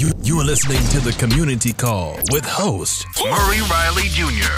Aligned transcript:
You, 0.00 0.40
are 0.40 0.44
listening 0.44 0.78
to 0.92 1.00
the 1.00 1.12
Community 1.12 1.74
Call 1.74 2.16
with 2.30 2.46
host 2.46 3.04
Murray 3.22 3.60
Riley 3.70 4.04
Jr. 4.04 4.48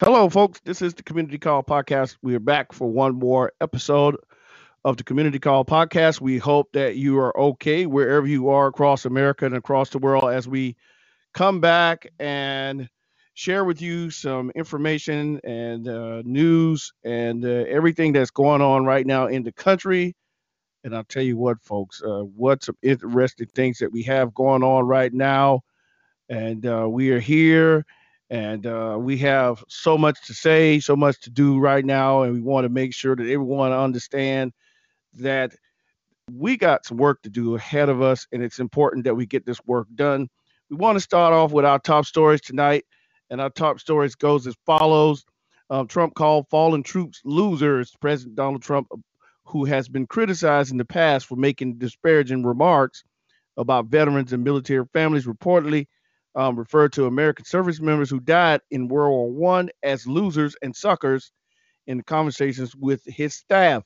Hello, 0.00 0.28
folks. 0.28 0.58
This 0.64 0.82
is 0.82 0.94
the 0.94 1.04
Community 1.04 1.38
Call 1.38 1.62
Podcast. 1.62 2.16
We 2.20 2.34
are 2.34 2.40
back 2.40 2.72
for 2.72 2.90
one 2.90 3.14
more 3.14 3.52
episode 3.60 4.16
of 4.84 4.96
the 4.96 5.04
Community 5.04 5.38
Call 5.38 5.64
Podcast. 5.64 6.20
We 6.20 6.38
hope 6.38 6.72
that 6.72 6.96
you 6.96 7.16
are 7.20 7.38
okay 7.38 7.86
wherever 7.86 8.26
you 8.26 8.48
are 8.48 8.66
across 8.66 9.04
America 9.04 9.46
and 9.46 9.54
across 9.54 9.90
the 9.90 9.98
world 9.98 10.32
as 10.32 10.48
we 10.48 10.74
come 11.32 11.60
back 11.60 12.08
and 12.18 12.88
share 13.34 13.64
with 13.64 13.80
you 13.80 14.10
some 14.10 14.50
information 14.54 15.40
and 15.44 15.88
uh, 15.88 16.22
news 16.24 16.92
and 17.04 17.44
uh, 17.44 17.64
everything 17.68 18.12
that's 18.12 18.30
going 18.30 18.60
on 18.60 18.84
right 18.84 19.06
now 19.06 19.26
in 19.26 19.42
the 19.42 19.52
country. 19.52 20.14
And 20.84 20.94
I'll 20.94 21.04
tell 21.04 21.22
you 21.22 21.36
what, 21.36 21.62
folks, 21.62 22.02
uh, 22.02 22.22
what 22.22 22.64
some 22.64 22.76
interesting 22.82 23.46
things 23.54 23.78
that 23.78 23.92
we 23.92 24.02
have 24.04 24.34
going 24.34 24.62
on 24.62 24.86
right 24.86 25.12
now. 25.12 25.60
And 26.28 26.66
uh, 26.66 26.86
we 26.88 27.10
are 27.10 27.20
here 27.20 27.84
and 28.30 28.66
uh, 28.66 28.96
we 28.98 29.18
have 29.18 29.62
so 29.68 29.96
much 29.96 30.26
to 30.26 30.34
say, 30.34 30.80
so 30.80 30.96
much 30.96 31.20
to 31.20 31.30
do 31.30 31.58
right 31.58 31.84
now. 31.84 32.22
And 32.22 32.32
we 32.32 32.40
want 32.40 32.64
to 32.64 32.70
make 32.70 32.94
sure 32.94 33.14
that 33.14 33.28
everyone 33.28 33.72
understand 33.72 34.52
that 35.14 35.52
we 36.30 36.56
got 36.56 36.86
some 36.86 36.96
work 36.96 37.22
to 37.22 37.30
do 37.30 37.54
ahead 37.56 37.88
of 37.88 38.00
us. 38.02 38.26
And 38.32 38.42
it's 38.42 38.58
important 38.58 39.04
that 39.04 39.14
we 39.14 39.26
get 39.26 39.44
this 39.44 39.60
work 39.66 39.86
done. 39.94 40.28
We 40.70 40.76
want 40.76 40.96
to 40.96 41.00
start 41.00 41.34
off 41.34 41.52
with 41.52 41.64
our 41.66 41.78
top 41.78 42.06
stories 42.06 42.40
tonight. 42.40 42.84
And 43.32 43.40
our 43.40 43.48
top 43.48 43.80
stories 43.80 44.14
goes 44.14 44.46
as 44.46 44.54
follows. 44.66 45.24
Um, 45.70 45.88
Trump 45.88 46.14
called 46.14 46.48
fallen 46.50 46.82
troops 46.82 47.22
losers. 47.24 47.90
President 47.98 48.36
Donald 48.36 48.60
Trump, 48.60 48.88
who 49.46 49.64
has 49.64 49.88
been 49.88 50.06
criticized 50.06 50.70
in 50.70 50.76
the 50.76 50.84
past 50.84 51.24
for 51.24 51.36
making 51.36 51.78
disparaging 51.78 52.44
remarks 52.44 53.02
about 53.56 53.86
veterans 53.86 54.34
and 54.34 54.44
military 54.44 54.84
families, 54.92 55.24
reportedly 55.24 55.86
um, 56.34 56.56
referred 56.56 56.92
to 56.92 57.06
American 57.06 57.46
service 57.46 57.80
members 57.80 58.10
who 58.10 58.20
died 58.20 58.60
in 58.70 58.86
World 58.86 59.12
War 59.12 59.32
One 59.32 59.70
as 59.82 60.06
losers 60.06 60.54
and 60.60 60.76
suckers 60.76 61.32
in 61.86 62.02
conversations 62.02 62.76
with 62.76 63.02
his 63.06 63.34
staff. 63.34 63.82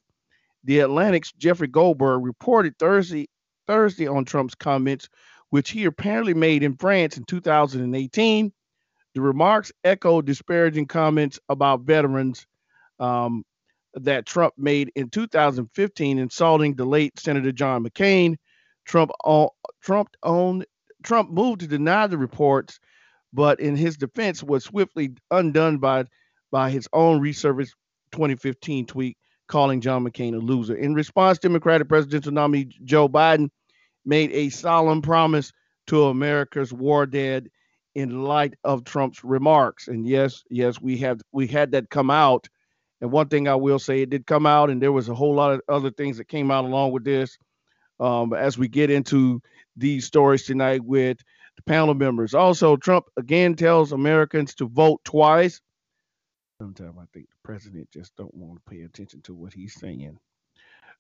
The 0.64 0.80
Atlantic's 0.80 1.30
Jeffrey 1.30 1.69
Goldberg 1.69 2.24
reported 2.24 2.77
Thursday 2.80 3.28
Thursday 3.69 4.08
on 4.08 4.24
Trump's 4.24 4.56
comments, 4.56 5.08
which 5.50 5.70
he 5.70 5.84
apparently 5.84 6.34
made 6.34 6.64
in 6.64 6.77
France 6.77 7.17
in 7.17 7.22
2018 7.22 8.52
the 9.17 9.22
remarks 9.22 9.72
echo 9.83 10.20
disparaging 10.20 10.84
comments 10.84 11.41
about 11.48 11.81
veterans 11.81 12.47
um, 13.00 13.47
that 13.95 14.27
Trump 14.27 14.53
made 14.58 14.92
in 14.95 15.08
2015, 15.08 16.19
insulting 16.19 16.75
the 16.75 16.84
late 16.84 17.19
Senator 17.19 17.50
John 17.50 17.83
McCain. 17.83 18.36
Trump, 18.84 19.11
Trump 19.81 20.11
Trump 21.03 21.31
moved 21.31 21.61
to 21.61 21.67
deny 21.67 22.06
the 22.06 22.19
reports, 22.19 22.78
but 23.33 23.58
in 23.58 23.75
his 23.75 23.97
defense 23.97 24.42
was 24.42 24.64
swiftly 24.64 25.14
undone 25.30 25.78
by 25.78 26.05
by 26.53 26.69
his 26.69 26.86
own 26.92 27.23
resurfaced 27.23 27.73
2015 28.12 28.84
tweet 28.84 29.17
calling 29.48 29.80
John 29.80 30.05
McCain 30.05 30.34
a 30.34 30.39
loser. 30.39 30.77
In 30.77 30.92
response, 30.92 31.39
Democratic 31.39 31.89
presidential 31.89 32.33
nominee 32.33 32.69
Joe 32.84 33.08
Biden 33.08 33.48
made 34.05 34.30
a 34.33 34.51
solemn 34.51 35.01
promise 35.01 35.53
to 35.86 36.05
America's 36.05 36.70
war 36.70 37.06
dead 37.06 37.48
in 37.97 38.25
light 38.25 38.52
of 38.62 38.84
Trump's 38.84 39.25
remarks. 39.25 39.89
And 39.89 40.06
yes, 40.06 40.44
yes, 40.50 40.78
we 40.78 40.98
have 40.98 41.22
we 41.33 41.47
had 41.47 41.72
that 41.72 41.89
come 41.89 42.11
out. 42.11 42.47
And 43.00 43.11
one 43.11 43.28
thing 43.28 43.48
I 43.48 43.55
will 43.55 43.78
say, 43.78 44.02
it 44.02 44.11
did 44.11 44.27
come 44.27 44.44
out, 44.44 44.69
and 44.69 44.83
there 44.83 44.92
was 44.92 45.08
a 45.08 45.14
whole 45.14 45.34
lot 45.34 45.52
of 45.52 45.62
other 45.66 45.91
things 45.91 46.19
that 46.19 46.28
came 46.28 46.50
out 46.50 46.67
along 46.67 46.92
with 46.92 47.05
this. 47.05 47.39
Um, 47.98 48.34
as 48.34 48.58
we 48.58 48.69
get 48.69 48.91
into 48.91 49.41
these 49.77 50.05
stories 50.05 50.44
tonight 50.44 50.84
with 50.84 51.17
the 51.57 51.62
panel 51.62 51.95
members. 51.95 52.34
Also, 52.34 52.77
Trump 52.77 53.07
again 53.17 53.55
tells 53.55 53.92
Americans 53.92 54.55
to 54.57 54.68
vote 54.68 55.01
twice. 55.02 55.63
Sometimes 56.61 56.96
I 57.01 57.05
think 57.14 57.28
the 57.30 57.36
president 57.42 57.90
just 57.90 58.14
don't 58.17 58.34
want 58.34 58.57
to 58.57 58.70
pay 58.70 58.83
attention 58.83 59.23
to 59.23 59.34
what 59.34 59.55
he's 59.55 59.73
saying. 59.73 60.18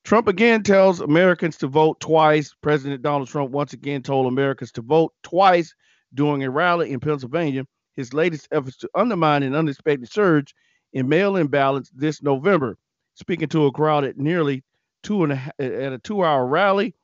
Trump 0.04 0.28
again 0.28 0.62
tells 0.62 1.00
Americans 1.00 1.58
to 1.58 1.66
vote 1.66 2.00
twice. 2.00 2.54
President 2.62 3.02
Donald 3.02 3.28
Trump 3.28 3.50
once 3.50 3.74
again 3.74 4.02
told 4.02 4.26
Americans 4.26 4.72
to 4.72 4.80
vote 4.80 5.12
twice 5.22 5.74
during 6.16 6.42
a 6.42 6.50
rally 6.50 6.92
in 6.92 6.98
Pennsylvania, 6.98 7.64
his 7.94 8.12
latest 8.12 8.48
efforts 8.50 8.76
to 8.78 8.90
undermine 8.94 9.42
an 9.42 9.54
unexpected 9.54 10.10
surge 10.10 10.54
in 10.92 11.08
mail-in 11.08 11.46
ballots 11.46 11.90
this 11.94 12.22
November. 12.22 12.76
Speaking 13.14 13.48
to 13.48 13.66
a 13.66 13.72
crowd 13.72 14.04
at 14.04 14.18
nearly 14.18 14.64
two 15.02 15.24
and 15.24 15.32
a, 15.32 15.52
at 15.58 15.92
a 15.92 15.98
two-hour 15.98 16.46
rally 16.46 16.94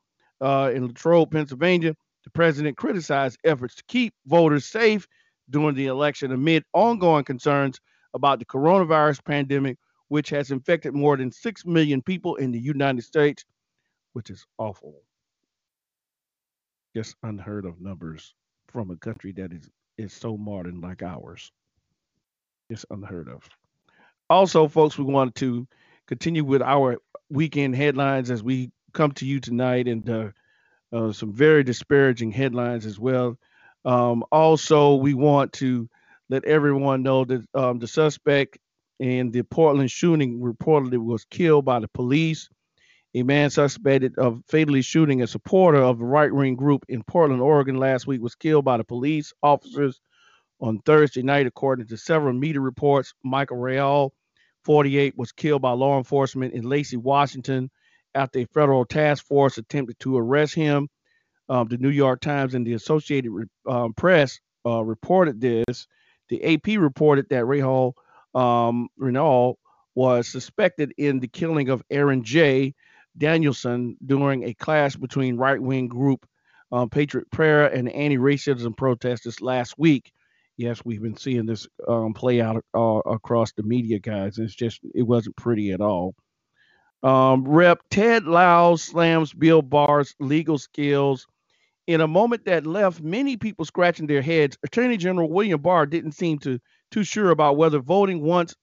uh, 0.41 0.71
in 0.75 0.87
Latrobe, 0.87 1.31
Pennsylvania, 1.31 1.95
the 2.25 2.31
president 2.31 2.77
criticized 2.77 3.39
efforts 3.45 3.75
to 3.77 3.85
keep 3.89 4.15
voters 4.27 4.65
safe 4.67 5.07
during 5.51 5.75
the 5.75 5.87
election 5.87 6.33
amid 6.33 6.65
ongoing 6.73 7.25
concerns 7.25 7.81
about 8.15 8.39
the 8.39 8.45
coronavirus 8.45 9.25
pandemic, 9.25 9.79
which 10.09 10.31
has 10.31 10.51
infected 10.51 10.95
more 10.95 11.17
than 11.17 11.31
6 11.31 11.67
million 11.67 12.03
people 12.03 12.37
in 12.37 12.53
the 12.53 12.61
United 12.61 13.03
States, 13.03 13.45
which 14.13 14.31
is 14.31 14.47
awful. 14.59 15.01
Just 16.95 17.17
unheard 17.23 17.65
of 17.65 17.81
numbers 17.81 18.35
from 18.73 18.91
a 18.91 18.97
country 18.97 19.33
that 19.33 19.53
is 19.53 19.69
is 19.99 20.13
so 20.13 20.37
modern 20.37 20.81
like 20.81 21.03
ours. 21.03 21.53
It's 22.71 22.87
unheard 22.91 23.29
of. 23.29 23.49
Also, 24.31 24.67
folks, 24.69 24.97
we 24.97 25.05
wanted 25.05 25.35
to 25.37 25.67
continue 26.07 26.45
with 26.45 26.63
our 26.63 26.97
weekend 27.29 27.77
headlines 27.77 28.31
as 28.31 28.43
we 28.43 28.71
come 28.93 29.13
to 29.13 29.27
you 29.27 29.41
tonight, 29.41 29.89
and 29.89 30.09
uh, 30.09 30.29
uh, 30.93 31.13
some 31.13 31.33
very 31.33 31.63
disparaging 31.63 32.31
headlines 32.31 32.87
as 32.87 32.99
well. 32.99 33.39
Um, 33.85 34.25
also, 34.33 34.95
we 34.95 35.15
want 35.15 35.53
to 35.55 35.89
let 36.31 36.45
everyone 36.45 37.03
know 37.03 37.25
that 37.25 37.47
um, 37.55 37.79
the 37.79 37.89
suspect 37.89 38.59
in 38.99 39.31
the 39.33 39.43
Portland 39.43 39.91
shooting 39.91 40.41
reportedly 40.41 40.99
was 40.99 41.25
killed 41.25 41.65
by 41.65 41.81
the 41.81 41.89
police. 41.89 42.49
A 43.15 43.23
man 43.23 43.51
suspected 43.51 44.19
of 44.19 44.43
fatally 44.49 44.81
shooting 44.81 45.21
a 45.21 45.27
supporter 45.27 45.83
of 45.83 45.99
the 45.99 46.05
right 46.05 46.33
wing 46.33 46.57
group 46.57 46.87
in 46.89 47.03
Portland, 47.03 47.43
Oregon 47.43 47.77
last 47.77 48.07
week 48.07 48.23
was 48.23 48.35
killed 48.35 48.65
by 48.65 48.79
the 48.79 48.85
police 48.85 49.35
officers 49.43 50.01
on 50.63 50.79
Thursday 50.79 51.23
night, 51.23 51.47
according 51.47 51.89
to 51.89 51.97
several 51.99 52.33
media 52.33 52.61
reports. 52.61 53.13
Michael 53.23 53.59
Real, 53.59 54.15
48, 54.65 55.19
was 55.19 55.31
killed 55.31 55.61
by 55.61 55.73
law 55.73 55.99
enforcement 55.99 56.55
in 56.55 56.63
Lacey, 56.63 56.97
Washington, 56.97 57.71
after 58.15 58.39
a 58.39 58.47
federal 58.47 58.87
task 58.87 59.27
force 59.27 59.59
attempted 59.59 59.99
to 60.01 60.17
arrest 60.17 60.55
him. 60.55 60.89
Um, 61.51 61.69
the 61.69 61.77
New 61.77 61.91
York 61.91 62.21
Times 62.21 62.55
and 62.55 62.67
the 62.67 62.73
Associated 62.73 63.31
um, 63.69 63.93
Press 63.93 64.41
uh, 64.65 64.83
reported 64.83 65.39
this. 65.39 65.87
The 66.31 66.55
AP 66.55 66.81
reported 66.81 67.29
that 67.29 67.45
Rahal 67.45 67.93
um, 68.35 68.89
Renault 68.97 69.59
was 69.95 70.29
suspected 70.29 70.95
in 70.97 71.21
the 71.21 71.29
killing 71.29 71.69
of 71.69 71.83
Aaron 71.91 72.25
J. 72.25 72.75
Danielson 73.17 73.97
during 74.05 74.45
a 74.45 74.55
clash 74.55 74.97
between 74.97 75.37
right 75.37 75.61
wing 75.61 75.89
group 75.89 76.27
um, 76.73 76.89
Patriot 76.89 77.31
Prayer 77.31 77.67
and 77.67 77.89
anti 77.91 78.17
racism 78.17 78.77
protesters 78.77 79.41
last 79.41 79.79
week. 79.79 80.11
Yes, 80.57 80.83
we've 80.85 81.03
been 81.03 81.17
seeing 81.17 81.47
this 81.47 81.67
um, 81.87 82.15
play 82.15 82.41
out 82.41 82.65
uh, 82.75 83.01
across 83.07 83.53
the 83.53 83.63
media, 83.63 83.99
guys. 83.99 84.39
It's 84.39 84.55
just, 84.55 84.81
it 84.95 85.03
wasn't 85.03 85.37
pretty 85.37 85.73
at 85.73 85.81
all. 85.81 86.15
Um, 87.03 87.45
Rep 87.45 87.81
Ted 87.91 88.25
Lieu 88.25 88.77
slams 88.77 89.33
Bill 89.33 89.63
Barr's 89.63 90.15
legal 90.19 90.59
skills. 90.59 91.27
In 91.89 92.01
a 92.01 92.07
moment 92.07 92.45
that 92.45 92.65
left 92.65 93.03
many 93.03 93.37
people 93.37 93.65
scratching 93.65 94.07
their 94.07 94.23
heads, 94.23 94.57
Attorney 94.63 94.97
General 94.97 95.29
William 95.29 95.61
Barr 95.61 95.85
didn't 95.85 96.13
seem 96.13 96.39
to 96.41 96.61
too 96.91 97.03
sure 97.03 97.31
about 97.31 97.57
whether 97.57 97.81
voting 97.81 98.23
once 98.23 98.55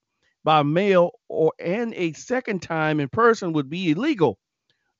by 0.44 0.62
mail 0.62 1.12
or 1.28 1.52
and 1.58 1.94
a 1.94 2.12
second 2.12 2.60
time 2.62 3.00
in 3.00 3.08
person 3.08 3.52
would 3.52 3.68
be 3.68 3.90
illegal. 3.90 4.38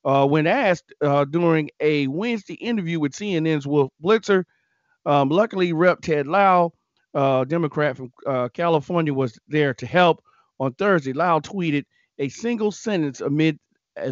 Uh, 0.03 0.25
when 0.27 0.47
asked 0.47 0.93
uh, 1.01 1.25
during 1.25 1.69
a 1.79 2.07
Wednesday 2.07 2.55
interview 2.55 2.99
with 2.99 3.11
CNN's 3.11 3.67
Wolf 3.67 3.91
Blitzer, 4.03 4.45
um, 5.05 5.29
luckily 5.29 5.73
Rep. 5.73 6.01
Ted 6.01 6.27
Lieu, 6.27 6.71
uh, 7.13 7.43
Democrat 7.45 7.97
from 7.97 8.11
uh, 8.25 8.49
California, 8.49 9.13
was 9.13 9.39
there 9.47 9.73
to 9.75 9.85
help. 9.85 10.23
On 10.59 10.73
Thursday, 10.73 11.13
Lieu 11.13 11.39
tweeted 11.41 11.85
a 12.19 12.29
single 12.29 12.71
sentence 12.71 13.21
amid 13.21 13.59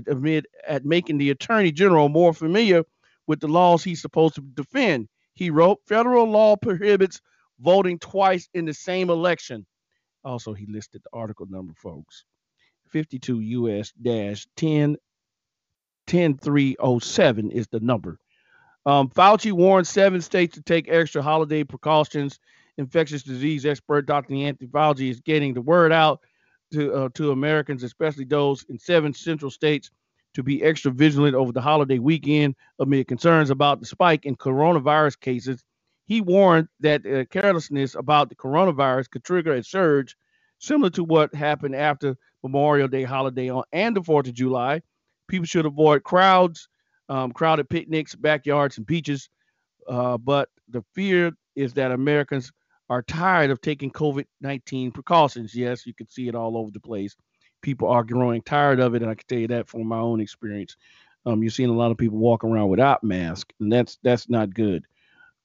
amid 0.07 0.45
at 0.68 0.86
making 0.86 1.18
the 1.18 1.30
Attorney 1.30 1.71
General 1.71 2.09
more 2.09 2.33
familiar 2.33 2.83
with 3.27 3.39
the 3.39 3.48
laws 3.48 3.83
he's 3.83 4.01
supposed 4.01 4.36
to 4.36 4.42
defend. 4.42 5.07
He 5.33 5.50
wrote, 5.50 5.80
"Federal 5.88 6.25
law 6.25 6.56
prohibits 6.56 7.21
voting 7.59 7.98
twice 8.00 8.50
in 8.54 8.65
the 8.65 8.74
same 8.74 9.09
election." 9.09 9.65
Also, 10.24 10.54
he 10.54 10.66
listed 10.68 11.01
the 11.04 11.18
article 11.18 11.45
number, 11.50 11.74
folks. 11.74 12.25
52 12.89 13.39
US 13.39 13.94
10 14.56 14.98
10307 16.07 17.51
is 17.51 17.68
the 17.68 17.80
number. 17.80 18.19
Um, 18.86 19.10
Fauci 19.10 19.51
warned 19.51 19.88
seven 19.88 20.21
states 20.21 20.56
to 20.56 20.62
take 20.62 20.89
extra 20.89 21.21
holiday 21.21 21.63
precautions. 21.63 22.39
Infectious 22.77 23.24
disease 23.24 23.66
expert 23.66 24.06
Dr. 24.06 24.33
Anthony 24.36 24.69
Fauci 24.69 25.10
is 25.10 25.19
getting 25.19 25.54
the 25.54 25.62
word 25.62 25.92
out 25.92 26.21
to 26.74 26.94
uh, 26.94 27.10
to 27.16 27.31
Americans, 27.31 27.83
especially 27.83 28.25
those 28.25 28.63
in 28.69 28.80
seven 28.80 29.13
central 29.13 29.51
states, 29.51 29.92
to 30.33 30.44
be 30.44 30.63
extra 30.63 30.92
vigilant 30.92 31.36
over 31.36 31.51
the 31.51 31.62
holiday 31.62 32.00
weekend 32.00 32.56
amid 32.80 33.07
concerns 33.07 33.50
about 33.50 33.80
the 33.80 33.86
spike 33.86 34.25
in 34.25 34.36
coronavirus 34.36 35.19
cases. 35.19 35.63
He 36.09 36.21
warned 36.21 36.69
that 36.79 37.06
uh, 37.06 37.25
carelessness 37.25 37.94
about 37.94 38.29
the 38.29 38.35
coronavirus 38.35 39.11
could 39.11 39.23
trigger 39.23 39.53
a 39.53 39.63
surge 39.63 40.17
similar 40.57 40.89
to 40.89 41.03
what 41.03 41.35
happened 41.35 41.75
after 41.75 42.17
Memorial 42.41 42.88
Day 42.88 43.03
holiday 43.03 43.50
on 43.50 43.63
and 43.71 43.95
the 43.95 44.01
4th 44.01 44.27
of 44.27 44.33
July. 44.33 44.81
People 45.27 45.45
should 45.45 45.67
avoid 45.67 46.03
crowds, 46.03 46.67
um, 47.09 47.31
crowded 47.31 47.69
picnics, 47.69 48.15
backyards, 48.15 48.77
and 48.77 48.88
beaches. 48.88 49.29
Uh, 49.88 50.17
but 50.17 50.50
the 50.67 50.83
fear 50.95 51.31
is 51.56 51.73
that 51.75 51.91
Americans 51.91 52.51
are 52.89 53.03
tired 53.03 53.51
of 53.51 53.61
taking 53.61 53.91
COVID 53.91 54.25
19 54.41 54.91
precautions. 54.91 55.53
Yes, 55.53 55.85
you 55.85 55.94
can 55.94 56.09
see 56.09 56.27
it 56.27 56.33
all 56.33 56.57
over 56.57 56.71
the 56.71 56.79
place. 56.79 57.15
People 57.61 57.88
are 57.88 58.03
growing 58.03 58.41
tired 58.41 58.79
of 58.79 58.95
it, 58.95 59.03
and 59.03 59.11
I 59.11 59.13
can 59.13 59.27
tell 59.27 59.38
you 59.38 59.47
that 59.50 59.69
from 59.69 59.85
my 59.85 60.00
own 60.00 60.21
experience. 60.21 60.75
Um, 61.27 61.44
you're 61.44 61.51
seeing 61.51 61.69
a 61.69 61.77
lot 61.77 61.91
of 61.91 61.97
people 62.00 62.17
walk 62.17 62.44
around 62.44 62.69
without 62.69 63.03
masks, 63.03 63.53
and 63.59 63.71
that's 63.71 64.00
that's 64.01 64.27
not 64.27 64.56
good. 64.56 64.85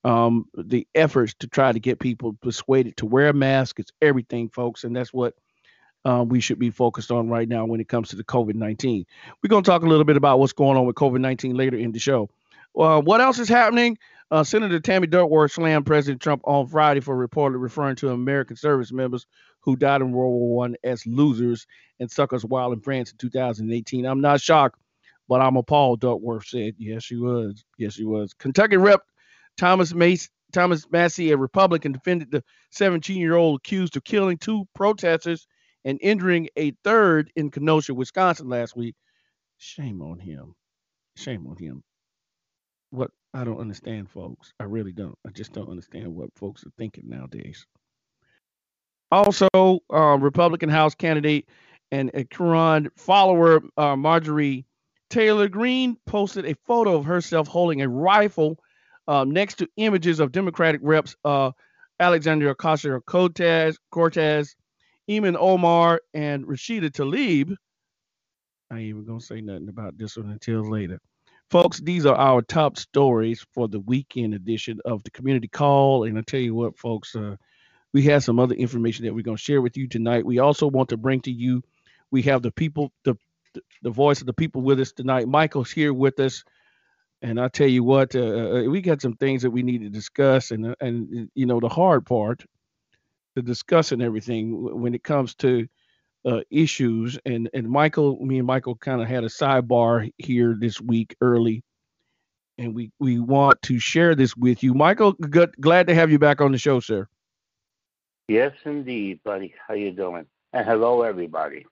Um, 0.04 0.46
the 0.54 0.86
efforts 0.94 1.34
to 1.40 1.46
try 1.46 1.72
to 1.72 1.80
get 1.80 1.98
people 1.98 2.34
persuaded 2.34 2.96
to 2.98 3.06
wear 3.06 3.28
a 3.28 3.32
mask 3.32 3.80
is 3.80 3.86
everything, 4.02 4.50
folks, 4.50 4.84
and 4.84 4.94
that's 4.94 5.12
what 5.12 5.34
uh, 6.04 6.24
we 6.26 6.40
should 6.40 6.58
be 6.58 6.70
focused 6.70 7.10
on 7.10 7.28
right 7.28 7.48
now 7.48 7.64
when 7.64 7.80
it 7.80 7.88
comes 7.88 8.10
to 8.10 8.16
the 8.16 8.24
COVID 8.24 8.54
19. 8.54 9.06
We're 9.42 9.48
going 9.48 9.64
to 9.64 9.70
talk 9.70 9.82
a 9.82 9.88
little 9.88 10.04
bit 10.04 10.16
about 10.16 10.38
what's 10.38 10.52
going 10.52 10.76
on 10.76 10.86
with 10.86 10.96
COVID 10.96 11.20
19 11.20 11.56
later 11.56 11.78
in 11.78 11.92
the 11.92 11.98
show. 11.98 12.28
Uh, 12.78 13.00
what 13.00 13.20
else 13.20 13.38
is 13.38 13.48
happening? 13.48 13.96
Uh, 14.30 14.42
Senator 14.42 14.80
Tammy 14.80 15.06
Duckworth 15.06 15.52
slammed 15.52 15.86
President 15.86 16.20
Trump 16.20 16.42
on 16.44 16.66
Friday 16.66 17.00
for 17.00 17.16
reportedly 17.16 17.60
referring 17.60 17.96
to 17.96 18.10
American 18.10 18.56
service 18.56 18.90
members 18.90 19.26
who 19.60 19.76
died 19.76 20.00
in 20.00 20.12
World 20.12 20.32
War 20.32 20.56
One 20.56 20.76
as 20.84 21.06
losers 21.06 21.66
and 22.00 22.10
suckers 22.10 22.44
while 22.44 22.72
in 22.72 22.80
France 22.80 23.10
in 23.12 23.16
2018. 23.18 24.04
I'm 24.04 24.20
not 24.20 24.40
shocked, 24.40 24.78
but 25.28 25.40
I'm 25.40 25.56
appalled. 25.56 26.00
Duckworth 26.00 26.46
said, 26.46 26.74
"Yes, 26.78 27.04
she 27.04 27.16
was. 27.16 27.64
Yes, 27.78 27.94
she 27.94 28.04
was." 28.04 28.34
Kentucky 28.34 28.76
Rep. 28.76 29.02
Thomas 29.56 29.94
Mace, 29.94 30.28
Thomas 30.52 30.86
Massie, 30.90 31.32
a 31.32 31.36
Republican, 31.36 31.92
defended 31.92 32.30
the 32.30 32.44
17-year-old 32.74 33.60
accused 33.60 33.96
of 33.96 34.04
killing 34.04 34.38
two 34.38 34.66
protesters 34.74 35.46
and 35.84 35.98
injuring 36.00 36.48
a 36.56 36.72
third 36.82 37.30
in 37.36 37.50
Kenosha, 37.50 37.94
Wisconsin 37.94 38.48
last 38.48 38.76
week. 38.76 38.94
Shame 39.58 40.02
on 40.02 40.18
him. 40.18 40.54
Shame 41.16 41.46
on 41.46 41.56
him 41.56 41.82
what 42.94 43.10
I 43.34 43.44
don't 43.44 43.60
understand, 43.60 44.10
folks. 44.10 44.52
I 44.60 44.64
really 44.64 44.92
don't. 44.92 45.18
I 45.26 45.30
just 45.30 45.52
don't 45.52 45.68
understand 45.68 46.14
what 46.14 46.30
folks 46.36 46.64
are 46.64 46.72
thinking 46.78 47.08
nowadays. 47.08 47.66
Also, 49.10 49.48
uh, 49.92 50.16
Republican 50.18 50.68
House 50.68 50.94
candidate 50.94 51.48
and 51.90 52.10
a 52.14 52.24
QAnon 52.24 52.88
follower, 52.96 53.62
uh, 53.76 53.96
Marjorie 53.96 54.66
Taylor 55.10 55.48
Greene, 55.48 55.96
posted 56.06 56.46
a 56.46 56.56
photo 56.66 56.96
of 56.96 57.04
herself 57.04 57.48
holding 57.48 57.82
a 57.82 57.88
rifle 57.88 58.58
uh, 59.08 59.24
next 59.24 59.56
to 59.56 59.68
images 59.76 60.20
of 60.20 60.32
Democratic 60.32 60.80
reps 60.82 61.16
uh, 61.24 61.50
Alexandria 62.00 62.54
Ocasio 62.54 63.00
Cortez, 63.06 63.78
Cortez, 63.90 64.56
Ilhan 65.08 65.36
Omar, 65.38 66.00
and 66.14 66.44
Rashida 66.46 66.90
Tlaib. 66.90 67.54
I 68.70 68.76
ain't 68.76 68.84
even 68.88 69.04
gonna 69.04 69.20
say 69.20 69.40
nothing 69.40 69.68
about 69.68 69.96
this 69.98 70.16
one 70.16 70.30
until 70.30 70.68
later. 70.68 70.98
Folks, 71.50 71.80
these 71.80 72.06
are 72.06 72.16
our 72.16 72.42
top 72.42 72.78
stories 72.78 73.44
for 73.52 73.68
the 73.68 73.80
weekend 73.80 74.34
edition 74.34 74.80
of 74.84 75.04
the 75.04 75.10
community 75.10 75.46
call. 75.46 76.04
And 76.04 76.18
I 76.18 76.22
tell 76.22 76.40
you 76.40 76.54
what, 76.54 76.78
folks, 76.78 77.14
uh, 77.14 77.36
we 77.92 78.02
have 78.04 78.24
some 78.24 78.40
other 78.40 78.54
information 78.54 79.04
that 79.04 79.14
we're 79.14 79.22
going 79.22 79.36
to 79.36 79.42
share 79.42 79.62
with 79.62 79.76
you 79.76 79.86
tonight. 79.86 80.26
We 80.26 80.40
also 80.40 80.66
want 80.66 80.88
to 80.88 80.96
bring 80.96 81.20
to 81.22 81.30
you, 81.30 81.62
we 82.10 82.22
have 82.22 82.42
the 82.42 82.50
people, 82.50 82.92
the 83.04 83.16
the 83.82 83.90
voice 83.90 84.20
of 84.20 84.26
the 84.26 84.32
people 84.32 84.62
with 84.62 84.80
us 84.80 84.92
tonight. 84.92 85.28
Michael's 85.28 85.70
here 85.70 85.94
with 85.94 86.18
us, 86.20 86.44
and 87.24 87.40
I 87.40 87.48
tell 87.48 87.66
you 87.66 87.82
what, 87.82 88.14
uh, 88.14 88.20
uh 88.20 88.62
we 88.64 88.82
got 88.82 89.00
some 89.00 89.16
things 89.16 89.40
that 89.42 89.50
we 89.50 89.62
need 89.62 89.80
to 89.80 89.88
discuss, 89.88 90.50
and 90.50 90.66
uh, 90.66 90.74
and 90.80 91.30
you 91.34 91.46
know 91.46 91.58
the 91.58 91.70
hard 91.70 92.04
part, 92.04 92.44
the 93.34 93.40
discussing 93.40 94.02
everything 94.02 94.80
when 94.80 94.94
it 94.94 95.02
comes 95.02 95.34
to 95.36 95.66
uh, 96.26 96.40
issues. 96.50 97.18
And 97.24 97.48
and 97.54 97.68
Michael, 97.68 98.22
me 98.22 98.36
and 98.36 98.46
Michael 98.46 98.76
kind 98.76 99.00
of 99.00 99.08
had 99.08 99.24
a 99.24 99.28
sidebar 99.28 100.10
here 100.18 100.54
this 100.60 100.82
week 100.82 101.16
early, 101.22 101.64
and 102.58 102.74
we 102.74 102.92
we 102.98 103.18
want 103.18 103.60
to 103.62 103.78
share 103.78 104.14
this 104.14 104.36
with 104.36 104.62
you. 104.62 104.74
Michael, 104.74 105.12
good, 105.12 105.54
glad 105.58 105.86
to 105.86 105.94
have 105.94 106.10
you 106.10 106.18
back 106.18 106.42
on 106.42 106.52
the 106.52 106.58
show, 106.58 106.78
sir. 106.78 107.08
Yes, 108.28 108.52
indeed, 108.66 109.20
buddy. 109.24 109.54
How 109.66 109.72
you 109.72 109.92
doing? 109.92 110.26
And 110.52 110.66
hello, 110.66 111.00
everybody. 111.00 111.64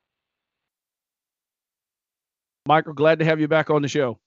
Michael, 2.64 2.94
glad 2.94 3.19
to 3.19 3.26
have 3.26 3.38
you 3.38 3.49
back 3.49 3.69
on 3.69 3.82
the 3.82 3.88
show. 3.88 4.19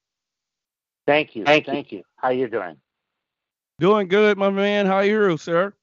Thank 1.06 1.36
you. 1.36 1.46
Thank, 1.46 1.66
Thank 1.66 1.92
you. 1.92 2.00
you. 2.00 2.04
How 2.18 2.30
you 2.30 2.48
doing? 2.48 2.78
Doing 3.80 4.08
good, 4.08 4.38
my 4.38 4.50
man. 4.50 4.86
How 4.86 4.98
are 4.98 5.06
you, 5.06 5.38
sir? 5.38 5.74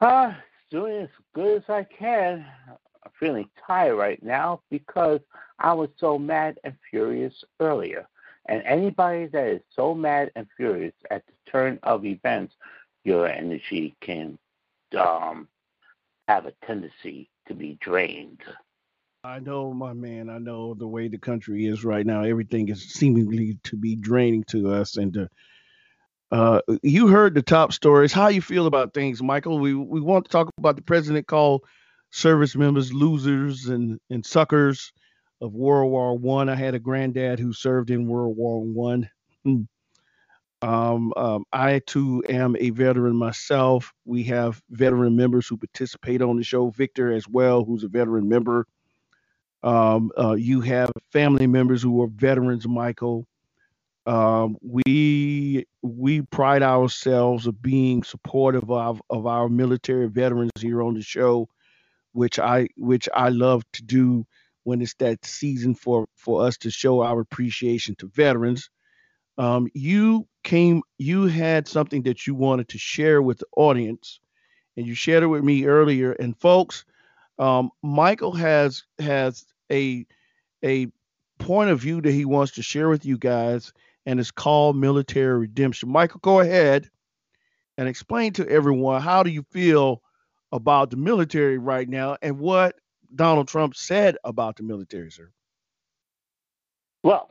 Uh, 0.00 0.34
doing 0.70 1.02
as 1.02 1.08
good 1.34 1.58
as 1.58 1.68
I 1.68 1.84
can. 1.84 2.44
I'm 2.68 3.10
feeling 3.18 3.48
tired 3.66 3.96
right 3.96 4.22
now 4.22 4.60
because 4.70 5.20
I 5.58 5.72
was 5.72 5.88
so 5.98 6.18
mad 6.18 6.58
and 6.64 6.74
furious 6.90 7.44
earlier. 7.60 8.06
And 8.46 8.62
anybody 8.64 9.26
that 9.26 9.46
is 9.48 9.62
so 9.74 9.94
mad 9.94 10.30
and 10.36 10.46
furious 10.56 10.94
at 11.10 11.24
the 11.26 11.32
turn 11.50 11.78
of 11.82 12.04
events, 12.04 12.54
your 13.04 13.26
energy 13.28 13.96
can 14.00 14.38
um, 14.98 15.48
have 16.28 16.46
a 16.46 16.52
tendency 16.66 17.30
to 17.48 17.54
be 17.54 17.78
drained. 17.80 18.40
I 19.26 19.40
know, 19.40 19.74
my 19.74 19.92
man. 19.92 20.30
I 20.30 20.38
know 20.38 20.74
the 20.74 20.86
way 20.86 21.08
the 21.08 21.18
country 21.18 21.66
is 21.66 21.84
right 21.84 22.06
now. 22.06 22.22
Everything 22.22 22.68
is 22.68 22.92
seemingly 22.92 23.58
to 23.64 23.76
be 23.76 23.96
draining 23.96 24.44
to 24.50 24.72
us, 24.72 24.96
and 24.96 25.12
to 25.14 25.28
uh, 26.30 26.60
you 26.84 27.08
heard 27.08 27.34
the 27.34 27.42
top 27.42 27.72
stories. 27.72 28.12
How 28.12 28.28
you 28.28 28.40
feel 28.40 28.68
about 28.68 28.94
things, 28.94 29.20
Michael? 29.20 29.58
We 29.58 29.74
we 29.74 30.00
want 30.00 30.26
to 30.26 30.30
talk 30.30 30.48
about 30.58 30.76
the 30.76 30.82
president 30.82 31.26
called 31.26 31.64
service 32.12 32.54
members 32.54 32.92
losers 32.92 33.66
and 33.66 33.98
and 34.10 34.24
suckers 34.24 34.92
of 35.40 35.52
World 35.52 35.90
War 35.90 36.16
One. 36.16 36.48
I. 36.48 36.52
I 36.52 36.56
had 36.56 36.76
a 36.76 36.78
granddad 36.78 37.40
who 37.40 37.52
served 37.52 37.90
in 37.90 38.06
World 38.06 38.36
War 38.36 38.62
One. 38.62 39.10
Hmm. 39.44 39.62
Um, 40.62 41.12
um, 41.16 41.44
I 41.52 41.80
too 41.80 42.22
am 42.28 42.54
a 42.60 42.70
veteran 42.70 43.16
myself. 43.16 43.92
We 44.04 44.22
have 44.24 44.62
veteran 44.70 45.16
members 45.16 45.48
who 45.48 45.56
participate 45.56 46.22
on 46.22 46.36
the 46.36 46.44
show. 46.44 46.70
Victor 46.70 47.12
as 47.12 47.28
well, 47.28 47.64
who's 47.64 47.82
a 47.82 47.88
veteran 47.88 48.28
member. 48.28 48.68
Um, 49.66 50.12
uh, 50.16 50.34
you 50.34 50.60
have 50.60 50.92
family 51.12 51.48
members 51.48 51.82
who 51.82 52.00
are 52.00 52.06
veterans, 52.06 52.68
Michael. 52.68 53.26
Um, 54.06 54.56
we 54.62 55.66
we 55.82 56.22
pride 56.22 56.62
ourselves 56.62 57.48
of 57.48 57.60
being 57.60 58.04
supportive 58.04 58.70
of 58.70 59.02
of 59.10 59.26
our 59.26 59.48
military 59.48 60.08
veterans 60.08 60.52
here 60.60 60.82
on 60.82 60.94
the 60.94 61.02
show, 61.02 61.48
which 62.12 62.38
I 62.38 62.68
which 62.76 63.08
I 63.12 63.30
love 63.30 63.64
to 63.72 63.82
do 63.82 64.24
when 64.62 64.80
it's 64.80 64.94
that 65.00 65.24
season 65.26 65.74
for 65.74 66.06
for 66.14 66.46
us 66.46 66.56
to 66.58 66.70
show 66.70 67.02
our 67.02 67.18
appreciation 67.18 67.96
to 67.96 68.06
veterans. 68.14 68.70
Um, 69.36 69.66
you 69.74 70.28
came 70.44 70.82
you 70.98 71.24
had 71.26 71.66
something 71.66 72.04
that 72.04 72.24
you 72.24 72.36
wanted 72.36 72.68
to 72.68 72.78
share 72.78 73.20
with 73.20 73.38
the 73.38 73.46
audience, 73.56 74.20
and 74.76 74.86
you 74.86 74.94
shared 74.94 75.24
it 75.24 75.26
with 75.26 75.42
me 75.42 75.64
earlier. 75.66 76.12
And 76.12 76.38
folks, 76.38 76.84
um, 77.40 77.70
Michael 77.82 78.32
has 78.32 78.84
has 79.00 79.44
a 79.70 80.06
a 80.64 80.88
point 81.38 81.70
of 81.70 81.80
view 81.80 82.00
that 82.00 82.12
he 82.12 82.24
wants 82.24 82.52
to 82.52 82.62
share 82.62 82.88
with 82.88 83.04
you 83.04 83.18
guys 83.18 83.72
and 84.06 84.20
it's 84.20 84.30
called 84.30 84.76
Military 84.76 85.38
Redemption. 85.38 85.90
Michael, 85.90 86.20
go 86.22 86.40
ahead 86.40 86.88
and 87.76 87.88
explain 87.88 88.32
to 88.34 88.48
everyone 88.48 89.02
how 89.02 89.22
do 89.22 89.30
you 89.30 89.44
feel 89.50 90.02
about 90.52 90.90
the 90.90 90.96
military 90.96 91.58
right 91.58 91.88
now 91.88 92.16
and 92.22 92.38
what 92.38 92.76
Donald 93.14 93.48
Trump 93.48 93.76
said 93.76 94.16
about 94.24 94.56
the 94.56 94.62
military, 94.62 95.10
sir. 95.10 95.30
Well, 97.02 97.30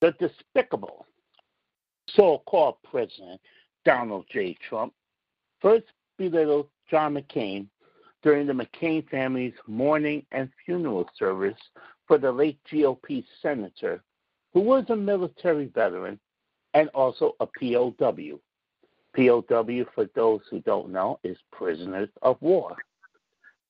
the 0.00 0.12
despicable 0.12 1.06
so-called 2.08 2.76
president 2.88 3.40
Donald 3.84 4.26
J. 4.30 4.56
Trump 4.68 4.92
first 5.60 5.86
belittled 6.18 6.68
John 6.90 7.14
McCain 7.14 7.66
during 8.22 8.46
the 8.46 8.52
McCain 8.52 9.08
family's 9.08 9.54
mourning 9.66 10.24
and 10.32 10.50
funeral 10.64 11.08
service 11.18 11.58
for 12.06 12.18
the 12.18 12.30
late 12.30 12.58
GOP 12.70 13.24
senator 13.40 14.02
who 14.52 14.60
was 14.60 14.84
a 14.88 14.96
military 14.96 15.66
veteran 15.66 16.18
and 16.74 16.88
also 16.90 17.36
a 17.40 17.46
POW. 17.46 18.38
POW, 19.16 19.84
for 19.94 20.08
those 20.14 20.40
who 20.50 20.60
don't 20.60 20.90
know, 20.90 21.18
is 21.24 21.36
prisoners 21.52 22.08
of 22.22 22.36
war. 22.40 22.76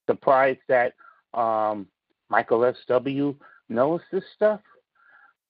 Surprised 0.09 0.61
that 0.69 0.95
um, 1.35 1.87
Michael 2.28 2.64
S.W. 2.64 3.35
knows 3.69 4.00
this 4.11 4.25
stuff 4.35 4.61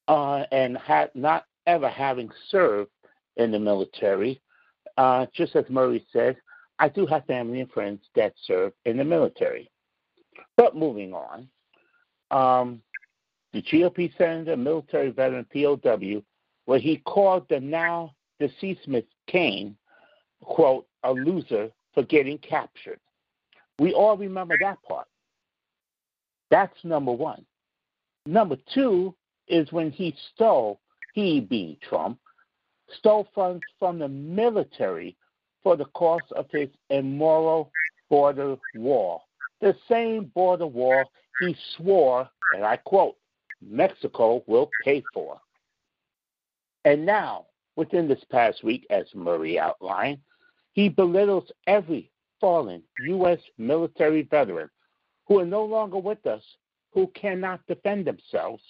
uh, 0.09 0.45
and 0.52 0.76
had 0.78 1.11
not 1.14 1.47
ever 1.66 1.88
having 1.88 2.30
served 2.50 2.90
in 3.37 3.50
the 3.50 3.59
military. 3.59 4.40
Uh, 4.97 5.26
just 5.35 5.57
as 5.57 5.64
Murray 5.69 6.04
said, 6.12 6.37
I 6.81 6.89
do 6.89 7.05
have 7.07 7.27
family 7.27 7.61
and 7.61 7.71
friends 7.71 8.01
that 8.17 8.33
serve 8.47 8.73
in 8.87 8.97
the 8.97 9.05
military. 9.05 9.71
But 10.57 10.75
moving 10.75 11.13
on, 11.13 11.49
um, 12.31 12.83
the 13.53 13.61
GOP 13.61 14.17
senator, 14.17 14.57
military 14.57 15.11
veteran 15.11 15.47
POW, 15.53 16.23
where 16.65 16.79
he 16.79 16.97
called 16.97 17.47
the 17.51 17.61
now 17.61 18.15
deceased 18.39 18.89
McCain, 18.89 19.75
quote, 20.43 20.87
a 21.03 21.13
loser 21.13 21.71
for 21.93 22.03
getting 22.05 22.39
captured. 22.39 22.99
We 23.79 23.93
all 23.93 24.17
remember 24.17 24.57
that 24.61 24.83
part. 24.83 25.07
That's 26.51 26.77
number 26.83 27.13
one. 27.13 27.45
Number 28.25 28.57
two 28.73 29.15
is 29.49 29.71
when 29.71 29.91
he 29.91 30.15
stole, 30.35 30.81
he 31.13 31.41
being 31.41 31.77
Trump, 31.83 32.19
stole 32.99 33.29
funds 33.35 33.65
from 33.79 33.99
the 33.99 34.09
military 34.09 35.17
for 35.62 35.76
the 35.76 35.85
cost 35.87 36.31
of 36.33 36.47
his 36.50 36.69
immoral 36.90 37.73
border 38.09 38.57
wall. 38.75 39.25
The 39.61 39.76
same 39.88 40.25
border 40.35 40.67
wall 40.67 41.12
he 41.35 41.57
swore, 41.76 42.29
and 42.50 42.64
I 42.64 42.76
quote, 42.76 43.17
Mexico 43.62 44.43
will 44.47 44.73
pay 44.81 45.05
for. 45.12 45.40
And 46.85 47.05
now, 47.05 47.47
within 47.76 48.09
this 48.09 48.25
past 48.31 48.64
week, 48.64 48.87
as 48.90 49.07
Murray 49.14 49.59
outlined, 49.59 50.19
he 50.73 50.88
belittles 50.88 51.50
every 51.67 52.11
fallen 52.40 52.83
U.S. 52.97 53.38
military 53.59 54.23
veteran 54.23 54.71
who 55.26 55.38
are 55.40 55.47
no 55.47 55.64
longer 55.64 55.99
with 55.99 56.26
us, 56.26 56.43
who 56.93 57.07
cannot 57.09 57.67
defend 57.67 58.07
themselves, 58.07 58.62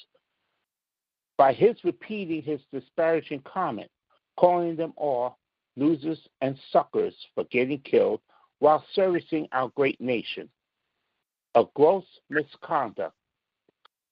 by 1.39 1.53
his 1.53 1.77
repeating 1.85 2.43
his 2.43 2.61
disparaging 2.73 3.41
comment, 3.43 3.91
calling 4.37 4.77
them 4.77 4.93
all 4.97 5.39
losers 5.81 6.21
and 6.41 6.57
suckers 6.71 7.15
for 7.35 7.45
getting 7.45 7.81
killed 7.81 8.21
while 8.61 8.85
servicing 8.95 9.49
our 9.53 9.69
great 9.75 10.01
nation. 10.01 10.49
A 11.57 11.65
gross 11.75 12.05
misconduct 12.29 13.15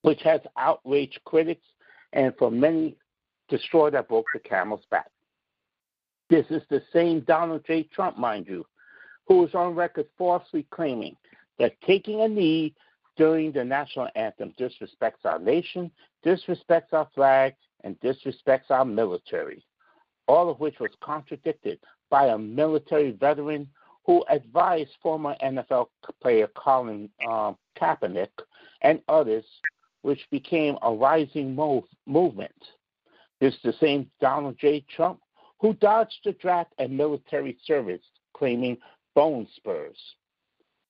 which 0.02 0.22
has 0.22 0.40
outraged 0.56 1.20
critics 1.24 1.66
and 2.12 2.32
for 2.38 2.50
many 2.50 2.96
destroyed 3.48 3.94
that 3.94 4.08
broke 4.08 4.26
the 4.32 4.40
camel's 4.40 4.84
back. 4.90 5.10
This 6.30 6.46
is 6.50 6.62
the 6.70 6.82
same 6.92 7.20
Donald 7.20 7.64
J. 7.66 7.84
Trump, 7.94 8.18
mind 8.18 8.46
you, 8.48 8.64
who 9.26 9.46
is 9.46 9.54
on 9.54 9.74
record 9.74 10.06
falsely 10.16 10.66
claiming 10.70 11.16
that 11.58 11.80
taking 11.86 12.22
a 12.22 12.28
knee 12.28 12.74
during 13.16 13.52
the 13.52 13.64
national 13.64 14.08
anthem 14.14 14.54
disrespects 14.58 15.24
our 15.24 15.38
nation, 15.38 15.90
disrespects 16.24 16.92
our 16.92 17.08
flag, 17.14 17.54
and 17.84 17.98
disrespects 18.00 18.70
our 18.70 18.84
military, 18.84 19.64
all 20.28 20.48
of 20.48 20.60
which 20.60 20.78
was 20.78 20.90
contradicted 21.00 21.80
by 22.10 22.26
a 22.26 22.38
military 22.38 23.10
veteran 23.10 23.68
who 24.04 24.24
advised 24.30 24.90
former 25.02 25.34
NFL 25.42 25.88
player 26.22 26.48
Colin 26.54 27.10
um, 27.28 27.56
Kaepernick 27.78 28.28
and 28.82 29.02
others, 29.08 29.44
which 30.02 30.20
became 30.30 30.78
a 30.82 30.92
rising 30.92 31.54
move, 31.54 31.84
movement. 32.06 32.54
It's 33.40 33.56
the 33.62 33.74
same 33.80 34.10
Donald 34.20 34.56
J. 34.58 34.84
Trump 34.94 35.20
who 35.60 35.74
dodged 35.74 36.18
the 36.24 36.32
draft 36.32 36.72
and 36.78 36.96
military 36.96 37.58
service, 37.64 38.02
claiming 38.34 38.78
bone 39.14 39.46
spurs. 39.56 39.98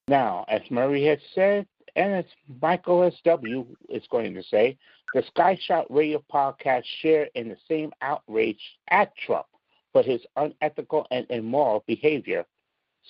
Now, 0.09 0.45
as 0.49 0.61
Murray 0.71 1.05
has 1.07 1.19
said, 1.35 1.67
and 1.99 2.15
as 2.15 2.25
Michael 2.63 3.03
S.W. 3.03 3.67
is 3.89 4.05
going 4.09 4.33
to 4.33 4.43
say, 4.45 4.79
the 5.15 5.23
Sky 5.27 5.59
Shot 5.61 5.85
Radio 5.91 6.23
podcast 6.33 6.85
share 7.03 7.29
in 7.35 7.49
the 7.49 7.57
same 7.69 7.93
outrage 8.03 8.61
at 8.91 9.13
Trump 9.17 9.47
for 9.93 10.05
his 10.05 10.21
unethical 10.37 11.09
and 11.11 11.27
immoral 11.29 11.83
behavior. 11.89 12.47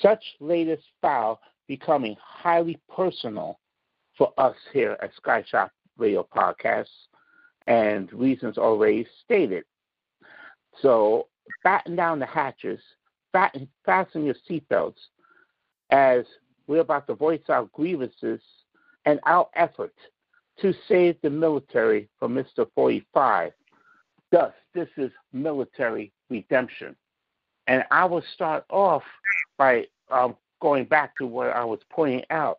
Such 0.01 0.25
latest 0.41 0.85
foul 1.03 1.39
becoming 1.67 2.17
highly 2.19 2.81
personal 2.89 3.59
for 4.17 4.33
us 4.39 4.57
here 4.73 4.97
at 5.03 5.15
Sky 5.17 5.45
Shot 5.47 5.71
Radio 5.99 6.27
Podcast, 6.35 6.89
and 7.67 8.11
reasons 8.13 8.57
already 8.57 9.07
stated. 9.23 9.65
So 10.81 11.27
batten 11.63 11.95
down 11.95 12.21
the 12.21 12.27
hatches, 12.27 12.81
fasten 13.35 14.25
your 14.25 14.37
seatbelts, 14.49 14.97
as 15.91 16.25
we're 16.67 16.81
about 16.81 17.07
to 17.09 17.15
voice 17.15 17.43
our 17.51 17.67
grievances 17.75 18.41
and 19.09 19.21
our 19.25 19.49
effort 19.55 19.95
to 20.61 20.75
save 20.87 21.17
the 21.23 21.31
military 21.31 22.11
from 22.19 22.35
Mr. 22.35 22.69
45. 22.75 23.53
Thus, 24.31 24.53
this 24.75 24.89
is 24.99 25.11
military 25.33 26.13
redemption. 26.29 26.95
And 27.69 27.85
I 27.91 28.05
will 28.05 28.23
start 28.35 28.65
off 28.69 29.03
by 29.57 29.87
um, 30.11 30.37
going 30.61 30.85
back 30.85 31.17
to 31.17 31.27
what 31.27 31.49
I 31.57 31.65
was 31.65 31.81
pointing 31.91 32.25
out. 32.29 32.59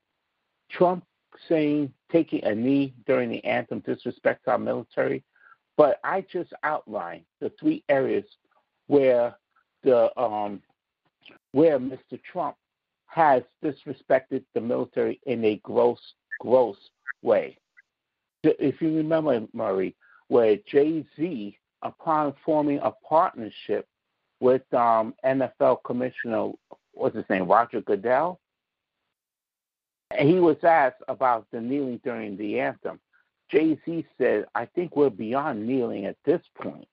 Trump 0.71 1.03
saying 1.47 1.93
taking 2.11 2.43
a 2.43 2.55
knee 2.55 2.95
during 3.05 3.29
the 3.29 3.43
anthem 3.45 3.81
disrespects 3.81 4.47
our 4.47 4.57
military, 4.57 5.23
but 5.77 5.99
I 6.03 6.25
just 6.31 6.51
outlined 6.63 7.25
the 7.41 7.51
three 7.59 7.83
areas 7.89 8.25
where 8.87 9.35
the 9.83 10.19
um, 10.19 10.63
where 11.51 11.79
Mr. 11.79 12.19
Trump 12.23 12.55
has 13.05 13.43
disrespected 13.63 14.43
the 14.53 14.61
military 14.61 15.19
in 15.25 15.43
a 15.45 15.57
gross, 15.57 15.99
gross 16.39 16.77
way. 17.21 17.57
If 18.43 18.81
you 18.81 18.95
remember, 18.95 19.45
Murray, 19.53 19.95
where 20.29 20.57
Jay 20.67 21.05
Z, 21.15 21.57
upon 21.81 22.33
forming 22.45 22.79
a 22.79 22.91
partnership 22.91 23.87
with 24.39 24.61
um, 24.73 25.13
NFL 25.25 25.83
Commissioner, 25.83 26.51
what's 26.93 27.15
his 27.15 27.25
name, 27.29 27.47
Roger 27.47 27.81
Goodell, 27.81 28.39
he 30.17 30.39
was 30.39 30.57
asked 30.63 31.03
about 31.07 31.45
the 31.51 31.61
kneeling 31.61 31.99
during 32.03 32.37
the 32.37 32.59
anthem. 32.59 32.99
Jay 33.51 33.77
Z 33.85 34.05
said, 34.17 34.45
I 34.55 34.65
think 34.65 34.95
we're 34.95 35.09
beyond 35.09 35.65
kneeling 35.67 36.05
at 36.05 36.17
this 36.25 36.41
point. 36.61 36.87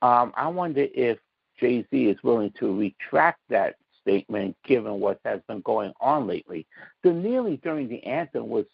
Um, 0.00 0.32
I 0.36 0.48
wonder 0.48 0.86
if 0.94 1.18
Jay 1.60 1.86
Z 1.90 2.04
is 2.06 2.22
willing 2.22 2.52
to 2.58 2.76
retract 2.76 3.40
that 3.50 3.76
statement 4.02 4.56
given 4.64 5.00
what 5.00 5.20
has 5.24 5.40
been 5.48 5.60
going 5.62 5.92
on 6.00 6.26
lately. 6.26 6.66
The 7.02 7.12
kneeling 7.12 7.56
during 7.62 7.88
the 7.88 8.02
anthem 8.04 8.48
was 8.48 8.66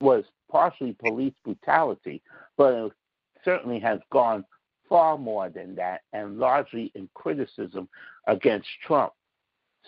was 0.00 0.24
partially 0.50 0.92
police 0.92 1.32
brutality, 1.44 2.22
but 2.56 2.74
it 2.74 2.92
certainly 3.44 3.80
has 3.80 4.00
gone 4.10 4.44
far 4.88 5.16
more 5.16 5.48
than 5.48 5.74
that 5.74 6.02
and 6.12 6.38
largely 6.38 6.92
in 6.94 7.08
criticism 7.14 7.88
against 8.26 8.68
Trump. 8.86 9.12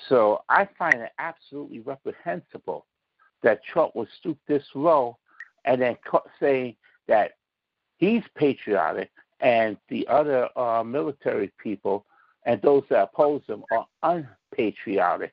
So 0.09 0.43
I 0.49 0.69
find 0.79 0.95
it 0.95 1.13
absolutely 1.19 1.81
reprehensible 1.81 2.87
that 3.43 3.63
Trump 3.65 3.95
would 3.95 4.09
stoop 4.19 4.39
this 4.49 4.65
low 4.75 5.19
and 5.67 5.81
then 5.81 5.97
say 6.41 6.77
that 7.07 7.33
he's 7.99 8.23
patriotic 8.35 9.11
and 9.41 9.77
the 9.89 10.07
other 10.09 10.49
uh, 10.59 10.83
military 10.83 11.53
people 11.63 12.07
and 12.45 12.61
those 12.63 12.85
that 12.91 13.03
oppose 13.03 13.43
him 13.47 13.65
are 13.73 13.87
unpatriotic. 14.03 15.33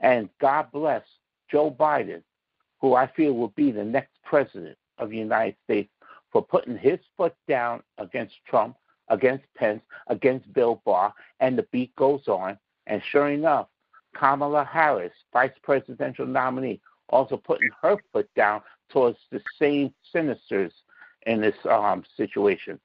And 0.00 0.28
God 0.40 0.68
bless 0.72 1.02
Joe 1.50 1.70
Biden, 1.70 2.22
who 2.80 2.94
I 2.94 3.06
feel 3.06 3.34
will 3.34 3.48
be 3.48 3.70
the 3.70 3.84
next 3.84 4.12
president 4.24 4.76
of 4.98 5.10
the 5.10 5.16
United 5.16 5.56
States, 5.64 5.90
for 6.30 6.42
putting 6.42 6.76
his 6.76 6.98
foot 7.16 7.34
down 7.46 7.82
against 7.98 8.34
Trump, 8.46 8.76
against 9.08 9.44
Pence, 9.56 9.82
against 10.08 10.52
Bill 10.52 10.82
Barr, 10.84 11.12
and 11.40 11.56
the 11.56 11.66
beat 11.72 11.94
goes 11.96 12.28
on. 12.28 12.58
And 12.86 13.02
sure 13.10 13.28
enough, 13.28 13.68
Kamala 14.14 14.64
Harris, 14.64 15.12
vice 15.32 15.52
presidential 15.62 16.26
nominee, 16.26 16.80
also 17.08 17.36
putting 17.36 17.70
her 17.82 17.96
foot 18.12 18.28
down 18.36 18.60
towards 18.90 19.18
the 19.30 19.40
same 19.58 19.92
sinisters 20.14 20.72
in 21.26 21.40
this 21.40 21.56
um, 21.68 22.04
situation. 22.16 22.78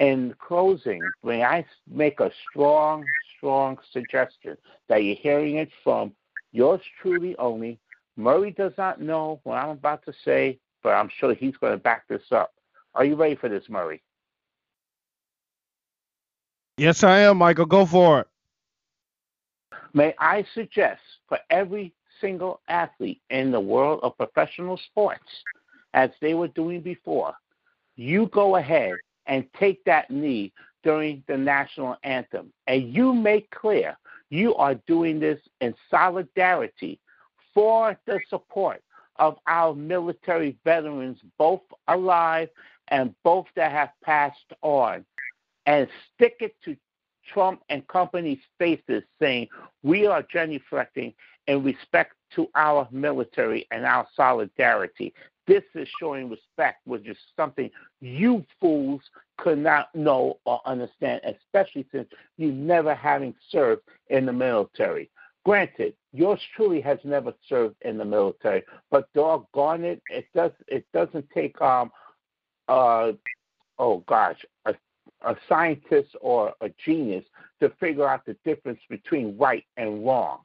In 0.00 0.34
closing, 0.38 1.02
may 1.22 1.44
I 1.44 1.64
make 1.86 2.20
a 2.20 2.30
strong, 2.48 3.06
strong 3.36 3.76
suggestion 3.92 4.56
that 4.88 5.04
you're 5.04 5.14
hearing 5.14 5.56
it 5.56 5.68
from 5.84 6.12
yours 6.52 6.80
truly 7.02 7.36
only. 7.36 7.78
Murray 8.16 8.50
does 8.50 8.72
not 8.78 9.02
know 9.02 9.40
what 9.44 9.56
I'm 9.56 9.68
about 9.68 10.02
to 10.06 10.14
say, 10.24 10.58
but 10.82 10.90
I'm 10.90 11.10
sure 11.18 11.34
he's 11.34 11.56
going 11.58 11.74
to 11.74 11.78
back 11.78 12.08
this 12.08 12.32
up. 12.32 12.54
Are 12.94 13.04
you 13.04 13.14
ready 13.14 13.34
for 13.36 13.50
this, 13.50 13.64
Murray? 13.68 14.02
Yes, 16.78 17.04
I 17.04 17.18
am, 17.20 17.36
Michael. 17.36 17.66
Go 17.66 17.84
for 17.84 18.20
it. 18.20 18.26
May 19.92 20.14
I 20.18 20.46
suggest 20.54 21.02
for 21.28 21.38
every 21.50 21.92
single 22.22 22.62
athlete 22.68 23.20
in 23.28 23.50
the 23.50 23.60
world 23.60 24.00
of 24.02 24.16
professional 24.16 24.78
sports, 24.78 25.44
as 25.92 26.08
they 26.22 26.32
were 26.32 26.48
doing 26.48 26.80
before, 26.80 27.34
you 27.96 28.28
go 28.28 28.56
ahead 28.56 28.94
and 29.26 29.46
take 29.58 29.84
that 29.84 30.10
knee 30.10 30.52
during 30.82 31.22
the 31.28 31.36
national 31.36 31.96
anthem. 32.02 32.52
And 32.66 32.94
you 32.94 33.12
make 33.12 33.50
clear 33.50 33.96
you 34.30 34.54
are 34.56 34.74
doing 34.86 35.20
this 35.20 35.40
in 35.60 35.74
solidarity 35.90 36.98
for 37.52 37.98
the 38.06 38.20
support 38.28 38.82
of 39.16 39.36
our 39.46 39.74
military 39.74 40.56
veterans, 40.64 41.18
both 41.36 41.60
alive 41.88 42.48
and 42.88 43.14
both 43.22 43.46
that 43.56 43.70
have 43.72 43.90
passed 44.02 44.52
on. 44.62 45.04
And 45.66 45.86
stick 46.14 46.36
it 46.40 46.56
to 46.64 46.76
Trump 47.32 47.62
and 47.68 47.86
company's 47.86 48.38
faces 48.58 49.02
saying 49.20 49.48
we 49.82 50.06
are 50.06 50.22
genuflecting 50.22 51.14
in 51.46 51.62
respect 51.62 52.14
to 52.34 52.48
our 52.54 52.88
military 52.90 53.66
and 53.70 53.84
our 53.84 54.06
solidarity. 54.16 55.12
This 55.50 55.64
is 55.74 55.88
showing 55.98 56.30
respect, 56.30 56.78
which 56.86 57.08
is 57.08 57.16
something 57.34 57.72
you 58.00 58.46
fools 58.60 59.00
could 59.36 59.58
not 59.58 59.92
know 59.96 60.38
or 60.44 60.60
understand, 60.64 61.22
especially 61.24 61.84
since 61.90 62.08
you 62.36 62.52
never 62.52 62.94
having 62.94 63.34
served 63.50 63.82
in 64.10 64.26
the 64.26 64.32
military. 64.32 65.10
Granted, 65.44 65.94
yours 66.12 66.38
truly 66.54 66.80
has 66.82 67.00
never 67.02 67.34
served 67.48 67.74
in 67.80 67.98
the 67.98 68.04
military, 68.04 68.62
but 68.92 69.12
doggone 69.12 69.82
it, 69.82 70.00
it 70.08 70.26
does 70.36 70.52
it 70.68 70.86
doesn't 70.94 71.28
take 71.30 71.60
um 71.60 71.90
uh 72.68 73.10
oh 73.80 74.04
gosh 74.06 74.38
a 74.66 74.74
a 75.22 75.34
scientist 75.48 76.10
or 76.20 76.54
a 76.60 76.70
genius 76.84 77.24
to 77.58 77.70
figure 77.80 78.08
out 78.08 78.24
the 78.24 78.36
difference 78.44 78.78
between 78.88 79.36
right 79.36 79.64
and 79.76 80.06
wrong. 80.06 80.42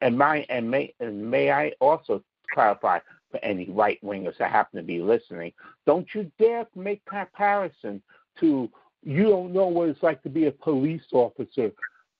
And 0.00 0.16
my 0.16 0.46
and 0.48 0.70
may 0.70 0.94
and 1.00 1.28
may 1.28 1.50
I 1.50 1.72
also 1.80 2.22
clarify 2.54 3.00
for 3.30 3.38
any 3.44 3.70
right 3.70 3.98
wingers 4.02 4.38
that 4.38 4.50
happen 4.50 4.78
to 4.78 4.82
be 4.82 5.00
listening, 5.00 5.52
don't 5.86 6.06
you 6.14 6.30
dare 6.38 6.66
make 6.74 7.04
comparison 7.04 8.02
to 8.40 8.70
you 9.02 9.24
don't 9.24 9.52
know 9.52 9.66
what 9.66 9.88
it's 9.88 10.02
like 10.02 10.22
to 10.22 10.28
be 10.28 10.46
a 10.46 10.52
police 10.52 11.02
officer. 11.12 11.70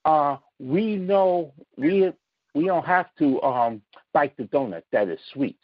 Uh, 0.04 0.36
we 0.58 0.96
know 0.96 1.52
we 1.76 2.12
we 2.54 2.66
don't 2.66 2.86
have 2.86 3.06
to 3.18 3.40
um, 3.42 3.82
bite 4.12 4.36
the 4.36 4.44
donut 4.44 4.82
that 4.92 5.08
is 5.08 5.18
sweet. 5.32 5.58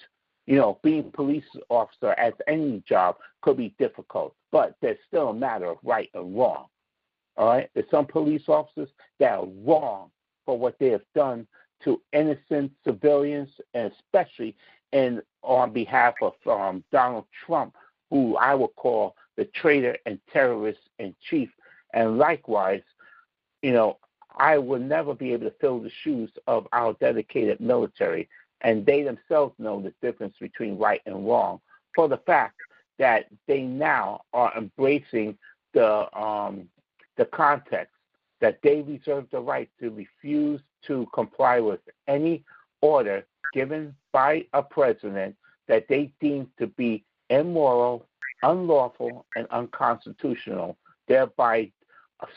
You 0.46 0.56
know, 0.56 0.78
being 0.82 1.10
police 1.12 1.44
officer 1.70 2.12
as 2.18 2.34
any 2.46 2.82
job 2.86 3.16
could 3.40 3.56
be 3.56 3.74
difficult, 3.78 4.34
but 4.52 4.76
there's 4.82 4.98
still 5.08 5.28
a 5.28 5.34
matter 5.34 5.66
of 5.66 5.78
right 5.82 6.10
and 6.14 6.36
wrong. 6.36 6.66
All 7.36 7.46
right, 7.48 7.70
there's 7.74 7.90
some 7.90 8.06
police 8.06 8.42
officers 8.48 8.90
that 9.18 9.38
are 9.38 9.46
wrong 9.64 10.10
for 10.44 10.58
what 10.58 10.78
they 10.78 10.90
have 10.90 11.02
done 11.14 11.46
to 11.84 12.00
innocent 12.12 12.70
civilians, 12.84 13.48
and 13.72 13.90
especially 13.92 14.54
in 14.94 15.20
on 15.42 15.72
behalf 15.72 16.14
of 16.22 16.32
um, 16.46 16.82
Donald 16.90 17.26
Trump, 17.44 17.74
who 18.10 18.36
I 18.36 18.54
would 18.54 18.74
call 18.76 19.16
the 19.36 19.44
traitor 19.46 19.98
and 20.06 20.18
terrorist 20.32 20.78
in 20.98 21.14
chief. 21.28 21.50
And 21.92 22.16
likewise, 22.16 22.82
you 23.60 23.72
know, 23.72 23.98
I 24.36 24.56
will 24.56 24.80
never 24.80 25.14
be 25.14 25.32
able 25.32 25.50
to 25.50 25.56
fill 25.60 25.80
the 25.80 25.90
shoes 26.02 26.30
of 26.46 26.66
our 26.72 26.94
dedicated 26.94 27.60
military, 27.60 28.28
and 28.62 28.86
they 28.86 29.02
themselves 29.02 29.54
know 29.58 29.80
the 29.80 29.92
difference 30.00 30.34
between 30.40 30.78
right 30.78 31.02
and 31.06 31.26
wrong 31.26 31.60
for 31.94 32.08
the 32.08 32.18
fact 32.18 32.56
that 32.98 33.26
they 33.46 33.62
now 33.62 34.22
are 34.32 34.52
embracing 34.56 35.36
the 35.72 36.18
um, 36.18 36.68
the 37.16 37.24
context 37.26 37.92
that 38.40 38.58
they 38.62 38.82
reserve 38.82 39.26
the 39.30 39.40
right 39.40 39.70
to 39.80 39.90
refuse 39.90 40.60
to 40.86 41.06
comply 41.14 41.60
with 41.60 41.80
any 42.08 42.42
order 42.80 43.24
given 43.54 43.94
by 44.12 44.44
a 44.52 44.62
president 44.62 45.36
that 45.68 45.86
they 45.88 46.12
deem 46.20 46.48
to 46.58 46.66
be 46.66 47.04
immoral, 47.30 48.06
unlawful, 48.42 49.24
and 49.36 49.46
unconstitutional, 49.50 50.76
thereby 51.08 51.70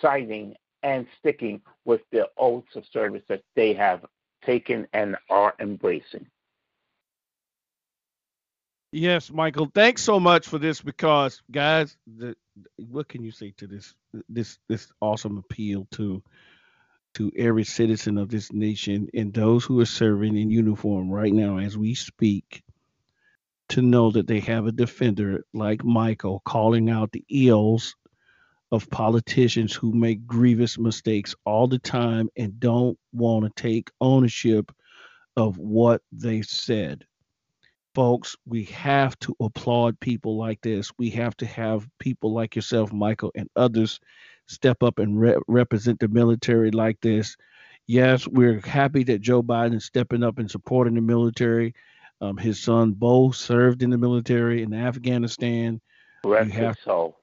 citing 0.01 0.55
and 0.83 1.07
sticking 1.19 1.61
with 1.83 2.01
the 2.11 2.29
oaths 2.37 2.75
of 2.75 2.85
service 2.85 3.23
that 3.27 3.41
they 3.55 3.73
have 3.73 4.05
taken 4.45 4.87
and 4.93 5.17
are 5.29 5.55
embracing. 5.59 6.25
Yes, 8.93 9.31
Michael. 9.31 9.69
Thanks 9.73 10.01
so 10.01 10.19
much 10.19 10.47
for 10.47 10.59
this 10.59 10.81
because, 10.81 11.41
guys, 11.51 11.97
the, 12.05 12.35
what 12.77 13.09
can 13.09 13.21
you 13.23 13.31
say 13.31 13.53
to 13.57 13.67
this 13.67 13.95
this 14.29 14.59
this 14.69 14.87
awesome 15.01 15.37
appeal 15.37 15.87
to 15.91 16.23
to 17.17 17.31
every 17.35 17.63
citizen 17.63 18.19
of 18.19 18.29
this 18.29 18.53
nation 18.53 19.09
and 19.11 19.33
those 19.33 19.65
who 19.65 19.79
are 19.79 19.87
serving 19.87 20.37
in 20.37 20.51
uniform 20.51 21.09
right 21.09 21.33
now 21.33 21.57
as 21.57 21.75
we 21.75 21.95
speak 21.95 22.61
to 23.69 23.81
know 23.81 24.11
that 24.11 24.27
they 24.27 24.39
have 24.39 24.67
a 24.67 24.71
defender 24.71 25.43
like 25.51 25.83
Michael 25.83 26.43
calling 26.45 26.91
out 26.91 27.11
the 27.11 27.25
ills 27.27 27.95
of 28.71 28.87
politicians 28.91 29.73
who 29.73 29.91
make 29.93 30.27
grievous 30.27 30.77
mistakes 30.77 31.33
all 31.43 31.67
the 31.67 31.79
time 31.79 32.29
and 32.37 32.59
don't 32.59 32.99
want 33.11 33.45
to 33.45 33.61
take 33.63 33.89
ownership 33.99 34.71
of 35.35 35.57
what 35.57 36.03
they 36.11 36.43
said. 36.43 37.03
Folks, 37.95 38.35
we 38.45 38.65
have 38.65 39.17
to 39.21 39.35
applaud 39.39 39.99
people 39.99 40.37
like 40.37 40.61
this. 40.61 40.91
We 40.99 41.09
have 41.11 41.35
to 41.37 41.47
have 41.47 41.89
people 41.97 42.31
like 42.31 42.55
yourself, 42.55 42.93
Michael, 42.93 43.31
and 43.33 43.49
others 43.55 43.99
step 44.47 44.83
up 44.83 44.99
and 44.99 45.19
re- 45.19 45.37
represent 45.47 45.99
the 45.99 46.07
military 46.07 46.71
like 46.71 46.99
this. 47.01 47.37
Yes, 47.85 48.27
we're 48.27 48.59
happy 48.61 49.03
that 49.05 49.21
Joe 49.21 49.41
Biden 49.41 49.75
is 49.75 49.85
stepping 49.85 50.23
up 50.23 50.39
and 50.39 50.49
supporting 50.51 50.95
the 50.95 51.01
military. 51.01 51.73
Um, 52.19 52.35
his 52.35 52.59
son 52.59 52.91
Beau 52.93 53.31
served 53.31 53.83
in 53.83 53.91
the 53.91 53.97
military 53.97 54.63
in 54.63 54.73
Afghanistan. 54.73 55.79
Rest 56.23 56.53
you 56.53 56.59
have, 56.59 56.77
soul. 56.83 57.17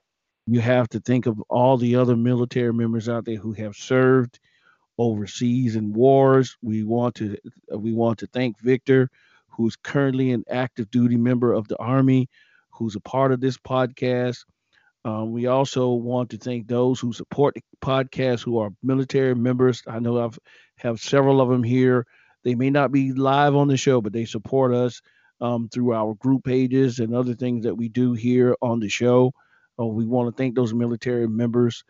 You 0.47 0.61
have 0.61 0.87
to 0.89 0.99
think 0.99 1.25
of 1.25 1.41
all 1.49 1.77
the 1.77 1.95
other 1.95 2.15
military 2.15 2.73
members 2.73 3.09
out 3.09 3.25
there 3.25 3.37
who 3.37 3.53
have 3.53 3.75
served 3.75 4.39
overseas 4.97 5.75
in 5.75 5.93
wars. 5.93 6.57
We 6.61 6.83
want 6.83 7.15
to 7.15 7.37
we 7.69 7.93
want 7.93 8.19
to 8.19 8.27
thank 8.27 8.59
Victor, 8.59 9.09
who's 9.49 9.75
currently 9.75 10.31
an 10.31 10.45
active 10.49 10.89
duty 10.91 11.17
member 11.17 11.53
of 11.53 11.67
the 11.67 11.77
Army, 11.77 12.29
who's 12.71 12.95
a 12.95 13.01
part 13.01 13.31
of 13.31 13.41
this 13.41 13.57
podcast. 13.57 14.45
Um, 15.05 15.31
we 15.31 15.45
also 15.45 15.91
want 15.91 16.31
to 16.31 16.37
thank 16.37 16.67
those 16.67 16.99
who 16.99 17.13
support 17.13 17.53
the 17.53 17.61
podcast 17.79 18.43
who 18.43 18.57
are 18.57 18.71
military 18.81 19.35
members. 19.35 19.83
I 19.87 19.99
know 19.99 20.19
I've 20.19 20.39
have 20.77 20.99
several 20.99 21.39
of 21.41 21.49
them 21.49 21.63
here. 21.63 22.07
They 22.43 22.55
may 22.55 22.71
not 22.71 22.91
be 22.91 23.13
live 23.13 23.55
on 23.55 23.67
the 23.67 23.77
show, 23.77 24.01
but 24.01 24.13
they 24.13 24.25
support 24.25 24.73
us 24.73 25.01
um, 25.39 25.69
through 25.69 25.93
our 25.93 26.15
group 26.15 26.43
pages 26.43 26.99
and 26.99 27.13
other 27.15 27.35
things 27.35 27.65
that 27.65 27.75
we 27.75 27.87
do 27.87 28.13
here 28.13 28.55
on 28.63 28.79
the 28.79 28.89
show. 28.89 29.31
Uh, 29.79 29.85
we 29.85 30.05
want 30.05 30.27
to 30.27 30.41
thank 30.41 30.55
those 30.55 30.73
military 30.73 31.27
members. 31.27 31.83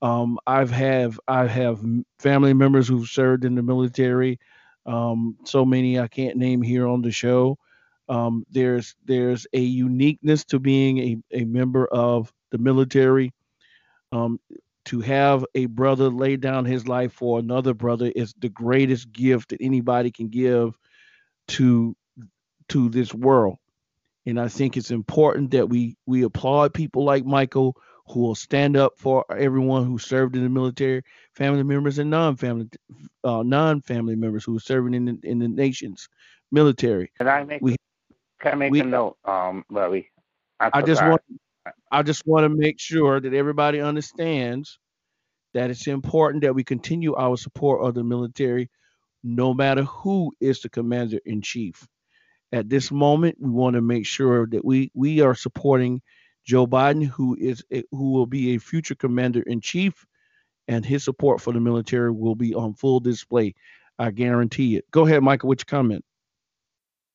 Um, 0.00 0.38
I've 0.46 0.70
have 0.70 1.18
I 1.26 1.46
have 1.46 1.84
family 2.20 2.54
members 2.54 2.86
who've 2.86 3.08
served 3.08 3.44
in 3.44 3.56
the 3.56 3.62
military. 3.62 4.38
Um, 4.86 5.36
so 5.44 5.64
many 5.64 5.98
I 5.98 6.06
can't 6.06 6.36
name 6.36 6.62
here 6.62 6.86
on 6.86 7.02
the 7.02 7.10
show. 7.10 7.58
Um, 8.08 8.46
there's 8.50 8.94
there's 9.04 9.46
a 9.52 9.60
uniqueness 9.60 10.44
to 10.46 10.60
being 10.60 10.98
a, 10.98 11.16
a 11.32 11.44
member 11.44 11.86
of 11.86 12.32
the 12.50 12.58
military. 12.58 13.32
Um, 14.12 14.40
to 14.86 15.00
have 15.00 15.44
a 15.54 15.66
brother 15.66 16.08
lay 16.08 16.36
down 16.36 16.64
his 16.64 16.88
life 16.88 17.12
for 17.12 17.38
another 17.38 17.74
brother 17.74 18.10
is 18.16 18.34
the 18.38 18.48
greatest 18.48 19.12
gift 19.12 19.50
that 19.50 19.60
anybody 19.60 20.10
can 20.10 20.28
give 20.28 20.76
to 21.48 21.94
to 22.68 22.88
this 22.88 23.12
world. 23.12 23.56
And 24.26 24.40
I 24.40 24.48
think 24.48 24.76
it's 24.76 24.90
important 24.90 25.50
that 25.52 25.68
we 25.68 25.96
we 26.06 26.22
applaud 26.22 26.74
people 26.74 27.04
like 27.04 27.24
Michael 27.24 27.76
who 28.08 28.20
will 28.20 28.34
stand 28.34 28.76
up 28.76 28.94
for 28.98 29.24
everyone 29.32 29.86
who 29.86 29.98
served 29.98 30.34
in 30.34 30.42
the 30.42 30.48
military, 30.48 31.02
family 31.34 31.62
members 31.62 31.98
and 31.98 32.10
non-family 32.10 32.68
uh, 33.22 33.42
non-family 33.42 34.16
members 34.16 34.44
who 34.44 34.56
are 34.56 34.60
serving 34.60 34.94
in 34.94 35.04
the, 35.04 35.18
in 35.22 35.38
the 35.38 35.48
nation's 35.48 36.08
military. 36.50 37.10
Can 37.18 37.28
I 37.28 37.44
make 37.44 37.62
we, 37.62 37.76
can 38.40 38.52
I 38.52 38.56
make 38.56 38.72
we, 38.72 38.80
a 38.80 38.84
note, 38.84 39.16
um, 39.24 39.64
Larry? 39.70 40.10
I, 40.58 40.70
I 40.74 40.82
just 40.82 41.02
want 41.02 41.22
I 41.90 42.02
just 42.02 42.26
want 42.26 42.44
to 42.44 42.48
make 42.48 42.80
sure 42.80 43.20
that 43.20 43.34
everybody 43.34 43.80
understands 43.80 44.78
that 45.54 45.70
it's 45.70 45.86
important 45.86 46.42
that 46.42 46.54
we 46.54 46.64
continue 46.64 47.14
our 47.14 47.36
support 47.36 47.84
of 47.84 47.94
the 47.94 48.04
military, 48.04 48.70
no 49.22 49.52
matter 49.54 49.82
who 49.84 50.32
is 50.40 50.60
the 50.60 50.68
commander 50.68 51.18
in 51.24 51.42
chief. 51.42 51.86
At 52.52 52.68
this 52.68 52.90
moment, 52.90 53.36
we 53.40 53.50
want 53.50 53.74
to 53.74 53.80
make 53.80 54.06
sure 54.06 54.46
that 54.48 54.64
we 54.64 54.90
we 54.94 55.20
are 55.20 55.34
supporting 55.34 56.02
Joe 56.44 56.66
Biden, 56.66 57.04
who 57.04 57.36
is 57.38 57.62
a, 57.72 57.84
who 57.92 58.12
will 58.12 58.26
be 58.26 58.54
a 58.54 58.58
future 58.58 58.94
commander 58.94 59.42
in 59.42 59.60
chief, 59.60 60.04
and 60.68 60.84
his 60.84 61.04
support 61.04 61.40
for 61.40 61.52
the 61.52 61.60
military 61.60 62.10
will 62.10 62.34
be 62.34 62.54
on 62.54 62.74
full 62.74 63.00
display. 63.00 63.54
I 63.98 64.10
guarantee 64.10 64.76
it. 64.76 64.84
Go 64.90 65.06
ahead, 65.06 65.22
Michael. 65.22 65.50
Your 65.50 65.56
comment? 65.66 66.04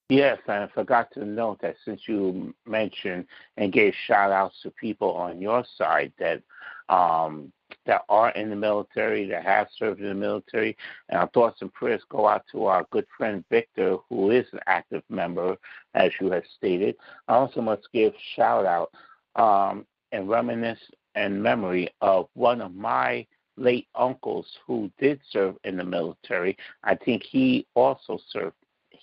Yes, 0.09 0.37
I 0.47 0.67
forgot 0.73 1.11
to 1.13 1.25
note 1.25 1.61
that 1.61 1.77
since 1.83 2.01
you 2.07 2.53
mentioned 2.67 3.25
and 3.57 3.73
gave 3.73 3.93
shout 4.05 4.31
outs 4.31 4.61
to 4.61 4.69
people 4.71 5.11
on 5.15 5.41
your 5.41 5.63
side 5.77 6.13
that 6.19 6.43
um, 6.89 7.51
that 7.87 8.03
are 8.09 8.29
in 8.31 8.51
the 8.51 8.55
military, 8.55 9.27
that 9.27 9.43
have 9.43 9.67
served 9.77 9.99
in 9.99 10.07
the 10.07 10.13
military, 10.13 10.77
and 11.09 11.19
our 11.19 11.27
thoughts 11.29 11.61
and 11.61 11.73
prayers 11.73 12.01
go 12.09 12.27
out 12.27 12.43
to 12.51 12.65
our 12.65 12.85
good 12.91 13.07
friend 13.17 13.43
Victor, 13.49 13.97
who 14.09 14.29
is 14.29 14.45
an 14.53 14.59
active 14.67 15.01
member, 15.09 15.57
as 15.95 16.11
you 16.21 16.31
have 16.31 16.43
stated. 16.55 16.95
I 17.27 17.33
also 17.33 17.61
must 17.61 17.91
give 17.91 18.13
shout 18.35 18.65
out 18.67 18.91
um, 19.35 19.87
and 20.11 20.29
reminisce 20.29 20.79
and 21.15 21.41
memory 21.41 21.89
of 22.01 22.27
one 22.35 22.61
of 22.61 22.75
my 22.75 23.25
late 23.57 23.87
uncles 23.95 24.45
who 24.67 24.91
did 24.99 25.19
serve 25.31 25.55
in 25.63 25.77
the 25.77 25.83
military. 25.83 26.57
I 26.83 26.93
think 26.95 27.23
he 27.23 27.65
also 27.73 28.19
served 28.31 28.55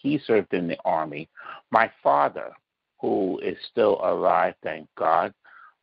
he 0.02 0.18
served 0.26 0.52
in 0.52 0.66
the 0.68 0.78
army. 0.84 1.28
My 1.70 1.90
father, 2.02 2.52
who 3.00 3.38
is 3.38 3.56
still 3.70 4.00
alive, 4.02 4.54
thank 4.62 4.88
God, 4.96 5.32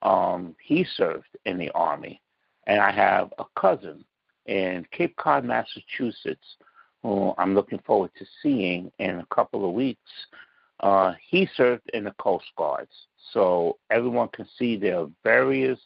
um, 0.01 0.55
he 0.61 0.85
served 0.95 1.27
in 1.45 1.57
the 1.57 1.71
army. 1.71 2.21
And 2.67 2.79
I 2.79 2.91
have 2.91 3.33
a 3.39 3.45
cousin 3.59 4.03
in 4.45 4.85
Cape 4.91 5.15
Cod, 5.15 5.45
Massachusetts, 5.45 6.57
who 7.03 7.33
I'm 7.37 7.55
looking 7.55 7.79
forward 7.85 8.11
to 8.17 8.25
seeing 8.43 8.91
in 8.99 9.19
a 9.19 9.25
couple 9.33 9.67
of 9.67 9.73
weeks, 9.73 10.11
uh, 10.81 11.13
he 11.29 11.47
served 11.55 11.89
in 11.93 12.03
the 12.03 12.13
Coast 12.19 12.45
Guards. 12.57 12.91
So 13.31 13.77
everyone 13.89 14.29
can 14.29 14.47
see 14.57 14.75
there 14.75 14.99
are 14.99 15.09
various 15.23 15.79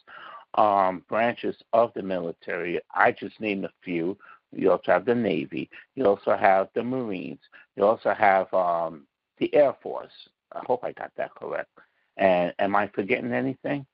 um, 0.54 1.04
branches 1.08 1.56
of 1.72 1.92
the 1.94 2.02
military. 2.02 2.80
I 2.94 3.12
just 3.12 3.40
named 3.40 3.64
a 3.64 3.72
few. 3.84 4.16
You 4.56 4.72
also 4.72 4.92
have 4.92 5.04
the 5.04 5.14
Navy. 5.14 5.70
You 5.94 6.06
also 6.06 6.36
have 6.36 6.68
the 6.74 6.82
Marines. 6.82 7.40
You 7.76 7.84
also 7.84 8.14
have 8.14 8.52
um, 8.54 9.06
the 9.38 9.52
Air 9.54 9.74
Force. 9.82 10.12
I 10.52 10.60
hope 10.66 10.84
I 10.84 10.92
got 10.92 11.12
that 11.16 11.34
correct. 11.34 11.70
And 12.16 12.52
am 12.58 12.76
I 12.76 12.88
forgetting 12.88 13.32
anything? 13.32 13.86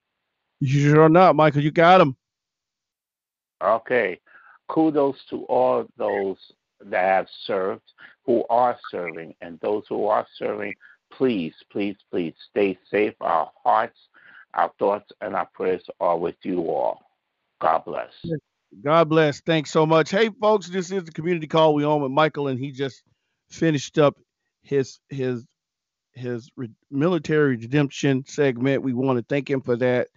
You 0.60 0.90
sure 0.90 1.08
not, 1.08 1.36
Michael. 1.36 1.62
You 1.62 1.70
got 1.70 1.98
them. 1.98 2.16
Okay. 3.62 4.20
Kudos 4.68 5.16
to 5.30 5.44
all 5.44 5.86
those 5.96 6.36
that 6.84 7.04
have 7.04 7.26
served, 7.46 7.82
who 8.24 8.44
are 8.50 8.78
serving, 8.90 9.34
and 9.40 9.58
those 9.60 9.84
who 9.88 10.06
are 10.06 10.26
serving, 10.38 10.74
please, 11.12 11.54
please, 11.70 11.96
please 12.10 12.34
stay 12.50 12.78
safe. 12.90 13.14
Our 13.20 13.50
hearts, 13.64 13.98
our 14.54 14.70
thoughts, 14.78 15.10
and 15.20 15.34
our 15.34 15.48
prayers 15.54 15.82
are 15.98 16.16
with 16.16 16.36
you 16.42 16.60
all. 16.68 17.02
God 17.60 17.84
bless. 17.84 18.12
God 18.84 19.08
bless. 19.08 19.40
Thanks 19.40 19.70
so 19.70 19.84
much. 19.84 20.10
Hey, 20.10 20.30
folks, 20.40 20.68
this 20.68 20.90
is 20.90 21.04
the 21.04 21.12
community 21.12 21.46
call. 21.46 21.74
We 21.74 21.84
on 21.84 22.02
with 22.02 22.12
Michael, 22.12 22.48
and 22.48 22.58
he 22.58 22.70
just 22.70 23.02
finished 23.50 23.98
up 23.98 24.16
his 24.62 25.00
his 25.08 25.44
his 26.12 26.50
re- 26.56 26.70
military 26.90 27.56
redemption 27.56 28.24
segment. 28.26 28.82
We 28.82 28.92
want 28.92 29.18
to 29.18 29.24
thank 29.28 29.50
him 29.50 29.60
for 29.60 29.76
that. 29.76 30.08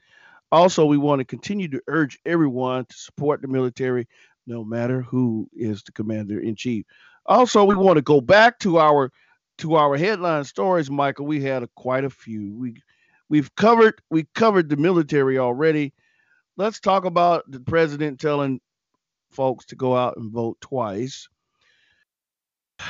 Also, 0.52 0.86
we 0.86 0.98
want 0.98 1.20
to 1.20 1.26
continue 1.26 1.68
to 1.70 1.82
urge 1.88 2.20
everyone 2.26 2.86
to 2.86 2.96
support 2.96 3.42
the 3.42 3.48
military, 3.48 4.08
no 4.46 4.63
matter 4.63 5.02
who 5.02 5.50
is 5.54 5.82
the 5.84 5.92
commander 5.92 6.39
in 6.39 6.56
chief. 6.56 6.86
Also, 7.26 7.63
we 7.63 7.76
want 7.76 7.98
to 7.98 8.04
go 8.04 8.22
back 8.22 8.60
to 8.60 8.78
our 8.78 9.12
to 9.60 9.76
our 9.76 9.98
headline 9.98 10.44
stories, 10.44 10.92
Michael. 10.92 11.26
We 11.26 11.42
had 11.42 11.63
a, 11.63 11.70
quite 11.76 12.04
a 12.04 12.10
few. 12.10 12.56
We 12.56 12.76
we've 13.30 13.54
covered 13.56 14.00
we 14.12 14.28
covered 14.36 14.70
the 14.70 14.78
military 14.78 15.39
already. 15.39 15.94
Let's 16.56 16.80
talk 16.80 17.06
about 17.06 17.50
the 17.50 17.60
president 17.60 18.20
telling 18.20 18.62
folks 19.32 19.66
to 19.66 19.76
go 19.76 19.96
out 19.96 20.18
and 20.18 20.32
vote 20.32 20.62
twice. 20.62 21.28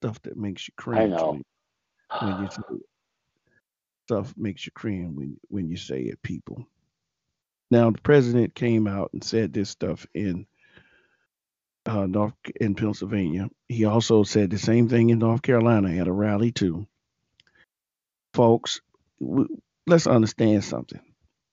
Stuff 0.00 0.20
that 0.22 0.36
makes 0.36 0.68
you 0.68 0.74
cringe. 0.76 1.14
I 1.14 1.16
know. 1.16 1.40
When, 2.20 2.42
you 2.42 2.50
say 2.50 2.60
stuff 4.06 4.34
makes 4.36 4.66
you 4.66 4.72
cringe 4.72 5.16
when 5.16 5.36
when 5.48 5.68
you 5.68 5.76
say 5.76 6.02
it, 6.02 6.22
people. 6.22 6.66
Now 7.70 7.90
the 7.90 8.00
president 8.00 8.54
came 8.54 8.86
out 8.86 9.10
and 9.12 9.24
said 9.24 9.52
this 9.52 9.70
stuff 9.70 10.06
in 10.14 10.46
uh, 11.86 12.06
North 12.06 12.34
in 12.60 12.74
Pennsylvania. 12.74 13.48
He 13.68 13.84
also 13.84 14.22
said 14.22 14.50
the 14.50 14.58
same 14.58 14.88
thing 14.88 15.10
in 15.10 15.18
North 15.18 15.42
Carolina 15.42 15.96
at 16.00 16.08
a 16.08 16.12
rally 16.12 16.52
too. 16.52 16.86
Folks, 18.34 18.80
we, 19.18 19.46
let's 19.86 20.06
understand 20.06 20.64
something. 20.64 21.00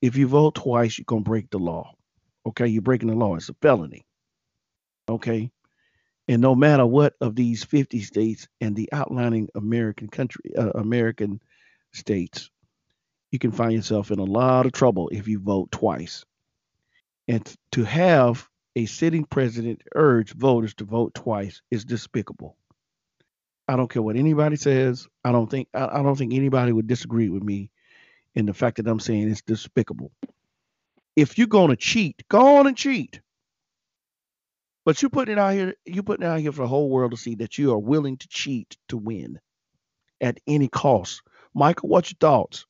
If 0.00 0.16
you 0.16 0.26
vote 0.26 0.54
twice, 0.54 0.98
you're 0.98 1.04
gonna 1.06 1.22
break 1.22 1.50
the 1.50 1.58
law. 1.58 1.94
Okay, 2.46 2.66
you're 2.66 2.82
breaking 2.82 3.08
the 3.08 3.14
law. 3.14 3.36
It's 3.36 3.48
a 3.48 3.54
felony. 3.54 4.04
Okay, 5.08 5.50
and 6.28 6.40
no 6.40 6.54
matter 6.54 6.86
what 6.86 7.14
of 7.20 7.34
these 7.34 7.64
50 7.64 8.00
states 8.00 8.48
and 8.60 8.76
the 8.76 8.88
outlining 8.92 9.48
American 9.54 10.08
country, 10.08 10.56
uh, 10.56 10.70
American 10.70 11.40
states, 11.92 12.50
you 13.30 13.38
can 13.38 13.52
find 13.52 13.72
yourself 13.72 14.10
in 14.10 14.18
a 14.18 14.24
lot 14.24 14.66
of 14.66 14.72
trouble 14.72 15.08
if 15.10 15.26
you 15.26 15.40
vote 15.40 15.72
twice. 15.72 16.24
And 17.28 17.44
to 17.72 17.84
have 17.84 18.48
a 18.76 18.86
sitting 18.86 19.24
president 19.24 19.82
urge 19.94 20.32
voters 20.32 20.74
to 20.74 20.84
vote 20.84 21.14
twice 21.14 21.60
is 21.70 21.84
despicable. 21.84 22.56
I 23.68 23.76
don't 23.76 23.90
care 23.90 24.02
what 24.02 24.16
anybody 24.16 24.56
says. 24.56 25.08
I 25.24 25.32
don't 25.32 25.50
think 25.50 25.68
I, 25.74 26.00
I 26.00 26.02
don't 26.02 26.16
think 26.16 26.34
anybody 26.34 26.72
would 26.72 26.86
disagree 26.86 27.28
with 27.28 27.42
me 27.42 27.70
in 28.34 28.46
the 28.46 28.54
fact 28.54 28.76
that 28.78 28.88
I'm 28.88 29.00
saying 29.00 29.30
it's 29.30 29.42
despicable. 29.42 30.12
If 31.16 31.36
you're 31.36 31.46
gonna 31.46 31.76
cheat, 31.76 32.22
go 32.28 32.56
on 32.56 32.66
and 32.66 32.76
cheat. 32.76 33.20
But 34.84 35.00
you 35.02 35.08
putting 35.10 35.34
it 35.34 35.38
out 35.38 35.54
here, 35.54 35.74
you 35.84 36.02
putting 36.02 36.26
it 36.26 36.28
out 36.28 36.40
here 36.40 36.52
for 36.52 36.62
the 36.62 36.68
whole 36.68 36.90
world 36.90 37.12
to 37.12 37.16
see 37.16 37.36
that 37.36 37.58
you 37.58 37.72
are 37.72 37.78
willing 37.78 38.16
to 38.16 38.28
cheat 38.28 38.76
to 38.88 38.96
win 38.96 39.38
at 40.20 40.38
any 40.46 40.68
cost. 40.68 41.22
Michael, 41.54 41.88
what's 41.88 42.10
your 42.10 42.16
thoughts? 42.18 42.66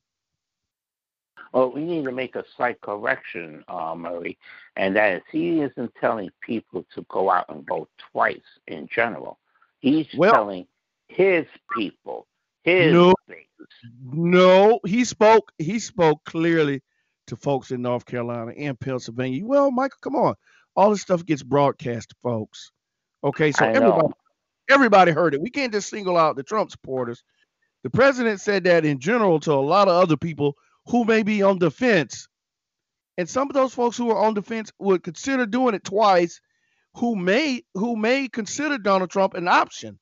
Well, 1.53 1.71
we 1.71 1.83
need 1.83 2.03
to 2.05 2.11
make 2.11 2.35
a 2.35 2.43
slight 2.55 2.81
correction, 2.81 3.63
uh, 3.67 3.93
Murray, 3.95 4.37
and 4.75 4.95
that 4.95 5.17
is 5.17 5.21
he 5.31 5.61
isn't 5.61 5.93
telling 6.01 6.31
people 6.41 6.85
to 6.95 7.05
go 7.09 7.29
out 7.29 7.45
and 7.49 7.65
vote 7.65 7.89
twice 8.11 8.41
in 8.67 8.87
general. 8.87 9.39
He's 9.79 10.07
Well- 10.15 10.33
telling 10.33 10.67
his 11.07 11.45
people, 11.75 12.27
his 12.63 12.93
No. 12.93 13.13
states. 13.25 13.49
No, 14.03 14.79
he 14.85 15.05
spoke. 15.05 15.51
He 15.57 15.79
spoke 15.79 16.23
clearly 16.25 16.81
to 17.27 17.35
folks 17.35 17.71
in 17.71 17.81
North 17.81 18.05
Carolina 18.05 18.51
and 18.57 18.79
Pennsylvania. 18.79 19.45
Well, 19.45 19.71
Michael, 19.71 19.97
come 20.01 20.15
on. 20.15 20.35
All 20.75 20.91
this 20.91 21.01
stuff 21.01 21.25
gets 21.25 21.43
broadcast 21.43 22.09
to 22.09 22.15
folks. 22.23 22.71
Okay, 23.23 23.51
so 23.51 23.65
everybody 23.65 24.13
everybody 24.69 25.11
heard 25.11 25.33
it. 25.33 25.41
We 25.41 25.49
can't 25.49 25.71
just 25.71 25.89
single 25.89 26.17
out 26.17 26.35
the 26.35 26.43
Trump 26.43 26.71
supporters. 26.71 27.23
The 27.83 27.89
president 27.89 28.41
said 28.41 28.63
that 28.65 28.85
in 28.85 28.99
general 28.99 29.39
to 29.41 29.51
a 29.51 29.55
lot 29.55 29.87
of 29.87 29.95
other 29.95 30.17
people 30.17 30.55
who 30.87 31.05
may 31.05 31.23
be 31.23 31.41
on 31.43 31.59
the 31.59 31.71
fence. 31.71 32.27
And 33.17 33.29
some 33.29 33.49
of 33.49 33.53
those 33.53 33.73
folks 33.73 33.97
who 33.97 34.09
are 34.09 34.25
on 34.25 34.33
the 34.33 34.41
fence 34.41 34.71
would 34.79 35.03
consider 35.03 35.45
doing 35.45 35.75
it 35.75 35.83
twice, 35.83 36.41
who 36.95 37.15
may 37.15 37.63
who 37.75 37.95
may 37.95 38.27
consider 38.27 38.77
Donald 38.77 39.09
Trump 39.09 39.33
an 39.35 39.47
option. 39.47 39.99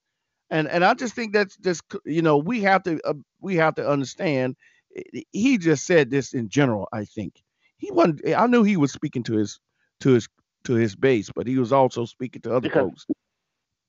And 0.51 0.67
and 0.67 0.83
I 0.85 0.93
just 0.93 1.15
think 1.15 1.33
that's 1.33 1.57
just 1.57 1.81
you 2.05 2.21
know 2.21 2.37
we 2.37 2.61
have 2.61 2.83
to 2.83 2.99
uh, 3.05 3.13
we 3.39 3.55
have 3.55 3.73
to 3.75 3.89
understand. 3.89 4.55
eh, 4.95 5.21
He 5.31 5.57
just 5.57 5.85
said 5.87 6.11
this 6.11 6.33
in 6.33 6.49
general. 6.49 6.87
I 6.93 7.05
think 7.05 7.41
he 7.77 7.89
wasn't. 7.91 8.21
I 8.35 8.45
knew 8.47 8.63
he 8.63 8.77
was 8.77 8.91
speaking 8.91 9.23
to 9.23 9.37
his 9.37 9.59
to 10.01 10.09
his 10.11 10.27
to 10.65 10.73
his 10.73 10.95
base, 10.95 11.31
but 11.33 11.47
he 11.47 11.57
was 11.57 11.71
also 11.71 12.05
speaking 12.05 12.41
to 12.43 12.51
other 12.51 12.61
Because- 12.69 12.81
folks. 12.91 13.05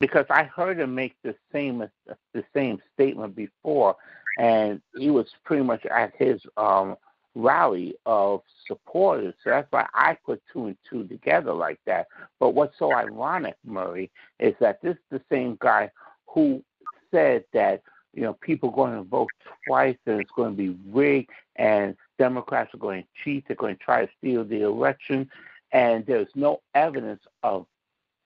because 0.00 0.26
I 0.30 0.44
heard 0.44 0.80
him 0.80 0.94
make 0.94 1.14
the 1.22 1.34
same 1.52 1.84
the 2.32 2.44
same 2.54 2.80
statement 2.94 3.34
before, 3.36 3.96
and 4.38 4.80
he 4.96 5.10
was 5.10 5.26
pretty 5.44 5.64
much 5.64 5.84
at 5.86 6.14
his 6.16 6.40
um, 6.56 6.96
rally 7.34 7.94
of 8.06 8.42
supporters. 8.66 9.34
So 9.42 9.50
that's 9.50 9.70
why 9.70 9.86
I 9.94 10.16
put 10.24 10.40
two 10.52 10.66
and 10.66 10.76
two 10.88 11.06
together 11.08 11.52
like 11.52 11.80
that. 11.86 12.06
But 12.38 12.50
what's 12.54 12.78
so 12.78 12.92
ironic, 12.94 13.56
Murray, 13.64 14.10
is 14.38 14.54
that 14.60 14.80
this 14.82 14.94
is 14.96 15.02
the 15.10 15.22
same 15.30 15.56
guy 15.60 15.90
who 16.32 16.62
said 17.10 17.44
that 17.52 17.82
you 18.12 18.22
know 18.22 18.34
people 18.34 18.70
are 18.70 18.74
going 18.76 18.96
to 18.96 19.02
vote 19.02 19.30
twice 19.66 19.96
and 20.06 20.20
it's 20.20 20.30
going 20.36 20.50
to 20.50 20.56
be 20.56 20.76
rigged 20.90 21.30
and 21.56 21.96
Democrats 22.18 22.74
are 22.74 22.78
going 22.78 23.02
to 23.02 23.08
cheat. 23.22 23.44
They're 23.46 23.56
going 23.56 23.76
to 23.76 23.82
try 23.82 24.06
to 24.06 24.12
steal 24.18 24.44
the 24.44 24.62
election, 24.62 25.28
and 25.72 26.04
there's 26.06 26.28
no 26.34 26.60
evidence 26.74 27.22
of 27.42 27.66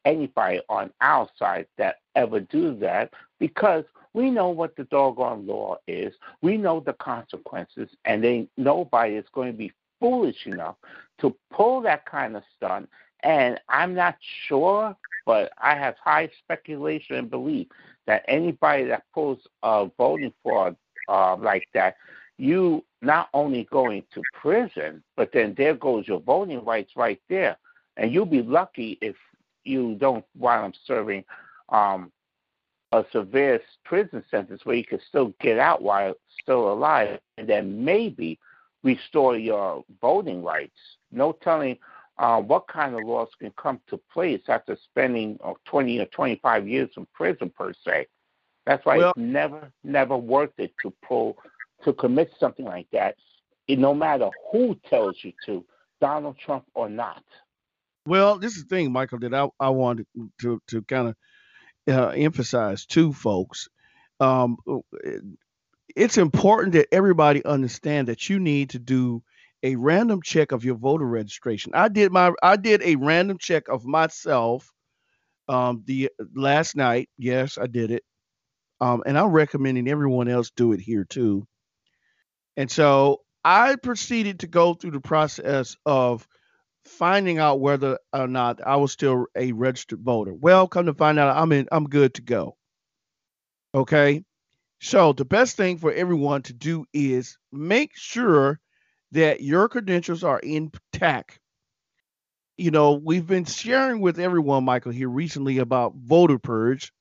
anybody 0.04 0.60
on 0.68 0.90
our 1.00 1.28
side 1.38 1.66
that 1.78 1.96
ever 2.14 2.40
do 2.40 2.76
that 2.76 3.12
because 3.40 3.84
we 4.14 4.30
know 4.30 4.48
what 4.48 4.76
the 4.76 4.84
doggone 4.84 5.46
law 5.46 5.76
is. 5.86 6.14
We 6.40 6.56
know 6.56 6.80
the 6.80 6.94
consequences, 6.94 7.90
and 8.04 8.22
they 8.22 8.48
nobody 8.56 9.14
is 9.14 9.26
going 9.32 9.52
to 9.52 9.58
be 9.58 9.72
foolish 10.00 10.46
enough 10.46 10.76
to 11.20 11.34
pull 11.52 11.80
that 11.82 12.06
kind 12.06 12.36
of 12.36 12.42
stunt. 12.56 12.88
And 13.22 13.60
I'm 13.68 13.94
not 13.94 14.16
sure, 14.46 14.96
but 15.26 15.52
I 15.58 15.74
have 15.74 15.96
high 16.02 16.30
speculation 16.38 17.16
and 17.16 17.28
belief 17.28 17.66
that 18.06 18.24
anybody 18.28 18.84
that 18.84 19.02
pulls 19.12 19.40
uh, 19.62 19.86
voting 19.98 20.32
fraud 20.42 20.76
uh, 21.08 21.36
like 21.36 21.68
that, 21.74 21.96
you 22.38 22.84
not 23.02 23.28
only 23.34 23.64
going 23.70 24.04
to 24.14 24.22
prison, 24.40 25.02
but 25.16 25.30
then 25.32 25.54
there 25.58 25.74
goes 25.74 26.06
your 26.06 26.20
voting 26.20 26.64
rights 26.64 26.92
right 26.96 27.20
there. 27.28 27.56
And 27.96 28.12
you'll 28.12 28.26
be 28.26 28.42
lucky 28.42 28.98
if 29.00 29.16
you 29.64 29.96
don't 29.96 30.24
wind 30.38 30.66
up 30.66 30.72
serving 30.86 31.24
um, 31.70 32.12
a 32.92 33.04
severe 33.10 33.60
prison 33.84 34.22
sentence 34.30 34.60
where 34.64 34.76
you 34.76 34.84
can 34.84 35.00
still 35.08 35.34
get 35.40 35.58
out 35.58 35.82
while 35.82 36.14
still 36.42 36.72
alive, 36.72 37.18
and 37.36 37.48
then 37.48 37.84
maybe 37.84 38.38
restore 38.84 39.36
your 39.36 39.84
voting 40.00 40.44
rights. 40.44 40.78
No 41.10 41.32
telling 41.32 41.78
uh, 42.18 42.40
what 42.40 42.66
kind 42.66 42.94
of 42.94 43.04
laws 43.04 43.28
can 43.38 43.52
come 43.56 43.80
to 43.88 44.00
place 44.12 44.42
after 44.48 44.76
spending 44.76 45.38
uh, 45.44 45.52
20 45.66 46.00
or 46.00 46.06
25 46.06 46.66
years 46.68 46.90
in 46.96 47.06
prison 47.12 47.50
per 47.56 47.72
se. 47.72 48.06
That's 48.64 48.84
why 48.84 48.98
Well- 48.98 49.10
it's 49.10 49.18
never, 49.18 49.70
never 49.84 50.16
worth 50.16 50.52
it 50.58 50.72
to 50.82 50.92
pull 51.06 51.36
to 51.84 51.92
commit 51.92 52.32
something 52.40 52.64
like 52.64 52.88
that, 52.92 53.16
it- 53.68 53.78
no 53.78 53.94
matter 53.94 54.30
who 54.50 54.74
tells 54.88 55.22
you 55.22 55.32
to, 55.44 55.64
Donald 56.00 56.36
Trump 56.38 56.64
or 56.74 56.88
not. 56.88 57.22
Well, 58.06 58.38
this 58.38 58.56
is 58.56 58.64
the 58.64 58.68
thing, 58.68 58.92
Michael, 58.92 59.18
that 59.20 59.34
I, 59.34 59.48
I 59.58 59.70
wanted 59.70 60.06
to 60.40 60.60
to 60.68 60.82
kind 60.82 61.08
of 61.08 61.16
uh, 61.88 62.08
emphasize 62.08 62.86
to 62.86 63.12
folks. 63.12 63.68
Um, 64.20 64.56
it's 65.94 66.18
important 66.18 66.72
that 66.74 66.88
everybody 66.92 67.44
understand 67.44 68.08
that 68.08 68.28
you 68.28 68.38
need 68.38 68.70
to 68.70 68.78
do 68.78 69.22
a 69.62 69.76
random 69.76 70.22
check 70.22 70.52
of 70.52 70.64
your 70.64 70.76
voter 70.76 71.06
registration. 71.06 71.72
I 71.74 71.88
did 71.88 72.12
my 72.12 72.32
I 72.42 72.56
did 72.56 72.82
a 72.82 72.96
random 72.96 73.38
check 73.38 73.68
of 73.68 73.84
myself 73.84 74.70
um 75.48 75.82
the 75.86 76.10
last 76.34 76.76
night. 76.76 77.08
Yes, 77.18 77.58
I 77.58 77.66
did 77.66 77.90
it. 77.90 78.04
Um, 78.80 79.02
and 79.06 79.18
I'm 79.18 79.30
recommending 79.30 79.88
everyone 79.88 80.28
else 80.28 80.50
do 80.50 80.72
it 80.72 80.80
here 80.80 81.04
too. 81.04 81.46
And 82.56 82.70
so 82.70 83.22
I 83.44 83.76
proceeded 83.76 84.40
to 84.40 84.46
go 84.46 84.74
through 84.74 84.92
the 84.92 85.00
process 85.00 85.76
of 85.86 86.26
finding 86.84 87.38
out 87.38 87.60
whether 87.60 87.98
or 88.12 88.28
not 88.28 88.60
I 88.66 88.76
was 88.76 88.92
still 88.92 89.26
a 89.36 89.52
registered 89.52 90.00
voter. 90.00 90.34
Well, 90.34 90.68
come 90.68 90.86
to 90.86 90.94
find 90.94 91.18
out 91.18 91.36
I'm 91.36 91.52
in 91.52 91.68
I'm 91.72 91.84
good 91.88 92.14
to 92.14 92.22
go. 92.22 92.56
Okay. 93.74 94.24
So 94.80 95.12
the 95.12 95.24
best 95.24 95.56
thing 95.56 95.78
for 95.78 95.92
everyone 95.92 96.42
to 96.44 96.52
do 96.52 96.86
is 96.92 97.38
make 97.52 97.92
sure 97.96 98.60
that 99.12 99.40
your 99.40 99.68
credentials 99.68 100.24
are 100.24 100.38
intact. 100.38 101.38
You 102.56 102.70
know, 102.70 102.92
we've 102.92 103.26
been 103.26 103.44
sharing 103.44 104.00
with 104.00 104.18
everyone, 104.18 104.64
Michael, 104.64 104.92
here 104.92 105.08
recently 105.08 105.58
about 105.58 105.94
voter 105.94 106.38
purge. 106.38 106.92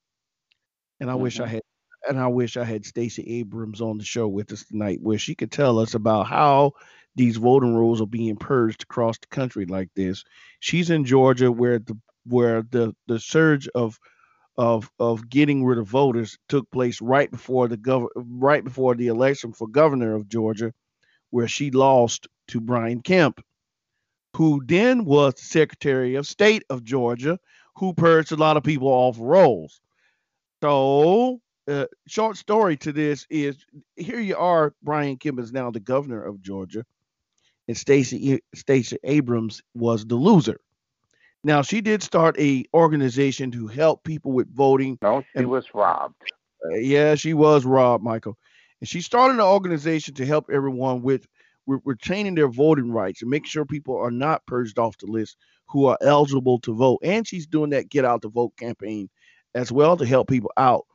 And 1.00 1.10
I 1.10 1.14
mm-hmm. 1.14 1.22
wish 1.22 1.40
I 1.40 1.46
had 1.46 1.62
and 2.08 2.20
I 2.20 2.28
wish 2.28 2.56
I 2.56 2.64
had 2.64 2.86
Stacey 2.86 3.40
Abrams 3.40 3.80
on 3.80 3.98
the 3.98 4.04
show 4.04 4.28
with 4.28 4.52
us 4.52 4.64
tonight, 4.64 5.00
where 5.02 5.18
she 5.18 5.34
could 5.34 5.50
tell 5.50 5.78
us 5.78 5.94
about 5.94 6.26
how 6.26 6.72
these 7.16 7.36
voting 7.36 7.74
rolls 7.74 8.00
are 8.00 8.06
being 8.06 8.36
purged 8.36 8.84
across 8.84 9.18
the 9.18 9.26
country 9.26 9.66
like 9.66 9.88
this. 9.96 10.24
She's 10.60 10.90
in 10.90 11.04
Georgia, 11.04 11.50
where 11.50 11.78
the 11.78 11.98
where 12.24 12.62
the 12.62 12.94
the 13.06 13.18
surge 13.18 13.68
of 13.68 13.98
of 14.56 14.90
of 14.98 15.28
getting 15.28 15.64
rid 15.64 15.78
of 15.78 15.88
voters 15.88 16.38
took 16.48 16.70
place 16.70 17.00
right 17.00 17.30
before 17.30 17.68
the 17.68 17.76
gov 17.76 18.08
right 18.14 18.64
before 18.64 18.94
the 18.94 19.08
election 19.08 19.52
for 19.52 19.66
governor 19.66 20.14
of 20.14 20.28
Georgia, 20.28 20.72
where 21.30 21.48
she 21.48 21.70
lost 21.70 22.28
to 22.48 22.60
Brian 22.60 23.00
Kemp, 23.02 23.42
who 24.34 24.62
then 24.64 25.04
was 25.04 25.40
Secretary 25.40 26.14
of 26.14 26.26
State 26.26 26.64
of 26.70 26.84
Georgia, 26.84 27.38
who 27.76 27.92
purged 27.92 28.32
a 28.32 28.36
lot 28.36 28.56
of 28.56 28.62
people 28.62 28.88
off 28.88 29.16
rolls. 29.18 29.80
So 30.62 31.40
uh, 31.68 31.86
short 32.06 32.36
story 32.36 32.76
to 32.78 32.92
this 32.92 33.26
is 33.28 33.56
here 33.96 34.20
you 34.20 34.36
are. 34.36 34.74
Brian 34.82 35.16
Kemp 35.16 35.40
is 35.40 35.52
now 35.52 35.70
the 35.70 35.80
governor 35.80 36.22
of 36.22 36.40
Georgia, 36.40 36.84
and 37.68 37.76
Stacey 37.76 38.40
Stacey 38.54 38.98
Abrams 39.04 39.62
was 39.74 40.06
the 40.06 40.14
loser. 40.14 40.60
Now 41.44 41.62
she 41.62 41.80
did 41.80 42.02
start 42.02 42.38
a 42.38 42.64
organization 42.74 43.50
to 43.52 43.66
help 43.66 44.04
people 44.04 44.32
with 44.32 44.54
voting. 44.54 44.98
No, 45.02 45.22
she 45.32 45.40
and, 45.40 45.48
was 45.48 45.66
robbed. 45.74 46.14
Uh, 46.64 46.76
yeah, 46.76 47.14
she 47.14 47.34
was 47.34 47.64
robbed, 47.64 48.02
Michael. 48.02 48.36
And 48.86 48.90
she 48.90 49.00
started 49.00 49.34
an 49.34 49.40
organization 49.40 50.14
to 50.14 50.24
help 50.24 50.48
everyone 50.48 51.02
with 51.02 51.26
re- 51.66 51.80
retaining 51.84 52.36
their 52.36 52.46
voting 52.46 52.92
rights 52.92 53.20
and 53.20 53.28
make 53.28 53.44
sure 53.44 53.64
people 53.64 53.98
are 53.98 54.12
not 54.12 54.46
purged 54.46 54.78
off 54.78 54.96
the 54.98 55.06
list 55.06 55.38
who 55.68 55.86
are 55.86 55.98
eligible 56.00 56.60
to 56.60 56.72
vote. 56.72 57.00
And 57.02 57.26
she's 57.26 57.48
doing 57.48 57.70
that 57.70 57.88
Get 57.88 58.04
Out 58.04 58.22
the 58.22 58.28
Vote 58.28 58.52
campaign 58.56 59.08
as 59.56 59.72
well 59.72 59.96
to 59.96 60.06
help 60.06 60.28
people 60.28 60.52
out 60.56 60.86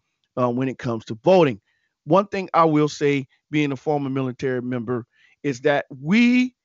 uh, 0.42 0.50
when 0.50 0.70
it 0.70 0.80
comes 0.80 1.04
to 1.06 1.20
voting. 1.22 1.60
One 2.06 2.28
thing 2.28 2.50
I 2.54 2.64
will 2.64 2.88
say, 2.88 3.28
being 3.50 3.74
a 3.74 3.76
former 3.76 4.10
military 4.10 4.62
member, 4.62 5.06
is 5.44 5.60
that 5.62 5.86
we 5.90 6.56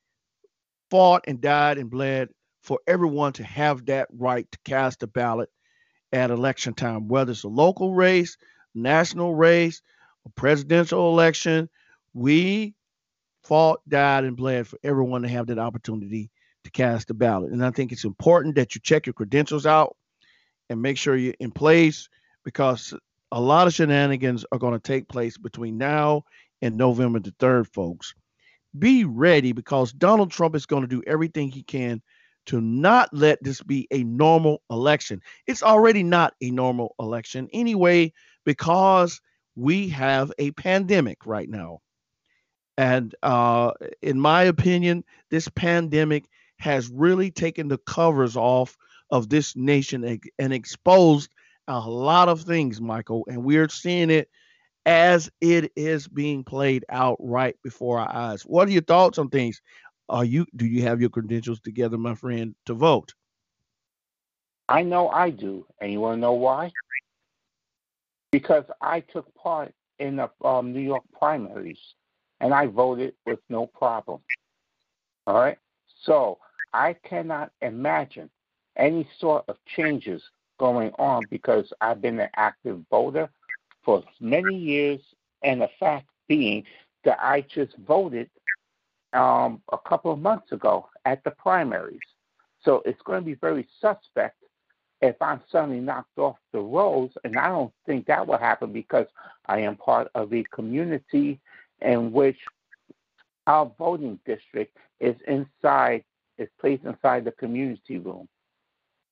fought 0.89 1.25
and 1.27 1.41
died 1.41 1.77
and 1.77 1.89
bled 1.89 2.29
for 2.61 2.79
everyone 2.87 3.33
to 3.33 3.43
have 3.43 3.85
that 3.87 4.07
right 4.17 4.49
to 4.49 4.59
cast 4.63 5.03
a 5.03 5.07
ballot 5.07 5.49
at 6.13 6.31
election 6.31 6.73
time, 6.73 7.09
whether 7.09 7.33
it's 7.33 7.43
a 7.43 7.49
local 7.49 7.93
race, 7.93 8.37
national 8.73 9.35
race, 9.35 9.81
a 10.27 10.39
presidential 10.39 11.09
election. 11.09 11.69
We 12.13 12.75
fought, 13.43 13.81
died, 13.87 14.25
and 14.25 14.35
bled 14.35 14.67
for 14.67 14.77
everyone 14.83 15.21
to 15.21 15.29
have 15.29 15.47
that 15.47 15.59
opportunity 15.59 16.29
to 16.65 16.71
cast 16.71 17.09
a 17.09 17.13
ballot. 17.13 17.51
And 17.51 17.63
I 17.63 17.71
think 17.71 17.91
it's 17.91 18.03
important 18.03 18.55
that 18.55 18.75
you 18.75 18.81
check 18.81 19.05
your 19.05 19.13
credentials 19.13 19.65
out 19.65 19.95
and 20.69 20.81
make 20.81 20.97
sure 20.97 21.15
you're 21.15 21.33
in 21.39 21.51
place 21.51 22.09
because 22.43 22.93
a 23.31 23.39
lot 23.39 23.67
of 23.67 23.73
shenanigans 23.73 24.45
are 24.51 24.59
going 24.59 24.73
to 24.73 24.79
take 24.79 25.07
place 25.07 25.37
between 25.37 25.77
now 25.77 26.23
and 26.61 26.75
November 26.75 27.19
the 27.19 27.31
3rd, 27.31 27.67
folks. 27.73 28.13
Be 28.77 29.05
ready 29.05 29.53
because 29.53 29.93
Donald 29.93 30.31
Trump 30.31 30.55
is 30.55 30.65
going 30.65 30.81
to 30.81 30.87
do 30.87 31.03
everything 31.07 31.49
he 31.49 31.63
can 31.63 32.01
to 32.47 32.61
not 32.61 33.09
let 33.13 33.41
this 33.43 33.61
be 33.61 33.87
a 33.91 34.03
normal 34.03 34.61
election. 34.69 35.21
It's 35.45 35.63
already 35.63 36.03
not 36.03 36.33
a 36.41 36.51
normal 36.51 36.95
election 36.99 37.49
anyway, 37.53 38.13
because 38.45 39.21
we 39.57 39.89
have 39.89 40.31
a 40.37 40.51
pandemic 40.51 41.25
right 41.25 41.49
now. 41.49 41.79
And 42.77 43.13
uh, 43.23 43.71
in 44.03 44.19
my 44.19 44.43
opinion, 44.43 45.03
this 45.31 45.49
pandemic 45.49 46.25
has 46.59 46.89
really 46.89 47.31
taken 47.31 47.67
the 47.67 47.79
covers 47.79 48.37
off 48.37 48.77
of 49.09 49.29
this 49.29 49.55
nation 49.55 50.19
and 50.37 50.53
exposed 50.53 51.33
a 51.67 51.79
lot 51.79 52.29
of 52.29 52.41
things, 52.41 52.79
Michael, 52.79 53.25
and 53.27 53.43
we're 53.43 53.67
seeing 53.67 54.11
it 54.11 54.29
as 54.85 55.29
it 55.41 55.71
is 55.75 56.07
being 56.07 56.43
played 56.43 56.85
out 56.89 57.17
right 57.19 57.55
before 57.63 57.99
our 57.99 58.13
eyes. 58.13 58.43
What 58.43 58.67
are 58.67 58.71
your 58.71 58.83
thoughts 58.83 59.17
on 59.17 59.29
things? 59.29 59.61
Are 60.07 60.23
you 60.23 60.45
do 60.55 60.65
you 60.65 60.83
have 60.83 61.01
your 61.01 61.09
credentials 61.09 61.59
together, 61.59 61.97
my 61.97 62.15
friend, 62.15 62.55
to 62.67 62.73
vote? 62.73 63.13
I 64.69 64.83
know 64.83 65.09
I 65.09 65.31
do, 65.31 65.65
and 65.81 65.91
you 65.91 65.99
want 65.99 66.17
to 66.17 66.21
know 66.21 66.33
why? 66.33 66.71
Because 68.37 68.65
I 68.81 68.99
took 68.99 69.33
part 69.33 69.73
in 69.97 70.17
the 70.17 70.29
um, 70.45 70.71
New 70.71 70.79
York 70.79 71.03
primaries, 71.17 71.79
and 72.39 72.53
I 72.53 72.67
voted 72.67 73.15
with 73.25 73.39
no 73.49 73.65
problem. 73.65 74.19
All 75.25 75.33
right, 75.33 75.57
so 76.03 76.37
I 76.71 76.93
cannot 77.03 77.51
imagine 77.63 78.29
any 78.75 79.09
sort 79.19 79.43
of 79.47 79.57
changes 79.75 80.21
going 80.59 80.91
on 80.99 81.25
because 81.31 81.73
I've 81.81 81.99
been 81.99 82.19
an 82.19 82.29
active 82.35 82.79
voter 82.91 83.27
for 83.83 84.03
many 84.19 84.55
years, 84.55 85.01
and 85.41 85.59
the 85.59 85.69
fact 85.79 86.05
being 86.27 86.63
that 87.05 87.17
I 87.19 87.41
just 87.41 87.75
voted 87.87 88.29
um, 89.13 89.63
a 89.71 89.79
couple 89.79 90.11
of 90.11 90.19
months 90.19 90.51
ago 90.51 90.89
at 91.05 91.23
the 91.23 91.31
primaries. 91.31 92.05
So 92.61 92.83
it's 92.85 93.01
going 93.01 93.19
to 93.19 93.25
be 93.25 93.33
very 93.33 93.67
suspect 93.81 94.35
if 95.01 95.15
I'm 95.21 95.41
suddenly 95.51 95.79
knocked 95.79 96.17
off 96.17 96.37
the 96.51 96.59
rolls, 96.59 97.11
and 97.23 97.37
I 97.37 97.49
don't 97.49 97.73
think 97.85 98.07
that 98.07 98.25
will 98.25 98.37
happen 98.37 98.71
because 98.73 99.05
I 99.45 99.59
am 99.59 99.75
part 99.75 100.09
of 100.15 100.33
a 100.33 100.43
community 100.45 101.39
in 101.81 102.11
which 102.11 102.37
our 103.45 103.71
voting 103.77 104.19
district 104.25 104.77
is 104.99 105.15
inside, 105.27 106.03
is 106.37 106.49
placed 106.59 106.83
inside 106.83 107.25
the 107.25 107.31
community 107.31 107.99
room. 107.99 108.27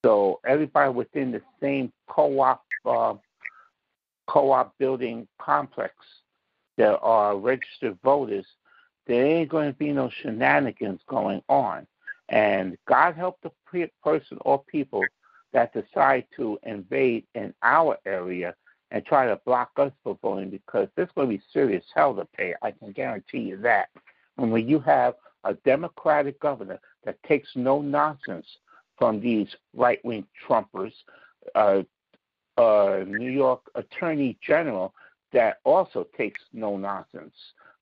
So 0.03 0.39
everybody 0.45 0.91
within 0.91 1.31
the 1.31 1.41
same 1.61 1.91
co-op 2.07 2.63
uh, 2.85 3.15
co-op 4.27 4.77
building 4.77 5.27
complex 5.39 5.93
that 6.77 6.99
are 6.99 7.37
registered 7.37 7.97
voters, 8.03 8.45
there 9.07 9.25
ain't 9.25 9.49
going 9.49 9.71
to 9.71 9.77
be 9.77 9.91
no 9.91 10.09
shenanigans 10.21 11.01
going 11.07 11.41
on. 11.47 11.87
And 12.29 12.77
God 12.87 13.15
help 13.15 13.39
the 13.41 13.51
person 14.03 14.37
or 14.41 14.63
people 14.63 15.03
that 15.55 15.73
decide 15.73 16.25
to 16.35 16.59
invade 16.63 17.23
in 17.33 17.53
our 17.63 17.97
area 18.05 18.53
and 18.91 19.05
try 19.05 19.25
to 19.25 19.39
block 19.45 19.71
us 19.77 19.91
from 20.03 20.19
voting 20.21 20.49
because 20.49 20.89
there's 20.95 21.07
going 21.15 21.29
to 21.29 21.37
be 21.37 21.43
serious 21.53 21.85
hell 21.95 22.13
to 22.13 22.25
pay. 22.25 22.53
I 22.61 22.71
can 22.71 22.91
guarantee 22.91 23.39
you 23.39 23.57
that. 23.61 23.87
And 24.37 24.51
when 24.51 24.67
you 24.67 24.81
have 24.81 25.13
a 25.45 25.53
Democratic 25.53 26.41
governor 26.41 26.77
that 27.05 27.23
takes 27.23 27.47
no 27.55 27.81
nonsense 27.81 28.45
from 28.97 29.21
these 29.21 29.47
right 29.73 30.03
wing 30.03 30.27
Trumpers, 30.45 30.91
uh, 31.55 31.83
uh, 32.57 33.05
New 33.07 33.31
York 33.31 33.61
Attorney 33.75 34.37
General 34.45 34.93
that 35.31 35.59
also 35.63 36.05
takes 36.17 36.41
no 36.51 36.75
nonsense. 36.75 37.33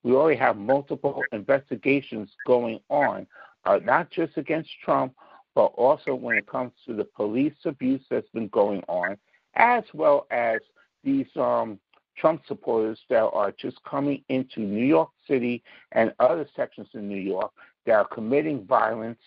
We 0.03 0.13
already 0.13 0.37
have 0.37 0.57
multiple 0.57 1.23
investigations 1.31 2.29
going 2.45 2.81
on, 2.89 3.25
uh, 3.65 3.79
not 3.83 4.11
just 4.11 4.37
against 4.37 4.69
Trump, 4.85 5.15
but 5.55 5.65
also 5.65 6.15
when 6.15 6.37
it 6.37 6.47
comes 6.47 6.71
to 6.85 6.93
the 6.93 7.03
police 7.03 7.53
abuse 7.65 8.01
that's 8.09 8.29
been 8.29 8.47
going 8.49 8.81
on, 8.87 9.17
as 9.55 9.83
well 9.93 10.25
as 10.31 10.59
these 11.03 11.27
um, 11.35 11.79
Trump 12.17 12.41
supporters 12.47 12.99
that 13.09 13.23
are 13.23 13.51
just 13.51 13.77
coming 13.83 14.23
into 14.29 14.61
New 14.61 14.85
York 14.85 15.09
City 15.27 15.63
and 15.91 16.13
other 16.19 16.47
sections 16.55 16.87
in 16.93 17.07
New 17.07 17.19
York 17.19 17.51
that 17.85 17.93
are 17.93 18.07
committing 18.07 18.65
violence 18.65 19.19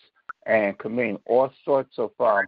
and 0.45 0.77
committing 0.79 1.19
all 1.25 1.51
sorts 1.65 1.97
of 1.97 2.11
um, 2.19 2.45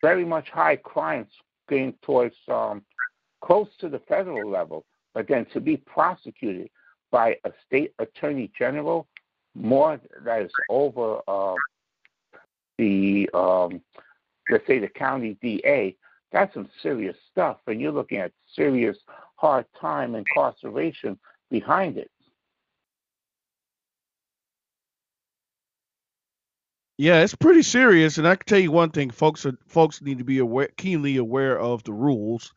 very 0.00 0.24
much 0.24 0.48
high 0.50 0.76
crimes 0.76 1.30
getting 1.68 1.94
towards 2.02 2.36
um, 2.48 2.82
close 3.40 3.68
to 3.80 3.88
the 3.88 3.98
federal 4.00 4.48
level, 4.48 4.84
but 5.14 5.28
then 5.28 5.46
to 5.52 5.60
be 5.60 5.76
prosecuted 5.76 6.70
by 7.10 7.36
a 7.44 7.50
state 7.66 7.92
attorney 7.98 8.50
general, 8.58 9.06
more 9.54 10.00
that 10.24 10.42
is 10.42 10.50
over 10.68 11.20
uh, 11.26 11.54
the 12.78 13.30
um, 13.34 13.80
let's 14.50 14.66
say 14.66 14.78
the 14.78 14.88
county 14.88 15.38
DA. 15.42 15.96
That's 16.32 16.52
some 16.54 16.68
serious 16.82 17.16
stuff, 17.30 17.58
and 17.66 17.80
you're 17.80 17.92
looking 17.92 18.18
at 18.18 18.32
serious 18.54 18.98
hard 19.36 19.66
time 19.80 20.14
incarceration 20.14 21.18
behind 21.50 21.98
it. 21.98 22.10
Yeah, 26.98 27.22
it's 27.22 27.34
pretty 27.34 27.62
serious, 27.62 28.16
and 28.18 28.26
I 28.26 28.36
can 28.36 28.46
tell 28.46 28.58
you 28.58 28.72
one 28.72 28.90
thing: 28.90 29.10
folks 29.10 29.44
are, 29.46 29.56
folks 29.66 30.00
need 30.00 30.18
to 30.18 30.24
be 30.24 30.38
aware, 30.38 30.68
keenly 30.76 31.18
aware 31.18 31.58
of 31.58 31.84
the 31.84 31.92
rules, 31.92 32.54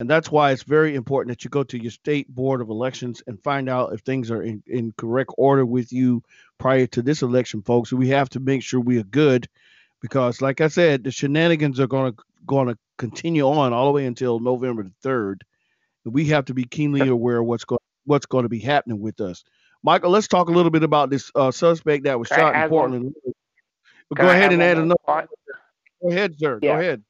and 0.00 0.08
that's 0.08 0.30
why 0.30 0.50
it's 0.50 0.62
very 0.62 0.94
important 0.94 1.28
that 1.28 1.44
you 1.44 1.50
go 1.50 1.62
to 1.62 1.80
your 1.80 1.90
state 1.90 2.26
board 2.34 2.62
of 2.62 2.70
elections 2.70 3.22
and 3.26 3.40
find 3.42 3.68
out 3.68 3.92
if 3.92 4.00
things 4.00 4.30
are 4.30 4.42
in, 4.42 4.62
in 4.66 4.92
correct 4.96 5.30
order 5.36 5.66
with 5.66 5.92
you 5.92 6.22
prior 6.56 6.86
to 6.86 7.02
this 7.02 7.20
election, 7.20 7.60
folks. 7.60 7.92
We 7.92 8.08
have 8.08 8.30
to 8.30 8.40
make 8.40 8.62
sure 8.62 8.80
we 8.80 8.98
are 8.98 9.04
good, 9.04 9.46
because, 10.00 10.40
like 10.40 10.62
I 10.62 10.68
said, 10.68 11.04
the 11.04 11.10
shenanigans 11.10 11.78
are 11.80 11.86
going 11.86 12.12
to 12.12 12.22
going 12.46 12.68
to 12.68 12.78
continue 12.96 13.46
on 13.46 13.74
all 13.74 13.84
the 13.84 13.92
way 13.92 14.06
until 14.06 14.40
November 14.40 14.82
the 14.82 14.92
third. 15.02 15.44
We 16.06 16.24
have 16.28 16.46
to 16.46 16.54
be 16.54 16.64
keenly 16.64 17.06
aware 17.06 17.36
of 17.36 17.46
what's 17.46 17.66
going 17.66 17.80
what's 18.06 18.24
going 18.24 18.44
to 18.44 18.48
be 18.48 18.58
happening 18.58 19.00
with 19.00 19.20
us. 19.20 19.44
Michael, 19.82 20.10
let's 20.10 20.28
talk 20.28 20.48
a 20.48 20.52
little 20.52 20.70
bit 20.70 20.82
about 20.82 21.10
this 21.10 21.30
uh, 21.34 21.50
suspect 21.50 22.04
that 22.04 22.18
was 22.18 22.28
shot 22.28 22.54
in 22.54 22.68
Portland. 22.70 23.14
Go 24.14 24.28
ahead 24.28 24.54
and 24.54 24.62
add 24.62 24.78
another. 24.78 25.28
Go 26.02 26.08
ahead, 26.08 26.38
sir. 26.38 26.58
Yeah. 26.62 26.72
Go 26.74 26.80
ahead. 26.80 27.02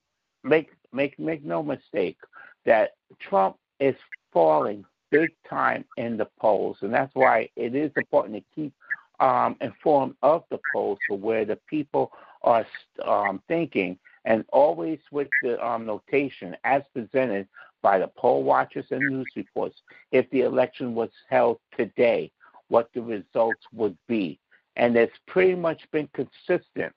Make 0.43 0.71
make 0.93 1.19
make 1.21 1.45
no 1.45 1.63
mistake 1.63 2.19
that 2.65 2.93
Trump 3.19 3.57
is 3.79 3.97
falling 4.33 4.85
big 5.11 5.33
time 5.49 5.85
in 5.97 6.17
the 6.17 6.29
polls, 6.39 6.79
and 6.83 6.93
that's 6.93 7.15
why 7.15 7.49
it 7.57 7.75
is 7.75 7.91
important 7.97 8.37
to 8.37 8.45
keep 8.55 8.73
um, 9.19 9.57
informed 9.61 10.15
of 10.23 10.45
the 10.51 10.59
polls 10.71 10.99
for 11.07 11.19
where 11.19 11.45
the 11.45 11.59
people 11.69 12.13
are 12.43 12.67
um, 13.05 13.43
thinking, 13.49 13.99
and 14.25 14.45
always 14.53 14.99
with 15.11 15.29
the 15.43 15.65
um, 15.67 15.85
notation 15.85 16.57
as 16.65 16.83
presented 16.95 17.47
by 17.83 17.99
the 17.99 18.09
poll 18.17 18.43
watchers 18.43 18.87
and 18.91 19.09
news 19.09 19.29
reports. 19.37 19.77
If 20.13 20.29
the 20.31 20.43
election 20.43 20.95
was 20.95 21.11
held 21.29 21.59
today, 21.77 22.31
what 22.69 22.89
the 22.95 23.03
results 23.03 23.63
would 23.73 23.97
be. 24.09 24.39
And 24.77 24.97
it's 24.97 25.17
pretty 25.27 25.55
much 25.55 25.83
been 25.93 26.09
consistent 26.15 26.93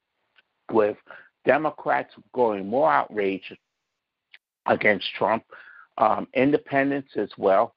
with 0.71 0.97
Democrats 1.45 2.13
going 2.33 2.67
more 2.67 2.91
outraged 2.91 3.57
against 4.65 5.05
Trump, 5.17 5.43
um, 5.97 6.27
independents 6.33 7.11
as 7.15 7.29
well, 7.37 7.75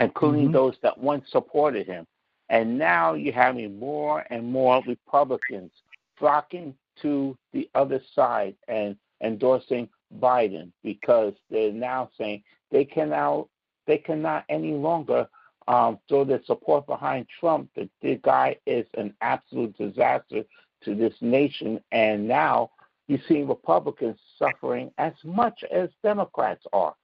including 0.00 0.44
mm-hmm. 0.44 0.54
those 0.54 0.76
that 0.82 0.98
once 0.98 1.24
supported 1.30 1.86
him. 1.86 2.06
And 2.48 2.78
now 2.78 3.14
you're 3.14 3.32
having 3.32 3.78
more 3.78 4.24
and 4.30 4.50
more 4.50 4.82
Republicans 4.86 5.72
flocking 6.18 6.74
to 7.00 7.36
the 7.52 7.68
other 7.74 8.00
side 8.14 8.54
and 8.68 8.96
endorsing 9.22 9.88
Biden 10.20 10.72
because 10.82 11.32
they're 11.50 11.72
now 11.72 12.10
saying 12.18 12.42
they 12.70 12.84
can 12.84 13.10
now 13.10 13.48
they 13.86 13.98
cannot 13.98 14.44
any 14.48 14.72
longer 14.72 15.26
um, 15.68 15.98
throw 16.08 16.24
their 16.24 16.42
support 16.44 16.86
behind 16.86 17.26
Trump. 17.40 17.70
That 17.76 17.88
the 18.00 18.16
guy 18.22 18.56
is 18.66 18.86
an 18.96 19.14
absolute 19.20 19.76
disaster 19.78 20.44
to 20.84 20.94
this 20.94 21.14
nation, 21.20 21.80
and 21.92 22.26
now 22.26 22.70
you 23.08 23.18
see 23.28 23.42
Republicans 23.42 24.18
suffering 24.38 24.90
as 24.98 25.12
much 25.24 25.64
as 25.72 25.88
Democrats 26.02 26.64
are. 26.72 26.94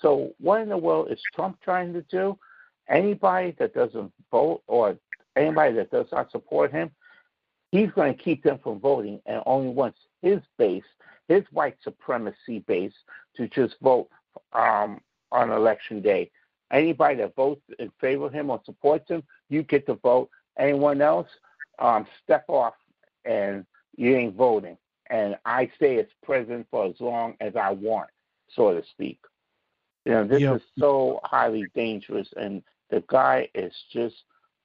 So, 0.00 0.32
what 0.38 0.60
in 0.60 0.68
the 0.68 0.76
world 0.76 1.10
is 1.10 1.20
Trump 1.34 1.58
trying 1.62 1.92
to 1.94 2.02
do? 2.02 2.38
Anybody 2.88 3.54
that 3.58 3.74
doesn't 3.74 4.12
vote 4.30 4.62
or 4.66 4.96
anybody 5.36 5.74
that 5.74 5.90
does 5.90 6.06
not 6.12 6.30
support 6.30 6.70
him, 6.70 6.90
he's 7.70 7.90
going 7.90 8.16
to 8.16 8.22
keep 8.22 8.42
them 8.42 8.58
from 8.62 8.78
voting 8.78 9.20
and 9.26 9.42
only 9.46 9.70
wants 9.70 9.98
his 10.22 10.40
base, 10.56 10.84
his 11.28 11.44
white 11.52 11.76
supremacy 11.82 12.60
base, 12.66 12.92
to 13.36 13.48
just 13.48 13.74
vote 13.82 14.08
um, 14.52 15.00
on 15.32 15.50
election 15.50 16.00
day. 16.00 16.30
Anybody 16.70 17.16
that 17.16 17.34
votes 17.34 17.62
in 17.78 17.90
favor 18.00 18.26
of 18.26 18.32
him 18.32 18.50
or 18.50 18.60
supports 18.64 19.08
him, 19.08 19.22
you 19.48 19.62
get 19.62 19.86
to 19.86 19.94
vote. 19.94 20.30
Anyone 20.58 21.00
else, 21.00 21.28
um, 21.78 22.06
step 22.22 22.44
off 22.48 22.74
and 23.24 23.64
you 23.96 24.16
ain't 24.16 24.34
voting. 24.34 24.76
And 25.10 25.36
I 25.44 25.70
stay 25.76 25.98
as 25.98 26.06
president 26.22 26.66
for 26.70 26.86
as 26.86 26.94
long 27.00 27.34
as 27.40 27.56
I 27.56 27.70
want, 27.70 28.10
so 28.54 28.74
to 28.74 28.86
speak. 28.90 29.20
You 30.04 30.12
know, 30.12 30.24
this 30.26 30.40
yep. 30.40 30.56
is 30.56 30.62
so 30.78 31.20
highly 31.24 31.66
dangerous, 31.74 32.28
and 32.36 32.62
the 32.90 33.02
guy 33.08 33.48
is 33.54 33.72
just 33.92 34.16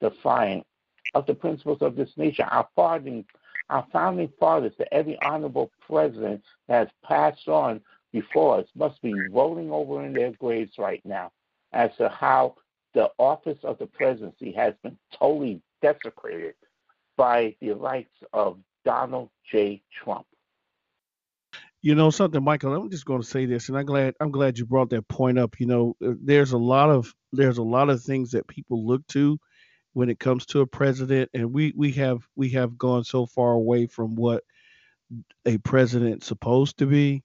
defiant 0.02 0.66
of 1.14 1.26
the 1.26 1.34
principles 1.34 1.80
of 1.82 1.96
this 1.96 2.10
nation. 2.18 2.46
Our 2.50 2.68
founding, 2.76 3.26
our 3.70 3.86
founding 3.92 4.32
fathers, 4.40 4.74
to 4.78 4.94
every 4.94 5.18
honorable 5.22 5.72
president 5.86 6.44
that 6.68 6.80
has 6.80 6.88
passed 7.04 7.48
on 7.48 7.82
before 8.12 8.60
us, 8.60 8.68
must 8.76 9.02
be 9.02 9.14
rolling 9.32 9.72
over 9.72 10.06
in 10.06 10.14
their 10.14 10.32
graves 10.32 10.74
right 10.78 11.02
now 11.06 11.32
as 11.74 11.92
to 11.98 12.10
how 12.10 12.56
the 12.94 13.10
office 13.18 13.58
of 13.64 13.78
the 13.80 13.88
presidency 13.88 14.52
has 14.52 14.74
been 14.84 14.98
totally 15.18 15.62
desecrated 15.82 16.56
by 17.18 17.56
the 17.60 17.74
likes 17.74 18.16
of 18.32 18.58
Donald 18.86 19.30
J. 19.52 19.82
Trump. 20.04 20.26
You 21.84 21.96
know 21.96 22.12
something, 22.12 22.44
Michael. 22.44 22.76
I'm 22.76 22.92
just 22.92 23.06
going 23.06 23.22
to 23.22 23.28
say 23.28 23.48
this, 23.48 23.70
and 23.70 23.80
I'm 23.80 23.88
glad 23.88 24.16
I'm 24.22 24.32
glad 24.32 24.60
you 24.60 24.66
brought 24.68 24.92
that 24.92 25.10
point 25.10 25.40
up. 25.40 25.60
You 25.62 25.68
know, 25.68 25.98
uh, 26.06 26.14
there's 26.22 26.54
a 26.54 26.60
lot 26.60 26.92
of 26.92 27.14
there's 27.34 27.60
a 27.60 27.64
lot 27.64 27.90
of 27.92 28.04
things 28.04 28.32
that 28.34 28.48
people 28.48 28.88
look 28.88 29.08
to 29.10 29.40
when 29.94 30.10
it 30.10 30.20
comes 30.20 30.46
to 30.48 30.62
a 30.62 30.68
president, 30.68 31.32
and 31.36 31.54
we 31.54 31.74
we 31.78 31.94
have 31.94 32.22
we 32.38 32.52
have 32.52 32.78
gone 32.78 33.06
so 33.06 33.28
far 33.28 33.54
away 33.54 33.88
from 33.88 34.16
what 34.16 34.44
a 35.46 35.60
president's 35.60 36.28
supposed 36.28 36.80
to 36.80 36.88
be. 36.88 37.24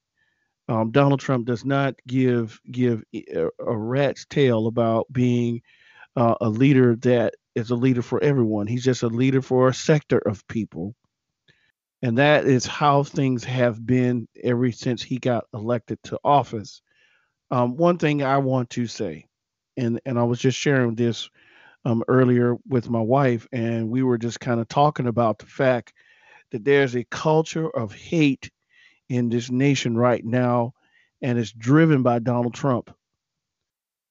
Um, 0.68 0.92
Donald 0.92 1.20
Trump 1.20 1.46
does 1.46 1.64
not 1.64 1.96
give 2.08 2.60
give 2.70 3.04
a, 3.14 3.48
a 3.60 3.78
rat's 3.78 4.26
tail 4.26 4.68
about 4.68 5.06
being 5.12 5.62
uh, 6.16 6.36
a 6.40 6.50
leader 6.50 6.96
that 6.96 7.34
is 7.56 7.70
a 7.70 7.76
leader 7.76 8.02
for 8.02 8.22
everyone. 8.24 8.66
He's 8.68 8.84
just 8.84 9.04
a 9.04 9.08
leader 9.08 9.42
for 9.42 9.68
a 9.68 9.74
sector 9.74 10.18
of 10.18 10.46
people, 10.48 10.94
and 12.02 12.18
that 12.18 12.46
is 12.46 12.66
how 12.66 13.02
things 13.02 13.44
have 13.44 13.84
been 13.84 14.28
ever 14.42 14.70
since 14.72 15.02
he 15.02 15.18
got 15.18 15.44
elected 15.52 15.98
to 16.04 16.18
office. 16.22 16.80
Um, 17.50 17.76
one 17.76 17.98
thing 17.98 18.22
I 18.22 18.38
want 18.38 18.70
to 18.70 18.86
say, 18.86 19.26
and 19.76 20.00
and 20.04 20.18
I 20.18 20.22
was 20.24 20.38
just 20.38 20.58
sharing 20.58 20.94
this 20.94 21.28
um, 21.84 22.04
earlier 22.06 22.56
with 22.66 22.90
my 22.90 23.00
wife, 23.00 23.48
and 23.52 23.88
we 23.88 24.02
were 24.02 24.18
just 24.18 24.40
kind 24.40 24.60
of 24.60 24.68
talking 24.68 25.06
about 25.06 25.38
the 25.38 25.46
fact 25.46 25.92
that 26.50 26.64
there's 26.64 26.94
a 26.94 27.04
culture 27.04 27.68
of 27.68 27.92
hate 27.92 28.50
in 29.08 29.28
this 29.28 29.50
nation 29.50 29.96
right 29.96 30.24
now, 30.24 30.74
and 31.22 31.38
it's 31.38 31.52
driven 31.52 32.02
by 32.02 32.18
Donald 32.18 32.54
Trump. 32.54 32.94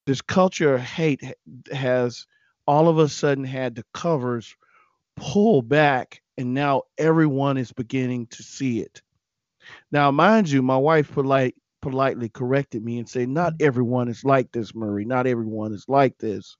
This 0.07 0.21
culture 0.21 0.75
of 0.75 0.81
hate 0.81 1.21
has 1.71 2.25
all 2.65 2.89
of 2.89 2.97
a 2.97 3.07
sudden 3.07 3.43
had 3.43 3.75
the 3.75 3.85
covers 3.93 4.55
pull 5.17 5.63
back, 5.63 6.21
and 6.37 6.55
now 6.55 6.83
everyone 6.97 7.57
is 7.57 7.73
beginning 7.73 8.27
to 8.27 8.43
see 8.43 8.81
it. 8.81 9.03
Now, 9.91 10.11
mind 10.11 10.49
you, 10.49 10.61
my 10.61 10.77
wife 10.77 11.11
polite, 11.11 11.55
politely 11.81 12.29
corrected 12.29 12.83
me 12.83 12.99
and 12.99 13.09
said, 13.09 13.29
"Not 13.29 13.55
everyone 13.61 14.09
is 14.09 14.23
like 14.25 14.51
this, 14.53 14.75
Murray. 14.75 15.05
Not 15.05 15.27
everyone 15.27 15.73
is 15.73 15.85
like 15.89 16.17
this." 16.19 16.57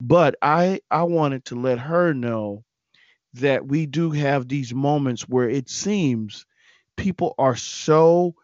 But 0.00 0.36
I 0.42 0.80
I 0.90 1.04
wanted 1.04 1.44
to 1.46 1.56
let 1.56 1.78
her 1.80 2.14
know 2.14 2.64
that 3.34 3.66
we 3.66 3.86
do 3.86 4.10
have 4.12 4.48
these 4.48 4.74
moments 4.74 5.28
where 5.28 5.48
it 5.48 5.68
seems 5.68 6.46
people 6.96 7.34
are 7.38 7.56
so 7.56 8.34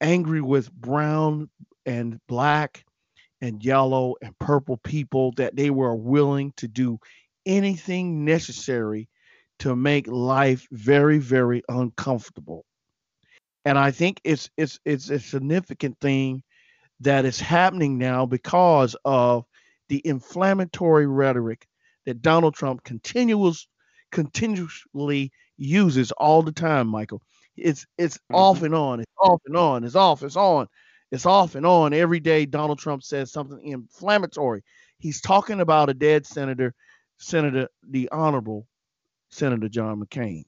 angry 0.00 0.42
with 0.42 0.72
brown 0.72 1.50
and 1.86 2.20
black 2.28 2.84
and 3.40 3.64
yellow 3.64 4.14
and 4.22 4.38
purple 4.38 4.78
people 4.78 5.32
that 5.36 5.56
they 5.56 5.70
were 5.70 5.96
willing 5.96 6.52
to 6.56 6.68
do 6.68 6.98
anything 7.46 8.24
necessary 8.24 9.08
to 9.58 9.76
make 9.76 10.06
life 10.08 10.66
very 10.70 11.18
very 11.18 11.62
uncomfortable 11.68 12.64
and 13.64 13.78
i 13.78 13.90
think 13.90 14.20
it's 14.24 14.50
it's 14.56 14.78
it's 14.84 15.10
a 15.10 15.18
significant 15.18 15.98
thing 16.00 16.42
that 17.00 17.24
is 17.24 17.40
happening 17.40 17.98
now 17.98 18.26
because 18.26 18.96
of 19.04 19.44
the 19.88 20.00
inflammatory 20.04 21.06
rhetoric 21.06 21.66
that 22.06 22.22
donald 22.22 22.54
trump 22.54 22.82
continues 22.84 23.68
continuously 24.10 25.30
uses 25.56 26.12
all 26.12 26.42
the 26.42 26.52
time 26.52 26.86
michael 26.86 27.22
it's 27.56 27.86
it's 27.98 28.16
mm-hmm. 28.16 28.34
off 28.34 28.62
and 28.62 28.74
on. 28.74 29.00
It's 29.00 29.12
off 29.20 29.40
and 29.46 29.56
on. 29.56 29.84
It's 29.84 29.94
off. 29.94 30.22
It's 30.22 30.36
on. 30.36 30.66
It's 31.10 31.26
off 31.26 31.54
and 31.54 31.66
on. 31.66 31.92
Every 31.92 32.20
day 32.20 32.46
Donald 32.46 32.78
Trump 32.78 33.02
says 33.02 33.32
something 33.32 33.60
inflammatory. 33.62 34.62
He's 34.98 35.20
talking 35.20 35.60
about 35.60 35.90
a 35.90 35.94
dead 35.94 36.26
senator, 36.26 36.74
Senator 37.22 37.68
the 37.88 38.08
Honorable 38.10 38.66
Senator 39.30 39.68
John 39.68 40.04
McCain. 40.04 40.44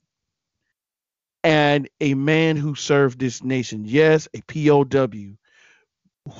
And 1.45 1.89
a 2.01 2.15
man 2.15 2.57
who 2.57 2.75
served 2.75 3.19
this 3.21 3.45
nation, 3.45 3.85
yes, 3.85 4.29
a 4.35 4.41
POW 4.43 5.37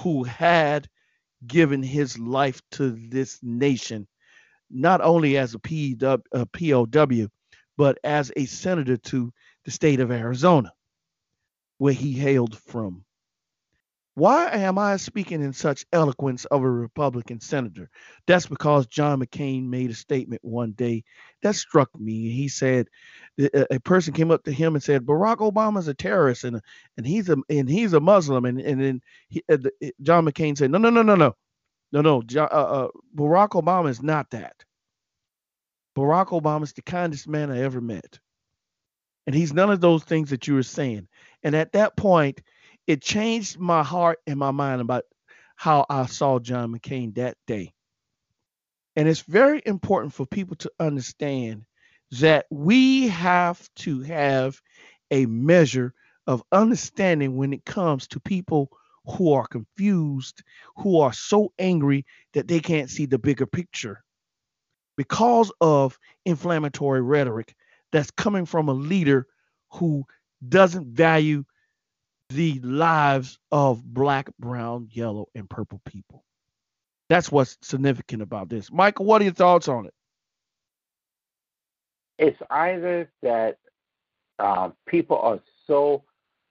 who 0.03 0.25
had 0.25 0.89
given 1.47 1.83
his 1.83 2.19
life 2.19 2.61
to 2.73 2.91
this 2.91 3.39
nation, 3.43 4.09
not 4.71 5.01
only 5.01 5.37
as 5.37 5.55
a 5.55 5.59
POW, 5.59 7.29
but 7.77 7.99
as 8.03 8.33
a 8.35 8.47
senator 8.47 8.97
to 8.97 9.33
the 9.65 9.71
state 9.71 10.01
of 10.01 10.11
Arizona, 10.11 10.73
where 11.79 11.93
he 11.93 12.13
hailed 12.13 12.59
from. 12.59 13.05
Why 14.17 14.49
am 14.53 14.79
I 14.79 14.97
speaking 14.97 15.43
in 15.43 15.53
such 15.53 15.85
eloquence 15.93 16.45
of 16.45 16.63
a 16.63 16.71
Republican 16.71 17.41
senator? 17.41 17.91
That's 18.29 18.47
because 18.47 18.87
John 18.87 19.21
McCain 19.21 19.67
made 19.67 19.91
a 19.91 19.95
statement 19.95 20.45
one 20.45 20.71
day 20.73 21.03
that 21.43 21.57
struck 21.57 21.91
me. 21.99 22.31
He 22.31 22.47
said 22.47 22.89
a 23.39 23.81
person 23.81 24.13
came 24.13 24.31
up 24.31 24.45
to 24.45 24.53
him 24.53 24.77
and 24.77 24.83
said 24.83 25.05
Barack 25.05 25.39
Obama's 25.39 25.89
a 25.89 25.95
terrorist 25.95 26.45
and 26.45 26.61
and 26.97 27.05
he's 27.05 27.29
a 27.29 27.37
and 27.51 27.69
he's 27.69 27.93
a 27.93 28.01
Muslim 28.01 28.45
and 28.45 28.61
and 28.61 28.81
then 28.81 29.01
he, 29.29 29.43
uh, 29.51 29.59
John 30.03 30.25
McCain 30.25 30.57
said 30.57 30.71
no 30.71 30.79
no 30.79 30.91
no 30.91 31.03
no 31.03 31.17
no 31.17 31.35
no 31.91 32.01
no 32.01 32.23
uh, 32.37 32.45
uh, 32.45 32.89
Barack 33.17 33.51
Obama 33.51 33.89
is 33.91 34.01
not 34.01 34.31
that. 34.31 34.65
Barack 35.97 36.29
Obama 36.29 36.63
is 36.63 36.73
the 36.73 36.83
kindest 36.83 37.27
man 37.27 37.51
I 37.51 37.63
ever 37.63 37.81
met, 37.81 38.21
and 39.27 39.35
he's 39.35 39.53
none 39.53 39.71
of 39.71 39.81
those 39.81 40.05
things 40.05 40.31
that 40.31 40.47
you 40.47 40.55
were 40.55 40.63
saying. 40.63 41.09
And 41.43 41.57
at 41.57 41.73
that 41.73 41.97
point 41.97 42.41
it 42.87 43.03
changed 43.03 43.59
my 43.59 43.83
heart 43.83 44.19
and 44.27 44.39
my 44.39 44.51
mind 44.51 44.81
about 44.81 45.05
how 45.57 45.87
I 45.89 46.07
saw 46.07 46.39
John 46.39 46.75
McCain 46.75 47.15
that 47.15 47.37
day. 47.47 47.73
And 48.97 49.09
it's 49.09 49.23
very 49.23 49.63
important 49.67 50.13
for 50.13 50.27
people 50.27 50.57
to 50.57 50.71
understand 50.79 51.65
that 52.21 52.47
we 52.51 53.09
have 53.09 53.69
to 53.77 54.03
have 54.03 54.61
a 55.11 55.27
measure 55.27 55.95
of 56.27 56.43
understanding 56.53 57.37
when 57.37 57.53
it 57.53 57.65
comes 57.65 58.07
to 58.09 58.21
people 58.21 58.71
who 59.07 59.33
are 59.33 59.47
confused, 59.47 60.43
who 60.77 61.01
are 61.01 61.13
so 61.13 61.53
angry 61.59 62.07
that 62.33 62.49
they 62.49 62.61
can't 62.61 62.91
see 62.91 63.07
the 63.07 63.19
bigger 63.19 63.47
picture 63.47 64.03
because 64.97 65.53
of 65.61 65.99
inflammatory 66.25 67.03
rhetoric 67.03 67.55
that's 67.93 68.11
coming 68.13 68.47
from 68.47 68.69
a 68.69 68.73
leader 68.75 69.27
who 69.71 70.05
doesn't 70.49 70.89
value 70.89 71.45
the 72.31 72.59
lives 72.61 73.39
of 73.53 73.83
black, 73.85 74.31
brown, 74.39 74.89
yellow, 74.91 75.29
and 75.35 75.49
purple 75.49 75.81
people. 75.85 76.25
That's 77.09 77.31
what's 77.31 77.59
significant 77.63 78.23
about 78.23 78.49
this. 78.49 78.73
Michael, 78.73 79.05
what 79.05 79.21
are 79.21 79.25
your 79.25 79.35
thoughts 79.35 79.69
on 79.69 79.87
it? 79.87 79.95
It's 82.19 82.41
either 82.51 83.11
that 83.23 83.59
uh, 84.39 84.71
people 84.87 85.19
are 85.19 85.41
so 85.67 86.05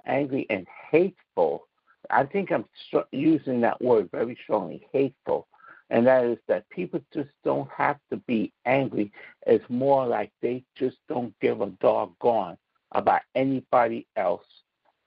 angry 0.05 0.45
and 0.49 0.67
hateful. 0.91 1.67
I 2.09 2.25
think 2.25 2.51
I'm 2.51 2.65
using 3.11 3.61
that 3.61 3.81
word 3.81 4.09
very 4.11 4.37
strongly, 4.43 4.87
hateful. 4.91 5.47
And 5.89 6.07
that 6.07 6.25
is 6.25 6.37
that 6.47 6.69
people 6.69 7.01
just 7.13 7.29
don't 7.43 7.69
have 7.71 7.97
to 8.09 8.17
be 8.17 8.51
angry. 8.65 9.11
It's 9.45 9.67
more 9.69 10.05
like 10.05 10.31
they 10.41 10.63
just 10.75 10.97
don't 11.07 11.33
give 11.39 11.61
a 11.61 11.67
doggone 11.67 12.57
about 12.91 13.21
anybody 13.35 14.07
else 14.15 14.45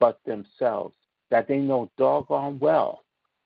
but 0.01 0.20
themselves, 0.24 0.94
that 1.30 1.49
they 1.49 1.59
know 1.59 1.90
doggone 1.97 2.59
well 2.59 3.03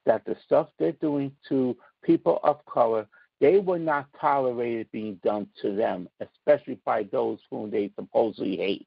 that 0.06 0.24
the 0.24 0.36
stuff 0.44 0.68
they're 0.78 0.92
doing 0.92 1.32
to 1.48 1.76
people 2.02 2.40
of 2.42 2.64
color, 2.66 3.06
they 3.40 3.58
were 3.58 3.78
not 3.78 4.06
tolerated 4.20 4.90
being 4.92 5.14
done 5.22 5.46
to 5.62 5.74
them, 5.74 6.08
especially 6.20 6.78
by 6.84 7.04
those 7.04 7.38
whom 7.50 7.70
they 7.70 7.90
supposedly 7.96 8.56
hate. 8.56 8.86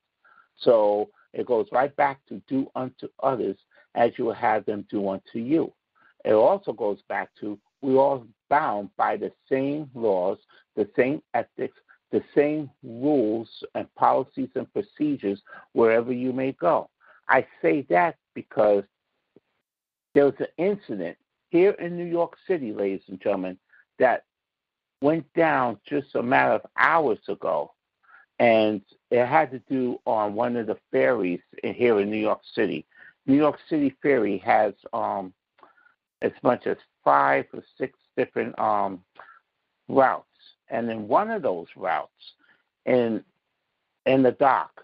So 0.57 1.09
it 1.33 1.45
goes 1.45 1.67
right 1.71 1.95
back 1.95 2.19
to 2.29 2.41
do 2.47 2.69
unto 2.75 3.07
others 3.21 3.57
as 3.95 4.11
you 4.17 4.25
will 4.25 4.33
have 4.33 4.65
them 4.65 4.85
do 4.89 5.09
unto 5.09 5.39
you. 5.39 5.71
It 6.25 6.33
also 6.33 6.73
goes 6.73 7.01
back 7.09 7.29
to 7.41 7.59
we're 7.81 7.97
all 7.97 8.25
bound 8.49 8.89
by 8.95 9.17
the 9.17 9.31
same 9.49 9.89
laws, 9.93 10.37
the 10.75 10.89
same 10.95 11.21
ethics, 11.33 11.77
the 12.11 12.23
same 12.33 12.69
rules 12.83 13.49
and 13.75 13.93
policies 13.95 14.49
and 14.55 14.71
procedures 14.71 15.41
wherever 15.73 16.13
you 16.13 16.31
may 16.31 16.53
go. 16.53 16.89
I 17.27 17.45
say 17.61 17.85
that 17.89 18.15
because 18.33 18.83
there 20.13 20.25
was 20.25 20.35
an 20.39 20.47
incident 20.57 21.17
here 21.49 21.71
in 21.71 21.97
New 21.97 22.05
York 22.05 22.35
City, 22.47 22.73
ladies 22.73 23.03
and 23.07 23.21
gentlemen, 23.21 23.57
that 23.99 24.25
went 25.01 25.31
down 25.33 25.79
just 25.87 26.15
a 26.15 26.23
matter 26.23 26.53
of 26.53 26.65
hours 26.77 27.19
ago. 27.27 27.71
And 28.39 28.81
it 29.11 29.25
had 29.25 29.51
to 29.51 29.59
do 29.69 29.99
on 30.05 30.33
one 30.33 30.55
of 30.55 30.67
the 30.67 30.77
ferries 30.91 31.41
here 31.61 31.99
in 31.99 32.09
New 32.09 32.17
York 32.17 32.41
City. 32.55 32.85
New 33.25 33.37
York 33.37 33.57
City 33.69 33.95
Ferry 34.01 34.37
has 34.39 34.73
um, 34.91 35.33
as 36.21 36.31
much 36.41 36.65
as 36.67 36.77
five 37.03 37.45
or 37.53 37.63
six 37.77 37.97
different 38.17 38.57
um, 38.59 39.03
routes. 39.87 40.25
And 40.69 40.89
in 40.89 41.07
one 41.07 41.29
of 41.29 41.41
those 41.41 41.67
routes, 41.75 42.11
in 42.85 43.23
in 44.05 44.23
the 44.23 44.31
dock, 44.31 44.81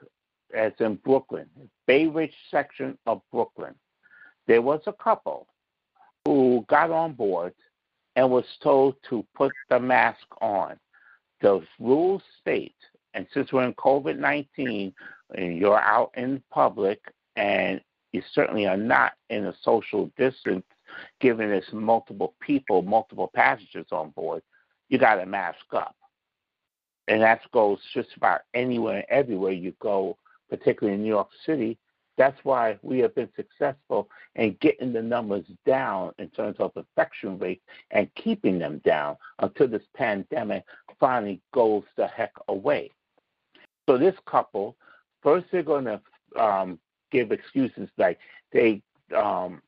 as 0.55 0.73
in 0.79 0.95
Brooklyn, 0.95 1.47
Bay 1.87 2.07
Ridge 2.07 2.33
section 2.49 2.97
of 3.05 3.21
Brooklyn, 3.31 3.75
there 4.47 4.61
was 4.61 4.81
a 4.87 4.93
couple 4.93 5.47
who 6.25 6.65
got 6.67 6.91
on 6.91 7.13
board 7.13 7.53
and 8.15 8.29
was 8.29 8.45
told 8.61 8.95
to 9.09 9.25
put 9.35 9.51
the 9.69 9.79
mask 9.79 10.25
on. 10.41 10.77
The 11.41 11.61
rules 11.79 12.21
state, 12.41 12.75
and 13.13 13.25
since 13.33 13.53
we're 13.53 13.63
in 13.63 13.73
COVID 13.75 14.17
19 14.17 14.93
and 15.35 15.57
you're 15.57 15.79
out 15.79 16.11
in 16.17 16.43
public 16.51 16.99
and 17.35 17.79
you 18.11 18.21
certainly 18.33 18.65
are 18.65 18.75
not 18.75 19.13
in 19.29 19.45
a 19.45 19.55
social 19.61 20.11
distance, 20.17 20.65
given 21.21 21.49
there's 21.49 21.71
multiple 21.71 22.33
people, 22.41 22.81
multiple 22.81 23.31
passengers 23.33 23.87
on 23.91 24.09
board, 24.09 24.41
you 24.89 24.97
got 24.97 25.15
to 25.15 25.25
mask 25.25 25.59
up. 25.73 25.95
And 27.07 27.21
that 27.21 27.41
goes 27.51 27.79
just 27.93 28.09
about 28.17 28.41
anywhere 28.53 28.97
and 28.97 29.05
everywhere 29.09 29.53
you 29.53 29.73
go 29.79 30.17
particularly 30.49 30.95
in 30.95 31.03
New 31.03 31.09
York 31.09 31.29
City. 31.45 31.77
That's 32.17 32.37
why 32.43 32.77
we 32.81 32.99
have 32.99 33.15
been 33.15 33.29
successful 33.35 34.09
in 34.35 34.57
getting 34.59 34.91
the 34.91 35.01
numbers 35.01 35.45
down 35.65 36.11
in 36.19 36.29
terms 36.29 36.57
of 36.59 36.71
infection 36.75 37.39
rate 37.39 37.61
and 37.91 38.13
keeping 38.15 38.59
them 38.59 38.81
down 38.83 39.15
until 39.39 39.69
this 39.69 39.85
pandemic 39.95 40.65
finally 40.99 41.39
goes 41.53 41.83
the 41.95 42.07
heck 42.07 42.33
away. 42.49 42.91
So 43.87 43.97
this 43.97 44.15
couple, 44.25 44.75
first 45.23 45.45
they're 45.51 45.63
going 45.63 45.85
to 45.85 46.01
um, 46.37 46.79
give 47.09 47.31
excuses 47.31 47.89
like 47.97 48.19
they 48.51 48.81
um, 49.15 49.61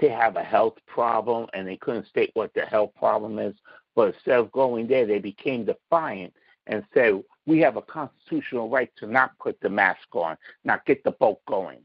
they 0.00 0.08
have 0.08 0.36
a 0.36 0.42
health 0.42 0.78
problem 0.86 1.46
and 1.54 1.66
they 1.66 1.76
couldn't 1.76 2.06
state 2.06 2.30
what 2.34 2.52
the 2.54 2.62
health 2.62 2.92
problem 2.96 3.38
is. 3.38 3.54
But 3.94 4.14
instead 4.14 4.38
of 4.38 4.52
going 4.52 4.86
there, 4.86 5.06
they 5.06 5.18
became 5.18 5.64
defiant 5.64 6.34
and 6.66 6.84
said, 6.92 7.22
we 7.46 7.58
have 7.60 7.76
a 7.76 7.82
constitutional 7.82 8.68
right 8.68 8.90
to 8.96 9.06
not 9.06 9.38
put 9.38 9.60
the 9.60 9.68
mask 9.68 10.08
on, 10.12 10.36
not 10.64 10.86
get 10.86 11.04
the 11.04 11.10
boat 11.12 11.40
going. 11.46 11.80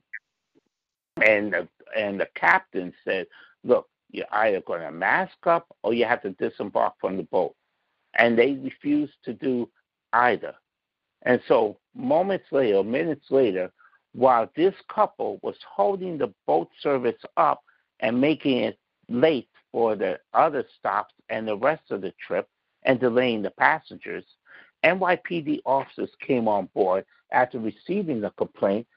And 1.24 1.54
the, 1.54 1.68
and 1.98 2.20
the 2.20 2.28
captain 2.36 2.94
said, 3.04 3.28
look, 3.64 3.88
you're 4.12 4.26
either 4.32 4.62
going 4.62 4.82
to 4.82 4.92
mask 4.92 5.46
up 5.46 5.68
or 5.84 5.94
you 5.94 6.06
have 6.06 6.22
to 6.22 6.32
disembark 6.32 6.94
from 7.00 7.18
the 7.18 7.24
boat. 7.24 7.56
And 8.16 8.38
they 8.38 8.54
refused 8.54 9.14
to 9.26 9.34
do 9.34 9.70
either. 10.14 10.56
And 11.24 11.42
so 11.48 11.78
moments 11.94 12.46
later, 12.52 12.84
minutes 12.84 13.26
later, 13.30 13.72
while 14.14 14.50
this 14.56 14.74
couple 14.94 15.40
was 15.44 15.56
holding 15.68 16.18
the 16.18 16.34
boat 16.48 16.70
service 16.82 17.22
up 17.38 17.62
and 18.00 18.20
making 18.20 18.60
it 18.60 18.80
late 19.10 19.50
for 19.72 19.96
the 19.96 20.20
other 20.34 20.64
stops 20.78 21.14
and 21.30 21.48
the 21.48 21.58
rest 21.58 21.92
of 21.92 22.02
the 22.02 22.14
trip 22.26 22.48
and 22.84 23.00
delaying 23.00 23.42
the 23.42 23.52
passengers, 23.52 24.24
NYPD 24.84 25.62
officers 25.66 26.10
came 26.26 26.48
on 26.48 26.70
board 26.74 27.06
after 27.32 27.60
receiving 27.60 28.22
the 28.22 28.32
complaint, 28.32 28.88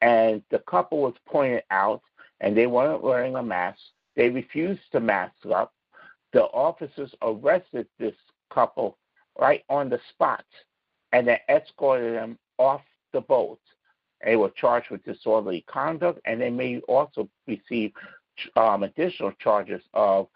and 0.00 0.42
the 0.50 0.58
couple 0.60 1.00
was 1.00 1.14
pointed 1.26 1.62
out, 1.70 2.02
and 2.40 2.56
they 2.56 2.66
weren't 2.66 3.02
wearing 3.02 3.36
a 3.36 3.42
mask. 3.42 3.80
They 4.16 4.28
refused 4.28 4.80
to 4.92 5.00
mask 5.00 5.34
up. 5.52 5.72
The 6.32 6.44
officers 6.44 7.14
arrested 7.22 7.86
this 7.98 8.14
couple 8.52 8.98
right 9.38 9.64
on 9.68 9.88
the 9.88 10.00
spot, 10.10 10.44
and 11.12 11.26
they 11.26 11.40
escorted 11.48 12.14
them 12.14 12.38
off 12.58 12.82
the 13.12 13.20
boat. 13.20 13.60
They 14.24 14.36
were 14.36 14.50
charged 14.50 14.90
with 14.90 15.04
disorderly 15.04 15.64
conduct, 15.68 16.20
and 16.24 16.40
they 16.40 16.50
may 16.50 16.80
also 16.88 17.28
receive 17.46 17.92
um, 18.56 18.82
additional 18.82 19.32
charges 19.40 19.82
of 19.94 20.28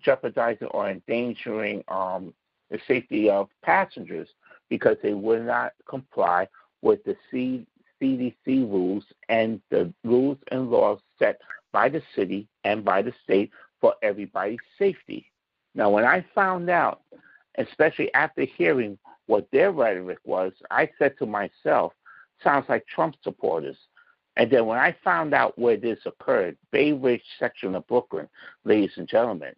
jeopardizing 0.00 0.68
or 0.68 0.90
endangering 0.90 1.82
um, 1.88 2.32
the 2.70 2.78
safety 2.86 3.28
of 3.28 3.48
passengers 3.62 4.28
because 4.70 4.96
they 5.02 5.12
would 5.12 5.44
not 5.44 5.72
comply 5.86 6.48
with 6.80 7.04
the 7.04 7.16
C- 7.30 7.66
CDC 8.00 8.34
rules 8.46 9.04
and 9.28 9.60
the 9.70 9.92
rules 10.04 10.38
and 10.50 10.70
laws 10.70 11.00
set 11.18 11.38
by 11.72 11.88
the 11.88 12.02
city 12.16 12.48
and 12.64 12.84
by 12.84 13.02
the 13.02 13.12
state 13.22 13.50
for 13.80 13.94
everybody's 14.02 14.58
safety. 14.78 15.30
Now, 15.74 15.90
when 15.90 16.04
I 16.04 16.24
found 16.34 16.70
out, 16.70 17.02
especially 17.58 18.12
after 18.14 18.42
hearing 18.42 18.98
what 19.26 19.48
their 19.52 19.72
rhetoric 19.72 20.18
was, 20.24 20.52
I 20.70 20.88
said 20.98 21.16
to 21.18 21.26
myself, 21.26 21.92
sounds 22.42 22.66
like 22.68 22.86
Trump 22.86 23.16
supporters. 23.22 23.76
And 24.36 24.50
then 24.50 24.66
when 24.66 24.78
I 24.78 24.96
found 25.04 25.34
out 25.34 25.58
where 25.58 25.76
this 25.76 25.98
occurred, 26.06 26.56
Bay 26.70 26.92
Ridge 26.92 27.22
section 27.38 27.74
of 27.74 27.86
Brooklyn, 27.86 28.28
ladies 28.64 28.92
and 28.96 29.06
gentlemen, 29.06 29.54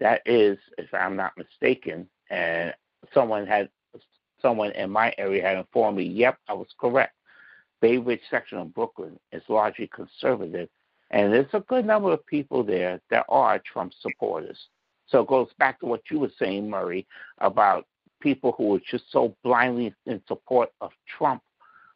that 0.00 0.22
is, 0.26 0.58
if 0.78 0.92
I'm 0.92 1.16
not 1.16 1.32
mistaken, 1.38 2.08
and 2.30 2.74
someone 3.14 3.46
had 3.46 3.68
someone 4.40 4.72
in 4.72 4.90
my 4.90 5.12
area 5.18 5.42
had 5.42 5.58
informed 5.58 5.98
me, 5.98 6.04
yep, 6.04 6.38
I 6.48 6.54
was 6.54 6.68
correct. 6.78 7.14
Bay 7.80 7.98
Ridge 7.98 8.20
section 8.30 8.58
of 8.58 8.74
Brooklyn 8.74 9.18
is 9.32 9.42
largely 9.48 9.88
conservative 9.88 10.68
And 11.10 11.32
there's 11.32 11.52
a 11.52 11.60
good 11.60 11.84
number 11.84 12.12
of 12.12 12.26
people 12.26 12.64
there 12.64 13.00
that 13.10 13.26
are 13.28 13.60
Trump 13.60 13.92
supporters. 14.00 14.58
So 15.08 15.20
it 15.20 15.28
goes 15.28 15.48
back 15.58 15.78
to 15.80 15.86
what 15.86 16.02
you 16.10 16.18
were 16.18 16.32
saying, 16.38 16.68
Murray, 16.68 17.06
about 17.38 17.86
people 18.20 18.54
who 18.56 18.74
are 18.74 18.80
just 18.90 19.04
so 19.12 19.36
blindly 19.44 19.94
in 20.06 20.20
support 20.26 20.70
of 20.80 20.90
Trump, 21.06 21.42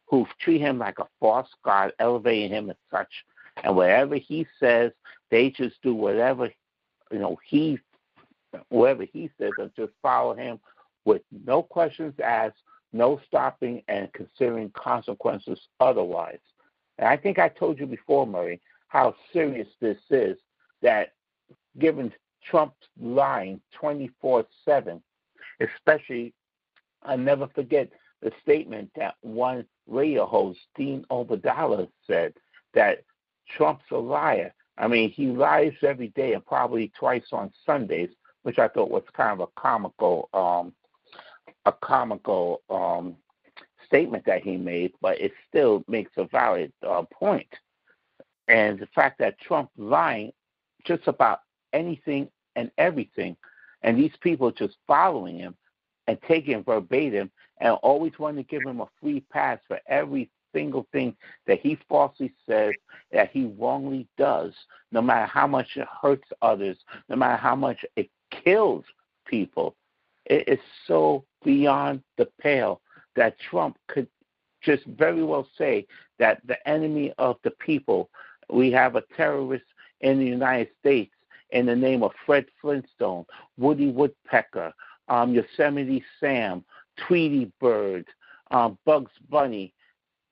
who 0.05 0.25
treat 0.39 0.61
him 0.61 0.77
like 0.77 0.99
a 0.99 1.07
false 1.19 1.49
god, 1.63 1.93
elevating 1.99 2.51
him 2.51 2.69
as 2.69 2.77
such. 2.89 3.11
And 3.63 3.75
whatever 3.75 4.15
he 4.15 4.47
says, 4.59 4.91
they 5.29 5.49
just 5.49 5.81
do 5.81 5.93
whatever, 5.93 6.49
you 7.11 7.19
know, 7.19 7.37
he, 7.45 7.79
whatever 8.69 9.03
he 9.03 9.29
says, 9.37 9.51
and 9.57 9.71
just 9.75 9.91
follow 10.01 10.33
him 10.35 10.59
with 11.05 11.21
no 11.45 11.63
questions 11.63 12.13
asked, 12.23 12.57
no 12.93 13.19
stopping, 13.27 13.83
and 13.87 14.11
considering 14.13 14.71
consequences 14.71 15.59
otherwise. 15.79 16.39
And 16.97 17.07
I 17.07 17.17
think 17.17 17.39
I 17.39 17.49
told 17.49 17.79
you 17.79 17.85
before, 17.85 18.27
Murray, 18.27 18.61
how 18.87 19.15
serious 19.31 19.67
this 19.79 19.97
is 20.09 20.37
that 20.81 21.13
given 21.79 22.11
Trump's 22.43 22.87
lying 22.99 23.61
24 23.73 24.45
7, 24.65 25.01
especially, 25.59 26.33
I'll 27.03 27.17
never 27.17 27.47
forget 27.47 27.89
the 28.21 28.31
statement 28.41 28.91
that 28.95 29.15
one 29.21 29.65
radio 29.87 30.25
host, 30.25 30.59
Dean 30.75 31.05
Obeidallah, 31.09 31.87
said 32.05 32.33
that 32.73 33.03
Trump's 33.57 33.85
a 33.91 33.97
liar. 33.97 34.53
I 34.77 34.87
mean, 34.87 35.11
he 35.11 35.27
lies 35.27 35.73
every 35.83 36.09
day 36.09 36.33
and 36.33 36.45
probably 36.45 36.91
twice 36.97 37.25
on 37.31 37.51
Sundays, 37.65 38.09
which 38.43 38.59
I 38.59 38.67
thought 38.67 38.89
was 38.89 39.03
kind 39.13 39.31
of 39.31 39.47
a 39.47 39.59
comical, 39.59 40.29
um, 40.33 40.73
a 41.65 41.71
comical 41.71 42.61
um, 42.69 43.15
statement 43.85 44.25
that 44.25 44.43
he 44.43 44.57
made, 44.57 44.93
but 45.01 45.19
it 45.19 45.31
still 45.47 45.83
makes 45.87 46.11
a 46.17 46.25
valid 46.25 46.71
uh, 46.87 47.03
point. 47.13 47.47
And 48.47 48.79
the 48.79 48.87
fact 48.87 49.19
that 49.19 49.39
Trump 49.39 49.69
lying 49.77 50.31
just 50.85 51.07
about 51.07 51.39
anything 51.73 52.29
and 52.55 52.71
everything, 52.77 53.35
and 53.83 53.97
these 53.97 54.15
people 54.21 54.51
just 54.51 54.77
following 54.87 55.37
him 55.37 55.55
and 56.07 56.17
taking 56.27 56.63
verbatim 56.63 57.31
and 57.59 57.73
always 57.75 58.17
wanting 58.19 58.43
to 58.43 58.49
give 58.49 58.67
him 58.67 58.81
a 58.81 58.89
free 59.01 59.21
pass 59.31 59.59
for 59.67 59.79
every 59.87 60.29
single 60.53 60.87
thing 60.91 61.15
that 61.47 61.59
he 61.61 61.77
falsely 61.87 62.33
says 62.47 62.73
that 63.11 63.29
he 63.31 63.45
wrongly 63.57 64.07
does, 64.17 64.53
no 64.91 65.01
matter 65.01 65.25
how 65.25 65.47
much 65.47 65.67
it 65.75 65.87
hurts 66.01 66.27
others, 66.41 66.77
no 67.07 67.15
matter 67.15 67.37
how 67.37 67.55
much 67.55 67.85
it 67.95 68.09
kills 68.31 68.83
people. 69.25 69.75
It 70.25 70.47
is 70.47 70.59
so 70.87 71.25
beyond 71.43 72.03
the 72.17 72.27
pale 72.39 72.81
that 73.15 73.39
Trump 73.39 73.77
could 73.87 74.07
just 74.61 74.85
very 74.85 75.23
well 75.23 75.47
say 75.57 75.87
that 76.19 76.39
the 76.45 76.67
enemy 76.67 77.13
of 77.17 77.37
the 77.43 77.51
people, 77.51 78.09
we 78.49 78.71
have 78.71 78.95
a 78.95 79.03
terrorist 79.17 79.65
in 80.01 80.19
the 80.19 80.25
United 80.25 80.69
States 80.79 81.13
in 81.49 81.65
the 81.65 81.75
name 81.75 82.03
of 82.03 82.11
Fred 82.25 82.45
Flintstone, 82.61 83.25
Woody 83.57 83.89
Woodpecker, 83.91 84.71
um, 85.09 85.33
Yosemite 85.33 86.03
Sam, 86.19 86.63
Tweety 87.07 87.51
Bird, 87.59 88.05
um, 88.51 88.77
Bugs 88.85 89.11
Bunny, 89.29 89.73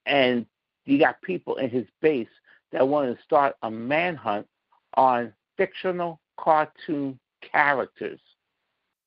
and 0.06 0.46
you 0.86 1.00
got 1.00 1.22
people 1.22 1.58
in 1.58 1.70
his 1.70 1.86
base 2.02 2.28
that 2.72 2.88
want 2.88 3.16
to 3.16 3.24
start 3.24 3.56
a 3.64 3.72
manhunt 3.72 4.48
on 4.96 5.34
fictional 5.58 6.20
cartoon 6.38 7.20
characters. 7.42 8.20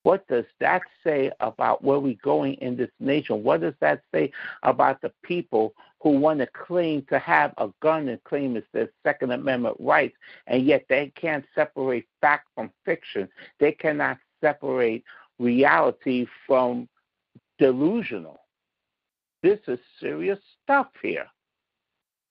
What 0.03 0.27
does 0.27 0.45
that 0.59 0.81
say 1.03 1.31
about 1.39 1.83
where 1.83 1.99
we're 1.99 2.15
going 2.21 2.55
in 2.55 2.75
this 2.75 2.91
nation? 2.99 3.41
What 3.41 3.61
does 3.61 3.73
that 3.79 4.01
say 4.13 4.31
about 4.61 5.01
the 5.01 5.11
people 5.23 5.73
who 6.01 6.11
want 6.11 6.39
to 6.39 6.47
claim 6.47 7.05
to 7.09 7.17
have 7.19 7.53
a 7.57 7.69
gun 7.81 8.09
and 8.09 8.21
claim 8.25 8.57
it's 8.57 8.67
their 8.73 8.89
Second 9.03 9.31
Amendment 9.31 9.77
rights, 9.79 10.15
and 10.47 10.65
yet 10.65 10.85
they 10.89 11.11
can't 11.15 11.45
separate 11.55 12.05
fact 12.19 12.49
from 12.53 12.69
fiction? 12.83 13.29
They 13.59 13.71
cannot 13.71 14.17
separate 14.41 15.03
reality 15.39 16.27
from 16.45 16.89
delusional. 17.57 18.41
This 19.41 19.59
is 19.67 19.79
serious 20.01 20.39
stuff 20.63 20.87
here. 21.01 21.27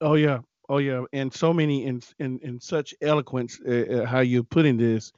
Oh 0.02 0.14
yeah, 0.14 0.40
oh 0.68 0.78
yeah, 0.78 1.04
and 1.14 1.32
so 1.32 1.54
many 1.54 1.86
in 1.86 2.02
in 2.18 2.38
in 2.40 2.60
such 2.60 2.94
eloquence 3.00 3.58
uh, 3.60 4.04
how 4.06 4.20
you're 4.20 4.42
putting 4.42 4.76
this. 4.76 5.12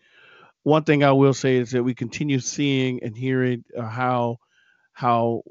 One 0.65 0.85
thing 0.85 1.05
I 1.05 1.13
will 1.13 1.35
say 1.35 1.57
is 1.59 1.73
that 1.73 1.85
we 1.85 1.95
continue 1.95 2.41
seeing 2.41 3.03
and 3.05 3.17
hearing 3.17 3.65
uh, 3.77 3.83
how 3.83 4.39
how 4.95 5.43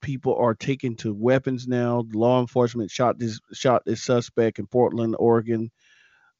people 0.00 0.36
are 0.36 0.54
taken 0.54 0.96
to 0.96 1.14
weapons 1.14 1.66
now. 1.66 2.04
Law 2.12 2.40
enforcement 2.40 2.90
shot 2.90 3.18
this 3.18 3.40
shot 3.52 3.82
this 3.84 4.02
suspect 4.02 4.58
in 4.58 4.66
Portland, 4.66 5.16
Oregon, 5.18 5.70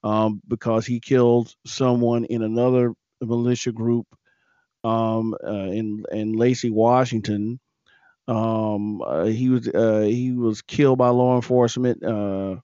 um, 0.04 0.40
because 0.46 0.86
he 0.86 1.00
killed 1.00 1.54
someone 1.66 2.24
in 2.24 2.42
another 2.42 2.94
militia 3.20 3.72
group 3.72 4.06
um, 4.84 5.34
uh, 5.44 5.50
in 5.70 6.04
in 6.12 6.32
Lacey, 6.34 6.70
Washington. 6.70 7.60
Um, 8.28 9.02
uh, 9.02 9.24
he 9.24 9.48
was 9.48 9.68
uh, 9.68 10.00
he 10.00 10.32
was 10.32 10.62
killed 10.62 10.98
by 10.98 11.08
law 11.08 11.36
enforcement. 11.36 12.04
Uh, 12.04 12.56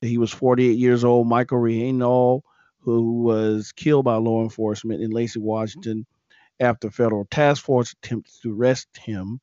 he 0.00 0.18
was 0.18 0.32
48 0.32 0.78
years 0.78 1.04
old, 1.04 1.28
Michael 1.28 1.58
Reinoehl, 1.58 2.42
who 2.80 3.22
was 3.22 3.72
killed 3.72 4.04
by 4.04 4.16
law 4.16 4.42
enforcement 4.42 5.02
in 5.02 5.10
Lacey, 5.10 5.38
Washington, 5.40 6.06
after 6.58 6.90
federal 6.90 7.26
task 7.26 7.64
force 7.64 7.92
attempted 7.92 8.32
to 8.42 8.54
arrest 8.54 8.88
him. 8.96 9.40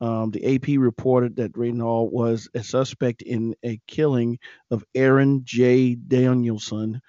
Um, 0.00 0.30
the 0.30 0.54
AP 0.54 0.78
reported 0.78 1.36
that 1.36 1.52
Reinoehl 1.52 2.10
was 2.10 2.48
a 2.54 2.62
suspect 2.62 3.22
in 3.22 3.54
a 3.62 3.78
killing 3.86 4.38
of 4.70 4.84
Aaron 4.94 5.42
J. 5.44 5.94
Danielson, 5.94 7.02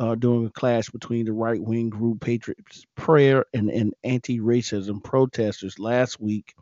uh, 0.00 0.14
during 0.14 0.46
a 0.46 0.50
clash 0.50 0.90
between 0.90 1.24
the 1.24 1.32
right 1.32 1.60
wing 1.60 1.88
group 1.88 2.20
Patriots 2.20 2.84
Prayer 2.96 3.44
and, 3.54 3.70
and 3.70 3.94
anti 4.02 4.40
racism 4.40 5.02
protesters 5.02 5.78
last 5.78 6.20
week. 6.20 6.54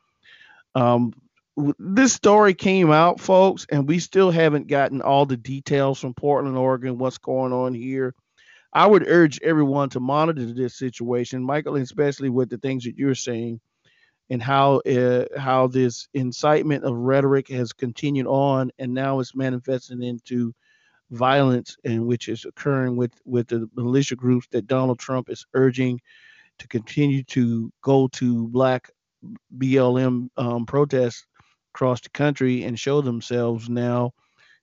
Um, 0.74 1.12
this 1.78 2.12
story 2.12 2.54
came 2.54 2.90
out, 2.90 3.20
folks, 3.20 3.66
and 3.70 3.86
we 3.86 3.98
still 3.98 4.30
haven't 4.30 4.68
gotten 4.68 5.02
all 5.02 5.26
the 5.26 5.36
details 5.36 6.00
from 6.00 6.14
Portland, 6.14 6.56
Oregon, 6.56 6.98
what's 6.98 7.18
going 7.18 7.52
on 7.52 7.74
here. 7.74 8.14
I 8.72 8.86
would 8.86 9.06
urge 9.08 9.40
everyone 9.42 9.90
to 9.90 10.00
monitor 10.00 10.46
this 10.52 10.76
situation, 10.78 11.42
Michael, 11.42 11.76
especially 11.76 12.30
with 12.30 12.50
the 12.50 12.58
things 12.58 12.84
that 12.84 12.96
you're 12.96 13.14
saying 13.14 13.60
and 14.30 14.42
how 14.42 14.78
uh, 14.80 15.26
how 15.38 15.66
this 15.66 16.08
incitement 16.14 16.84
of 16.84 16.96
rhetoric 16.96 17.48
has 17.48 17.72
continued 17.72 18.26
on 18.26 18.70
and 18.78 18.94
now 18.94 19.20
it's 19.20 19.34
manifesting 19.34 20.02
into 20.02 20.54
violence 21.10 21.76
and 21.84 22.06
which 22.06 22.28
is 22.28 22.44
occurring 22.46 22.96
with 22.96 23.12
with 23.26 23.48
the 23.48 23.68
militia 23.76 24.16
groups 24.16 24.48
that 24.52 24.66
Donald 24.66 24.98
Trump 24.98 25.28
is 25.30 25.44
urging 25.54 26.00
to 26.58 26.68
continue 26.68 27.22
to 27.24 27.72
go 27.82 28.08
to 28.08 28.48
black 28.48 28.90
BLM 29.58 30.28
um, 30.36 30.66
protests 30.66 31.26
across 31.74 32.00
the 32.00 32.10
country 32.10 32.64
and 32.64 32.78
show 32.78 33.00
themselves 33.00 33.68
now. 33.68 34.12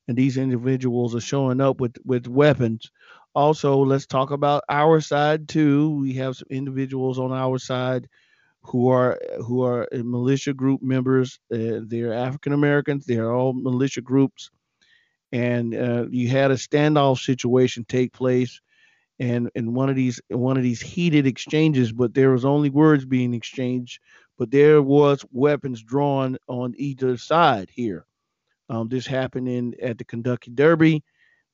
And 0.08 0.18
these 0.18 0.38
individuals 0.38 1.16
are 1.16 1.22
showing 1.22 1.62
up 1.62 1.80
with 1.80 1.96
with 2.06 2.28
weapons 2.28 2.92
also 3.36 3.78
let's 3.78 4.06
talk 4.06 4.32
about 4.32 4.64
our 4.70 5.02
side 5.02 5.48
too. 5.48 5.92
We 6.02 6.14
have 6.14 6.36
some 6.38 6.48
individuals 6.50 7.20
on 7.20 7.32
our 7.32 7.58
side 7.60 8.08
who 8.62 8.90
are 8.90 9.20
who 9.46 9.64
are 9.64 9.88
militia 9.92 10.54
group 10.54 10.82
members. 10.82 11.40
Uh, 11.54 11.82
they're 11.88 12.14
african 12.14 12.54
americans. 12.54 13.06
They're 13.06 13.32
all 13.32 13.54
militia 13.54 14.02
groups. 14.02 14.50
And 15.32 15.76
uh, 15.76 16.06
you 16.10 16.28
had 16.28 16.52
a 16.52 16.56
standoff 16.56 17.20
situation 17.24 17.86
take 17.88 18.12
place 18.14 18.62
and 19.20 19.50
in 19.54 19.74
one 19.74 19.90
of 19.90 19.96
these 19.96 20.20
one 20.30 20.58
of 20.58 20.64
these 20.64 20.82
heated 20.82 21.28
exchanges 21.28 21.92
but 21.92 22.14
there 22.14 22.32
was 22.32 22.46
only 22.46 22.70
words 22.70 23.06
being 23.06 23.34
exchanged 23.34 24.00
but 24.38 24.50
there 24.50 24.82
was 24.82 25.26
weapons 25.32 25.84
drawn 25.84 26.38
on 26.48 26.74
either 26.78 27.18
side 27.18 27.70
here. 27.74 28.06
Um, 28.70 28.88
this 28.88 29.06
happened 29.06 29.48
in 29.48 29.76
at 29.82 29.98
the 29.98 30.06
kentucky 30.06 30.52
derby 30.52 31.04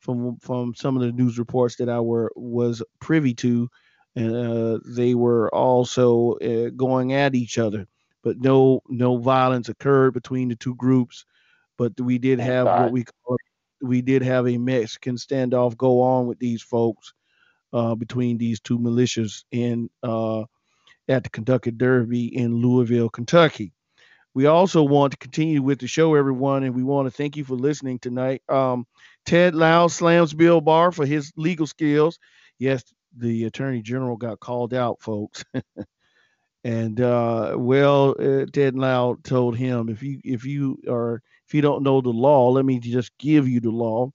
from 0.06 0.38
from 0.38 0.74
some 0.76 0.96
of 0.96 1.02
the 1.02 1.12
news 1.12 1.38
reports 1.38 1.76
that 1.76 1.90
i 1.90 2.00
were 2.00 2.32
was 2.36 2.82
privy 3.00 3.34
to 3.34 3.70
and 4.16 4.36
uh, 4.36 4.80
they 4.86 5.14
were 5.14 5.54
also 5.54 6.34
uh, 6.36 6.70
going 6.70 7.14
at 7.14 7.36
each 7.36 7.58
other. 7.58 7.88
But 8.24 8.40
no 8.40 8.82
no 8.88 9.18
violence 9.18 9.70
occurred 9.70 10.14
between 10.14 10.50
the 10.50 10.56
two 10.56 10.76
groups. 10.76 11.26
But 11.78 12.00
we 12.00 12.18
did 12.18 12.40
have 12.40 12.66
what 12.66 12.92
we 12.92 13.04
call 13.04 13.38
we 13.82 14.02
did 14.02 14.24
have 14.24 14.48
a 14.48 14.58
Mexican 14.58 15.18
standoff 15.18 15.78
go 15.78 16.02
on 16.02 16.26
with 16.26 16.40
these 16.40 16.62
folks 16.62 17.14
uh, 17.74 17.94
between 17.94 18.38
these 18.38 18.60
two 18.60 18.80
militias 18.80 19.44
in 19.52 19.90
uh, 20.02 20.44
at 21.08 21.24
the 21.24 21.30
Kentucky 21.30 21.72
Derby 21.72 22.36
in 22.36 22.56
Louisville, 22.56 23.10
Kentucky. 23.10 23.74
We 24.36 24.48
also 24.48 24.84
want 24.84 25.14
to 25.14 25.18
continue 25.18 25.64
with 25.64 25.80
the 25.80 25.88
show, 25.88 26.16
everyone, 26.16 26.64
and 26.64 26.76
we 26.76 26.84
want 26.84 27.08
to 27.08 27.12
thank 27.12 27.38
you 27.38 27.46
for 27.46 27.56
listening 27.56 28.00
tonight. 28.00 28.44
Um, 28.50 28.86
Ted 29.26 29.56
Lieu 29.56 29.90
slams 29.90 30.34
Bill 30.36 30.62
Barr 30.62 30.92
for 30.94 31.06
his 31.08 31.34
legal 31.38 31.68
skills. 31.68 32.20
Yes, 32.60 32.84
the 33.18 33.46
Attorney 33.46 33.82
General 33.82 34.18
got 34.18 34.40
called 34.42 34.74
out, 34.76 35.02
folks. 35.02 35.46
and 36.64 37.02
uh, 37.02 37.56
well, 37.58 38.16
uh, 38.20 38.46
Ted 38.54 38.76
Lieu 38.76 39.20
told 39.24 39.58
him 39.58 39.90
if 39.90 40.04
you 40.04 40.20
if 40.24 40.46
you 40.46 40.80
are 40.90 41.22
if 41.48 41.54
you 41.56 41.62
don't 41.62 41.84
know 41.84 42.02
the 42.02 42.10
law, 42.10 42.50
let 42.52 42.66
me 42.66 42.80
just 42.80 43.12
give 43.20 43.48
you 43.48 43.62
the 43.62 43.72
law. 43.72 44.12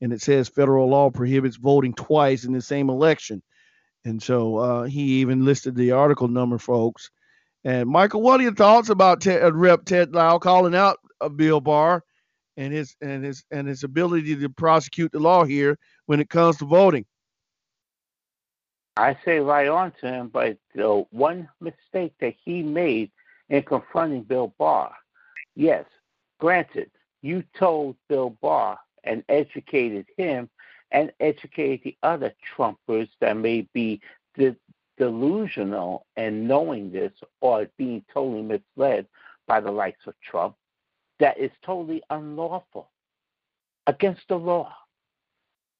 and 0.00 0.12
it 0.12 0.22
says 0.22 0.48
federal 0.48 0.88
law 0.88 1.10
prohibits 1.10 1.56
voting 1.56 1.94
twice 1.94 2.44
in 2.44 2.52
the 2.52 2.62
same 2.62 2.90
election. 2.90 3.42
And 4.04 4.22
so 4.22 4.56
uh, 4.58 4.84
he 4.84 5.20
even 5.20 5.44
listed 5.46 5.76
the 5.76 5.92
article 5.92 6.28
number, 6.28 6.58
folks. 6.58 7.10
And 7.64 7.88
Michael, 7.88 8.22
what 8.22 8.40
are 8.40 8.44
your 8.44 8.54
thoughts 8.54 8.88
about 8.88 9.20
Ted, 9.20 9.42
uh, 9.42 9.52
Rep. 9.52 9.84
Ted 9.84 10.14
Lieu 10.14 10.38
calling 10.38 10.74
out 10.74 10.98
uh, 11.20 11.28
Bill 11.28 11.60
Barr 11.60 12.02
and 12.56 12.72
his 12.72 12.96
and 13.00 13.24
his 13.24 13.44
and 13.50 13.68
his 13.68 13.84
ability 13.84 14.36
to 14.36 14.48
prosecute 14.48 15.12
the 15.12 15.20
law 15.20 15.44
here 15.44 15.78
when 16.06 16.20
it 16.20 16.30
comes 16.30 16.56
to 16.58 16.64
voting? 16.64 17.04
I 18.96 19.16
say 19.24 19.40
right 19.40 19.68
on 19.68 19.92
to 20.00 20.06
him, 20.06 20.28
but 20.28 20.58
the 20.74 21.04
one 21.10 21.48
mistake 21.60 22.14
that 22.20 22.34
he 22.44 22.62
made 22.62 23.10
in 23.48 23.62
confronting 23.62 24.22
Bill 24.22 24.54
Barr, 24.58 24.92
yes, 25.54 25.84
granted, 26.38 26.90
you 27.22 27.44
told 27.58 27.96
Bill 28.08 28.30
Barr 28.42 28.78
and 29.04 29.22
educated 29.28 30.06
him 30.16 30.48
and 30.90 31.12
educated 31.20 31.80
the 31.84 31.96
other 32.02 32.34
Trumpers 32.56 33.08
that 33.20 33.36
may 33.36 33.66
be 33.72 34.00
delusional 35.00 36.04
and 36.16 36.46
knowing 36.46 36.92
this 36.92 37.10
or 37.40 37.66
being 37.78 38.04
totally 38.12 38.42
misled 38.42 39.06
by 39.48 39.58
the 39.58 39.70
likes 39.70 40.06
of 40.06 40.12
Trump 40.20 40.54
that 41.18 41.38
is 41.38 41.50
totally 41.64 42.02
unlawful 42.10 42.90
against 43.86 44.20
the 44.28 44.36
law 44.36 44.70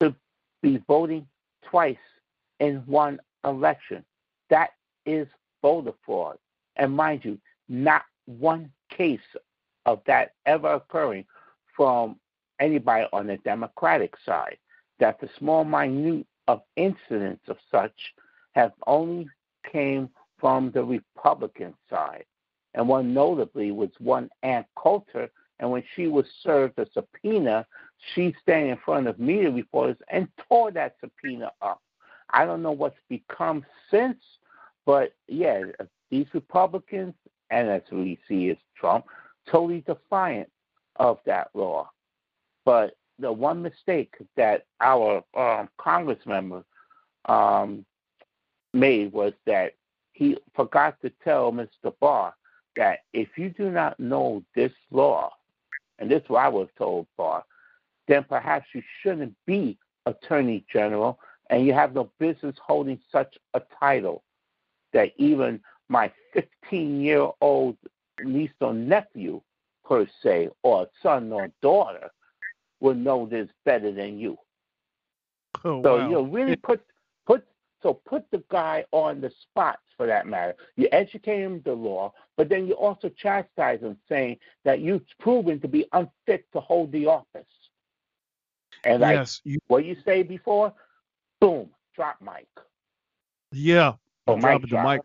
to 0.01 0.15
be 0.63 0.83
voting 0.89 1.27
twice 1.63 1.97
in 2.61 2.77
one 2.87 3.21
election. 3.45 4.03
That 4.49 4.71
is 5.05 5.29
voter 5.61 5.93
fraud. 6.07 6.39
And 6.77 6.97
mind 6.97 7.23
you, 7.23 7.39
not 7.69 8.05
one 8.25 8.73
case 8.89 9.21
of 9.85 10.01
that 10.07 10.33
ever 10.47 10.73
occurring 10.75 11.27
from 11.77 12.17
anybody 12.59 13.07
on 13.13 13.27
the 13.27 13.37
Democratic 13.39 14.15
side. 14.25 14.57
That 14.99 15.21
the 15.21 15.29
small 15.39 15.65
minute 15.65 16.27
of 16.49 16.63
incidents 16.77 17.45
of 17.49 17.59
such 17.71 18.15
have 18.53 18.73
only 18.87 19.29
came 19.71 20.09
from 20.39 20.71
the 20.73 20.83
Republican 20.83 21.75
side. 21.89 22.25
And 22.75 22.89
one 22.89 23.13
notably 23.13 23.73
was 23.73 23.91
one 23.99 24.31
Ann 24.43 24.65
Coulter, 24.77 25.29
and 25.59 25.71
when 25.71 25.83
she 25.95 26.07
was 26.07 26.25
served 26.43 26.79
a 26.79 26.87
subpoena, 26.93 27.67
she 28.15 28.35
standing 28.43 28.71
in 28.71 28.79
front 28.85 29.07
of 29.07 29.19
media 29.19 29.51
reporters 29.51 29.97
and 30.09 30.29
tore 30.49 30.71
that 30.73 30.97
subpoena 31.01 31.51
up. 31.61 31.83
I 32.31 32.45
don't 32.47 32.63
know 32.63 32.73
what's 32.73 32.97
become 33.09 33.65
since, 33.91 34.19
but 34.87 35.13
yeah, 35.27 35.63
these 36.11 36.27
Republicans, 36.33 37.15
and 37.51 37.69
as 37.69 37.83
we 37.91 38.19
see 38.29 38.49
is 38.49 38.59
Trump, 38.77 39.05
totally 39.51 39.83
defiant 39.83 40.49
of 40.97 41.19
that 41.27 41.49
law. 41.55 41.91
But 42.65 42.97
the 43.19 43.33
one 43.33 43.63
mistake 43.63 44.15
that 44.37 44.65
our 44.81 45.23
um, 45.37 45.69
Congress 45.79 46.21
member 46.25 46.65
um, 47.27 47.85
made 48.73 49.13
was 49.13 49.33
that 49.47 49.75
he 50.13 50.37
forgot 50.55 51.01
to 51.03 51.11
tell 51.25 51.53
Mr. 51.53 51.93
Barr 52.01 52.35
that 52.77 53.01
if 53.13 53.29
you 53.37 53.51
do 53.51 53.71
not 53.71 53.99
know 53.99 54.43
this 54.55 54.73
law, 54.91 55.31
and 55.99 56.11
this 56.11 56.23
is 56.23 56.29
what 56.29 56.45
I 56.45 56.49
was 56.49 56.69
told, 56.79 57.07
Barr, 57.17 57.45
then 58.09 58.25
perhaps 58.25 58.67
you 58.75 58.83
shouldn't 59.03 59.35
be 59.47 59.79
Attorney 60.07 60.65
General 60.73 61.19
and 61.51 61.67
you 61.67 61.73
have 61.73 61.95
no 61.95 62.11
business 62.19 62.57
holding 62.65 62.99
such 63.11 63.37
a 63.55 63.63
title 63.79 64.23
that 64.93 65.13
even 65.17 65.61
my 65.89 66.11
15 66.33 67.01
year 67.01 67.29
old 67.41 67.77
niece 68.23 68.51
or 68.61 68.73
nephew, 68.73 69.41
per 69.85 70.07
se, 70.23 70.49
or 70.63 70.89
son 71.03 71.33
or 71.33 71.51
daughter, 71.61 72.11
would 72.81 72.97
know 72.97 73.27
this 73.27 73.49
better 73.65 73.93
than 73.93 74.19
you. 74.19 74.39
Oh, 75.65 75.83
so 75.83 75.97
wow. 75.97 76.07
you 76.07 76.13
know, 76.13 76.23
really 76.23 76.57
put 76.63 76.83
so 77.83 77.95
put 77.95 78.31
the 78.31 78.43
guy 78.51 78.85
on 78.93 79.21
the 79.21 79.31
spot 79.43 79.79
for 79.97 80.07
that 80.07 80.27
matter. 80.27 80.57
You 80.77 80.89
educate 80.93 81.41
him 81.43 81.63
the 81.65 81.75
law, 81.75 82.13
but 82.37 82.49
then 82.49 82.67
you 82.67 82.75
also 82.75 83.11
chastise 83.11 83.81
him, 83.81 83.99
saying 84.09 84.39
that 84.65 84.81
you've 84.81 85.07
proven 85.21 85.61
to 85.61 85.69
be 85.69 85.87
unfit 85.93 86.47
to 86.53 86.61
hold 86.61 86.93
the 86.93 87.07
office. 87.07 87.47
And 88.85 89.01
like 89.01 89.13
yes, 89.13 89.41
you, 89.45 89.59
what 89.69 89.85
you 89.85 89.97
say 90.05 90.23
before, 90.23 90.73
boom, 91.41 91.71
drop 91.95 92.19
mic. 92.23 92.49
yeah, 93.53 93.95
Oh, 94.27 94.37
mic 94.37 94.63
the 94.63 94.69
drop. 94.69 94.85
mic. 94.85 95.03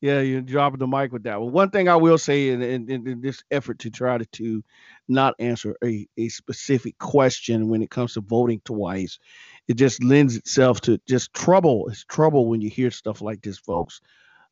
Yeah, 0.00 0.20
you're 0.20 0.42
dropping 0.42 0.80
the 0.80 0.86
mic 0.86 1.12
with 1.12 1.24
that. 1.24 1.40
Well, 1.40 1.50
one 1.50 1.70
thing 1.70 1.88
I 1.88 1.96
will 1.96 2.18
say 2.18 2.50
in, 2.50 2.62
in, 2.62 2.88
in 2.90 3.20
this 3.20 3.42
effort 3.50 3.80
to 3.80 3.90
try 3.90 4.18
to, 4.18 4.26
to 4.26 4.62
not 5.08 5.34
answer 5.40 5.76
a, 5.84 6.06
a 6.18 6.28
specific 6.28 6.98
question 6.98 7.68
when 7.68 7.82
it 7.82 7.90
comes 7.90 8.14
to 8.14 8.20
voting 8.20 8.62
twice, 8.64 9.18
it 9.68 9.74
just 9.74 10.02
lends 10.02 10.36
itself 10.36 10.80
to 10.82 10.98
just 11.08 11.32
trouble. 11.32 11.88
It's 11.88 12.04
trouble 12.04 12.46
when 12.48 12.60
you 12.60 12.70
hear 12.70 12.90
stuff 12.90 13.20
like 13.20 13.42
this, 13.42 13.58
folks. 13.58 14.00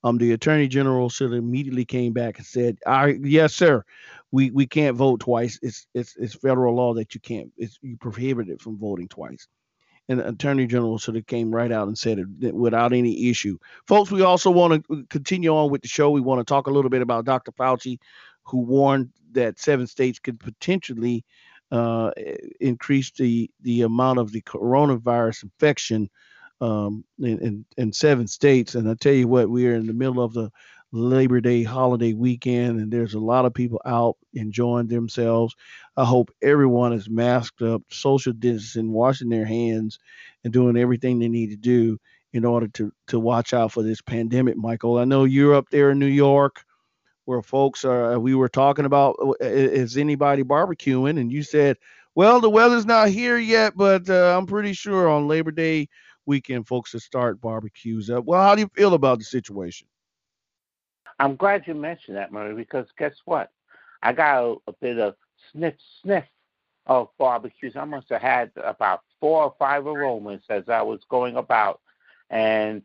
Um, 0.03 0.17
the 0.19 0.33
attorney 0.33 0.67
general 0.67 1.11
should 1.11 1.33
immediately 1.33 1.85
came 1.85 2.13
back 2.13 2.39
and 2.39 2.47
said, 2.47 2.79
"I 2.87 3.19
yes, 3.23 3.55
sir, 3.55 3.85
we 4.31 4.51
we 4.51 4.67
can't 4.67 4.97
vote 4.97 5.21
twice. 5.21 5.59
It's 5.63 5.87
it's 5.95 6.17
it's 6.17 6.35
federal 6.35 6.75
law 6.75 6.95
that 6.95 7.15
you 7.15 7.21
can't. 7.21 7.53
It's 7.59 7.79
you 7.83 7.97
prohibited 7.99 8.61
from 8.63 8.79
voting 8.79 9.09
twice." 9.09 9.47
and 10.11 10.19
the 10.19 10.29
attorney 10.29 10.67
general 10.67 10.99
should 10.99 11.15
have 11.15 11.27
came 11.27 11.55
right 11.55 11.71
out 11.71 11.87
and 11.87 11.97
said 11.97 12.19
it 12.19 12.53
without 12.53 12.93
any 12.93 13.31
issue. 13.31 13.57
Folks, 13.87 14.11
we 14.11 14.23
also 14.23 14.51
want 14.51 14.85
to 14.89 15.05
continue 15.09 15.55
on 15.55 15.71
with 15.71 15.83
the 15.83 15.89
show. 15.89 16.11
We 16.11 16.21
want 16.21 16.41
to 16.41 16.45
talk 16.45 16.67
a 16.67 16.71
little 16.71 16.91
bit 16.91 17.01
about 17.01 17.27
Dr. 17.27 17.53
Fauci, 17.53 17.99
who 18.43 18.59
warned 18.59 19.11
that 19.33 19.61
seven 19.61 19.87
states 19.87 20.19
could 20.19 20.41
potentially 20.41 21.25
uh, 21.71 22.11
increase 22.61 23.11
the 23.13 23.51
the 23.63 23.83
amount 23.83 24.19
of 24.19 24.33
the 24.33 24.43
coronavirus 24.43 25.45
infection 25.45 26.11
um, 26.61 27.05
in, 27.19 27.39
in 27.39 27.65
in 27.77 27.93
seven 27.93 28.27
states. 28.27 28.75
And 28.75 28.89
I 28.89 28.95
tell 28.95 29.13
you 29.15 29.29
what, 29.29 29.49
we 29.51 29.67
are 29.69 29.75
in 29.75 29.87
the 29.87 29.93
middle 29.93 30.23
of 30.23 30.33
the 30.33 30.51
Labor 30.93 31.41
Day 31.41 31.63
holiday 31.63 32.13
weekend, 32.13 32.81
and 32.81 32.93
there's 32.93 33.15
a 33.15 33.21
lot 33.21 33.45
of 33.45 33.55
people 33.55 33.81
out 33.85 34.17
enjoying 34.35 34.89
themselves. 34.89 35.55
I 35.97 36.05
hope 36.05 36.33
everyone 36.43 36.93
is 36.93 37.09
masked 37.09 37.63
up, 37.63 37.83
social 37.91 38.33
distancing, 38.33 38.93
washing 38.93 39.29
their 39.29 39.47
hands, 39.47 39.99
and 40.43 40.53
doing 40.53 40.77
everything 40.77 41.19
they 41.19 41.29
need 41.29 41.51
to 41.51 41.57
do 41.57 41.99
in 42.33 42.45
order 42.45 42.69
to 42.69 42.93
to 43.09 43.21
watch 43.21 43.55
out 43.55 43.73
for 43.73 43.83
this 43.83 44.01
pandemic. 44.03 44.57
Michael, 44.57 44.99
I 44.99 45.05
know 45.05 45.25
you're 45.25 45.55
up 45.55 45.69
there 45.71 45.91
in 45.91 45.99
New 46.01 46.07
York, 46.07 46.65
where 47.31 47.43
folks 47.43 47.85
are. 47.85 48.19
We 48.19 48.35
were 48.35 48.49
talking 48.49 48.85
about 48.85 49.17
is 49.41 49.97
anybody 49.97 50.43
barbecuing, 50.43 51.21
and 51.21 51.31
you 51.31 51.45
said, 51.45 51.77
well, 52.17 52.41
the 52.41 52.51
weather's 52.51 52.87
not 52.87 53.09
here 53.09 53.39
yet, 53.39 53.77
but 53.77 54.11
uh, 54.11 54.37
I'm 54.37 54.47
pretty 54.47 54.73
sure 54.73 55.09
on 55.09 55.29
Labor 55.29 55.53
Day 55.53 55.89
weekend, 56.27 56.67
folks 56.67 56.93
will 56.93 57.01
start 57.01 57.41
barbecues. 57.41 58.11
up 58.11 58.25
well, 58.25 58.43
how 58.43 58.57
do 58.57 58.63
you 58.63 58.71
feel 58.75 58.95
about 58.95 59.19
the 59.19 59.25
situation? 59.25 59.87
I'm 61.21 61.37
glad 61.37 61.69
you 61.69 61.75
mentioned 61.75 62.17
that, 62.17 62.33
Murray, 62.33 62.55
because 62.55 62.87
guess 62.99 63.15
what? 63.27 63.53
I 64.03 64.13
got 64.13 64.43
a, 64.43 64.57
a 64.67 64.73
bit 64.81 64.99
of 64.99 65.15
sniff 65.53 65.75
sniff 66.03 66.25
of 66.87 67.11
barbecues. 67.17 67.77
I 67.77 67.85
must 67.85 68.09
have 68.11 68.23
had 68.23 68.51
about 68.57 69.03
four 69.21 69.45
or 69.45 69.55
five 69.57 69.87
aromas 69.87 70.43
as 70.51 70.65
I 70.69 70.83
was 70.83 71.01
going 71.09 71.37
about, 71.37 71.81
and 72.29 72.83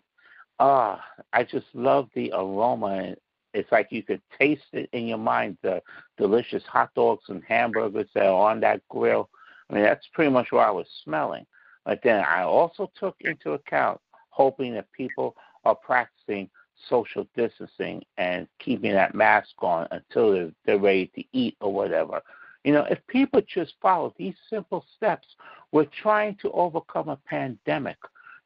uh, 0.60 0.98
I 1.34 1.44
just 1.44 1.66
love 1.74 2.10
the 2.14 2.32
aroma. 2.32 3.16
It's 3.56 3.72
like 3.72 3.88
you 3.92 4.04
could 4.04 4.22
taste 4.38 4.74
it 4.74 4.90
in 4.92 5.08
your 5.08 5.18
mind, 5.18 5.58
the 5.62 5.82
delicious 6.18 6.64
hot 6.64 6.90
dogs 6.94 7.24
and 7.30 7.42
hamburgers 7.48 8.10
that 8.14 8.26
are 8.26 8.52
on 8.52 8.60
that 8.60 8.82
grill. 8.90 9.30
I 9.70 9.74
mean, 9.74 9.84
that's 9.84 10.06
pretty 10.14 10.32
much 10.32 10.52
what 10.52 10.68
I 10.68 10.72
was 10.72 10.88
smelling. 11.04 11.46
But 11.86 12.02
then 12.04 12.24
I 12.24 12.44
also 12.44 12.92
took 13.00 13.16
into 13.22 13.54
account 13.54 14.02
hoping 14.30 14.74
that 14.74 14.92
people 14.92 15.36
are 15.64 15.76
practicing 15.76 16.50
social 16.90 17.26
distancing 17.36 18.04
and 18.18 18.48
keeping 18.60 18.92
that 18.92 19.16
mask 19.16 19.52
on 19.60 19.88
until 19.92 20.34
they're, 20.34 20.52
they're 20.66 20.80
ready 20.80 21.08
to 21.16 21.24
eat 21.32 21.56
or 21.62 21.74
whatever. 21.74 22.22
You 22.66 22.74
know, 22.74 22.86
if 22.90 23.00
people 23.08 23.42
just 23.48 23.76
follow 23.82 24.14
these 24.18 24.36
simple 24.50 24.84
steps, 24.98 25.28
we're 25.72 25.88
trying 26.02 26.36
to 26.42 26.52
overcome 26.52 27.10
a 27.10 27.20
pandemic. 27.28 27.98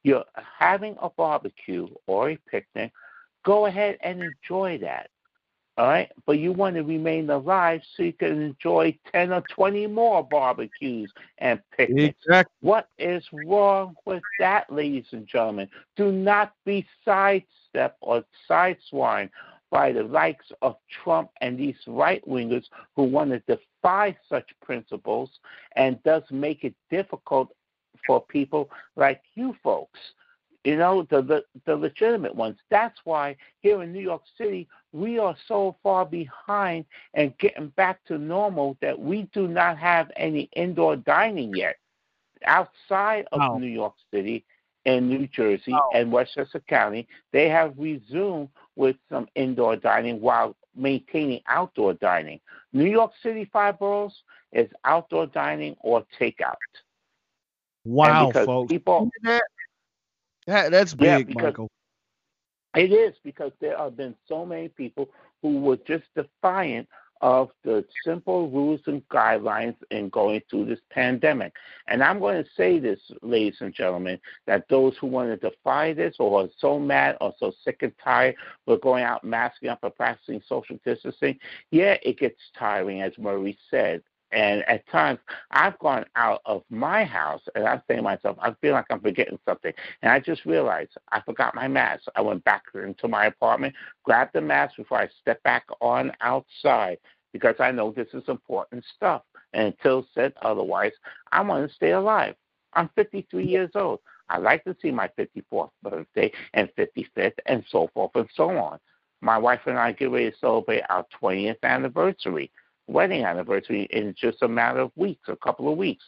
You're 0.04 0.26
having 0.60 0.96
a 1.02 1.10
barbecue 1.10 1.88
or 2.06 2.32
a 2.32 2.38
picnic, 2.50 2.92
go 3.50 3.66
ahead 3.66 3.98
and 4.02 4.22
enjoy 4.22 4.78
that. 4.78 5.10
All 5.76 5.88
right? 5.88 6.12
But 6.28 6.38
you 6.38 6.52
want 6.52 6.76
to 6.76 6.84
remain 6.84 7.28
alive 7.32 7.82
so 7.96 8.04
you 8.04 8.14
can 8.14 8.40
enjoy 8.44 8.96
10 9.12 9.34
or 9.34 9.42
20 9.50 9.88
more 9.88 10.24
barbecues 10.24 11.12
and 11.40 11.60
picnics. 11.76 12.20
Exactly. 12.28 12.54
What 12.62 12.90
is 13.00 13.24
wrong 13.48 13.96
with 14.06 14.22
that, 14.38 14.72
ladies 14.72 15.08
and 15.14 15.26
gentlemen? 15.26 15.68
Do 15.96 16.12
not 16.12 16.54
be 16.64 16.86
sidestepped 17.04 17.98
or 18.02 18.24
sideswined 18.48 19.32
by 19.72 19.94
the 19.94 20.04
likes 20.04 20.52
of 20.62 20.76
Trump 21.04 21.32
and 21.42 21.58
these 21.58 21.78
right 21.88 22.24
wingers 22.30 22.66
who 22.96 23.04
want 23.04 23.32
to 23.32 23.40
defy 23.48 24.16
such 24.28 24.48
principles 24.62 25.32
and 25.76 25.98
thus 26.06 26.24
make 26.30 26.64
it 26.64 26.76
difficult 26.92 27.52
for 28.06 28.22
people 28.22 28.70
like 28.96 29.24
you 29.34 29.56
folks. 29.64 30.00
You 30.66 30.76
know, 30.76 31.08
the, 31.10 31.22
the 31.22 31.44
the 31.66 31.76
legitimate 31.76 32.36
ones. 32.36 32.58
That's 32.70 33.00
why 33.06 33.38
here 33.62 33.82
in 33.82 33.94
New 33.94 34.02
York 34.02 34.24
City 34.38 34.68
we 34.92 35.20
are 35.20 35.36
so 35.48 35.76
far 35.84 36.06
behind 36.06 36.86
and 37.14 37.38
getting 37.38 37.68
back 37.70 38.04
to 38.06 38.18
normal 38.18 38.78
that 38.82 39.00
we 39.00 39.24
do 39.34 39.48
not 39.48 39.78
have 39.78 40.12
any 40.16 40.50
indoor 40.56 40.96
dining 40.96 41.56
yet. 41.56 41.78
Outside 42.46 43.28
of 43.32 43.40
wow. 43.40 43.58
New 43.58 43.68
York 43.68 43.94
City 44.12 44.46
and 44.86 45.10
New 45.10 45.28
Jersey 45.28 45.72
wow. 45.72 45.90
and 45.94 46.12
Westchester 46.12 46.62
County, 46.68 47.08
they 47.32 47.50
have 47.50 47.74
resumed 47.78 48.50
with 48.76 48.96
some 49.10 49.28
indoor 49.36 49.76
dining 49.76 50.20
while 50.22 50.56
maintaining 50.76 51.42
outdoor 51.48 51.94
dining. 51.94 52.40
New 52.74 52.86
York 52.86 53.12
City, 53.22 53.50
five 53.52 53.78
boroughs, 53.78 54.24
is 54.52 54.70
outdoor 54.86 55.28
dining 55.28 55.76
or 55.82 56.06
takeout. 56.20 56.56
Wow, 57.86 58.32
folks. 58.32 58.72
People, 58.72 59.10
that, 60.48 60.64
that, 60.64 60.72
that's 60.72 60.94
big, 60.94 61.30
yeah, 61.30 61.42
Michael. 61.42 61.70
It 62.76 62.92
is 62.92 63.16
because 63.24 63.52
there 63.60 63.78
have 63.78 63.98
been 63.98 64.16
so 64.28 64.46
many 64.46 64.70
people 64.70 65.10
who 65.42 65.60
were 65.60 65.78
just 65.78 66.06
defiant 66.16 66.88
of 67.22 67.50
the 67.64 67.84
simple 68.06 68.50
rules 68.50 68.80
and 68.86 69.08
guidelines 69.10 69.76
in 69.92 70.10
going 70.10 70.42
through 70.50 70.66
this 70.66 70.80
pandemic. 70.90 71.54
And 71.88 72.02
I'm 72.02 72.20
going 72.20 72.42
to 72.42 72.50
say 72.56 72.80
this, 72.80 73.00
ladies 73.22 73.58
and 73.60 73.74
gentlemen, 73.74 74.20
that 74.48 74.66
those 74.70 74.96
who 74.98 75.08
want 75.08 75.30
to 75.30 75.50
defy 75.50 75.94
this 75.94 76.16
or 76.20 76.44
are 76.44 76.50
so 76.60 76.80
mad 76.80 77.18
or 77.20 77.34
so 77.38 77.52
sick 77.64 77.80
and 77.82 77.94
tired 78.02 78.36
with 78.66 78.82
going 78.82 79.04
out 79.04 79.24
masking 79.24 79.70
up 79.70 79.84
and 79.84 79.96
practicing 79.96 80.42
social 80.48 80.80
distancing, 80.86 81.38
yeah, 81.72 81.98
it 82.04 82.20
gets 82.20 82.40
tiring, 82.58 83.02
as 83.02 83.12
Murray 83.18 83.58
said. 83.70 84.02
And 84.32 84.64
at 84.68 84.88
times, 84.90 85.20
I've 85.52 85.78
gone 85.80 86.06
out 86.16 86.42
of 86.46 86.64
my 86.70 87.04
house 87.04 87.42
and 87.56 87.66
I'm 87.66 87.82
saying 87.88 88.00
to 88.00 88.04
myself, 88.04 88.38
I 88.42 88.54
feel 88.62 88.74
like 88.74 88.86
I'm 88.90 89.00
forgetting 89.00 89.40
something. 89.48 89.74
And 90.02 90.12
I 90.12 90.20
just 90.20 90.46
realized 90.46 90.92
I 91.12 91.22
forgot 91.22 91.56
my 91.56 91.68
mask. 91.68 92.04
I 92.16 92.22
went 92.22 92.44
back 92.44 92.64
into 92.74 93.08
my 93.08 93.26
apartment, 93.26 93.76
grabbed 94.04 94.34
the 94.34 94.42
mask 94.42 94.78
before 94.78 95.00
I 95.00 95.10
step 95.22 95.42
back 95.44 95.66
on 95.82 96.12
outside 96.22 96.98
because 97.34 97.56
I 97.60 97.72
know 97.72 97.92
this 97.92 98.08
is 98.14 98.24
important 98.28 98.84
stuff. 98.96 99.24
And 99.54 99.68
until 99.68 100.06
said 100.14 100.34
otherwise, 100.42 100.92
I 101.32 101.42
want 101.42 101.68
to 101.68 101.76
stay 101.76 101.92
alive. 101.92 102.36
I'm 102.74 102.90
53 102.96 103.46
years 103.46 103.72
old. 103.76 104.00
I 104.30 104.38
like 104.38 104.64
to 104.66 104.76
see 104.80 104.92
my 104.92 105.10
54th 105.18 105.72
birthday 105.82 106.32
and 106.54 106.70
55th 106.78 107.34
and 107.48 107.64
so 107.70 107.90
forth 107.94 108.12
and 108.16 108.30
so 108.36 108.50
on. 108.58 108.80
My 109.22 109.38
wife 109.38 109.62
and 109.66 109.78
I 109.78 109.92
get 109.92 110.12
ready 110.12 110.32
to 110.32 110.38
celebrate 110.38 110.84
our 110.90 111.06
20th 111.22 111.64
anniversary 111.64 112.52
wedding 112.90 113.24
anniversary 113.24 113.84
in 113.92 114.16
just 114.18 114.42
a 114.42 114.48
matter 114.48 114.80
of 114.80 114.92
weeks, 114.96 115.30
a 115.30 115.36
couple 115.38 115.72
of 115.72 115.78
weeks. 115.78 116.04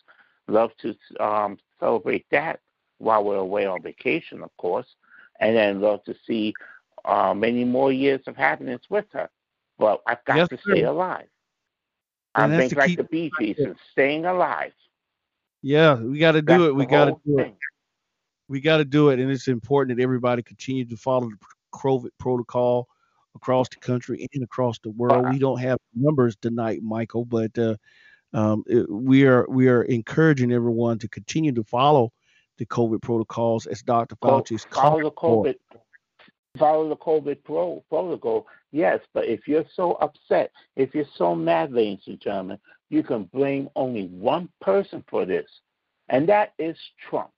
Love 0.48 0.72
to 0.82 0.96
um, 1.24 1.58
celebrate 1.80 2.26
that 2.32 2.60
while 2.98 3.24
we're 3.24 3.36
away 3.36 3.66
on 3.66 3.82
vacation, 3.82 4.42
of 4.42 4.56
course, 4.58 4.88
and 5.40 5.56
then 5.56 5.80
love 5.80 6.04
to 6.04 6.16
see 6.28 6.54
uh, 7.06 7.34
many 7.34 7.64
more 7.64 7.92
years 7.92 8.22
of 8.28 8.36
happiness 8.36 8.82
with 8.90 9.06
her. 9.14 9.30
But 9.78 10.02
I've 10.08 10.24
got 10.26 10.38
yes, 10.38 10.50
to 10.50 10.58
sir. 10.58 10.74
stay 10.74 10.84
alive. 10.84 11.28
And 12.36 12.54
I 12.54 12.58
think 12.58 12.76
like 12.76 12.98
the 12.98 13.04
Bee 13.04 13.32
Gees 13.40 13.58
and 13.60 13.76
staying 13.92 14.26
alive. 14.26 14.72
Yeah, 15.62 15.96
we 15.96 16.18
got 16.18 16.32
to 16.34 16.42
do 16.42 16.68
it. 16.68 16.76
We 16.76 16.86
got 16.86 17.06
to 17.06 17.16
do 17.26 17.36
thing. 17.36 17.52
it. 17.52 17.58
We 18.48 18.60
got 18.62 18.78
to 18.78 18.86
do 18.86 19.10
it, 19.10 19.20
and 19.20 19.30
it's 19.30 19.48
important 19.48 19.98
that 19.98 20.04
everybody 20.04 20.42
continue 20.42 20.86
to 20.86 20.98
follow 20.98 21.30
the 21.30 21.38
COVID 21.74 22.10
protocol 22.20 22.88
across 23.36 23.70
the 23.70 23.78
country 23.78 24.28
and 24.34 24.44
across 24.44 24.80
the 24.80 24.90
world. 24.92 25.30
We 25.30 25.40
don't 25.40 25.60
have 25.60 25.78
numbers 25.96 26.36
tonight, 26.42 26.82
Michael, 26.82 27.26
but 27.26 27.58
uh, 27.58 27.76
um, 28.34 28.64
it, 28.68 28.90
we 28.90 29.26
are 29.26 29.46
we 29.50 29.68
are 29.68 29.84
encouraging 29.84 30.52
everyone 30.52 31.00
to 31.00 31.08
continue 31.08 31.52
to 31.54 31.64
follow 31.64 32.12
the 32.58 32.66
COVID 32.66 33.02
protocols 33.02 33.66
as 33.66 33.82
Dr. 33.82 34.16
Fauci 34.18 34.54
is 34.54 34.66
follow 34.66 35.02
the 35.02 35.12
COVID. 35.12 35.56
Follow 36.58 36.90
the 36.90 36.98
COVID 36.98 37.38
pro- 37.46 37.82
protocol, 37.88 38.46
yes, 38.72 39.00
but 39.14 39.26
if 39.26 39.48
you're 39.48 39.66
so 39.74 39.94
upset, 39.94 40.52
if 40.76 40.94
you're 40.94 41.06
so 41.16 41.34
mad, 41.34 41.72
ladies 41.72 42.04
and 42.08 42.20
gentlemen, 42.20 42.58
you 42.90 43.04
can 43.04 43.24
blame 43.24 43.70
only 43.78 44.08
one 44.08 44.50
person 44.60 45.02
for 45.10 45.24
this, 45.24 45.50
and 46.10 46.28
that 46.28 46.54
is 46.60 46.78
Trump. 47.10 47.32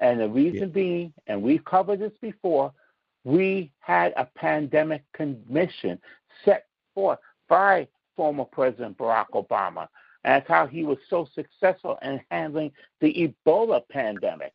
And 0.00 0.20
the 0.20 0.28
reason 0.28 0.68
yeah. 0.68 0.74
being, 0.74 1.14
and 1.28 1.40
we've 1.40 1.64
covered 1.64 2.00
this 2.00 2.12
before, 2.20 2.74
we 3.24 3.70
had 3.80 4.12
a 4.16 4.24
pandemic 4.24 5.04
commission 5.12 5.98
set 6.44 6.66
forth 6.94 7.18
by 7.48 7.86
former 8.16 8.44
President 8.44 8.98
Barack 8.98 9.28
Obama. 9.34 9.88
And 10.24 10.34
that's 10.34 10.48
how 10.48 10.66
he 10.66 10.84
was 10.84 10.98
so 11.08 11.28
successful 11.34 11.98
in 12.02 12.20
handling 12.30 12.72
the 13.00 13.34
Ebola 13.46 13.82
pandemic, 13.88 14.52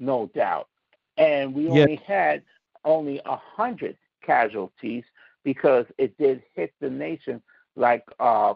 no 0.00 0.30
doubt. 0.34 0.68
And 1.16 1.54
we 1.54 1.68
only 1.68 2.00
had 2.06 2.42
only 2.84 3.20
a 3.24 3.36
hundred 3.36 3.96
casualties 4.22 5.04
because 5.44 5.86
it 5.98 6.16
did 6.18 6.42
hit 6.54 6.72
the 6.80 6.90
nation 6.90 7.40
like 7.76 8.04
uh, 8.18 8.54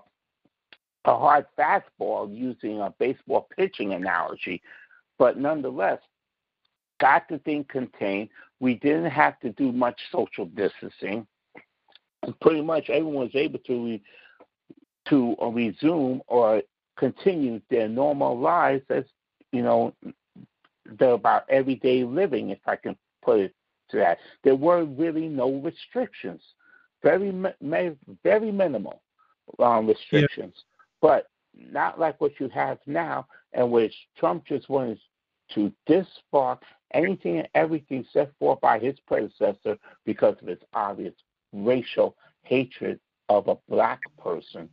a 1.04 1.16
hard 1.18 1.46
fastball 1.58 2.34
using 2.34 2.80
a 2.80 2.92
baseball 2.98 3.48
pitching 3.56 3.92
analogy. 3.92 4.60
But 5.18 5.38
nonetheless, 5.38 6.00
got 7.00 7.28
the 7.28 7.38
thing 7.38 7.64
contained. 7.68 8.28
We 8.60 8.74
didn't 8.74 9.10
have 9.10 9.38
to 9.40 9.50
do 9.50 9.72
much 9.72 10.00
social 10.10 10.46
distancing. 10.46 11.26
And 12.22 12.38
pretty 12.40 12.62
much 12.62 12.90
everyone 12.90 13.24
was 13.24 13.34
able 13.34 13.60
to 13.60 13.84
re, 13.84 14.02
to 15.08 15.36
uh, 15.40 15.46
resume 15.46 16.20
or 16.26 16.62
continue 16.96 17.60
their 17.70 17.88
normal 17.88 18.38
lives 18.38 18.84
as 18.90 19.04
you 19.52 19.62
know 19.62 19.94
they're 20.98 21.12
about 21.12 21.48
everyday 21.48 22.02
living, 22.04 22.50
if 22.50 22.58
I 22.66 22.76
can 22.76 22.96
put 23.22 23.40
it 23.40 23.54
to 23.90 23.98
that. 23.98 24.18
There 24.42 24.56
were 24.56 24.84
really 24.84 25.28
no 25.28 25.52
restrictions, 25.60 26.42
very 27.02 27.32
very 28.24 28.52
minimal 28.52 29.00
um, 29.58 29.86
restrictions, 29.86 30.54
yeah. 30.56 30.62
but 31.00 31.28
not 31.54 31.98
like 31.98 32.20
what 32.20 32.32
you 32.40 32.48
have 32.50 32.78
now, 32.86 33.26
and 33.52 33.70
which 33.70 33.94
Trump 34.16 34.46
just 34.46 34.68
wanted 34.68 34.98
to 35.54 35.72
disbark 35.88 36.58
anything 36.92 37.38
and 37.38 37.48
everything 37.54 38.04
set 38.12 38.32
forth 38.38 38.60
by 38.60 38.78
his 38.78 38.98
predecessor 39.06 39.76
because 40.04 40.36
of 40.40 40.48
his 40.48 40.58
obvious 40.74 41.14
racial 41.52 42.16
hatred 42.42 42.98
of 43.28 43.48
a 43.48 43.56
black 43.68 44.00
person. 44.22 44.68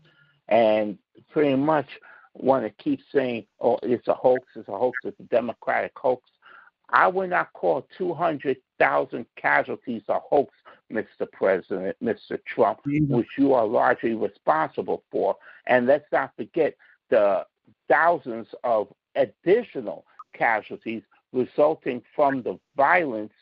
And 0.47 0.97
pretty 1.29 1.55
much 1.55 1.87
want 2.33 2.63
to 2.63 2.83
keep 2.83 2.99
saying, 3.13 3.45
oh, 3.59 3.79
it's 3.83 4.07
a 4.07 4.13
hoax, 4.13 4.47
it's 4.55 4.69
a 4.69 4.77
hoax, 4.77 4.97
it's 5.03 5.19
a 5.19 5.23
Democratic 5.23 5.91
hoax. 5.95 6.29
I 6.89 7.07
would 7.07 7.31
not 7.31 7.51
call 7.53 7.87
200,000 7.97 9.25
casualties 9.35 10.03
a 10.07 10.19
hoax, 10.19 10.53
Mr. 10.91 11.29
President, 11.31 11.95
Mr. 12.03 12.39
Trump, 12.45 12.79
mm-hmm. 12.87 13.13
which 13.13 13.27
you 13.37 13.53
are 13.53 13.65
largely 13.65 14.13
responsible 14.13 15.03
for. 15.11 15.35
And 15.65 15.87
let's 15.87 16.05
not 16.11 16.31
forget 16.35 16.75
the 17.09 17.45
thousands 17.89 18.47
of 18.63 18.87
additional 19.15 20.05
casualties 20.37 21.03
resulting 21.33 22.01
from 22.15 22.41
the 22.41 22.57
violence, 22.75 23.33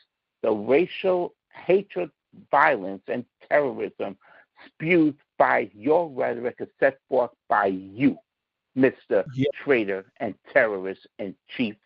the 0.42 0.50
racial 0.50 1.34
hatred, 1.52 2.10
violence, 2.50 3.02
and 3.08 3.24
terrorism 3.48 4.16
spewed 4.66 5.16
by 5.38 5.70
your 5.74 6.10
rhetoric 6.10 6.56
and 6.58 6.68
set 6.80 6.98
forth 7.08 7.30
by 7.48 7.66
you, 7.66 8.16
Mr. 8.76 9.24
Yeah. 9.34 9.46
Traitor 9.54 10.04
and 10.18 10.34
terrorist 10.52 11.06
in 11.18 11.34
chief. 11.56 11.76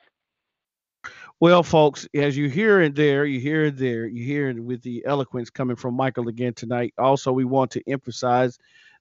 Well, 1.41 1.63
folks, 1.63 2.09
as 2.15 2.37
you 2.37 2.49
hear 2.49 2.81
it 2.81 2.95
there, 2.97 3.25
you 3.25 3.39
hear 3.39 3.67
it 3.67 3.77
there, 3.77 4.07
you 4.07 4.25
hear 4.25 4.49
it 4.49 4.59
with 4.59 4.83
the 4.83 5.05
eloquence 5.07 5.51
coming 5.51 5.77
from 5.77 5.95
Michael 5.95 6.29
again 6.29 6.53
tonight. 6.55 6.93
Also, 6.99 7.33
we 7.33 7.45
want 7.45 7.71
to 7.73 7.83
emphasize 7.89 8.59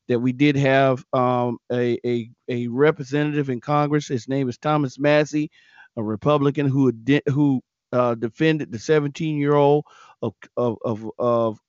that 0.08 0.20
we 0.20 0.32
did 0.32 0.56
have 0.56 1.04
um, 1.14 1.58
a, 1.72 1.98
a, 2.06 2.30
a 2.48 2.68
representative 2.68 3.50
in 3.50 3.60
Congress. 3.60 4.08
His 4.08 4.28
name 4.28 4.48
is 4.48 4.58
Thomas 4.58 5.00
Massie 5.00 5.50
a 5.98 6.04
Republican 6.04 6.68
who 6.68 6.94
who 7.28 7.62
uh, 7.92 8.16
defended 8.16 8.72
the 8.72 8.80
17 8.80 9.38
year 9.38 9.56
old 9.56 9.86
of 10.22 10.36
of 10.56 10.78
of, 10.86 11.12
of 11.20 11.60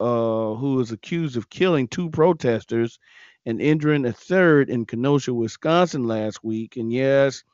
uh, 0.00 0.54
who 0.54 0.76
was 0.76 0.92
accused 0.92 1.36
of 1.36 1.50
killing 1.50 1.86
two 1.86 2.10
protesters 2.10 2.98
and 3.46 3.60
injuring 3.60 4.06
a 4.06 4.12
third 4.12 4.70
in 4.70 4.86
Kenosha, 4.86 5.32
Wisconsin 5.34 6.06
last 6.06 6.42
week. 6.42 6.76
And 6.76 6.92
yes, 6.92 7.44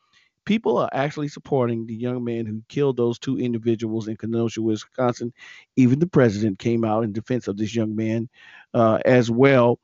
people 0.45 0.79
are 0.79 0.91
actually 0.93 1.29
supporting 1.29 1.87
the 1.87 1.95
young 1.95 2.25
man 2.25 2.47
who 2.47 2.63
killed 2.69 2.97
those 2.97 3.19
two 3.19 3.39
individuals 3.39 4.09
in 4.09 4.17
Kenosha, 4.17 4.63
Wisconsin. 4.63 5.33
Even 5.77 5.99
the 5.99 6.07
president 6.07 6.59
came 6.59 6.85
out 6.85 7.05
in 7.05 7.13
defense 7.13 7.49
of 7.49 7.57
this 7.57 7.75
young 7.75 7.95
man 7.95 8.29
uh, 8.75 9.01
as 9.05 9.31
well. 9.31 9.79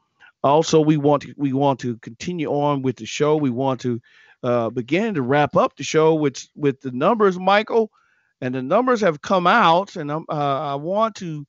Also, 0.45 0.81
we 0.81 0.97
want 0.97 1.23
to 1.23 1.35
we 1.37 1.53
want 1.53 1.81
to 1.81 1.97
continue 1.99 2.49
on 2.49 2.83
with 2.83 2.97
the 2.97 3.07
show. 3.07 3.37
We 3.37 3.51
want 3.51 3.81
to 3.83 4.01
uh, 4.43 4.71
beginning 4.71 5.15
to 5.15 5.23
wrap 5.23 5.57
up 5.57 5.77
the 5.77 5.85
show 5.85 6.15
with 6.15 6.47
with 6.55 6.81
the 6.81 6.91
numbers, 6.91 7.39
Michael, 7.39 7.91
and 8.41 8.55
the 8.55 8.63
numbers 8.63 9.01
have 9.01 9.23
come 9.23 9.47
out, 9.47 9.97
and 9.97 10.11
uh, 10.11 10.23
i 10.29 10.75
want 10.75 11.15
to 11.17 11.47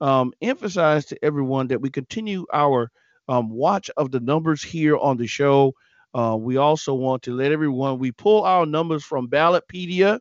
um, 0.00 0.32
emphasize 0.42 1.06
to 1.06 1.24
everyone 1.24 1.68
that 1.68 1.80
we 1.80 1.88
continue 1.90 2.44
our 2.52 2.90
um, 3.28 3.50
watch 3.50 3.90
of 3.96 4.10
the 4.10 4.20
numbers 4.20 4.62
here 4.62 4.96
on 4.96 5.16
the 5.16 5.26
show. 5.26 5.72
Uh, 6.14 6.36
we 6.38 6.56
also 6.56 6.92
want 6.92 7.22
to 7.22 7.34
let 7.34 7.52
everyone 7.52 7.98
we 7.98 8.12
pull 8.12 8.42
our 8.44 8.66
numbers 8.66 9.04
from 9.04 9.28
Ballotpedia. 9.28 10.18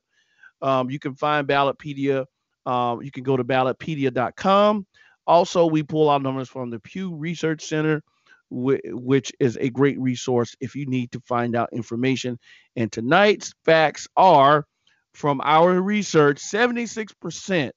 Um, 0.62 0.90
you 0.90 1.00
can 1.00 1.16
find 1.16 1.48
Ballotpedia. 1.48 2.26
Um, 2.66 3.02
you 3.02 3.12
can 3.12 3.24
go 3.24 3.36
to 3.36 3.44
ballotpedia.com. 3.44 4.86
Also, 5.26 5.66
we 5.66 5.84
pull 5.84 6.10
our 6.10 6.20
numbers 6.20 6.50
from 6.50 6.70
the 6.70 6.80
Pew 6.80 7.16
Research 7.16 7.64
Center 7.64 8.04
which 8.52 9.32
is 9.40 9.58
a 9.62 9.70
great 9.70 10.00
resource 10.00 10.56
if 10.60 10.76
you 10.76 10.86
need 10.86 11.12
to 11.14 11.22
find 11.22 11.56
out 11.56 11.70
information. 11.72 12.38
And 12.76 12.92
tonight's 12.92 13.54
facts 13.66 14.08
are 14.18 14.66
from 15.14 15.42
our 15.44 15.82
research 15.82 16.38
76% 16.38 17.72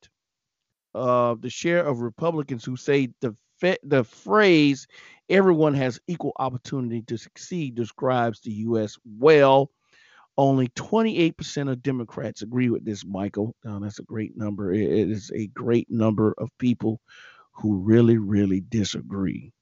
of 0.95 1.41
the 1.41 1.51
share 1.51 1.85
of 1.85 2.01
Republicans 2.01 2.65
who 2.65 2.77
say 2.77 3.09
the, 3.21 3.37
the 3.83 4.05
phrase 4.05 4.87
everyone 5.29 5.75
has 5.75 6.01
equal 6.07 6.33
opportunity 6.39 7.03
to 7.03 7.17
succeed 7.17 7.75
describes 7.75 8.41
the 8.41 8.53
U.S. 8.53 8.97
well. 9.19 9.71
Only 10.37 10.69
28% 10.69 11.71
of 11.71 11.83
Democrats 11.83 12.43
agree 12.43 12.69
with 12.69 12.85
this, 12.85 13.05
Michael. 13.07 13.55
That's 13.63 14.01
a 14.01 14.05
great 14.05 14.37
number. 14.37 14.73
It 14.73 15.09
is 15.11 15.31
a 15.33 15.47
great 15.49 15.89
number 15.89 16.35
of 16.39 16.51
people 16.59 17.01
who 17.53 17.79
really, 17.79 18.19
really 18.19 18.61
disagree. 18.61 19.53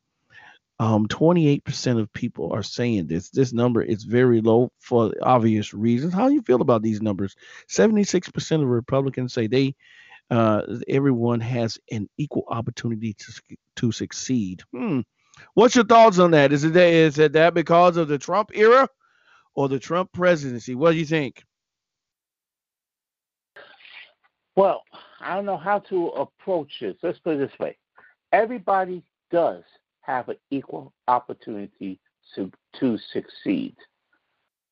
Um, 0.82 1.06
28% 1.06 2.00
of 2.00 2.12
people 2.12 2.52
are 2.52 2.64
saying 2.64 3.06
this. 3.06 3.30
This 3.30 3.52
number 3.52 3.82
is 3.82 4.02
very 4.02 4.40
low 4.40 4.72
for 4.80 5.14
obvious 5.22 5.72
reasons. 5.72 6.12
How 6.12 6.26
do 6.26 6.34
you 6.34 6.42
feel 6.42 6.60
about 6.60 6.82
these 6.82 7.00
numbers? 7.00 7.36
76% 7.68 8.62
of 8.62 8.66
Republicans 8.66 9.32
say 9.32 9.46
they 9.46 9.76
uh, 10.28 10.62
everyone 10.88 11.38
has 11.38 11.78
an 11.92 12.08
equal 12.18 12.42
opportunity 12.48 13.14
to 13.14 13.32
to 13.76 13.92
succeed. 13.92 14.64
Hmm. 14.72 15.02
What's 15.54 15.76
your 15.76 15.84
thoughts 15.84 16.18
on 16.18 16.32
that? 16.32 16.52
Is 16.52 16.64
it 16.64 16.72
that, 16.72 16.88
is 16.88 17.16
it 17.16 17.34
that 17.34 17.54
because 17.54 17.96
of 17.96 18.08
the 18.08 18.18
Trump 18.18 18.50
era 18.52 18.88
or 19.54 19.68
the 19.68 19.78
Trump 19.78 20.10
presidency? 20.12 20.74
What 20.74 20.92
do 20.92 20.98
you 20.98 21.06
think? 21.06 21.44
Well, 24.56 24.82
I 25.20 25.36
don't 25.36 25.46
know 25.46 25.56
how 25.56 25.78
to 25.78 26.08
approach 26.08 26.72
this. 26.80 26.96
Let's 27.04 27.20
put 27.20 27.36
it 27.36 27.50
this 27.50 27.58
way: 27.60 27.78
everybody 28.32 29.04
does 29.30 29.62
have 30.02 30.28
an 30.28 30.36
equal 30.50 30.92
opportunity 31.08 31.98
to, 32.34 32.50
to 32.78 32.98
succeed. 33.12 33.74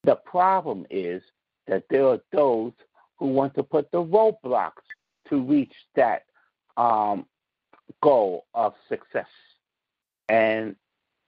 The 0.05 0.17
problem 0.17 0.87
is 0.91 1.23
that 1.67 1.85
there 1.91 2.07
are 2.07 2.21
those 2.33 2.73
who 3.19 3.27
want 3.27 3.55
to 3.55 3.63
put 3.63 3.91
the 3.91 4.03
roadblocks 4.03 4.85
to 5.29 5.41
reach 5.43 5.75
that 5.95 6.25
um, 6.77 7.27
goal 8.03 8.47
of 8.55 8.75
success. 8.89 9.27
And, 10.29 10.77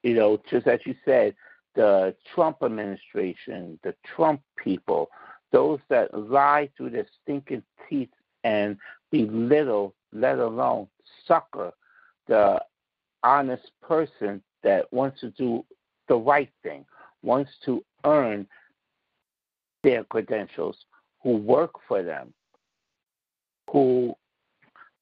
you 0.02 0.14
know, 0.14 0.40
just 0.50 0.66
as 0.66 0.80
you 0.84 0.94
said, 1.04 1.34
the 1.74 2.14
Trump 2.34 2.58
administration, 2.62 3.78
the 3.82 3.94
Trump 4.04 4.40
people, 4.56 5.10
those 5.52 5.80
that 5.88 6.18
lie 6.18 6.70
through 6.76 6.90
their 6.90 7.06
stinking 7.22 7.62
teeth 7.88 8.10
and 8.44 8.76
belittle, 9.10 9.94
let 10.12 10.38
alone 10.38 10.88
sucker 11.26 11.72
the 12.26 12.60
honest 13.24 13.70
person 13.82 14.42
that 14.62 14.92
wants 14.92 15.20
to 15.20 15.30
do 15.30 15.64
the 16.08 16.16
right 16.16 16.50
thing, 16.62 16.84
wants 17.22 17.50
to 17.64 17.84
earn 18.04 18.46
their 19.82 20.04
credentials, 20.04 20.76
who 21.22 21.36
work 21.36 21.72
for 21.86 22.02
them, 22.02 22.32
who 23.70 24.14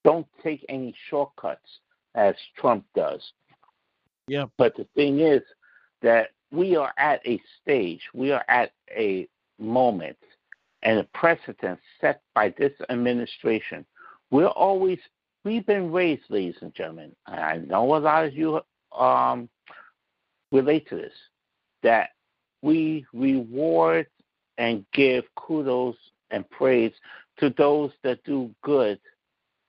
don't 0.05 0.27
take 0.43 0.65
any 0.69 0.95
shortcuts 1.09 1.81
as 2.15 2.35
Trump 2.57 2.85
does. 2.95 3.21
Yeah. 4.29 4.47
But 4.57 4.77
the 4.77 4.87
thing 4.95 5.21
is 5.21 5.43
that 6.03 6.29
we 6.51 6.77
are 6.77 6.93
at 6.99 7.21
a 7.27 7.41
stage, 7.61 8.03
we 8.15 8.33
are 8.33 8.45
at 8.49 8.73
a 8.91 9.29
moment 9.59 10.17
and 10.83 10.99
a 10.99 11.05
precedent 11.15 11.79
set 12.01 12.23
by 12.35 12.55
this 12.59 12.73
administration. 12.89 13.85
We're 14.31 14.47
always 14.47 14.99
we've 15.45 15.67
been 15.67 15.93
raised, 15.93 16.23
ladies 16.29 16.57
and 16.61 16.75
gentlemen. 16.75 17.15
I 17.27 17.59
know 17.59 17.97
a 17.97 17.99
lot 17.99 18.25
of 18.25 18.35
you 18.35 18.61
um, 18.97 19.49
relate 20.53 20.89
to 20.89 20.97
this. 20.97 21.13
That 21.83 22.11
we 22.63 23.07
reward 23.13 24.07
and 24.59 24.85
give 24.93 25.25
kudos 25.37 25.97
and 26.31 26.49
praise 26.51 26.93
to 27.39 27.51
those 27.57 27.91
that 28.03 28.23
do 28.25 28.55
good 28.63 29.01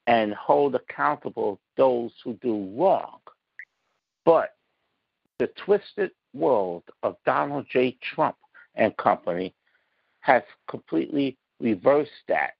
and 0.08 0.34
hold 0.34 0.76
accountable 0.76 1.60
those 1.78 2.12
who 2.24 2.34
do 2.42 2.70
wrong. 2.76 3.20
But 4.26 4.56
the 5.40 5.48
twisted 5.66 6.12
world 6.34 6.84
of 7.02 7.16
Donald 7.26 7.66
J. 7.72 7.98
Trump 8.02 8.36
and 8.76 8.96
company 8.98 9.54
has 10.20 10.44
completely 10.70 11.38
reversed 11.60 12.12
that. 12.28 12.54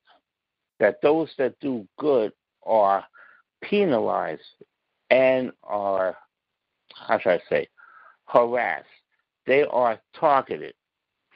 That 0.80 1.02
those 1.02 1.30
that 1.38 1.60
do 1.60 1.88
good 2.00 2.32
are 2.64 3.04
penalized 3.62 4.42
and 5.10 5.52
are, 5.64 6.18
how 6.96 7.20
should 7.20 7.34
I 7.34 7.42
say, 7.50 7.68
harassed. 8.26 8.86
They 9.46 9.64
are 9.64 10.00
targeted 10.18 10.74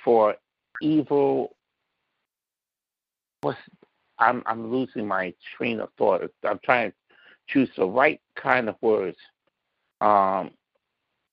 for 0.04 0.36
evil. 0.82 1.56
What's, 3.42 3.60
I'm, 4.20 4.44
I'm 4.46 4.72
losing 4.72 5.08
my 5.08 5.34
train 5.58 5.80
of 5.80 5.90
thought. 5.98 6.30
I'm 6.44 6.60
trying 6.64 6.92
to 6.92 6.98
choose 7.48 7.70
the 7.76 7.86
right 7.86 8.22
kind 8.36 8.70
of 8.70 8.76
words. 8.82 9.18
Um, 10.02 10.52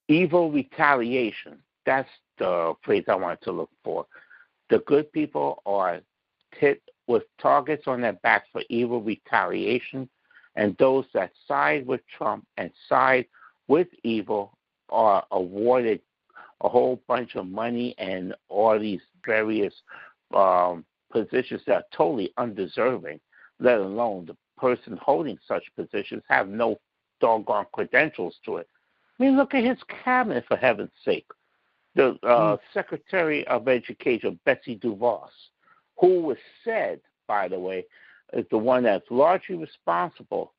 evil 0.08 0.50
retaliation. 0.50 1.58
That's 1.86 2.08
the 2.38 2.74
phrase 2.82 3.04
I 3.08 3.14
wanted 3.14 3.42
to 3.42 3.52
look 3.52 3.70
for. 3.84 4.06
The 4.70 4.78
good 4.80 5.12
people 5.12 5.62
are 5.66 6.00
hit 6.52 6.82
with 7.12 7.24
targets 7.40 7.84
on 7.86 8.00
their 8.00 8.14
backs 8.14 8.48
for 8.52 8.62
evil 8.68 9.02
retaliation, 9.02 10.08
and 10.56 10.76
those 10.78 11.04
that 11.14 11.30
side 11.46 11.86
with 11.86 12.00
Trump 12.16 12.46
and 12.56 12.70
side 12.88 13.26
with 13.68 13.88
evil 14.02 14.56
are 14.88 15.24
awarded 15.30 16.00
a 16.62 16.68
whole 16.68 17.00
bunch 17.06 17.36
of 17.36 17.46
money 17.46 17.94
and 17.98 18.34
all 18.48 18.78
these 18.78 19.00
various 19.26 19.74
um, 20.34 20.84
positions 21.10 21.60
that 21.66 21.74
are 21.74 21.84
totally 21.94 22.32
undeserving, 22.38 23.20
let 23.60 23.78
alone 23.78 24.26
the 24.26 24.36
person 24.58 24.98
holding 25.00 25.38
such 25.46 25.64
positions 25.76 26.22
have 26.28 26.48
no 26.48 26.78
doggone 27.20 27.66
credentials 27.72 28.36
to 28.44 28.56
it. 28.56 28.68
I 29.18 29.24
mean, 29.24 29.36
look 29.36 29.54
at 29.54 29.64
his 29.64 29.78
cabinet, 30.04 30.44
for 30.48 30.56
heaven's 30.56 30.90
sake. 31.04 31.26
The 31.94 32.18
uh, 32.22 32.56
mm. 32.56 32.58
Secretary 32.72 33.46
of 33.48 33.68
Education, 33.68 34.38
Betsy 34.44 34.76
DeVos, 34.76 35.28
who 35.98 36.20
was 36.20 36.38
said, 36.64 37.00
by 37.28 37.48
the 37.48 37.58
way, 37.58 37.84
is 38.32 38.46
the 38.50 38.58
one 38.58 38.84
that's 38.84 39.10
largely 39.10 39.56
responsible 39.56 40.52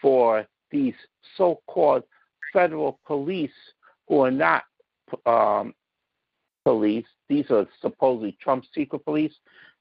for 0.00 0.46
these 0.70 0.94
so 1.36 1.60
called 1.66 2.02
federal 2.52 2.98
police 3.06 3.50
who 4.08 4.20
are 4.20 4.30
not 4.30 4.64
um, 5.26 5.74
police. 6.64 7.06
These 7.28 7.50
are 7.50 7.66
supposedly 7.80 8.36
Trump 8.40 8.64
secret 8.74 9.04
police. 9.04 9.34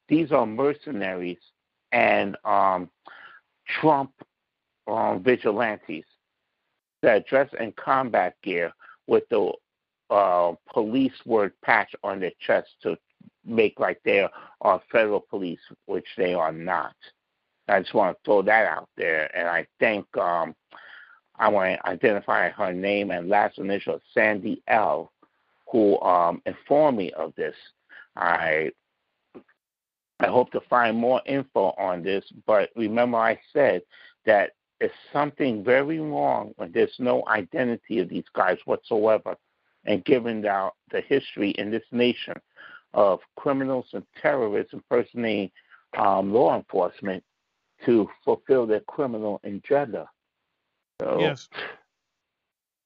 These 0.07 0.31
are 0.31 0.45
mercenaries 0.45 1.39
and 1.91 2.37
um, 2.45 2.89
Trump 3.81 4.11
um, 4.87 5.21
vigilantes 5.23 6.05
that 7.01 7.27
dress 7.27 7.49
in 7.59 7.73
combat 7.73 8.35
gear 8.43 8.71
with 9.07 9.23
the 9.29 9.51
uh, 10.09 10.53
police 10.73 11.13
word 11.25 11.51
patch 11.63 11.93
on 12.03 12.19
their 12.19 12.31
chest 12.39 12.69
to 12.81 12.97
make 13.45 13.79
like 13.79 13.99
they 14.03 14.27
are 14.61 14.81
federal 14.91 15.21
police, 15.21 15.59
which 15.85 16.07
they 16.17 16.33
are 16.33 16.51
not. 16.51 16.95
I 17.67 17.81
just 17.81 17.93
want 17.93 18.15
to 18.15 18.23
throw 18.23 18.41
that 18.43 18.65
out 18.65 18.89
there, 18.95 19.29
and 19.37 19.47
I 19.47 19.67
think 19.79 20.05
um, 20.17 20.55
I 21.37 21.49
want 21.49 21.79
to 21.79 21.89
identify 21.89 22.49
her 22.49 22.73
name 22.73 23.11
and 23.11 23.29
last 23.29 23.57
initial, 23.57 23.99
Sandy 24.13 24.61
L, 24.67 25.11
who 25.69 25.99
um, 26.01 26.41
informed 26.45 26.97
me 26.97 27.11
of 27.13 27.33
this. 27.35 27.55
I 28.15 28.71
I 30.19 30.27
hope 30.27 30.51
to 30.51 30.61
find 30.61 30.97
more 30.97 31.21
info 31.25 31.75
on 31.77 32.01
this, 32.01 32.25
but 32.47 32.69
remember 32.75 33.17
I 33.17 33.39
said 33.53 33.83
that 34.25 34.51
it's 34.79 34.93
something 35.13 35.63
very 35.63 35.99
wrong 35.99 36.53
when 36.57 36.71
there's 36.71 36.95
no 36.99 37.23
identity 37.27 37.99
of 37.99 38.09
these 38.09 38.25
guys 38.33 38.57
whatsoever. 38.65 39.35
And 39.85 40.03
given 40.05 40.41
the, 40.41 40.69
the 40.91 41.01
history 41.01 41.51
in 41.51 41.71
this 41.71 41.83
nation 41.91 42.33
of 42.93 43.19
criminals 43.35 43.89
and 43.93 44.03
terrorists 44.21 44.73
impersonating 44.73 45.51
um, 45.97 46.33
law 46.33 46.55
enforcement 46.55 47.23
to 47.85 48.09
fulfill 48.23 48.65
their 48.65 48.79
criminal 48.81 49.39
agenda. 49.43 50.09
So, 51.01 51.17
yes. 51.19 51.47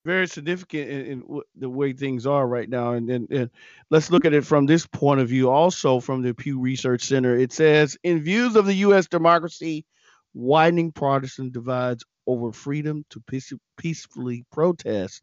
Very 0.04 0.28
significant 0.28 0.90
in, 0.90 1.06
in, 1.06 1.42
the 1.56 1.70
way 1.70 1.94
things 1.94 2.26
are 2.26 2.48
right 2.48 2.68
now. 2.68 2.94
And, 2.94 3.10
and 3.10 3.50
let's 3.92 4.10
look 4.10 4.26
at 4.26 4.34
it 4.34 4.44
from 4.44 4.66
this 4.66 4.88
point 4.88 5.22
of 5.22 5.30
view, 5.30 5.50
also 5.50 6.00
from 6.00 6.24
the 6.24 6.34
Pew 6.34 6.60
Research 6.60 7.04
Center. 7.04 7.38
It 7.38 7.52
says, 7.52 7.98
in 8.04 8.24
views 8.24 8.56
of 8.56 8.66
the 8.66 8.74
U.S. 8.76 9.08
democracy, 9.08 9.86
widening 10.34 10.92
partisan 10.92 11.52
divides 11.52 12.04
over 12.26 12.52
freedom 12.52 13.06
to 13.12 13.20
peace, 13.22 13.54
peacefully 13.78 14.44
protest 14.52 15.22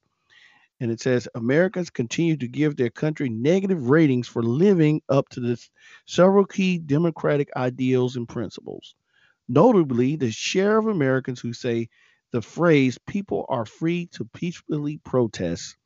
and 0.80 0.90
it 0.90 1.00
says 1.00 1.28
Americans 1.34 1.90
continue 1.90 2.36
to 2.36 2.46
give 2.46 2.76
their 2.76 2.90
country 2.90 3.28
negative 3.28 3.90
ratings 3.90 4.28
for 4.28 4.42
living 4.42 5.02
up 5.08 5.28
to 5.30 5.40
the 5.40 5.68
several 6.06 6.44
key 6.44 6.78
democratic 6.78 7.48
ideals 7.56 8.16
and 8.16 8.28
principles. 8.28 8.94
Notably, 9.48 10.16
the 10.16 10.30
share 10.30 10.78
of 10.78 10.86
Americans 10.86 11.40
who 11.40 11.52
say 11.52 11.88
the 12.30 12.42
phrase 12.42 12.98
people 13.06 13.46
are 13.48 13.64
free 13.64 14.06
to 14.12 14.24
peacefully 14.26 14.98
protest 14.98 15.76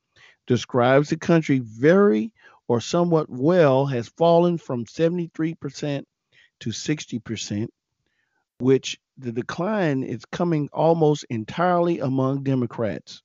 describes 0.46 1.08
the 1.08 1.16
country 1.16 1.60
very 1.60 2.32
or 2.68 2.80
somewhat 2.80 3.30
well 3.30 3.86
has 3.86 4.08
fallen 4.08 4.58
from 4.58 4.84
73% 4.84 6.04
to 6.60 6.70
60%, 6.70 7.68
which 8.58 8.98
the 9.18 9.32
decline 9.32 10.02
is 10.02 10.24
coming 10.24 10.68
almost 10.72 11.24
entirely 11.30 12.00
among 12.00 12.42
Democrats. 12.42 13.22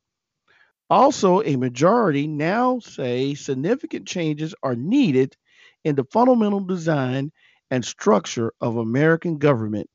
Also, 0.89 1.41
a 1.43 1.55
majority 1.57 2.27
now 2.27 2.79
say 2.79 3.33
significant 3.33 4.07
changes 4.07 4.55
are 4.63 4.75
needed 4.75 5.35
in 5.83 5.95
the 5.95 6.05
fundamental 6.05 6.61
design 6.61 7.31
and 7.69 7.83
structure 7.83 8.53
of 8.61 8.77
American 8.77 9.37
government. 9.37 9.89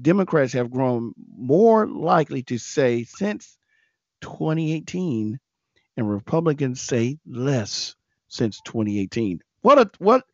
Democrats 0.00 0.52
have 0.52 0.70
grown 0.70 1.14
more 1.38 1.86
likely 1.86 2.42
to 2.42 2.58
say 2.58 3.04
since 3.04 3.56
2018, 4.20 5.38
and 5.96 6.10
Republicans 6.10 6.82
say 6.82 7.18
less 7.26 7.96
since 8.28 8.60
2018. 8.60 9.40
What 9.62 9.78
a 9.78 9.90
what 9.98 10.24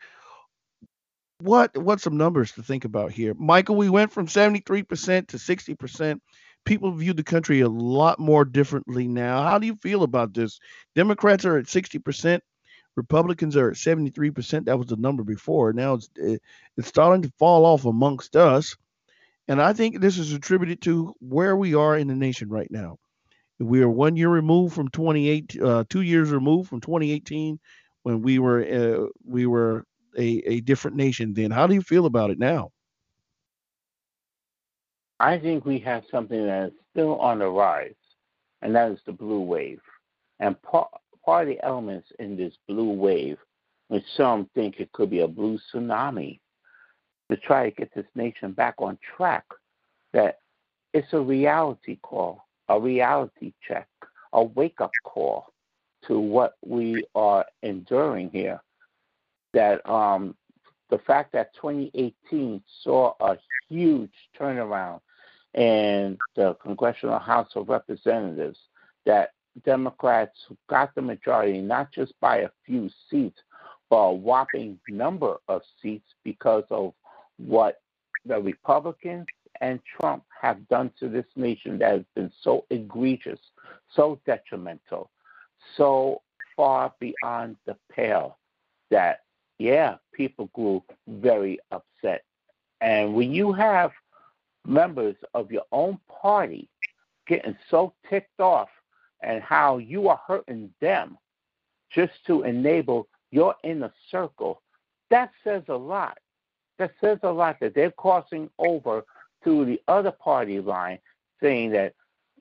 what 1.40 1.76
what 1.76 2.00
some 2.00 2.16
numbers 2.16 2.52
to 2.52 2.62
think 2.62 2.84
about 2.84 3.12
here. 3.12 3.34
Michael, 3.34 3.76
we 3.76 3.88
went 3.88 4.12
from 4.12 4.26
73% 4.26 5.28
to 5.28 5.36
60%. 5.36 6.20
People 6.64 6.92
view 6.92 7.12
the 7.12 7.24
country 7.24 7.60
a 7.60 7.68
lot 7.68 8.18
more 8.18 8.44
differently 8.44 9.08
now. 9.08 9.42
How 9.42 9.58
do 9.58 9.66
you 9.66 9.76
feel 9.76 10.02
about 10.02 10.32
this? 10.32 10.60
Democrats 10.94 11.44
are 11.44 11.58
at 11.58 11.66
60%, 11.66 12.40
Republicans 12.96 13.56
are 13.56 13.70
at 13.70 13.76
73%. 13.76 14.66
That 14.66 14.78
was 14.78 14.88
the 14.88 14.96
number 14.96 15.24
before. 15.24 15.72
Now 15.72 15.94
it's 15.94 16.10
it's 16.16 16.88
starting 16.88 17.22
to 17.22 17.32
fall 17.38 17.64
off 17.64 17.84
amongst 17.84 18.36
us. 18.36 18.76
And 19.48 19.60
I 19.60 19.72
think 19.72 20.00
this 20.00 20.18
is 20.18 20.32
attributed 20.32 20.82
to 20.82 21.14
where 21.20 21.56
we 21.56 21.74
are 21.74 21.96
in 21.96 22.08
the 22.08 22.14
nation 22.14 22.48
right 22.48 22.70
now. 22.70 22.98
We 23.58 23.82
are 23.82 23.88
one 23.88 24.16
year 24.16 24.28
removed 24.28 24.74
from 24.74 24.88
28, 24.88 25.60
uh, 25.62 25.84
two 25.88 26.00
years 26.00 26.30
removed 26.30 26.68
from 26.68 26.80
2018, 26.80 27.58
when 28.02 28.22
we 28.22 28.38
were 28.38 28.62
uh, 28.62 29.06
we 29.24 29.46
were 29.46 29.84
a, 30.18 30.42
a 30.46 30.60
different 30.60 30.96
nation. 30.96 31.34
Then, 31.34 31.50
how 31.50 31.66
do 31.66 31.74
you 31.74 31.82
feel 31.82 32.06
about 32.06 32.30
it 32.30 32.38
now? 32.38 32.70
I 35.22 35.38
think 35.38 35.64
we 35.64 35.78
have 35.78 36.02
something 36.10 36.46
that 36.46 36.66
is 36.66 36.72
still 36.90 37.16
on 37.20 37.38
the 37.38 37.46
rise, 37.46 37.94
and 38.60 38.74
that 38.74 38.90
is 38.90 38.98
the 39.06 39.12
blue 39.12 39.40
wave. 39.40 39.80
And 40.40 40.60
part, 40.62 40.88
part 41.24 41.48
of 41.48 41.54
the 41.54 41.64
elements 41.64 42.08
in 42.18 42.36
this 42.36 42.52
blue 42.66 42.90
wave, 42.90 43.38
which 43.86 44.02
some 44.16 44.50
think 44.56 44.80
it 44.80 44.90
could 44.90 45.10
be 45.10 45.20
a 45.20 45.28
blue 45.28 45.60
tsunami, 45.72 46.40
to 47.30 47.36
try 47.36 47.70
to 47.70 47.76
get 47.76 47.94
this 47.94 48.04
nation 48.16 48.50
back 48.50 48.74
on 48.78 48.98
track, 49.16 49.44
that 50.12 50.40
it's 50.92 51.12
a 51.12 51.20
reality 51.20 52.00
call, 52.02 52.44
a 52.68 52.80
reality 52.80 53.52
check, 53.66 53.86
a 54.32 54.42
wake 54.42 54.80
up 54.80 54.90
call 55.04 55.52
to 56.08 56.18
what 56.18 56.54
we 56.66 57.06
are 57.14 57.46
enduring 57.62 58.28
here. 58.30 58.60
That 59.54 59.88
um, 59.88 60.34
the 60.90 60.98
fact 60.98 61.32
that 61.34 61.54
2018 61.54 62.60
saw 62.82 63.14
a 63.20 63.36
huge 63.68 64.10
turnaround 64.36 64.98
in 65.54 66.18
the 66.34 66.54
Congressional 66.54 67.18
House 67.18 67.50
of 67.56 67.68
Representatives, 67.68 68.58
that 69.04 69.32
Democrats 69.64 70.38
got 70.68 70.94
the 70.94 71.02
majority 71.02 71.60
not 71.60 71.92
just 71.92 72.18
by 72.20 72.38
a 72.38 72.50
few 72.64 72.88
seats, 73.10 73.38
but 73.90 73.96
a 73.96 74.12
whopping 74.12 74.78
number 74.88 75.36
of 75.48 75.62
seats 75.82 76.06
because 76.24 76.64
of 76.70 76.94
what 77.36 77.80
the 78.24 78.40
Republicans 78.40 79.26
and 79.60 79.80
Trump 79.84 80.24
have 80.40 80.66
done 80.68 80.90
to 80.98 81.08
this 81.08 81.26
nation 81.36 81.78
that 81.78 81.92
has 81.92 82.04
been 82.14 82.32
so 82.42 82.64
egregious, 82.70 83.38
so 83.94 84.18
detrimental, 84.24 85.10
so 85.76 86.22
far 86.56 86.92
beyond 87.00 87.56
the 87.66 87.76
pale 87.90 88.38
that, 88.90 89.20
yeah, 89.58 89.96
people 90.14 90.48
grew 90.54 90.82
very 91.06 91.58
upset. 91.70 92.24
And 92.80 93.14
when 93.14 93.32
you 93.32 93.52
have 93.52 93.92
members 94.66 95.16
of 95.34 95.50
your 95.50 95.64
own 95.72 95.98
party 96.08 96.68
getting 97.26 97.56
so 97.70 97.92
ticked 98.08 98.40
off 98.40 98.68
and 99.22 99.42
how 99.42 99.78
you 99.78 100.08
are 100.08 100.20
hurting 100.26 100.70
them 100.80 101.16
just 101.90 102.12
to 102.26 102.42
enable 102.42 103.08
your 103.30 103.54
inner 103.64 103.92
circle, 104.10 104.62
that 105.10 105.30
says 105.44 105.62
a 105.68 105.76
lot. 105.76 106.18
That 106.78 106.92
says 107.00 107.18
a 107.22 107.30
lot 107.30 107.58
that 107.60 107.74
they're 107.74 107.90
crossing 107.90 108.50
over 108.58 109.04
to 109.44 109.64
the 109.64 109.80
other 109.88 110.10
party 110.10 110.60
line 110.60 110.98
saying 111.40 111.70
that 111.72 111.94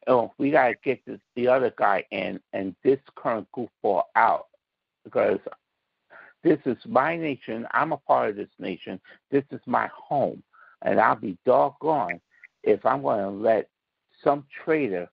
oh, 0.08 0.32
we 0.38 0.52
got 0.52 0.70
to 0.70 0.76
get 0.84 1.04
this 1.06 1.20
the 1.36 1.48
other 1.48 1.74
guy 1.78 2.04
in 2.12 2.40
and 2.54 2.76
this 2.84 3.00
current 3.16 3.48
goofball 3.56 4.04
out 4.16 4.48
because 5.04 5.40
this 6.44 6.60
is 6.66 6.78
my 6.86 7.16
nation. 7.16 7.68
I'm 7.72 7.92
a 7.92 7.98
part 7.98 8.32
of 8.32 8.36
this 8.36 8.50
nation. 8.58 9.00
This 9.30 9.44
is 9.52 9.60
my 9.66 9.90
home, 9.96 10.42
and 10.82 11.00
I'll 11.00 11.16
be 11.16 11.38
doggone 11.46 12.20
if 12.64 12.86
I'm 12.86 13.02
going 13.02 13.22
to 13.22 13.30
let 13.30 13.70
some 14.24 14.46
traitor 14.64 15.10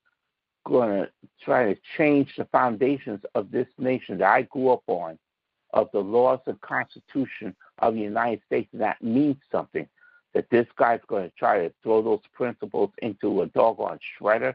going 0.65 0.89
to 0.89 1.09
try 1.43 1.73
to 1.73 1.79
change 1.97 2.33
the 2.37 2.45
foundations 2.45 3.21
of 3.35 3.51
this 3.51 3.67
nation 3.77 4.17
that 4.19 4.29
I 4.29 4.43
grew 4.43 4.69
up 4.69 4.83
on, 4.87 5.17
of 5.73 5.89
the 5.93 5.99
laws 5.99 6.39
and 6.45 6.59
Constitution 6.61 7.55
of 7.79 7.95
the 7.95 8.01
United 8.01 8.41
States, 8.45 8.69
and 8.71 8.81
that 8.81 9.01
means 9.01 9.37
something. 9.51 9.87
That 10.35 10.47
this 10.51 10.67
guy's 10.77 10.99
going 11.07 11.27
to 11.27 11.35
try 11.35 11.67
to 11.67 11.73
throw 11.81 12.03
those 12.03 12.21
principles 12.33 12.91
into 13.01 13.41
a 13.41 13.47
doggone 13.47 13.97
shredder 14.21 14.53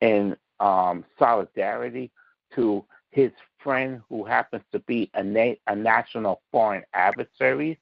in 0.00 0.34
um, 0.58 1.04
solidarity 1.18 2.10
to 2.54 2.82
his 3.10 3.30
friend 3.62 4.00
who 4.08 4.24
happens 4.24 4.62
to 4.72 4.78
be 4.80 5.10
a, 5.12 5.22
na- 5.22 5.54
a 5.66 5.76
national 5.76 6.40
foreign 6.50 6.82
adversary. 6.94 7.78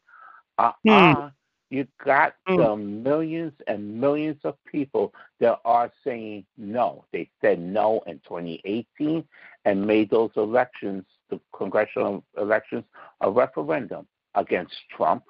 Uh 0.59 0.73
uh 0.89 1.15
hmm. 1.15 1.27
You 1.71 1.87
got 2.05 2.35
mm. 2.49 2.57
the 2.57 2.77
millions 2.77 3.53
and 3.69 4.01
millions 4.01 4.41
of 4.43 4.57
people 4.65 5.15
that 5.39 5.61
are 5.65 5.91
saying 6.05 6.45
no. 6.59 7.05
They 7.13 7.31
said 7.41 7.61
no 7.61 8.03
in 8.07 8.19
2018 8.29 9.25
and 9.65 9.87
made 9.87 10.11
those 10.11 10.33
elections, 10.37 11.05
the 11.31 11.41
congressional 11.57 12.25
elections, 12.37 12.85
a 13.21 13.31
referendum 13.31 14.07
against 14.35 14.75
Trump. 14.95 15.23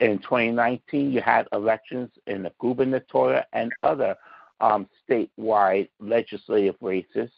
In 0.00 0.18
2019, 0.18 1.12
you 1.12 1.20
had 1.20 1.46
elections 1.52 2.10
in 2.26 2.42
the 2.42 2.52
gubernatorial 2.60 3.42
and 3.52 3.72
other 3.84 4.16
um, 4.60 4.88
statewide 5.08 5.88
legislative 6.00 6.76
races 6.80 7.30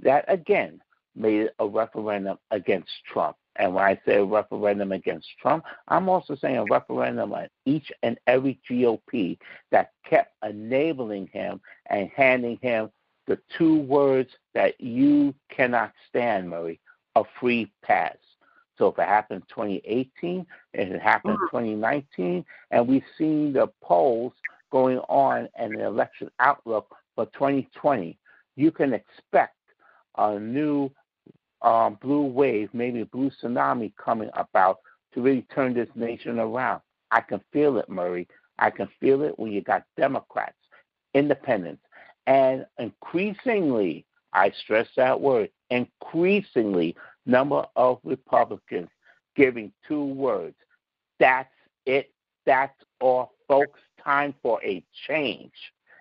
that 0.00 0.24
again 0.28 0.80
made 1.14 1.50
a 1.58 1.66
referendum 1.66 2.38
against 2.50 2.90
Trump. 3.12 3.36
And 3.56 3.74
when 3.74 3.84
I 3.84 4.00
say 4.06 4.16
a 4.16 4.24
referendum 4.24 4.92
against 4.92 5.28
Trump, 5.40 5.64
I'm 5.88 6.08
also 6.08 6.34
saying 6.36 6.56
a 6.56 6.64
referendum 6.64 7.32
on 7.32 7.48
each 7.66 7.92
and 8.02 8.18
every 8.26 8.58
GOP 8.68 9.38
that 9.70 9.90
kept 10.08 10.32
enabling 10.42 11.28
him 11.28 11.60
and 11.86 12.10
handing 12.16 12.58
him 12.62 12.90
the 13.26 13.38
two 13.56 13.80
words 13.80 14.30
that 14.54 14.80
you 14.80 15.34
cannot 15.50 15.92
stand, 16.08 16.48
Murray 16.48 16.80
a 17.16 17.24
free 17.40 17.70
pass. 17.82 18.16
So 18.78 18.88
if 18.88 18.98
it 18.98 19.06
happened 19.06 19.42
in 19.48 19.54
2018, 19.54 20.46
it 20.72 21.00
happened 21.00 21.34
mm-hmm. 21.34 21.56
in 21.56 21.78
2019, 21.78 22.44
and 22.70 22.88
we've 22.88 23.02
seen 23.18 23.52
the 23.52 23.68
polls 23.82 24.32
going 24.70 24.98
on 25.08 25.48
and 25.54 25.78
the 25.78 25.84
election 25.84 26.30
outlook 26.40 26.94
for 27.14 27.26
2020, 27.26 28.18
you 28.56 28.70
can 28.70 28.94
expect 28.94 29.56
a 30.16 30.38
new 30.38 30.90
um, 31.62 31.98
blue 32.00 32.22
wave, 32.24 32.70
maybe 32.72 33.00
a 33.00 33.06
blue 33.06 33.30
tsunami 33.30 33.92
coming 33.96 34.30
about 34.34 34.78
to 35.14 35.20
really 35.22 35.46
turn 35.54 35.74
this 35.74 35.88
nation 35.94 36.38
around. 36.38 36.80
I 37.10 37.20
can 37.20 37.40
feel 37.52 37.76
it, 37.78 37.88
Murray. 37.88 38.26
I 38.58 38.70
can 38.70 38.88
feel 39.00 39.22
it 39.22 39.38
when 39.38 39.52
you 39.52 39.60
got 39.60 39.84
Democrats, 39.96 40.56
independents, 41.14 41.82
and 42.26 42.66
increasingly, 42.78 44.04
I 44.32 44.50
stress 44.62 44.88
that 44.96 45.20
word, 45.20 45.50
increasingly, 45.70 46.96
number 47.26 47.64
of 47.76 47.98
Republicans 48.04 48.88
giving 49.36 49.72
two 49.86 50.04
words. 50.04 50.56
That's 51.18 51.52
it. 51.86 52.10
That's 52.46 52.74
all, 53.00 53.32
folks 53.48 53.80
time 54.02 54.34
for 54.42 54.62
a 54.64 54.84
change 55.06 55.52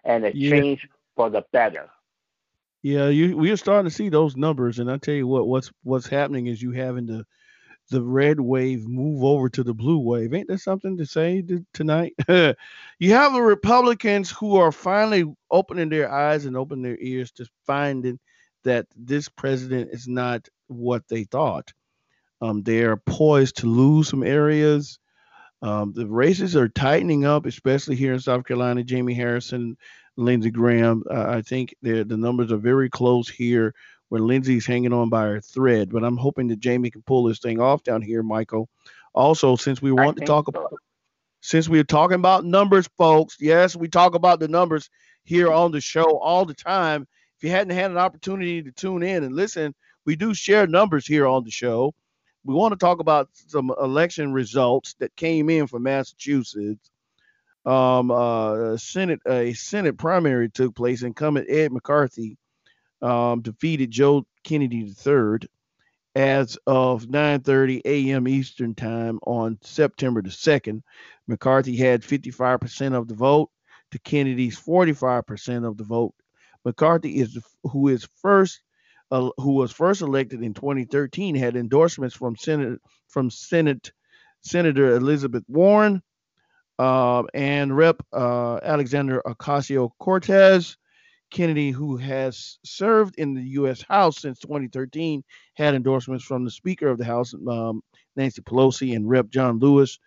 and 0.04 0.26
a 0.26 0.36
yeah. 0.36 0.52
change 0.52 0.88
for 1.16 1.30
the 1.30 1.44
better. 1.52 1.90
Yeah, 2.84 3.10
you 3.10 3.38
we 3.38 3.52
are 3.52 3.58
starting 3.58 3.90
to 3.90 3.96
see 3.96 4.10
those 4.10 4.36
numbers, 4.36 4.80
and 4.80 4.90
I 4.92 4.98
tell 4.98 5.14
you 5.14 5.28
what, 5.28 5.48
what's 5.48 5.72
what's 5.84 6.08
happening 6.08 6.48
is 6.48 6.62
you 6.62 6.72
having 6.72 7.06
the 7.06 7.26
the 7.92 8.02
red 8.02 8.40
wave 8.40 8.88
move 8.88 9.24
over 9.24 9.50
to 9.50 9.64
the 9.64 9.74
blue 9.74 10.00
wave. 10.00 10.34
Ain't 10.34 10.48
there 10.48 10.58
something 10.58 10.98
to 10.98 11.06
say 11.06 11.42
to, 11.44 11.66
tonight? 11.74 12.14
you 12.30 13.14
have 13.14 13.34
the 13.34 13.42
Republicans 13.42 14.32
who 14.32 14.56
are 14.56 14.72
finally 14.72 15.26
opening 15.52 15.90
their 15.90 16.12
eyes 16.12 16.46
and 16.46 16.56
opening 16.58 16.84
their 16.84 16.98
ears 17.00 17.32
to 17.34 17.46
finding 17.68 18.18
that 18.64 18.88
this 18.96 19.28
president 19.28 19.90
is 19.92 20.08
not 20.08 20.48
what 20.68 21.08
they 21.10 21.26
thought. 21.26 21.72
Um, 22.42 22.64
they 22.64 22.82
are 22.84 22.98
poised 22.98 23.58
to 23.58 23.68
lose 23.68 24.08
some 24.10 24.24
areas. 24.24 24.98
Um, 25.62 25.94
the 25.94 26.08
races 26.08 26.56
are 26.56 26.70
tightening 26.70 27.26
up, 27.26 27.46
especially 27.46 27.96
here 27.96 28.14
in 28.14 28.20
South 28.20 28.46
Carolina. 28.46 28.84
Jamie 28.84 29.14
Harrison, 29.14 29.78
Lindsey 30.22 30.52
Graham. 30.52 31.04
Uh, 31.10 31.26
I 31.28 31.42
think 31.42 31.76
the 31.82 32.06
numbers 32.06 32.52
are 32.52 32.58
very 32.58 32.90
close 32.90 33.28
here 33.28 33.74
where 34.10 34.22
Lindsey's 34.22 34.66
hanging 34.66 34.94
on 34.94 35.10
by 35.10 35.24
her 35.24 35.42
thread. 35.42 35.90
But 35.90 36.04
I'm 36.04 36.18
hoping 36.18 36.48
that 36.48 36.60
Jamie 36.60 36.92
can 36.92 37.02
pull 37.04 37.24
this 37.24 37.40
thing 37.40 37.60
off 37.60 37.84
down 37.84 38.02
here, 38.02 38.24
Michael. 38.24 38.70
Also, 39.14 39.56
since 39.56 39.82
we 39.82 39.92
want 39.92 40.18
to 40.18 40.26
talk 40.26 40.46
so. 40.46 40.60
about 40.60 40.74
since 41.42 41.68
we're 41.68 41.84
talking 41.84 42.16
about 42.16 42.46
numbers, 42.46 42.88
folks, 42.98 43.38
yes, 43.40 43.76
we 43.76 43.88
talk 43.88 44.14
about 44.14 44.40
the 44.40 44.48
numbers 44.48 44.90
here 45.24 45.52
on 45.52 45.72
the 45.72 45.82
show 45.82 46.18
all 46.20 46.46
the 46.46 46.54
time. 46.54 47.08
If 47.38 47.44
you 47.44 47.50
hadn't 47.50 47.76
had 47.76 47.90
an 47.90 47.98
opportunity 47.98 48.62
to 48.62 48.72
tune 48.72 49.02
in 49.02 49.24
and 49.24 49.36
listen, 49.36 49.74
we 50.06 50.16
do 50.16 50.34
share 50.34 50.68
numbers 50.68 51.08
here 51.08 51.26
on 51.26 51.44
the 51.44 51.52
show. 51.52 51.94
We 52.44 52.54
want 52.54 52.74
to 52.74 52.78
talk 52.78 53.00
about 53.00 53.30
some 53.34 53.74
election 53.82 54.34
results 54.34 54.96
that 55.00 55.16
came 55.16 55.50
in 55.50 55.68
for 55.68 55.80
Massachusetts. 55.80 56.90
Um, 57.66 58.10
uh, 58.10 58.78
Senate 58.78 59.22
a 59.28 59.54
Senate 59.54 59.98
primary 59.98 60.50
took 60.50 60.76
place. 60.76 61.04
Incumbent 61.04 61.48
Ed 61.50 61.72
McCarthy 61.72 62.38
um, 63.02 63.42
defeated 63.42 63.92
Joe 63.92 64.26
Kennedy 64.44 64.94
III 65.06 65.48
as 66.16 66.58
of 66.68 67.06
9:30 67.06 67.82
a.m. 67.86 68.28
Eastern 68.28 68.76
Time 68.76 69.20
on 69.26 69.58
September 69.62 70.22
the 70.22 70.30
2nd. 70.30 70.82
McCarthy 71.28 71.78
had 71.78 72.02
55% 72.02 72.96
of 72.96 73.08
the 73.08 73.16
vote 73.16 73.50
to 73.92 74.00
Kennedy's 74.00 74.60
45% 74.60 75.68
of 75.68 75.78
the 75.78 75.84
vote. 75.84 76.14
McCarthy 76.66 77.20
is 77.20 77.38
who 77.64 77.88
is 77.88 78.08
first 78.22 78.62
uh, 79.12 79.30
who 79.38 79.54
was 79.54 79.72
first 79.72 80.02
elected 80.02 80.42
in 80.42 80.54
2013 80.54 81.36
had 81.36 81.56
endorsements 81.56 82.16
from 82.16 82.36
Senate 82.36 82.80
from 83.08 83.30
Senate 83.30 83.92
Senator 84.42 84.96
Elizabeth 84.96 85.44
Warren 85.48 86.02
uh, 86.82 87.24
and 87.36 87.78
Rep. 87.78 88.02
Uh, 88.12 88.60
Alexander 88.64 89.22
Ocasio 89.26 89.92
Cortez. 90.00 90.78
Kennedy, 91.30 91.72
who 91.72 91.96
has 91.96 92.60
served 92.66 93.16
in 93.18 93.34
the 93.34 93.44
U.S. 93.52 93.82
House 93.82 94.20
since 94.20 94.40
2013, 94.40 95.24
had 95.54 95.76
endorsements 95.76 96.26
from 96.26 96.44
the 96.44 96.52
Speaker 96.52 96.88
of 96.90 96.98
the 96.98 97.06
House, 97.06 97.34
um, 97.48 97.82
Nancy 98.18 98.42
Pelosi, 98.42 98.96
and 98.96 99.10
Rep. 99.10 99.30
John 99.30 99.60
Lewis. 99.60 99.98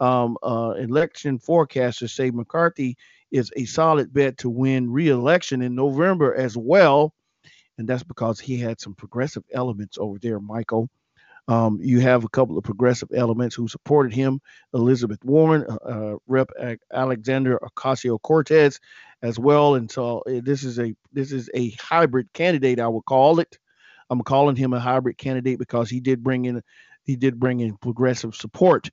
Um, 0.00 0.36
uh, 0.42 0.74
election 0.76 1.38
forecasters 1.38 2.10
say 2.10 2.30
McCarthy 2.30 2.96
is 3.30 3.50
a 3.56 3.64
solid 3.64 4.12
bet 4.12 4.36
to 4.38 4.50
win 4.50 4.90
re-election 4.90 5.62
in 5.62 5.74
November 5.74 6.34
as 6.34 6.56
well, 6.56 7.14
and 7.78 7.88
that's 7.88 8.02
because 8.02 8.40
he 8.40 8.58
had 8.58 8.80
some 8.80 8.94
progressive 8.94 9.44
elements 9.52 9.96
over 9.98 10.18
there, 10.18 10.40
Michael. 10.40 10.90
Um, 11.46 11.78
you 11.82 12.00
have 12.00 12.24
a 12.24 12.28
couple 12.28 12.56
of 12.56 12.64
progressive 12.64 13.10
elements 13.14 13.54
who 13.54 13.68
supported 13.68 14.14
him 14.14 14.40
Elizabeth 14.72 15.22
Warren, 15.24 15.66
uh, 15.68 15.88
uh 15.88 16.16
Rep. 16.26 16.50
Alexander 16.92 17.58
Ocasio 17.62 18.18
Cortez, 18.22 18.80
as 19.24 19.38
well. 19.38 19.74
And 19.74 19.90
so 19.90 20.22
uh, 20.28 20.40
this 20.42 20.62
is 20.62 20.78
a 20.78 20.94
this 21.12 21.32
is 21.32 21.50
a 21.54 21.70
hybrid 21.72 22.32
candidate, 22.34 22.78
I 22.78 22.88
would 22.88 23.06
call 23.06 23.40
it. 23.40 23.58
I'm 24.10 24.20
calling 24.20 24.54
him 24.54 24.74
a 24.74 24.80
hybrid 24.80 25.16
candidate 25.16 25.58
because 25.58 25.88
he 25.88 25.98
did 25.98 26.22
bring 26.22 26.44
in 26.44 26.62
he 27.04 27.16
did 27.16 27.40
bring 27.40 27.60
in 27.60 27.76
progressive 27.78 28.34
support, 28.34 28.90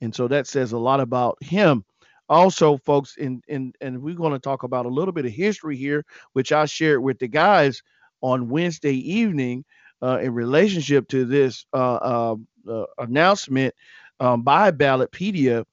and 0.00 0.14
so 0.14 0.28
that 0.28 0.46
says 0.46 0.72
a 0.72 0.78
lot 0.78 1.00
about 1.00 1.42
him. 1.42 1.84
Also, 2.28 2.76
folks, 2.78 3.16
and 3.18 3.42
and 3.48 3.74
and 3.80 4.02
we're 4.02 4.16
going 4.16 4.32
to 4.32 4.38
talk 4.38 4.64
about 4.64 4.84
a 4.84 4.90
little 4.90 5.12
bit 5.12 5.26
of 5.26 5.32
history 5.32 5.76
here, 5.76 6.04
which 6.32 6.50
I 6.52 6.66
shared 6.66 7.02
with 7.02 7.20
the 7.20 7.28
guys 7.28 7.82
on 8.20 8.48
Wednesday 8.48 8.94
evening 8.94 9.64
uh, 10.02 10.18
in 10.22 10.32
relationship 10.32 11.08
to 11.08 11.24
this 11.24 11.66
uh, 11.72 11.94
uh, 11.96 12.36
uh 12.68 12.84
announcement 12.98 13.74
um, 14.20 14.42
by 14.42 14.70
Ballotpedia, 14.70 15.64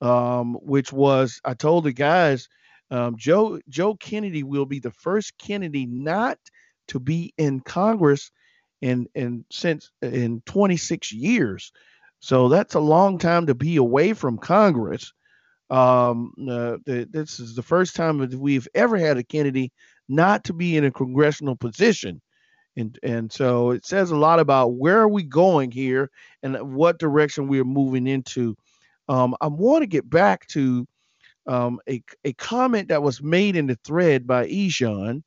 um, 0.00 0.54
which 0.54 0.92
was 0.92 1.40
I 1.44 1.54
told 1.54 1.84
the 1.84 1.92
guys 1.92 2.48
um, 2.90 3.16
Joe 3.16 3.58
Joe 3.68 3.94
Kennedy 3.94 4.42
will 4.42 4.66
be 4.66 4.78
the 4.78 4.90
first 4.90 5.38
Kennedy 5.38 5.86
not 5.86 6.38
to 6.88 7.00
be 7.00 7.32
in 7.38 7.60
Congress 7.60 8.30
in 8.82 9.08
in 9.14 9.44
since 9.50 9.90
in 10.02 10.42
26 10.46 11.12
years. 11.12 11.72
So 12.20 12.48
that's 12.48 12.74
a 12.74 12.80
long 12.80 13.18
time 13.18 13.46
to 13.46 13.54
be 13.54 13.76
away 13.76 14.12
from 14.12 14.38
Congress. 14.38 15.12
Um, 15.70 16.32
uh, 16.48 16.76
this 16.84 17.40
is 17.40 17.56
the 17.56 17.62
first 17.62 17.96
time 17.96 18.18
that 18.18 18.34
we've 18.34 18.68
ever 18.74 18.98
had 18.98 19.16
a 19.16 19.24
Kennedy 19.24 19.72
not 20.08 20.44
to 20.44 20.52
be 20.52 20.76
in 20.76 20.84
a 20.84 20.90
congressional 20.90 21.56
position 21.56 22.20
and 22.76 22.98
and 23.02 23.32
so 23.32 23.70
it 23.70 23.84
says 23.84 24.10
a 24.10 24.16
lot 24.16 24.40
about 24.40 24.74
where 24.74 25.00
are 25.00 25.08
we 25.08 25.22
going 25.22 25.70
here 25.70 26.10
and 26.42 26.74
what 26.74 26.98
direction 26.98 27.48
we 27.48 27.60
are 27.60 27.64
moving 27.64 28.06
into 28.06 28.56
um, 29.08 29.34
i 29.40 29.46
want 29.46 29.82
to 29.82 29.86
get 29.86 30.08
back 30.08 30.46
to 30.46 30.86
um, 31.46 31.80
a, 31.88 32.02
a 32.24 32.32
comment 32.34 32.88
that 32.88 33.02
was 33.02 33.22
made 33.22 33.56
in 33.56 33.66
the 33.66 33.78
thread 33.84 34.26
by 34.26 34.46
Eshawn. 34.46 35.22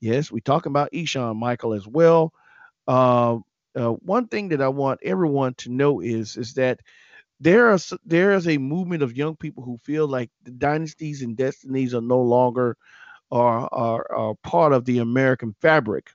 Yes, 0.00 0.32
we 0.32 0.40
talking 0.40 0.70
about 0.70 0.92
Eshawn 0.92 1.36
Michael 1.36 1.74
as 1.74 1.86
well. 1.86 2.32
Uh, 2.88 3.38
uh, 3.76 3.90
one 3.90 4.26
thing 4.28 4.48
that 4.48 4.62
I 4.62 4.68
want 4.68 5.00
everyone 5.02 5.54
to 5.54 5.70
know 5.70 6.00
is 6.00 6.36
is 6.36 6.54
that 6.54 6.80
there 7.38 7.72
is 7.72 7.92
there 8.04 8.32
is 8.32 8.48
a 8.48 8.58
movement 8.58 9.02
of 9.02 9.16
young 9.16 9.36
people 9.36 9.62
who 9.62 9.78
feel 9.78 10.08
like 10.08 10.30
the 10.44 10.50
dynasties 10.50 11.22
and 11.22 11.36
destinies 11.36 11.94
are 11.94 12.00
no 12.00 12.20
longer 12.20 12.76
are 13.30 13.68
are, 13.70 14.12
are 14.12 14.34
part 14.42 14.72
of 14.72 14.86
the 14.86 14.98
American 14.98 15.54
fabric. 15.60 16.10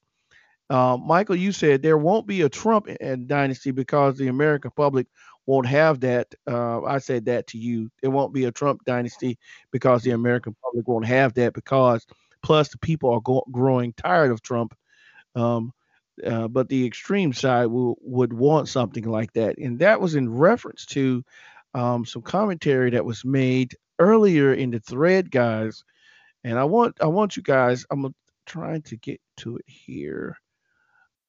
Uh, 0.70 0.98
Michael, 0.98 1.36
you 1.36 1.52
said 1.52 1.82
there 1.82 1.98
won't 1.98 2.26
be 2.26 2.42
a 2.42 2.50
Trump 2.50 2.88
dynasty 3.28 3.72
because 3.72 4.18
the 4.18 4.28
American 4.28 4.72
public 4.72 5.08
won't 5.46 5.68
have 5.68 6.00
that. 6.00 6.34
Uh, 6.48 6.84
I 6.84 6.98
said 6.98 7.26
that 7.26 7.48
to 7.48 7.58
you. 7.58 7.92
It 8.02 8.08
won't 8.08 8.34
be 8.34 8.46
a 8.46 8.52
Trump 8.52 8.84
dynasty 8.84 9.38
because 9.72 10.04
the 10.04 10.12
American 10.12 10.56
public 10.64 10.88
won't 10.88 11.06
have 11.06 11.34
that 11.36 11.54
because 11.54 12.06
plus 12.42 12.70
the 12.70 12.78
people 12.80 13.12
are 13.12 13.22
go- 13.22 13.46
growing 13.52 13.94
tired 13.94 14.32
of 14.32 14.42
Trump. 14.42 14.76
Um, 15.36 15.72
uh, 16.26 16.48
but 16.48 16.70
the 16.70 16.86
extreme 16.86 17.34
side 17.34 17.68
would 17.70 18.32
want 18.32 18.70
something 18.70 19.04
like 19.04 19.34
that. 19.34 19.58
And 19.58 19.80
that 19.80 20.00
was 20.00 20.16
in 20.16 20.34
reference 20.34 20.86
to 20.88 21.24
um, 21.74 22.06
some 22.06 22.22
commentary 22.22 22.92
that 22.92 23.04
was 23.04 23.26
made 23.26 23.76
earlier 24.00 24.54
in 24.54 24.72
the 24.72 24.80
thread, 24.80 25.30
guys. 25.30 25.84
And 26.44 26.58
I 26.58 26.64
want 26.64 26.98
I 27.02 27.08
want 27.08 27.36
you 27.36 27.44
guys, 27.44 27.86
I'm 27.92 28.16
trying 28.46 28.84
to 28.84 28.96
get 28.96 29.20
to 29.38 29.58
it 29.58 29.66
here. 29.68 30.38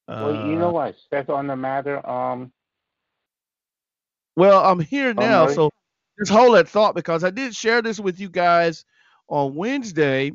Well, 0.08 0.46
you 0.46 0.56
know 0.56 0.68
uh, 0.68 0.72
what? 0.72 0.96
That's 1.10 1.28
on 1.28 1.46
the 1.46 1.56
matter. 1.56 2.06
Um. 2.08 2.52
Well, 4.36 4.64
I'm 4.64 4.80
here 4.80 5.14
oh, 5.16 5.20
now, 5.20 5.48
so 5.48 5.70
just 6.18 6.30
hold 6.30 6.54
that 6.56 6.68
thought 6.68 6.94
because 6.94 7.24
I 7.24 7.30
did 7.30 7.54
share 7.54 7.82
this 7.82 7.98
with 7.98 8.20
you 8.20 8.28
guys 8.28 8.84
on 9.28 9.54
Wednesday, 9.54 10.32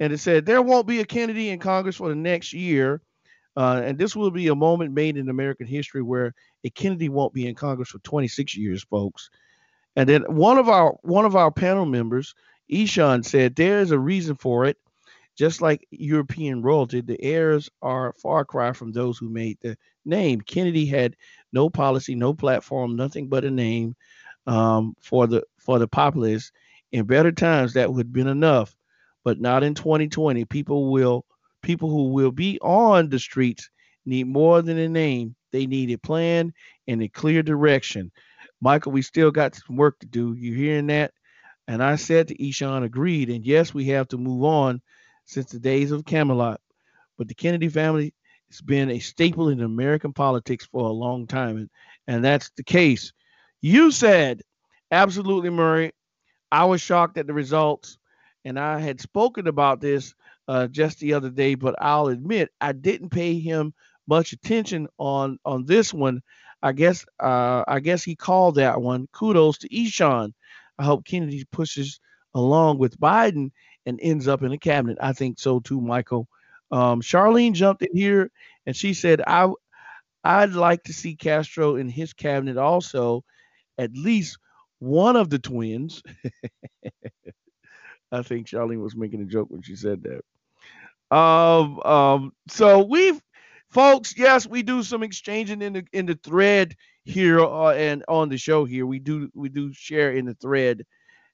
and 0.00 0.12
it 0.12 0.18
said 0.18 0.46
there 0.46 0.62
won't 0.62 0.86
be 0.86 1.00
a 1.00 1.04
Kennedy 1.04 1.50
in 1.50 1.58
Congress 1.58 1.96
for 1.96 2.08
the 2.08 2.14
next 2.14 2.52
year, 2.52 3.02
uh, 3.56 3.82
and 3.84 3.98
this 3.98 4.16
will 4.16 4.30
be 4.30 4.48
a 4.48 4.54
moment 4.54 4.92
made 4.92 5.16
in 5.16 5.28
American 5.28 5.66
history 5.66 6.02
where 6.02 6.34
a 6.64 6.70
Kennedy 6.70 7.08
won't 7.08 7.32
be 7.32 7.46
in 7.46 7.54
Congress 7.54 7.90
for 7.90 7.98
26 8.00 8.56
years, 8.56 8.84
folks. 8.84 9.30
And 9.96 10.08
then 10.08 10.22
one 10.22 10.58
of 10.58 10.68
our 10.68 10.92
one 11.02 11.24
of 11.24 11.36
our 11.36 11.50
panel 11.50 11.86
members, 11.86 12.34
Eshawn, 12.70 13.24
said 13.24 13.54
there 13.54 13.80
is 13.80 13.92
a 13.92 13.98
reason 13.98 14.36
for 14.36 14.66
it. 14.66 14.76
Just 15.36 15.60
like 15.60 15.86
European 15.90 16.62
royalty, 16.62 17.00
the 17.02 17.22
heirs 17.22 17.70
are 17.82 18.14
far 18.14 18.44
cry 18.44 18.72
from 18.72 18.92
those 18.92 19.18
who 19.18 19.28
made 19.28 19.58
the 19.60 19.76
name. 20.04 20.40
Kennedy 20.40 20.86
had 20.86 21.16
no 21.52 21.68
policy, 21.68 22.14
no 22.14 22.32
platform, 22.34 22.96
nothing 22.96 23.28
but 23.28 23.44
a 23.44 23.50
name 23.50 23.96
um, 24.46 24.94
for 25.00 25.26
the 25.26 25.42
for 25.58 25.78
the 25.78 25.88
populace. 25.88 26.52
In 26.92 27.04
better 27.04 27.32
times, 27.32 27.74
that 27.74 27.92
would 27.92 28.06
have 28.06 28.12
been 28.12 28.28
enough, 28.28 28.74
but 29.24 29.40
not 29.40 29.62
in 29.62 29.74
2020. 29.74 30.44
People 30.46 30.90
will 30.90 31.26
people 31.62 31.90
who 31.90 32.12
will 32.12 32.32
be 32.32 32.58
on 32.60 33.08
the 33.10 33.18
streets 33.18 33.68
need 34.06 34.26
more 34.26 34.62
than 34.62 34.78
a 34.78 34.88
name. 34.88 35.34
They 35.52 35.66
need 35.66 35.90
a 35.90 35.98
plan 35.98 36.52
and 36.86 37.02
a 37.02 37.08
clear 37.08 37.42
direction. 37.42 38.12
Michael, 38.60 38.92
we 38.92 39.02
still 39.02 39.30
got 39.30 39.54
some 39.54 39.76
work 39.76 39.98
to 39.98 40.06
do. 40.06 40.34
You 40.34 40.54
hearing 40.54 40.86
that? 40.86 41.12
And 41.68 41.82
I 41.82 41.96
said 41.96 42.28
to 42.28 42.36
Eshawn, 42.36 42.84
agreed. 42.84 43.28
And 43.28 43.44
yes, 43.44 43.74
we 43.74 43.86
have 43.86 44.08
to 44.08 44.18
move 44.18 44.44
on 44.44 44.80
since 45.26 45.50
the 45.50 45.58
days 45.58 45.92
of 45.92 46.04
Camelot. 46.04 46.60
But 47.18 47.28
the 47.28 47.34
Kennedy 47.34 47.68
family 47.68 48.14
has 48.48 48.60
been 48.60 48.90
a 48.90 48.98
staple 48.98 49.48
in 49.48 49.60
American 49.60 50.12
politics 50.12 50.66
for 50.66 50.88
a 50.88 50.92
long 50.92 51.26
time, 51.26 51.56
and, 51.56 51.70
and 52.06 52.24
that's 52.24 52.50
the 52.56 52.62
case. 52.62 53.12
You 53.60 53.90
said, 53.90 54.42
absolutely, 54.90 55.50
Murray. 55.50 55.92
I 56.50 56.64
was 56.64 56.80
shocked 56.80 57.18
at 57.18 57.26
the 57.26 57.34
results, 57.34 57.98
and 58.44 58.58
I 58.58 58.78
had 58.78 59.00
spoken 59.00 59.46
about 59.48 59.80
this 59.80 60.14
uh, 60.48 60.68
just 60.68 61.00
the 61.00 61.14
other 61.14 61.30
day, 61.30 61.54
but 61.54 61.74
I'll 61.80 62.06
admit 62.06 62.50
I 62.60 62.72
didn't 62.72 63.10
pay 63.10 63.38
him 63.38 63.74
much 64.06 64.32
attention 64.32 64.86
on 64.98 65.38
on 65.44 65.64
this 65.64 65.92
one. 65.92 66.22
I 66.62 66.72
guess 66.72 67.04
uh, 67.20 67.64
I 67.66 67.80
guess 67.80 68.04
he 68.04 68.14
called 68.14 68.54
that 68.56 68.80
one. 68.80 69.08
Kudos 69.12 69.58
to 69.58 69.68
Eshawn. 69.68 70.32
I 70.78 70.84
hope 70.84 71.04
Kennedy 71.04 71.44
pushes 71.50 71.98
along 72.34 72.78
with 72.78 73.00
Biden 73.00 73.50
and 73.86 73.98
ends 74.02 74.28
up 74.28 74.42
in 74.42 74.52
a 74.52 74.58
cabinet. 74.58 74.98
I 75.00 75.12
think 75.12 75.38
so 75.38 75.60
too, 75.60 75.80
Michael. 75.80 76.28
Um, 76.70 77.00
Charlene 77.00 77.54
jumped 77.54 77.82
in 77.82 77.96
here 77.96 78.30
and 78.66 78.76
she 78.76 78.92
said, 78.92 79.22
I, 79.26 79.48
I'd 80.24 80.52
like 80.52 80.82
to 80.84 80.92
see 80.92 81.14
Castro 81.14 81.76
in 81.76 81.88
his 81.88 82.12
cabinet 82.12 82.56
also, 82.56 83.24
at 83.78 83.92
least 83.94 84.38
one 84.80 85.16
of 85.16 85.30
the 85.30 85.38
twins. 85.38 86.02
I 88.12 88.22
think 88.22 88.48
Charlene 88.48 88.82
was 88.82 88.96
making 88.96 89.22
a 89.22 89.26
joke 89.26 89.48
when 89.50 89.62
she 89.62 89.76
said 89.76 90.02
that. 90.02 91.16
Um, 91.16 91.80
um, 91.82 92.32
so 92.48 92.82
we've 92.82 93.20
folks. 93.70 94.16
Yes, 94.16 94.46
we 94.46 94.62
do 94.62 94.82
some 94.82 95.02
exchanging 95.02 95.62
in 95.62 95.72
the 95.74 95.84
in 95.92 96.06
the 96.06 96.18
thread 96.22 96.74
here 97.04 97.40
uh, 97.40 97.72
and 97.72 98.04
on 98.08 98.28
the 98.28 98.38
show 98.38 98.64
here. 98.64 98.86
We 98.86 98.98
do 98.98 99.30
we 99.34 99.48
do 99.48 99.72
share 99.72 100.12
in 100.12 100.26
the 100.26 100.34
thread. 100.34 100.84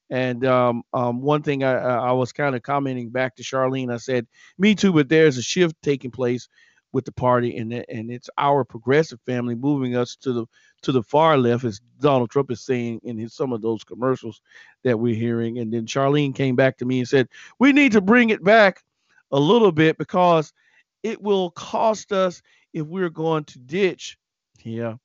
And 0.09 0.45
um, 0.45 0.83
um, 0.93 1.21
one 1.21 1.41
thing 1.41 1.63
I, 1.63 1.73
I 1.73 2.11
was 2.11 2.31
kind 2.31 2.55
of 2.55 2.61
commenting 2.61 3.09
back 3.09 3.35
to 3.35 3.43
Charlene, 3.43 3.91
I 3.91 3.97
said, 3.97 4.27
"Me 4.57 4.75
too," 4.75 4.93
but 4.93 5.09
there's 5.09 5.37
a 5.37 5.41
shift 5.41 5.75
taking 5.81 6.11
place 6.11 6.49
with 6.91 7.05
the 7.05 7.11
party, 7.11 7.57
and 7.57 7.73
and 7.73 8.11
it's 8.11 8.29
our 8.37 8.63
progressive 8.63 9.19
family 9.25 9.55
moving 9.55 9.95
us 9.95 10.15
to 10.17 10.31
the 10.31 10.45
to 10.83 10.91
the 10.91 11.01
far 11.01 11.37
left, 11.37 11.63
as 11.63 11.81
Donald 11.99 12.29
Trump 12.29 12.51
is 12.51 12.61
saying 12.61 12.99
in 13.03 13.17
his, 13.17 13.33
some 13.33 13.53
of 13.53 13.61
those 13.61 13.83
commercials 13.83 14.41
that 14.83 14.99
we're 14.99 15.15
hearing. 15.15 15.57
And 15.57 15.73
then 15.73 15.85
Charlene 15.85 16.35
came 16.35 16.55
back 16.55 16.77
to 16.77 16.85
me 16.85 16.99
and 16.99 17.07
said, 17.07 17.27
"We 17.59 17.73
need 17.73 17.93
to 17.93 18.01
bring 18.01 18.29
it 18.29 18.43
back 18.43 18.83
a 19.31 19.39
little 19.39 19.71
bit 19.71 19.97
because 19.97 20.53
it 21.01 21.21
will 21.21 21.49
cost 21.51 22.11
us 22.11 22.41
if 22.73 22.85
we're 22.85 23.09
going 23.09 23.45
to 23.45 23.59
ditch." 23.59 24.17
Yeah, 24.63 24.95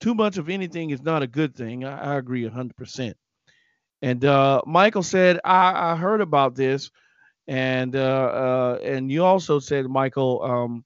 too 0.00 0.14
much 0.14 0.38
of 0.38 0.48
anything 0.48 0.90
is 0.90 1.02
not 1.02 1.22
a 1.22 1.26
good 1.26 1.56
thing. 1.56 1.84
I, 1.84 2.14
I 2.14 2.16
agree 2.16 2.46
hundred 2.46 2.76
percent. 2.76 3.16
And 4.04 4.22
uh, 4.22 4.60
Michael 4.66 5.02
said, 5.02 5.40
I, 5.46 5.92
I, 5.92 5.96
heard 5.96 6.20
about 6.20 6.54
this, 6.54 6.90
and 7.48 7.96
uh, 7.96 8.78
uh, 8.78 8.78
and 8.84 9.10
you 9.10 9.24
also 9.24 9.58
said, 9.58 9.86
Michael, 9.86 10.42
um, 10.42 10.84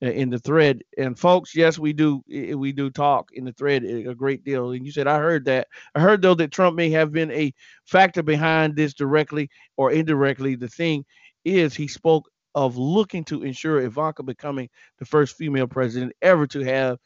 in 0.00 0.28
the 0.28 0.40
thread. 0.40 0.82
And 0.98 1.16
folks, 1.16 1.54
yes, 1.54 1.78
we 1.78 1.92
do 1.92 2.20
we 2.26 2.72
do 2.72 2.90
talk 2.90 3.30
in 3.32 3.44
the 3.44 3.52
thread 3.52 3.84
a 3.84 4.12
great 4.12 4.42
deal. 4.42 4.72
And 4.72 4.84
you 4.84 4.90
said 4.90 5.06
I 5.06 5.18
heard 5.18 5.44
that. 5.44 5.68
I 5.94 6.00
heard 6.00 6.20
though 6.20 6.34
that 6.34 6.50
Trump 6.50 6.74
may 6.74 6.90
have 6.90 7.12
been 7.12 7.30
a 7.30 7.54
factor 7.84 8.24
behind 8.24 8.74
this 8.74 8.92
directly 8.92 9.50
or 9.76 9.92
indirectly. 9.92 10.56
The 10.56 10.66
thing 10.66 11.04
is, 11.44 11.76
he 11.76 11.86
spoke 11.86 12.28
of 12.56 12.76
looking 12.76 13.22
to 13.26 13.44
ensure 13.44 13.82
Ivanka 13.82 14.24
becoming 14.24 14.68
the 14.98 15.04
first 15.04 15.36
female 15.36 15.68
president 15.68 16.12
ever 16.22 16.48
to 16.48 16.64
have 16.64 16.98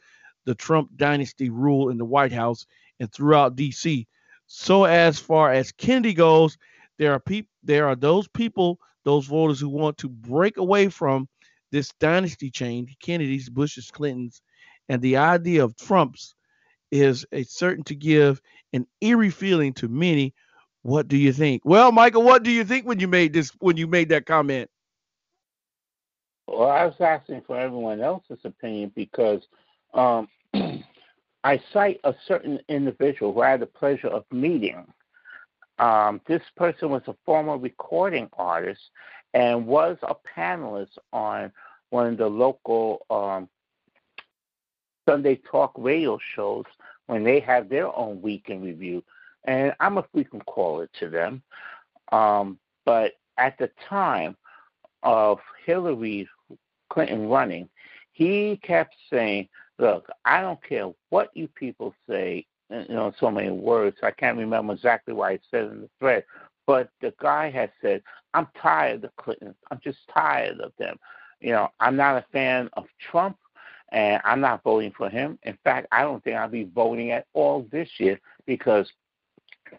the 0.45 0.55
Trump 0.55 0.89
dynasty 0.95 1.51
rule 1.51 1.89
in 1.89 1.99
the 1.99 2.05
White 2.05 2.33
House 2.33 2.65
and 2.99 3.13
throughout 3.13 3.55
D.C. 3.55 4.07
So 4.55 4.83
as 4.83 5.17
far 5.17 5.51
as 5.51 5.71
Kennedy 5.71 6.13
goes, 6.13 6.59
there 6.99 7.11
are 7.11 7.19
people, 7.19 7.49
there 7.63 7.87
are 7.87 7.95
those 7.95 8.27
people, 8.27 8.79
those 9.03 9.25
voters 9.25 9.59
who 9.59 9.67
want 9.67 9.97
to 9.97 10.07
break 10.07 10.57
away 10.57 10.89
from 10.89 11.27
this 11.71 11.91
dynasty 11.99 12.51
chain, 12.51 12.87
Kennedy's, 13.01 13.49
Bush's, 13.49 13.89
Clinton's, 13.89 14.43
and 14.87 15.01
the 15.01 15.17
idea 15.17 15.63
of 15.63 15.75
Trump's 15.75 16.35
is 16.91 17.25
a 17.31 17.41
certain 17.45 17.83
to 17.85 17.95
give 17.95 18.39
an 18.73 18.85
eerie 19.01 19.31
feeling 19.31 19.73
to 19.73 19.87
many. 19.87 20.35
What 20.83 21.07
do 21.07 21.17
you 21.17 21.33
think? 21.33 21.63
Well, 21.65 21.91
Michael, 21.91 22.21
what 22.21 22.43
do 22.43 22.51
you 22.51 22.63
think 22.63 22.85
when 22.85 22.99
you 22.99 23.07
made 23.07 23.33
this 23.33 23.49
when 23.57 23.77
you 23.77 23.87
made 23.87 24.09
that 24.09 24.27
comment? 24.27 24.69
Well, 26.45 26.69
I 26.69 26.85
was 26.85 27.01
asking 27.01 27.41
for 27.47 27.59
everyone 27.59 28.01
else's 28.01 28.45
opinion 28.45 28.91
because 28.93 29.41
um, 29.95 30.27
I 31.43 31.61
cite 31.73 31.99
a 32.03 32.15
certain 32.27 32.59
individual 32.69 33.33
who 33.33 33.41
I 33.41 33.51
had 33.51 33.59
the 33.59 33.65
pleasure 33.65 34.07
of 34.07 34.25
meeting. 34.31 34.85
Um, 35.79 36.21
this 36.27 36.41
person 36.55 36.89
was 36.89 37.01
a 37.07 37.15
former 37.25 37.57
recording 37.57 38.29
artist 38.37 38.81
and 39.33 39.65
was 39.65 39.97
a 40.03 40.15
panelist 40.37 40.97
on 41.11 41.51
one 41.89 42.07
of 42.07 42.17
the 42.17 42.27
local 42.27 43.05
um, 43.09 43.49
Sunday 45.07 45.39
talk 45.49 45.73
radio 45.77 46.17
shows 46.35 46.65
when 47.07 47.23
they 47.23 47.39
have 47.41 47.67
their 47.67 47.93
own 47.95 48.21
weekend 48.21 48.63
review. 48.63 49.03
And 49.45 49.73
I'm 49.79 49.97
a 49.97 50.05
frequent 50.13 50.45
caller 50.45 50.89
to 50.99 51.09
them. 51.09 51.43
Um, 52.11 52.57
but 52.85 53.13
at 53.37 53.57
the 53.57 53.69
time 53.89 54.37
of 55.01 55.39
Hillary 55.65 56.29
Clinton 56.89 57.27
running, 57.27 57.67
he 58.13 58.59
kept 58.63 58.95
saying, 59.09 59.49
Look, 59.79 60.07
I 60.25 60.41
don't 60.41 60.61
care 60.63 60.91
what 61.09 61.29
you 61.33 61.47
people 61.47 61.93
say, 62.07 62.45
you 62.69 62.85
know, 62.89 63.11
so 63.19 63.31
many 63.31 63.49
words. 63.49 63.97
I 64.03 64.11
can't 64.11 64.37
remember 64.37 64.73
exactly 64.73 65.13
what 65.13 65.31
I 65.31 65.39
said 65.49 65.65
in 65.65 65.81
the 65.81 65.89
thread, 65.99 66.23
but 66.67 66.89
the 67.01 67.13
guy 67.19 67.49
has 67.51 67.69
said, 67.81 68.03
I'm 68.33 68.47
tired 68.61 68.95
of 68.95 69.01
the 69.01 69.11
Clintons. 69.17 69.55
I'm 69.71 69.79
just 69.83 69.99
tired 70.13 70.59
of 70.59 70.71
them. 70.77 70.97
You 71.39 71.51
know, 71.51 71.69
I'm 71.79 71.95
not 71.95 72.17
a 72.17 72.25
fan 72.31 72.69
of 72.73 72.85
Trump, 73.11 73.37
and 73.91 74.21
I'm 74.23 74.39
not 74.39 74.63
voting 74.63 74.93
for 74.95 75.09
him. 75.09 75.37
In 75.43 75.57
fact, 75.63 75.87
I 75.91 76.03
don't 76.03 76.23
think 76.23 76.37
I'll 76.37 76.47
be 76.47 76.63
voting 76.63 77.11
at 77.11 77.25
all 77.33 77.67
this 77.71 77.89
year 77.97 78.19
because 78.45 78.89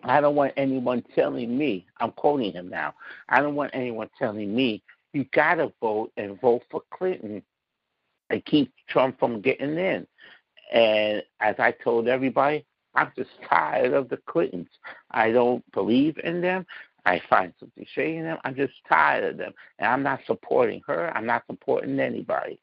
I 0.03 0.21
don't 0.21 0.35
want 0.35 0.53
anyone 0.57 1.05
telling 1.15 1.57
me, 1.57 1.87
I'm 1.99 2.11
quoting 2.13 2.53
him 2.53 2.69
now, 2.69 2.95
I 3.29 3.41
don't 3.41 3.55
want 3.55 3.71
anyone 3.75 4.11
telling 4.19 4.55
me, 4.55 4.83
you 5.13 5.25
got 5.33 5.55
to 5.55 5.73
vote 5.81 6.13
and 6.17 6.41
vote 6.41 6.63
for 6.71 6.83
Clinton 6.91 7.43
and 8.35 8.45
keep 8.45 8.73
Trump 8.89 9.19
from 9.19 9.41
getting 9.41 9.79
in. 9.79 10.07
And 10.73 11.23
as 11.41 11.55
I 11.59 11.71
told 11.71 12.09
everybody, 12.09 12.67
I'm 12.97 13.13
just 13.17 13.31
tired 13.49 13.93
of 13.93 14.09
the 14.09 14.19
Clintons. 14.27 14.69
I 15.13 15.31
don't 15.31 15.65
believe 15.73 16.19
in 16.25 16.41
them. 16.41 16.67
I 17.07 17.23
find 17.31 17.53
something 17.61 17.87
shady 17.95 18.17
in 18.17 18.25
them. 18.25 18.39
I'm 18.45 18.57
just 18.57 18.73
tired 18.89 19.25
of 19.25 19.37
them. 19.37 19.53
And 19.79 19.89
I'm 19.89 20.03
not 20.03 20.21
supporting 20.27 20.83
her. 20.87 21.17
I'm 21.17 21.27
not 21.27 21.45
supporting 21.49 22.01
anybody. 22.01 22.59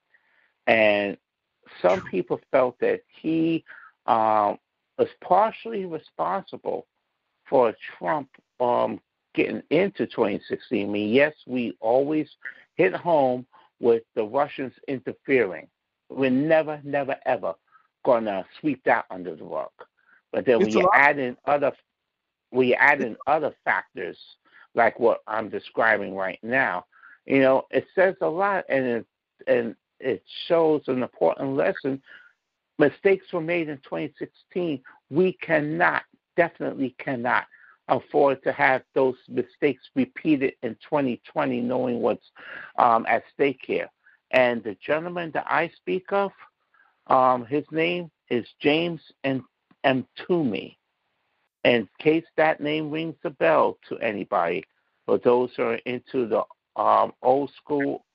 And 0.68 1.18
some 1.82 2.02
people 2.02 2.42
felt 2.52 2.78
that 2.80 3.02
he 3.22 3.64
um, 4.08 4.58
was 4.98 5.08
partially 5.24 5.86
responsible 5.86 6.88
for 7.48 7.74
Trump 7.98 8.30
um, 8.60 9.00
getting 9.36 9.64
into 9.70 10.06
2016. 10.06 10.86
I 10.86 10.92
mean, 10.92 11.14
yes, 11.14 11.34
we 11.48 11.78
always 11.80 12.28
hit 12.76 12.94
home 12.94 13.46
with 13.82 14.04
the 14.16 14.24
Russians 14.24 14.74
interfering. 14.88 15.68
We're 16.10 16.30
never, 16.30 16.80
never, 16.84 17.18
ever 17.26 17.56
going 18.06 18.26
to 18.26 18.46
sweep 18.60 18.84
that 18.86 19.06
under 19.10 19.36
the 19.36 19.44
rug. 19.44 19.70
But 20.32 20.46
then 20.46 20.62
it's 20.62 20.76
when 20.76 20.84
you 20.84 20.90
add 20.94 21.20
in 21.20 21.36
other 21.46 21.74
we 22.52 22.74
add 22.76 23.02
in 23.02 23.16
other 23.28 23.54
factors 23.64 24.18
like 24.76 25.00
what 25.00 25.22
I'm 25.28 25.50
describing 25.50 26.16
right 26.16 26.40
now, 26.44 26.86
you 27.26 27.40
know, 27.40 27.66
it 27.72 27.88
says 27.96 28.16
a 28.22 28.28
lot 28.28 28.66
and 28.70 28.86
it, 28.86 29.06
and 29.48 29.76
it 30.00 30.24
shows 30.48 30.82
an 30.88 31.02
important 31.02 31.56
lesson. 31.56 32.02
Mistakes 32.78 33.32
were 33.32 33.42
made 33.42 33.70
in 33.70 33.78
2016. 33.78 34.82
We 35.10 35.34
cannot, 35.34 36.04
definitely 36.36 36.96
cannot 37.00 37.46
afford 37.88 38.42
to 38.44 38.52
have 38.52 38.84
those 38.94 39.16
mistakes 39.28 39.84
repeated 39.96 40.54
in 40.64 40.76
2020, 40.76 41.62
knowing 41.62 42.02
what's 42.02 42.32
um, 42.78 43.06
at 43.08 43.24
stake 43.34 43.60
here. 43.66 43.90
And 44.32 44.64
the 44.64 44.78
gentleman 44.86 45.32
that 45.34 45.46
I 45.48 45.70
speak 45.76 46.12
of, 46.12 46.32
um, 47.08 47.46
his 47.46 47.66
name 47.72 48.10
is 48.30 48.46
James 48.60 49.02
M. 49.24 49.46
Toomey. 50.26 50.78
In 51.64 51.88
case 52.00 52.26
that 52.38 52.62
name 52.62 52.90
rings 52.90 53.16
a 53.24 53.30
bell 53.30 53.78
to 53.90 53.98
anybody, 54.00 54.64
for 55.06 55.18
those 55.18 55.52
who 55.56 55.64
are 55.64 55.80
into 55.86 56.28
the 56.28 56.44
um, 56.82 57.12
old 57.22 57.52
school, 57.62 58.06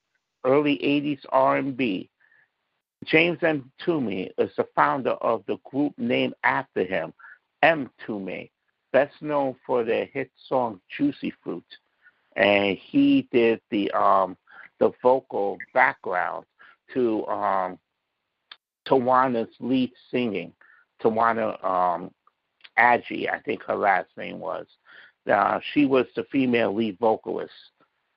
early 0.45 0.79
80s 0.79 1.21
R&B, 1.31 2.09
James 3.05 3.39
M. 3.43 3.71
Toomey 3.85 4.31
is 4.39 4.51
the 4.57 4.67
founder 4.75 5.11
of 5.11 5.45
the 5.47 5.59
group 5.71 5.93
named 5.99 6.35
after 6.43 6.85
him, 6.85 7.13
M. 7.63 7.91
Toomey, 8.05 8.51
best 8.97 9.21
known 9.21 9.55
for 9.67 9.85
their 9.85 10.07
hit 10.07 10.31
song 10.49 10.81
Juicy 10.97 11.31
Fruit. 11.45 11.67
And 12.35 12.79
he 12.79 13.29
did 13.31 13.61
the 13.71 13.91
um, 13.91 14.39
the 14.79 14.91
vocal 15.03 15.59
background 15.75 16.47
to 16.95 17.27
um, 17.27 17.79
Tawana's 18.89 19.55
lead 19.61 19.93
singing. 20.11 20.51
Tawana 21.03 21.63
um, 21.63 22.11
Agee, 22.79 23.31
I 23.31 23.39
think 23.41 23.63
her 23.65 23.77
last 23.77 24.09
name 24.17 24.39
was. 24.39 24.67
Uh, 25.31 25.61
she 25.75 25.85
was 25.85 26.07
the 26.17 26.25
female 26.33 26.75
lead 26.75 26.99
vocalist 26.99 27.53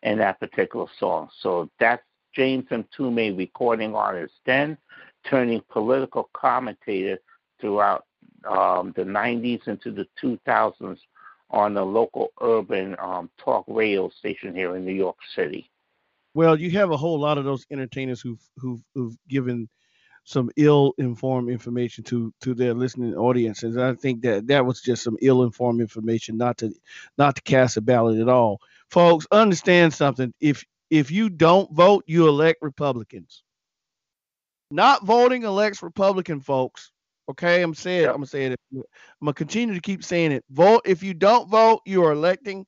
in 0.03 0.17
that 0.19 0.39
particular 0.39 0.85
song. 0.97 1.27
So 1.41 1.69
that's 1.77 2.03
James 2.33 2.65
M. 2.71 2.85
Toomey, 2.95 3.31
recording 3.31 3.95
artist, 3.95 4.35
then 4.45 4.77
turning 5.29 5.61
political 5.69 6.29
commentator 6.31 7.19
throughout 7.59 8.05
um, 8.45 8.93
the 8.95 9.03
90s 9.03 9.67
into 9.67 9.91
the 9.91 10.07
2000s 10.21 10.99
on 11.51 11.73
the 11.73 11.85
local 11.85 12.31
urban 12.41 12.95
um, 12.99 13.29
talk 13.37 13.65
radio 13.67 14.09
station 14.09 14.53
here 14.53 14.75
in 14.75 14.85
New 14.85 14.93
York 14.93 15.17
City. 15.35 15.69
Well, 16.33 16.59
you 16.59 16.71
have 16.71 16.91
a 16.91 16.97
whole 16.97 17.19
lot 17.19 17.37
of 17.37 17.45
those 17.45 17.65
entertainers 17.71 18.21
who've 18.21 18.41
who've, 18.57 18.81
who've 18.93 19.17
given 19.27 19.67
some 20.25 20.51
ill-informed 20.57 21.49
information 21.49 22.03
to 22.03 22.31
to 22.41 22.53
their 22.53 22.75
listening 22.75 23.15
audiences. 23.15 23.77
I 23.77 23.95
think 23.95 24.21
that 24.21 24.47
that 24.47 24.65
was 24.65 24.81
just 24.81 25.03
some 25.03 25.17
ill-informed 25.21 25.81
information, 25.81 26.37
not 26.37 26.59
to 26.59 26.71
not 27.17 27.35
to 27.37 27.41
cast 27.41 27.77
a 27.77 27.81
ballot 27.81 28.19
at 28.19 28.29
all. 28.29 28.61
Folks, 28.89 29.25
understand 29.31 29.93
something. 29.93 30.33
If 30.39 30.65
if 30.91 31.09
you 31.09 31.29
don't 31.29 31.71
vote, 31.71 32.03
you 32.05 32.27
elect 32.27 32.61
Republicans. 32.61 33.43
Not 34.71 35.03
voting 35.03 35.43
elects 35.43 35.81
Republican, 35.81 36.41
folks. 36.41 36.91
Okay, 37.29 37.61
I'm 37.61 37.75
saying 37.75 38.01
yep. 38.01 38.09
I'm 38.09 38.17
gonna 38.17 38.25
say 38.27 38.45
it. 38.45 38.59
I'm 38.73 38.83
gonna 39.21 39.33
continue 39.33 39.75
to 39.75 39.81
keep 39.81 40.03
saying 40.03 40.31
it. 40.31 40.43
Vote 40.49 40.81
if 40.85 41.03
you 41.03 41.13
don't 41.13 41.47
vote, 41.49 41.81
you 41.85 42.03
are 42.03 42.11
electing 42.11 42.65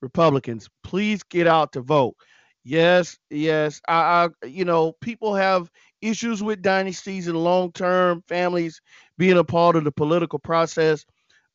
Republicans. 0.00 0.68
Please 0.84 1.22
get 1.24 1.48
out 1.48 1.72
to 1.72 1.80
vote. 1.80 2.14
Yes, 2.62 3.18
yes. 3.28 3.80
I, 3.88 4.28
I 4.42 4.46
you 4.46 4.64
know, 4.64 4.92
people 5.00 5.34
have 5.34 5.70
issues 6.00 6.42
with 6.42 6.62
dynasties 6.62 7.26
and 7.28 7.42
long-term 7.42 8.22
families 8.28 8.80
being 9.18 9.38
a 9.38 9.44
part 9.44 9.74
of 9.74 9.84
the 9.84 9.92
political 9.92 10.38
process. 10.38 11.04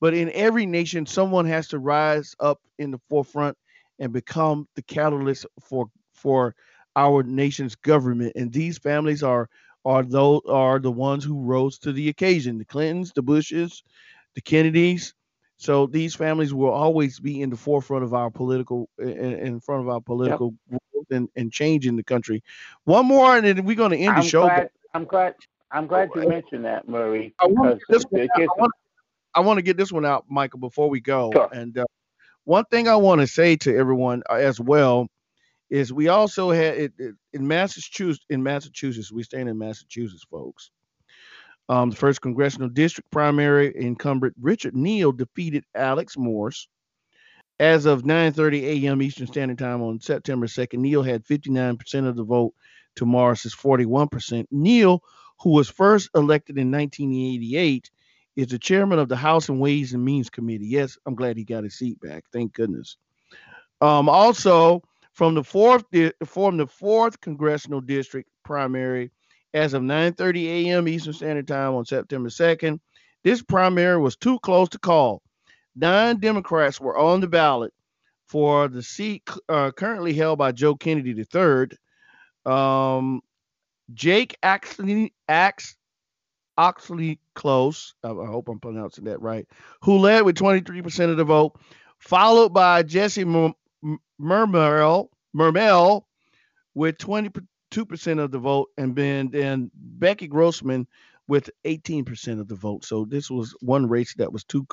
But 0.02 0.14
in 0.14 0.32
every 0.34 0.66
nation, 0.66 1.06
someone 1.06 1.46
has 1.46 1.68
to 1.70 1.80
rise 1.80 2.36
up 2.40 2.60
in 2.78 2.92
the 2.92 3.00
forefront 3.10 3.58
and 4.00 4.12
become 4.12 4.68
the 4.76 4.82
catalyst 4.82 5.46
for 5.62 5.88
for 6.14 6.56
our 6.96 7.24
nation's 7.24 7.76
government. 7.76 8.34
And 8.36 8.52
these 8.52 8.78
families 8.78 9.24
are 9.24 9.50
are 9.86 10.04
those 10.04 10.42
are 10.48 10.80
the 10.80 10.92
ones 10.92 11.24
who 11.24 11.42
rose 11.42 11.80
to 11.80 11.94
the 11.94 12.10
occasion: 12.10 12.58
the 12.58 12.66
Clintons, 12.66 13.12
the 13.14 13.22
Bushes, 13.22 13.84
the 14.36 14.42
Kennedys. 14.42 15.14
So 15.58 15.88
these 15.88 16.16
families 16.16 16.54
will 16.54 16.72
always 16.72 17.20
be 17.20 17.42
in 17.42 17.50
the 17.50 17.58
forefront 17.58 18.06
of 18.06 18.14
our 18.14 18.32
political, 18.32 18.88
in, 18.98 19.10
in 19.10 19.60
front 19.60 19.82
of 19.82 19.90
our 19.90 20.00
political 20.00 20.54
yep. 20.72 20.82
growth 20.92 21.06
and, 21.12 21.28
and 21.36 21.52
change 21.52 21.86
in 21.86 21.98
the 21.98 22.04
country. 22.04 22.42
One 22.86 23.06
more, 23.06 23.36
and 23.36 23.46
then 23.46 23.66
we're 23.66 23.76
going 23.76 23.92
to 23.92 23.98
end 23.98 24.16
I'm 24.16 24.22
the 24.22 24.30
show. 24.30 24.44
Glad, 24.44 24.70
I'm 24.94 25.04
glad. 25.04 25.36
I'm 25.72 25.86
glad 25.86 26.10
you 26.16 26.28
mentioned 26.28 26.66
that, 26.66 26.88
Murray. 26.88 27.34
I 27.40 27.48
want, 27.48 27.82
this 27.90 28.04
one, 28.10 28.28
I, 28.36 28.48
want, 28.58 28.72
I 29.36 29.40
want 29.42 29.58
to 29.58 29.62
get 29.62 29.78
this 29.78 29.92
one 29.92 30.06
out, 30.06 30.26
Michael, 30.30 30.60
before 30.60 30.90
we 30.90 31.00
go. 31.00 31.30
Sure. 31.34 31.50
And 31.52 31.78
uh, 31.78 31.86
one 32.46 32.66
thing 32.72 32.88
I 32.88 32.96
want 32.96 33.22
to 33.22 33.28
say 33.28 33.56
to 33.58 33.76
everyone 33.76 34.24
uh, 34.30 34.36
as 34.36 34.60
well 34.60 35.10
is 35.70 35.94
we 35.94 36.08
also 36.08 36.52
had 36.52 36.78
it, 36.78 36.94
it, 36.98 37.16
in 37.34 37.48
Massachusetts. 37.48 38.26
In 38.30 38.42
Massachusetts, 38.44 39.12
we 39.12 39.24
stand 39.24 39.50
in 39.50 39.58
Massachusetts, 39.58 40.26
folks. 40.30 40.72
Um, 41.68 41.92
the 41.92 41.96
first 41.96 42.22
congressional 42.22 42.70
district 42.70 43.12
primary 43.12 43.74
incumbent 43.76 44.34
Richard 44.42 44.76
Neal 44.76 45.12
defeated 45.12 45.64
Alex 45.76 46.18
Morse. 46.18 46.68
As 47.60 47.86
of 47.86 48.04
9:30 48.04 48.64
a.m. 48.64 49.02
Eastern 49.02 49.28
Standard 49.28 49.60
Time 49.60 49.82
on 49.82 50.00
September 50.00 50.48
2nd, 50.48 50.80
Neal 50.80 51.04
had 51.04 51.26
59% 51.26 52.08
of 52.08 52.16
the 52.16 52.24
vote 52.24 52.54
to 52.96 53.06
Morris's 53.06 53.54
41%. 53.54 54.46
Neal, 54.50 55.04
who 55.42 55.52
was 55.52 55.70
first 55.70 56.10
elected 56.16 56.58
in 56.58 56.72
1988, 56.72 57.92
is 58.36 58.48
the 58.48 58.58
chairman 58.58 58.98
of 58.98 59.10
the 59.10 59.16
House 59.18 59.50
and 59.50 59.60
Ways 59.60 59.94
and 59.94 60.04
Means 60.04 60.30
Committee. 60.30 60.68
Yes, 60.68 60.98
I'm 61.06 61.16
glad 61.16 61.38
he 61.38 61.44
got 61.44 61.66
his 61.66 61.78
seat 61.78 62.00
back. 62.00 62.24
Thank 62.32 62.54
goodness. 62.54 62.98
Um, 63.82 64.08
also, 64.08 64.82
from 65.20 65.34
the 65.34 65.44
fourth 65.44 65.84
from 66.24 66.56
the 66.56 66.66
fourth 66.66 67.20
congressional 67.20 67.82
district 67.82 68.30
primary, 68.46 69.12
as 69.54 69.74
of 69.74 69.84
9:30 69.84 70.46
a.m. 70.46 70.88
Eastern 70.88 71.12
Standard 71.12 71.46
Time 71.46 71.76
on 71.76 71.84
September 71.84 72.30
2nd. 72.30 72.80
This 73.26 73.42
primary 73.42 73.98
was 74.00 74.16
too 74.16 74.40
close 74.40 74.70
to 74.70 74.80
call. 74.80 75.22
Nine 75.76 76.22
Democrats 76.22 76.80
were 76.80 76.98
on 76.98 77.20
the 77.20 77.28
ballot 77.28 77.74
for 78.30 78.70
the 78.70 78.82
seat 78.82 79.30
uh, 79.50 79.72
currently 79.72 80.14
held 80.14 80.40
by 80.40 80.54
Joe 80.54 80.76
Kennedy 80.76 81.12
III. 81.12 81.68
Um, 82.46 83.20
Jake 83.94 84.38
Axley, 84.42 85.12
Ax, 85.28 85.76
Oxley 86.58 87.20
Close, 87.36 87.94
I, 88.06 88.12
I 88.12 88.26
hope 88.26 88.48
I'm 88.48 88.62
pronouncing 88.62 89.04
that 89.04 89.22
right, 89.22 89.46
who 89.82 89.98
led 89.98 90.22
with 90.22 90.38
23% 90.38 91.12
of 91.12 91.18
the 91.18 91.26
vote, 91.26 91.60
followed 91.98 92.54
by 92.54 92.84
Jesse 92.84 93.26
Mermell, 94.20 95.10
Mermell 95.36 96.04
with 96.74 96.98
20 96.98 97.30
2% 97.72 98.20
of 98.20 98.32
the 98.32 98.40
vote, 98.40 98.70
and 98.78 98.96
then, 98.96 99.30
then 99.30 99.70
Becky 99.76 100.28
Grossman 100.28 100.88
with 101.28 101.50
18% 101.66 102.40
of 102.40 102.48
the 102.48 102.56
vote. 102.56 102.84
So 102.84 103.06
this 103.06 103.30
was 103.30 103.56
one 103.62 103.88
race 103.88 104.16
that 104.16 104.34
was 104.34 104.44
too 104.44 104.66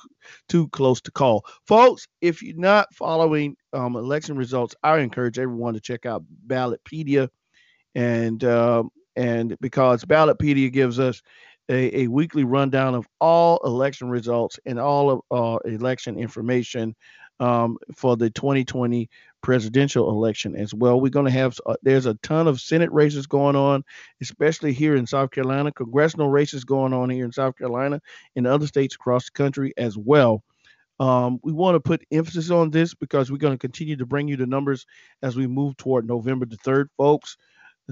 too 0.49 0.69
close 0.69 1.03
to 1.03 1.11
call. 1.11 1.45
Folks, 1.67 2.09
if 2.23 2.43
you're 2.43 2.57
not 2.57 2.95
following 2.95 3.57
um, 3.75 3.95
election 3.97 4.37
results, 4.37 4.75
I 4.83 4.99
encourage 4.99 5.39
everyone 5.39 5.75
to 5.75 5.81
check 5.81 6.07
out 6.07 6.25
Ballotpedia, 6.47 7.29
and 7.95 8.43
uh, 8.43 8.85
and 9.17 9.57
because 9.61 10.05
Ballotpedia 10.07 10.73
gives 10.73 10.99
us 10.99 11.21
a, 11.69 12.03
a, 12.03 12.07
weekly 12.07 12.45
rundown 12.45 12.95
of 12.95 13.07
all 13.21 13.59
election 13.65 14.09
results 14.09 14.59
and 14.67 14.79
all 14.79 15.11
of 15.11 15.21
uh, 15.31 15.59
election 15.69 16.17
information 16.17 16.95
um, 17.41 17.79
for 17.95 18.17
the 18.17 18.31
2020 18.31 19.09
presidential 19.43 20.11
election 20.11 20.57
as 20.57 20.75
well. 20.75 21.01
We're 21.01 21.11
going 21.11 21.27
to 21.27 21.33
have 21.33 21.59
uh, 21.67 21.77
there's 21.83 22.07
a 22.07 22.15
ton 22.15 22.49
of 22.49 22.61
Senate 22.61 22.93
races 22.93 23.27
going 23.27 23.57
on, 23.57 23.85
especially 24.21 24.73
here 24.73 24.97
in 24.97 25.07
South 25.07 25.31
Carolina. 25.31 25.73
Congressional 25.73 26.31
races 26.31 26.65
going 26.65 26.93
on 26.93 27.11
here 27.11 27.25
in 27.25 27.33
South 27.33 27.57
Carolina 27.57 28.01
and 28.35 28.47
other 28.47 28.67
states 28.67 28.95
across 28.95 29.27
the 29.27 29.33
country 29.33 29.73
as 29.77 29.97
well. 29.97 30.43
Um, 30.99 31.39
we 31.43 31.53
want 31.53 31.75
to 31.75 31.81
put 31.81 32.07
emphasis 32.11 32.51
on 32.51 32.71
this 32.71 32.95
because 32.95 33.31
we're 33.31 33.37
going 33.37 33.53
to 33.55 33.59
continue 33.59 33.97
to 33.97 34.07
bring 34.07 34.29
you 34.29 34.37
the 34.37 34.47
numbers 34.47 34.87
as 35.23 35.37
we 35.37 35.47
move 35.47 35.77
toward 35.77 36.07
November 36.07 36.47
the 36.47 36.57
3rd, 36.57 36.87
folks. 36.97 37.37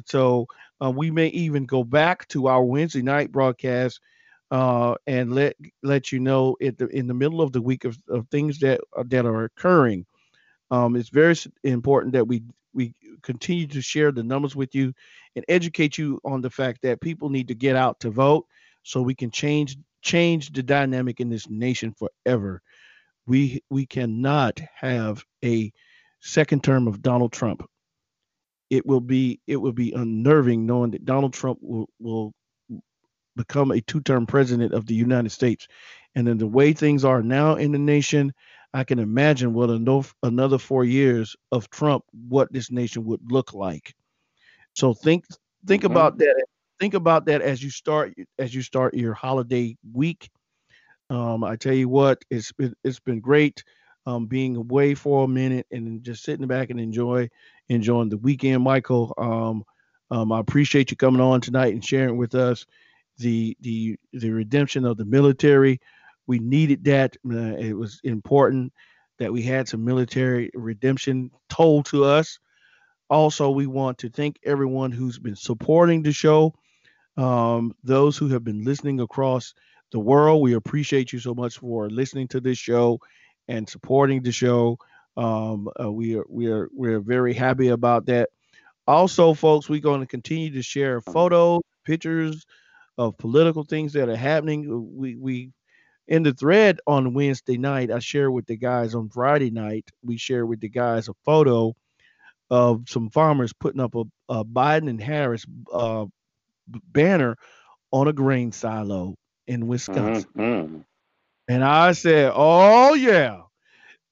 So 0.07 0.47
uh, 0.83 0.91
we 0.91 1.11
may 1.11 1.29
even 1.29 1.67
go 1.67 1.85
back 1.85 2.27
to 2.29 2.49
our 2.49 2.65
Wednesday 2.65 3.03
night 3.03 3.31
broadcast 3.31 4.01
uh, 4.51 4.95
and 5.07 5.35
let 5.35 5.57
let 5.83 6.13
you 6.13 6.21
know 6.21 6.57
the, 6.61 6.89
in 6.93 7.07
the 7.07 7.15
middle 7.15 7.41
of 7.41 7.53
the 7.53 7.63
week 7.63 7.85
of, 7.85 7.99
of 8.09 8.29
things 8.29 8.59
that 8.61 8.81
uh, 8.97 9.05
that 9.09 9.27
are 9.27 9.45
occurring. 9.45 10.07
Um, 10.71 10.97
it's 10.97 11.09
very 11.09 11.35
important 11.63 12.13
that 12.15 12.27
we 12.27 12.43
we 12.73 12.95
continue 13.23 13.67
to 13.69 13.81
share 13.81 14.13
the 14.13 14.23
numbers 14.23 14.55
with 14.55 14.75
you 14.75 14.93
and 15.37 15.45
educate 15.49 15.97
you 15.99 16.21
on 16.25 16.41
the 16.41 16.51
fact 16.51 16.83
that 16.83 17.01
people 17.01 17.31
need 17.31 17.49
to 17.49 17.55
get 17.55 17.77
out 17.77 18.01
to 18.01 18.11
vote 18.11 18.47
so 18.83 19.01
we 19.01 19.15
can 19.15 19.31
change 19.31 19.77
change 20.03 20.53
the 20.53 20.63
dynamic 20.63 21.21
in 21.21 21.31
this 21.31 21.49
nation 21.49 21.95
forever. 21.95 22.61
We 23.27 23.63
we 23.71 23.87
cannot 23.87 24.61
have 24.75 25.25
a 25.45 25.73
second 26.21 26.63
term 26.63 26.87
of 26.87 27.03
Donald 27.03 27.33
Trump. 27.33 27.65
It 28.71 28.85
will 28.85 29.01
be 29.01 29.41
it 29.47 29.57
will 29.57 29.73
be 29.73 29.93
unnerving 29.93 30.67
knowing 30.67 30.91
that 30.93 31.05
Donald 31.05 31.33
Trump 31.33 31.59
will 31.63 31.89
will 31.99 32.35
become 33.37 33.71
a 33.71 33.81
two-term 33.81 34.27
president 34.27 34.73
of 34.73 34.87
the 34.87 34.95
United 34.95 35.31
States. 35.31 35.69
And 36.15 36.27
then 36.27 36.39
the 36.39 36.47
way 36.47 36.73
things 36.73 37.05
are 37.05 37.23
now 37.23 37.57
in 37.57 37.73
the 37.73 37.79
nation, 37.79 38.33
I 38.73 38.85
can 38.85 38.99
imagine 38.99 39.55
what 39.55 39.71
another 40.23 40.59
four 40.59 40.85
years 40.85 41.37
of 41.53 41.71
Trump, 41.71 42.05
what 42.29 42.53
this 42.53 42.71
nation 42.71 43.05
would 43.05 43.21
look 43.31 43.55
like. 43.55 43.95
So 44.75 44.95
think 44.95 45.25
think 45.67 45.83
mm-hmm. 45.83 45.93
about 45.93 46.19
that. 46.19 46.45
Think 46.81 46.95
about 46.95 47.27
that 47.27 47.41
as 47.41 47.63
you 47.63 47.71
start 47.71 48.15
as 48.39 48.55
you 48.55 48.63
start 48.63 48.95
your 48.95 49.15
holiday 49.15 49.77
week. 49.93 50.29
Um, 51.09 51.45
I 51.45 51.57
tell 51.57 51.75
you 51.75 51.89
what, 51.89 52.25
it's 52.31 52.53
been 52.53 52.75
it's 52.83 52.99
been 52.99 53.21
great 53.21 53.63
um, 54.07 54.27
being 54.27 54.57
away 54.57 54.95
for 54.95 55.25
a 55.25 55.29
minute 55.29 55.67
and 55.71 56.03
just 56.03 56.25
sitting 56.25 56.47
back 56.47 56.71
and 56.71 56.81
enjoy 56.81 57.29
enjoying 57.69 58.09
the 58.09 58.19
weekend. 58.19 58.63
Michael, 58.65 59.15
um, 59.17 59.65
um, 60.11 60.33
I 60.33 60.41
appreciate 60.41 60.91
you 60.91 60.97
coming 60.97 61.21
on 61.21 61.41
tonight 61.41 61.73
and 61.73 61.85
sharing 61.85 62.17
with 62.17 62.35
us 62.35 62.67
the 63.19 63.57
the 63.61 63.97
the 64.13 64.31
redemption 64.31 64.85
of 64.85 64.97
the 64.97 65.05
military. 65.05 65.81
We 66.27 66.39
needed 66.39 66.85
that. 66.85 67.17
Uh, 67.29 67.57
it 67.57 67.75
was 67.75 68.01
important 68.05 68.73
that 69.19 69.33
we 69.33 69.43
had 69.43 69.69
some 69.69 69.85
military 69.85 70.51
redemption 70.55 71.31
told 71.49 71.87
to 71.87 72.05
us. 72.05 72.39
Also, 73.11 73.51
we 73.51 73.67
want 73.67 73.99
to 73.99 74.09
thank 74.09 74.39
everyone 74.45 74.91
who's 74.91 75.19
been 75.19 75.37
supporting 75.37 76.03
the 76.03 76.13
show. 76.13 76.55
Um, 77.17 77.75
those 77.85 78.17
who 78.17 78.29
have 78.29 78.43
been 78.43 78.65
listening 78.65 79.01
across 79.01 79.55
the 79.93 80.01
world, 80.01 80.43
we 80.43 80.55
appreciate 80.55 81.13
you 81.13 81.21
so 81.21 81.35
much 81.35 81.59
for 81.59 81.89
listening 81.89 82.27
to 82.29 82.41
this 82.41 82.59
show 82.59 82.99
and 83.47 83.69
supporting 83.69 84.23
the 84.23 84.33
show. 84.33 84.79
Um, 85.17 85.69
uh, 85.81 85.93
we 85.93 86.17
are 86.17 86.25
we 86.29 86.49
are 86.49 86.69
we 86.77 86.93
are 86.93 87.01
very 87.01 87.35
happy 87.35 87.69
about 87.69 88.07
that. 88.07 88.31
Also, 88.87 89.33
folks, 89.33 89.69
we're 89.69 89.81
going 89.81 90.01
to 90.01 90.07
continue 90.07 90.51
to 90.51 90.63
share 90.63 91.01
photos, 91.01 91.63
pictures, 91.85 92.45
of 92.99 93.17
political 93.19 93.65
things 93.65 93.93
that 93.95 94.09
are 94.09 94.17
happening. 94.17 94.71
Uh, 94.71 94.77
we 94.77 95.17
we 95.17 95.51
in 96.07 96.23
the 96.23 96.33
thread 96.33 96.81
on 96.87 97.15
Wednesday 97.15 97.57
night, 97.57 97.91
I 97.91 97.99
share 97.99 98.31
with 98.31 98.47
the 98.47 98.57
guys 98.57 98.95
on 98.95 99.09
Friday 99.09 99.51
night. 99.51 99.89
We 100.03 100.19
share 100.19 100.45
with 100.45 100.61
the 100.61 100.69
guys 100.69 101.09
a 101.09 101.15
photo 101.25 101.75
of 102.51 102.85
some 102.89 103.09
farmers 103.11 103.53
putting 103.55 103.81
up 103.81 103.95
a, 103.95 104.05
a 104.29 104.45
Biden 104.45 104.91
and 104.91 105.01
Harris 105.01 105.47
uh, 105.73 106.05
banner 106.69 107.37
on 107.91 108.09
a 108.09 108.13
grain 108.13 108.53
silo 108.53 109.15
in 109.47 109.67
Wisconsin. 109.67 110.31
Mm-hmm. 110.37 110.79
And 111.49 111.65
I 111.65 111.93
said, 111.93 112.33
"Oh 112.35 112.95
yeah." 112.95 113.41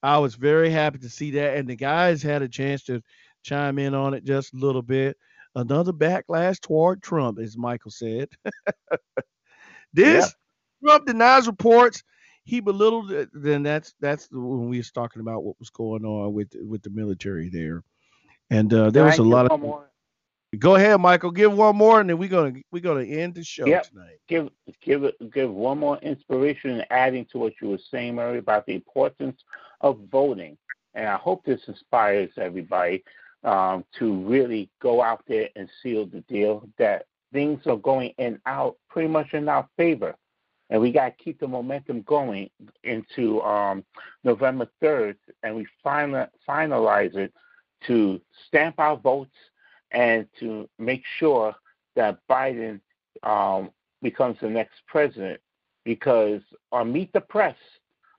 I 0.01 0.17
was 0.17 0.35
very 0.35 0.69
happy 0.69 0.99
to 0.99 1.09
see 1.09 1.31
that, 1.31 1.55
and 1.55 1.69
the 1.69 1.77
guys 1.77 2.21
had 2.21 2.41
a 2.41 2.49
chance 2.49 2.83
to 2.83 3.01
chime 3.41 3.79
in 3.79 3.93
on 3.93 4.13
it 4.13 4.25
just 4.25 4.53
a 4.53 4.57
little 4.57 4.81
bit 4.81 5.15
another 5.55 5.93
backlash 5.93 6.59
toward 6.59 7.01
Trump, 7.01 7.39
as 7.39 7.57
Michael 7.57 7.91
said. 7.91 8.29
this 9.93 10.25
yep. 10.25 10.31
Trump 10.83 11.05
denies 11.05 11.47
reports. 11.47 12.03
He 12.43 12.59
belittled 12.59 13.11
it. 13.11 13.29
Then 13.33 13.63
that's 13.63 13.93
that's 13.99 14.27
when 14.31 14.67
we 14.67 14.77
was 14.77 14.91
talking 14.91 15.21
about 15.21 15.43
what 15.43 15.59
was 15.59 15.69
going 15.69 16.05
on 16.05 16.33
with 16.33 16.49
with 16.61 16.81
the 16.83 16.89
military 16.89 17.49
there, 17.49 17.83
and 18.49 18.73
uh, 18.73 18.89
there 18.89 19.05
was 19.05 19.19
a 19.19 19.23
lot 19.23 19.51
of. 19.51 19.59
More? 19.59 19.89
Go 20.59 20.75
ahead, 20.75 20.99
Michael. 20.99 21.31
Give 21.31 21.51
one 21.51 21.75
more, 21.75 22.01
and 22.01 22.09
then 22.09 22.17
we're 22.17 22.29
gonna 22.29 22.53
we're 22.71 22.81
gonna 22.81 23.05
end 23.05 23.35
the 23.35 23.43
show 23.43 23.65
yep. 23.65 23.89
tonight. 23.89 24.17
Give 24.27 24.49
give 24.81 25.09
give 25.31 25.51
one 25.51 25.79
more 25.79 25.97
inspiration, 25.99 26.71
and 26.71 26.85
adding 26.91 27.25
to 27.31 27.37
what 27.37 27.53
you 27.61 27.69
were 27.69 27.79
saying, 27.89 28.15
Murray, 28.15 28.39
about 28.39 28.65
the 28.65 28.75
importance 28.75 29.41
of 29.81 29.99
voting. 30.11 30.57
And 30.95 31.07
I 31.07 31.15
hope 31.15 31.43
this 31.43 31.61
inspires 31.67 32.29
everybody 32.37 33.03
um, 33.43 33.83
to 33.99 34.23
really 34.23 34.69
go 34.81 35.01
out 35.01 35.23
there 35.27 35.49
and 35.55 35.69
seal 35.81 36.05
the 36.05 36.21
deal 36.21 36.67
that 36.77 37.05
things 37.31 37.59
are 37.65 37.77
going 37.77 38.13
in 38.17 38.39
out 38.45 38.77
pretty 38.89 39.09
much 39.09 39.33
in 39.33 39.49
our 39.49 39.67
favor. 39.75 40.15
And 40.69 40.81
we 40.81 40.91
got 40.91 41.17
to 41.17 41.23
keep 41.23 41.39
the 41.39 41.47
momentum 41.47 42.01
going 42.03 42.49
into 42.83 43.41
um, 43.41 43.83
November 44.23 44.67
3rd, 44.81 45.15
and 45.43 45.55
we 45.55 45.67
final, 45.83 46.27
finalize 46.47 47.15
it 47.15 47.33
to 47.87 48.21
stamp 48.47 48.79
our 48.79 48.95
votes 48.95 49.35
and 49.91 50.25
to 50.39 50.67
make 50.79 51.03
sure 51.19 51.53
that 51.95 52.17
Biden 52.29 52.79
um, 53.23 53.69
becomes 54.01 54.37
the 54.41 54.49
next 54.49 54.75
president. 54.87 55.39
Because 55.85 56.41
on 56.71 56.93
Meet 56.93 57.11
the 57.11 57.21
Press, 57.21 57.57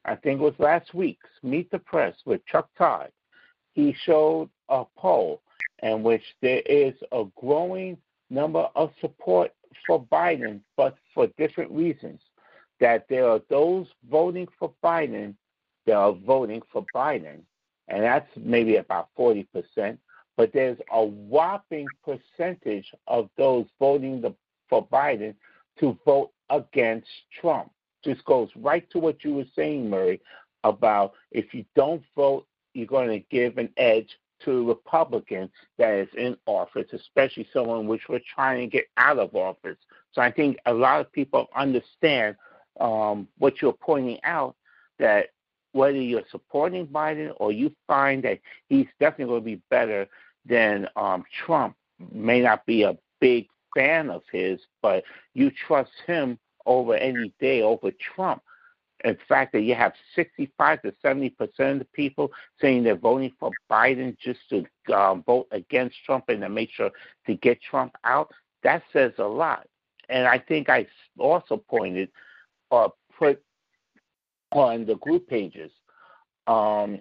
I 0.05 0.15
think 0.17 0.41
it 0.41 0.45
was 0.45 0.55
last 0.59 0.93
week's 0.93 1.31
Meet 1.43 1.71
the 1.71 1.79
Press 1.79 2.15
with 2.27 2.45
Chuck 2.47 2.69
Todd, 2.77 3.11
he 3.75 3.95
showed 4.05 4.49
a 4.69 4.85
poll 4.97 5.43
in 5.83 6.03
which 6.03 6.23
there 6.41 6.63
is 6.65 6.95
a 7.13 7.25
growing 7.37 7.99
number 8.31 8.69
of 8.75 8.91
support 9.01 9.53
for 9.87 10.03
Biden, 10.07 10.61
but 10.77 10.97
for 11.13 11.27
different 11.39 11.71
reasons. 11.71 12.21
That 12.81 13.07
there 13.09 13.29
are 13.29 13.41
those 13.51 13.87
voting 14.11 14.49
for 14.59 14.73
Biden 14.83 15.35
that 15.87 15.95
are 15.95 16.13
voting 16.13 16.63
for 16.73 16.85
Biden, 16.95 17.41
and 17.89 18.03
that's 18.03 18.29
maybe 18.37 18.77
about 18.77 19.09
40%. 19.19 19.99
But 20.37 20.53
there's 20.53 20.79
a 20.91 21.05
whopping 21.05 21.87
percentage 22.05 22.93
of 23.07 23.31
those 23.37 23.67
voting 23.79 24.21
the, 24.21 24.35
for 24.69 24.87
Biden 24.87 25.35
to 25.79 25.97
vote 26.05 26.33
against 26.51 27.09
Trump. 27.41 27.71
This 28.05 28.21
goes 28.23 28.49
right 28.57 28.89
to 28.91 28.99
what 28.99 29.25
you 29.25 29.35
were 29.35 29.47
saying, 29.55 29.89
Murray, 29.89 30.21
about 30.65 31.13
if 31.31 31.55
you 31.55 31.65
don't 31.77 32.03
vote, 32.17 32.47
you're 32.75 32.87
going 32.87 33.09
to 33.09 33.21
give 33.31 33.59
an 33.59 33.71
edge 33.77 34.09
to 34.45 34.51
a 34.51 34.65
Republican 34.65 35.51
that 35.79 35.95
is 35.95 36.09
in 36.17 36.37
office, 36.47 36.87
especially 36.93 37.49
someone 37.53 37.87
which 37.87 38.03
we're 38.09 38.21
trying 38.35 38.61
to 38.61 38.67
get 38.67 38.87
out 38.97 39.19
of 39.19 39.35
office. 39.35 39.79
So 40.13 40.21
I 40.21 40.31
think 40.31 40.59
a 40.67 40.75
lot 40.75 41.01
of 41.01 41.13
people 41.13 41.47
understand 41.57 42.37
um, 42.81 43.29
what 43.39 43.63
you're 43.63 43.73
pointing 43.73 44.19
out 44.25 44.57
that 44.99 45.29
whether 45.73 45.97
you're 45.97 46.23
supporting 46.31 46.87
Biden 46.87 47.33
or 47.37 47.53
you 47.53 47.73
find 47.87 48.23
that 48.25 48.39
he's 48.69 48.87
definitely 49.01 49.33
going 49.33 49.41
to 49.41 49.45
be 49.45 49.63
better 49.71 50.07
than 50.47 50.89
um, 50.97 51.25
Trump, 51.45 51.75
may 52.13 52.41
not 52.41 52.65
be 52.67 52.83
a 52.83 52.97
big 53.21 53.49
fan 53.75 54.11
of 54.11 54.23
his, 54.31 54.61
but 54.83 55.03
you 55.33 55.51
trust 55.67 55.91
him 56.07 56.39
over 56.67 56.95
any 56.95 57.33
day 57.41 57.63
over 57.63 57.91
Trump 58.15 58.43
in 59.05 59.17
fact 59.29 59.53
that 59.53 59.61
you 59.61 59.75
have 59.75 59.93
65 60.17 60.83
to 60.83 60.93
70 61.01 61.31
percent 61.31 61.81
of 61.81 61.93
people 61.93 62.33
saying 62.61 62.83
they're 62.83 62.97
voting 62.97 63.33
for 63.39 63.51
Biden 63.71 64.17
just 64.19 64.41
to 64.49 64.65
um, 64.95 65.23
vote 65.23 65.47
against 65.51 65.97
Trump 66.05 66.25
and 66.29 66.41
to 66.41 66.49
make 66.49 66.71
sure 66.71 66.91
to 67.27 67.35
get 67.37 67.61
Trump 67.63 67.95
out, 68.05 68.33
that 68.63 68.83
says 68.93 69.13
a 69.19 69.25
lot. 69.25 69.67
And 70.09 70.27
I 70.27 70.39
think 70.39 70.69
I 70.69 70.87
also 71.19 71.57
pointed 71.57 72.11
or 72.71 72.93
put 73.19 73.43
on 74.53 74.87
the 74.87 74.97
group 74.97 75.29
pages 75.29 75.71
um, 76.47 77.01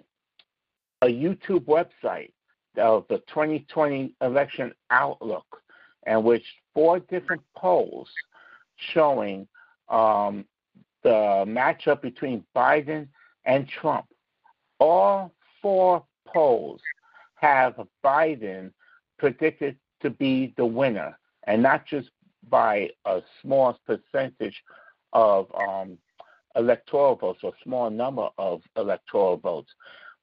a 1.02 1.06
YouTube 1.06 1.64
website 1.64 2.32
of 2.76 3.04
the 3.08 3.18
2020 3.28 4.14
election 4.20 4.72
outlook, 4.90 5.46
in 6.06 6.22
which 6.22 6.44
four 6.72 6.98
different 6.98 7.42
polls 7.56 8.08
showing 8.92 9.46
um, 9.88 10.44
the 11.04 11.44
matchup 11.46 12.02
between 12.02 12.44
Biden 12.56 13.06
and 13.44 13.68
Trump. 13.68 14.06
All 14.80 15.32
four 15.62 16.04
polls 16.26 16.80
have 17.36 17.74
Biden 18.04 18.72
predicted 19.18 19.76
to 20.00 20.10
be 20.10 20.52
the 20.56 20.66
winner, 20.66 21.16
and 21.46 21.62
not 21.62 21.86
just 21.86 22.10
by 22.48 22.90
a 23.04 23.22
small 23.40 23.78
percentage 23.86 24.62
of 25.12 25.46
um, 25.54 25.96
electoral 26.56 27.14
votes 27.14 27.40
or 27.42 27.52
small 27.62 27.90
number 27.90 28.28
of 28.38 28.62
electoral 28.76 29.36
votes. 29.36 29.70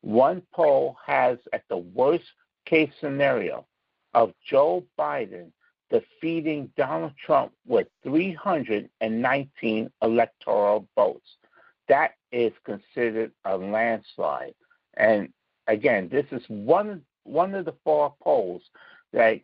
One 0.01 0.41
poll 0.51 0.97
has, 1.05 1.37
at 1.53 1.63
the 1.69 1.77
worst 1.77 2.25
case 2.65 2.91
scenario, 2.99 3.65
of 4.13 4.33
Joe 4.45 4.83
Biden 4.99 5.51
defeating 5.91 6.71
Donald 6.77 7.13
Trump 7.23 7.51
with 7.67 7.87
319 8.03 9.91
electoral 10.01 10.87
votes. 10.95 11.37
That 11.87 12.11
is 12.31 12.53
considered 12.63 13.31
a 13.45 13.57
landslide. 13.57 14.55
And 14.95 15.29
again, 15.67 16.09
this 16.09 16.25
is 16.31 16.43
one 16.47 17.03
one 17.23 17.53
of 17.53 17.65
the 17.65 17.75
four 17.83 18.15
polls 18.23 18.63
that 19.13 19.41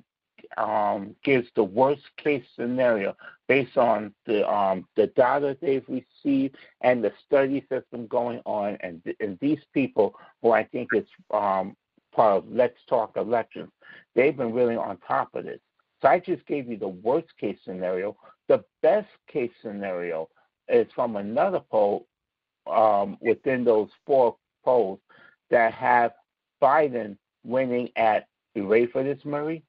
um, 0.57 1.15
gives 1.23 1.47
the 1.55 1.63
worst 1.63 2.03
case 2.17 2.43
scenario 2.55 3.15
based 3.47 3.77
on 3.77 4.13
the 4.25 4.47
um, 4.49 4.87
the 4.95 5.07
data 5.07 5.57
they've 5.61 5.85
received 5.87 6.55
and 6.81 7.03
the 7.03 7.11
studies 7.25 7.63
that's 7.69 7.89
been 7.91 8.07
going 8.07 8.41
on, 8.45 8.77
and, 8.81 9.01
and 9.19 9.37
these 9.39 9.59
people 9.73 10.15
who 10.41 10.51
I 10.51 10.63
think 10.63 10.89
is 10.93 11.05
um, 11.31 11.75
part 12.13 12.37
of 12.37 12.51
Let's 12.51 12.79
Talk 12.87 13.17
Elections, 13.17 13.71
they've 14.15 14.35
been 14.35 14.53
really 14.53 14.75
on 14.75 14.97
top 15.07 15.35
of 15.35 15.45
this. 15.45 15.59
So 16.01 16.07
I 16.07 16.19
just 16.19 16.45
gave 16.45 16.69
you 16.69 16.77
the 16.77 16.87
worst 16.87 17.35
case 17.39 17.57
scenario. 17.65 18.15
The 18.47 18.63
best 18.81 19.09
case 19.27 19.51
scenario 19.61 20.29
is 20.69 20.87
from 20.93 21.15
another 21.15 21.59
poll 21.59 22.05
um, 22.67 23.17
within 23.21 23.63
those 23.63 23.89
four 24.05 24.35
polls 24.63 24.99
that 25.49 25.73
have 25.73 26.11
Biden 26.61 27.17
winning 27.43 27.89
at, 27.95 28.27
you 28.53 28.67
ready 28.67 28.85
for 28.87 29.03
this, 29.03 29.25
Murray? 29.25 29.63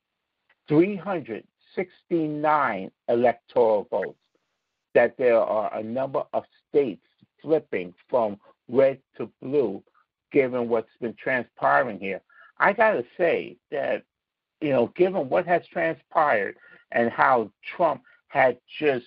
369 0.69 2.91
electoral 3.09 3.89
votes. 3.91 4.19
That 4.95 5.17
there 5.17 5.41
are 5.41 5.75
a 5.75 5.83
number 5.83 6.25
of 6.33 6.45
states 6.69 7.07
flipping 7.41 7.95
from 8.09 8.39
red 8.69 8.99
to 9.17 9.31
blue, 9.41 9.83
given 10.33 10.69
what's 10.69 10.91
been 11.01 11.15
transpiring 11.15 12.01
here. 12.01 12.21
I 12.59 12.73
got 12.73 12.93
to 12.93 13.05
say 13.17 13.57
that 13.71 14.03
you 14.61 14.71
know, 14.71 14.93
given 14.97 15.29
what 15.29 15.47
has 15.47 15.63
transpired 15.73 16.57
and 16.93 17.11
how 17.11 17.51
Trump 17.77 18.03
had 18.29 18.59
just 18.79 19.07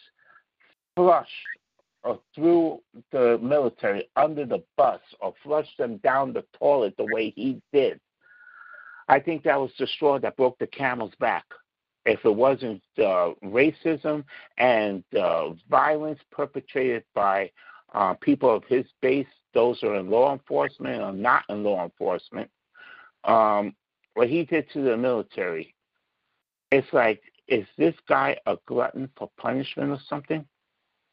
flushed 0.95 1.29
or 2.03 2.19
threw 2.33 2.79
the 3.11 3.39
military 3.41 4.09
under 4.15 4.45
the 4.45 4.63
bus 4.77 5.01
or 5.19 5.33
flushed 5.43 5.77
them 5.77 5.97
down 5.97 6.33
the 6.33 6.43
toilet 6.57 6.95
the 6.97 7.05
way 7.05 7.31
he 7.35 7.61
did, 7.71 7.99
I 9.07 9.19
think 9.19 9.43
that 9.43 9.59
was 9.59 9.71
the 9.77 9.87
straw 9.87 10.19
that 10.19 10.37
broke 10.37 10.57
the 10.59 10.67
camel's 10.67 11.13
back. 11.19 11.45
If 12.05 12.25
it 12.25 12.35
wasn't 12.35 12.81
uh, 12.97 13.31
racism 13.43 14.23
and 14.57 15.03
uh, 15.15 15.49
violence 15.69 16.19
perpetrated 16.31 17.03
by 17.13 17.51
uh, 17.93 18.15
people 18.15 18.55
of 18.55 18.63
his 18.65 18.85
base, 19.01 19.27
those 19.53 19.79
who 19.81 19.89
are 19.89 19.99
in 19.99 20.09
law 20.09 20.33
enforcement 20.33 21.01
or 21.01 21.11
not 21.11 21.43
in 21.49 21.63
law 21.63 21.83
enforcement, 21.83 22.49
um, 23.25 23.75
what 24.13 24.29
he 24.29 24.43
did 24.43 24.69
to 24.71 24.81
the 24.81 24.97
military, 24.97 25.75
it's 26.71 26.91
like, 26.93 27.21
is 27.47 27.65
this 27.77 27.95
guy 28.07 28.37
a 28.45 28.57
glutton 28.65 29.09
for 29.17 29.29
punishment 29.37 29.91
or 29.91 29.99
something? 30.07 30.45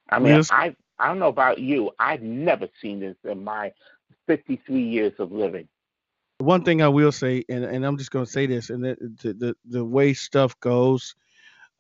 I 0.09 0.19
mean, 0.19 0.37
yes. 0.37 0.51
I 0.51 0.75
I 0.99 1.09
don't 1.09 1.19
know 1.19 1.29
about 1.29 1.59
you. 1.59 1.91
I've 1.99 2.23
never 2.23 2.69
seen 2.81 3.01
this 3.01 3.17
in 3.25 3.45
my 3.45 3.73
53 4.27 4.83
years 4.83 5.13
of 5.19 5.31
living. 5.33 5.69
One 6.39 6.65
thing 6.65 6.83
I 6.83 6.89
will 6.89 7.13
say, 7.13 7.45
and, 7.49 7.65
and 7.65 7.85
I'm 7.85 7.99
just 7.99 8.11
going 8.11 8.25
to 8.25 8.31
say 8.31 8.47
this, 8.47 8.71
and 8.71 8.85
the, 8.85 8.97
the 9.23 9.57
the 9.69 9.85
way 9.85 10.15
stuff 10.15 10.59
goes 10.61 11.15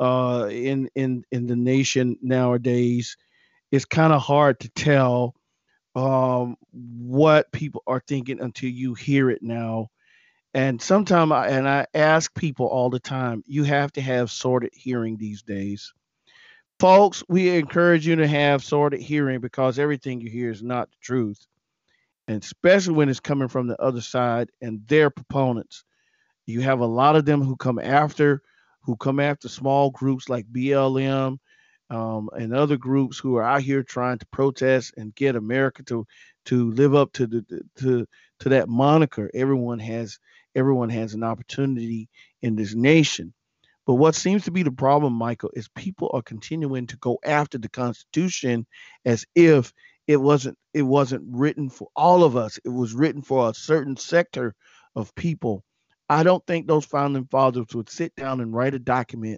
uh, 0.01 0.49
in 0.51 0.89
in 0.95 1.25
in 1.31 1.47
the 1.47 1.57
nation 1.57 2.17
nowadays, 2.23 3.17
it's 3.71 3.85
kind 3.85 4.13
of 4.13 4.21
hard 4.21 4.59
to 4.61 4.69
tell 4.71 5.35
um, 5.95 6.57
what 6.73 7.51
people 7.53 7.83
are 7.87 8.03
thinking 8.07 8.41
until 8.41 8.71
you 8.71 8.95
hear 8.95 9.31
it 9.31 9.43
now 9.43 9.91
and 10.55 10.81
sometimes 10.81 11.33
I, 11.33 11.49
and 11.49 11.69
I 11.69 11.87
ask 11.95 12.35
people 12.35 12.67
all 12.67 12.91
the 12.91 13.01
time, 13.01 13.43
you 13.47 13.65
have 13.65 13.93
to 13.93 14.01
have 14.01 14.31
sorted 14.31 14.71
hearing 14.75 15.17
these 15.17 15.43
days. 15.43 15.93
Folks, 16.81 17.23
we 17.29 17.57
encourage 17.57 18.07
you 18.07 18.17
to 18.17 18.27
have 18.27 18.65
sorted 18.65 19.01
hearing 19.01 19.41
because 19.41 19.79
everything 19.79 20.21
you 20.21 20.31
hear 20.31 20.51
is 20.51 20.63
not 20.63 20.89
the 20.91 20.97
truth. 21.03 21.47
And 22.29 22.43
especially 22.43 22.95
when 22.95 23.09
it's 23.09 23.21
coming 23.21 23.49
from 23.49 23.67
the 23.67 23.81
other 23.81 24.01
side 24.01 24.51
and 24.61 24.87
their 24.87 25.11
proponents. 25.11 25.85
You 26.47 26.61
have 26.63 26.81
a 26.81 26.87
lot 26.87 27.17
of 27.17 27.25
them 27.25 27.43
who 27.43 27.57
come 27.57 27.79
after, 27.79 28.43
who 28.83 28.97
come 28.97 29.21
after 29.21 29.49
small 29.49 29.91
groups 29.91 30.29
like 30.29 30.47
BLM 30.47 31.39
um, 31.91 32.31
and 32.39 32.55
other 32.55 32.77
groups 32.77 33.19
who 33.19 33.37
are 33.37 33.45
out 33.45 33.63
here 33.63 33.83
trying 33.83 34.19
to 34.19 34.27
protest 34.27 34.95
and 34.97 35.15
get 35.15 35.37
America 35.37 35.83
to 35.85 36.07
to 36.47 36.71
live 36.71 36.95
up 36.95 37.13
to 37.13 37.27
the 37.27 37.63
to 37.77 38.07
to 38.41 38.49
that 38.49 38.69
moniker. 38.69 39.31
Everyone 39.35 39.79
has 39.79 40.19
everyone 40.59 40.91
has 40.91 41.15
an 41.15 41.25
opportunity 41.25 42.11
in 42.43 42.57
this 42.57 42.75
nation. 42.75 43.35
But 43.87 43.95
what 43.97 44.17
seems 44.17 44.45
to 44.45 44.53
be 44.53 44.65
the 44.65 44.73
problem, 44.73 45.15
Michael, 45.15 45.51
is 45.55 45.69
people 45.69 46.11
are 46.15 46.23
continuing 46.23 46.89
to 46.89 46.99
go 46.99 47.19
after 47.25 47.59
the 47.59 47.71
Constitution 47.71 48.67
as 49.05 49.27
if 49.35 49.73
it 50.09 50.19
wasn't 50.19 50.59
it 50.75 50.83
wasn't 50.83 51.25
written 51.29 51.71
for 51.71 51.89
all 51.97 52.25
of 52.25 52.37
us. 52.37 52.59
It 52.65 52.71
was 52.71 52.95
written 52.95 53.23
for 53.23 53.51
a 53.51 53.55
certain 53.55 53.97
sector 53.97 54.55
of 54.97 55.15
people. 55.17 55.65
I 56.11 56.23
don't 56.25 56.47
think 56.47 56.67
those 56.69 56.87
founding 56.87 57.27
fathers 57.27 57.69
would 57.75 57.91
sit 57.91 58.17
down 58.17 58.41
and 58.41 58.55
write 58.55 58.75
a 58.75 58.81
document 58.81 59.37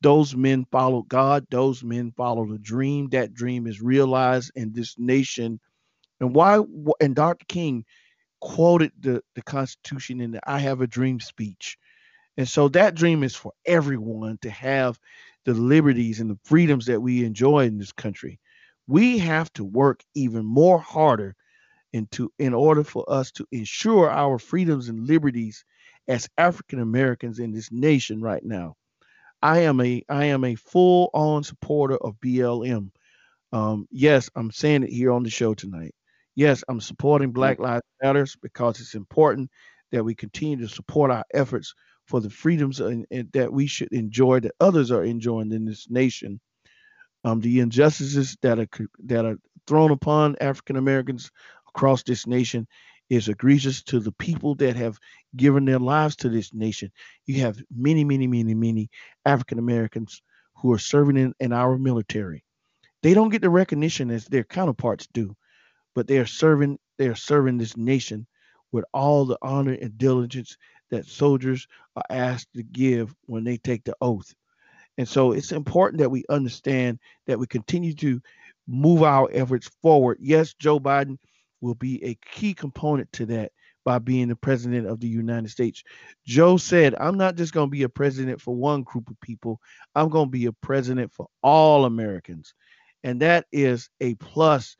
Those 0.00 0.36
men 0.36 0.64
followed 0.70 1.08
God. 1.08 1.46
Those 1.50 1.82
men 1.82 2.12
followed 2.16 2.52
a 2.52 2.58
dream. 2.58 3.08
That 3.10 3.34
dream 3.34 3.66
is 3.66 3.80
realized 3.82 4.52
in 4.54 4.72
this 4.72 4.94
nation. 4.98 5.60
And 6.20 6.34
why? 6.34 6.60
And 7.00 7.16
Dr. 7.16 7.46
King 7.48 7.84
quoted 8.40 8.92
the, 8.98 9.22
the 9.34 9.42
Constitution 9.42 10.20
in 10.20 10.32
the 10.32 10.40
I 10.48 10.58
Have 10.58 10.80
a 10.80 10.86
Dream 10.86 11.20
speech. 11.20 11.78
And 12.36 12.48
so 12.48 12.68
that 12.68 12.94
dream 12.94 13.22
is 13.22 13.34
for 13.34 13.52
everyone 13.64 14.38
to 14.42 14.50
have 14.50 14.98
the 15.44 15.54
liberties 15.54 16.20
and 16.20 16.30
the 16.30 16.38
freedoms 16.44 16.86
that 16.86 17.00
we 17.00 17.24
enjoy 17.24 17.66
in 17.66 17.78
this 17.78 17.92
country. 17.92 18.40
We 18.86 19.18
have 19.18 19.52
to 19.54 19.64
work 19.64 20.02
even 20.14 20.44
more 20.44 20.78
harder 20.78 21.34
into 21.92 22.32
in 22.38 22.52
order 22.52 22.84
for 22.84 23.04
us 23.08 23.30
to 23.32 23.46
ensure 23.52 24.10
our 24.10 24.38
freedoms 24.38 24.88
and 24.88 25.06
liberties 25.06 25.64
as 26.08 26.28
African 26.36 26.80
Americans 26.80 27.38
in 27.38 27.52
this 27.52 27.72
nation 27.72 28.20
right 28.20 28.44
now. 28.44 28.76
I 29.42 29.60
am 29.60 29.80
a 29.80 30.02
I 30.08 30.26
am 30.26 30.44
a 30.44 30.54
full 30.56 31.10
on 31.14 31.42
supporter 31.44 31.96
of 31.96 32.20
BLM. 32.20 32.90
Um, 33.52 33.86
yes, 33.90 34.28
I'm 34.34 34.50
saying 34.50 34.82
it 34.82 34.90
here 34.90 35.12
on 35.12 35.22
the 35.22 35.30
show 35.30 35.54
tonight. 35.54 35.94
Yes, 36.36 36.62
I'm 36.68 36.82
supporting 36.82 37.32
Black 37.32 37.58
Lives 37.58 37.82
Matters 38.02 38.36
because 38.40 38.78
it's 38.78 38.94
important 38.94 39.50
that 39.90 40.04
we 40.04 40.14
continue 40.14 40.58
to 40.58 40.68
support 40.68 41.10
our 41.10 41.24
efforts 41.32 41.74
for 42.04 42.20
the 42.20 42.28
freedoms 42.28 42.78
and, 42.78 43.06
and 43.10 43.32
that 43.32 43.50
we 43.50 43.66
should 43.66 43.90
enjoy 43.90 44.40
that 44.40 44.54
others 44.60 44.90
are 44.90 45.02
enjoying 45.02 45.50
in 45.50 45.64
this 45.64 45.88
nation. 45.88 46.38
Um, 47.24 47.40
the 47.40 47.60
injustices 47.60 48.36
that 48.42 48.58
are 48.58 48.68
that 49.06 49.24
are 49.24 49.36
thrown 49.66 49.90
upon 49.90 50.36
African 50.40 50.76
Americans 50.76 51.30
across 51.68 52.02
this 52.02 52.26
nation 52.26 52.68
is 53.08 53.28
egregious 53.28 53.82
to 53.84 53.98
the 53.98 54.12
people 54.12 54.56
that 54.56 54.76
have 54.76 54.98
given 55.34 55.64
their 55.64 55.78
lives 55.78 56.16
to 56.16 56.28
this 56.28 56.52
nation. 56.52 56.92
You 57.24 57.40
have 57.40 57.58
many, 57.74 58.04
many, 58.04 58.26
many, 58.26 58.54
many 58.54 58.90
African 59.24 59.58
Americans 59.58 60.20
who 60.56 60.72
are 60.72 60.78
serving 60.78 61.16
in, 61.16 61.34
in 61.40 61.54
our 61.54 61.78
military. 61.78 62.44
They 63.02 63.14
don't 63.14 63.30
get 63.30 63.42
the 63.42 63.50
recognition 63.50 64.10
as 64.10 64.26
their 64.26 64.44
counterparts 64.44 65.08
do, 65.12 65.34
but 65.96 66.06
they 66.06 66.18
are 66.18 66.26
serving, 66.26 66.78
they 66.98 67.08
are 67.08 67.16
serving 67.16 67.56
this 67.56 67.76
nation 67.76 68.26
with 68.70 68.84
all 68.92 69.24
the 69.24 69.38
honor 69.40 69.72
and 69.72 69.96
diligence 69.96 70.58
that 70.90 71.06
soldiers 71.06 71.66
are 71.96 72.04
asked 72.10 72.52
to 72.54 72.62
give 72.62 73.14
when 73.24 73.42
they 73.42 73.56
take 73.56 73.82
the 73.84 73.96
oath. 74.02 74.34
And 74.98 75.08
so 75.08 75.32
it's 75.32 75.52
important 75.52 76.00
that 76.00 76.10
we 76.10 76.24
understand 76.28 77.00
that 77.26 77.38
we 77.38 77.46
continue 77.46 77.94
to 77.94 78.20
move 78.68 79.02
our 79.02 79.28
efforts 79.32 79.70
forward. 79.80 80.18
Yes, 80.20 80.52
Joe 80.52 80.78
Biden 80.78 81.16
will 81.62 81.74
be 81.74 82.04
a 82.04 82.18
key 82.30 82.52
component 82.52 83.10
to 83.12 83.26
that 83.26 83.52
by 83.82 83.98
being 83.98 84.28
the 84.28 84.36
president 84.36 84.86
of 84.86 85.00
the 85.00 85.08
United 85.08 85.50
States. 85.50 85.82
Joe 86.26 86.58
said, 86.58 86.94
I'm 87.00 87.16
not 87.16 87.36
just 87.36 87.54
going 87.54 87.68
to 87.68 87.72
be 87.72 87.84
a 87.84 87.88
president 87.88 88.42
for 88.42 88.54
one 88.54 88.82
group 88.82 89.08
of 89.08 89.18
people, 89.22 89.60
I'm 89.94 90.10
going 90.10 90.26
to 90.26 90.30
be 90.30 90.44
a 90.44 90.52
president 90.52 91.14
for 91.14 91.28
all 91.42 91.86
Americans. 91.86 92.52
And 93.02 93.22
that 93.22 93.46
is 93.50 93.88
a 94.00 94.14
plus 94.16 94.76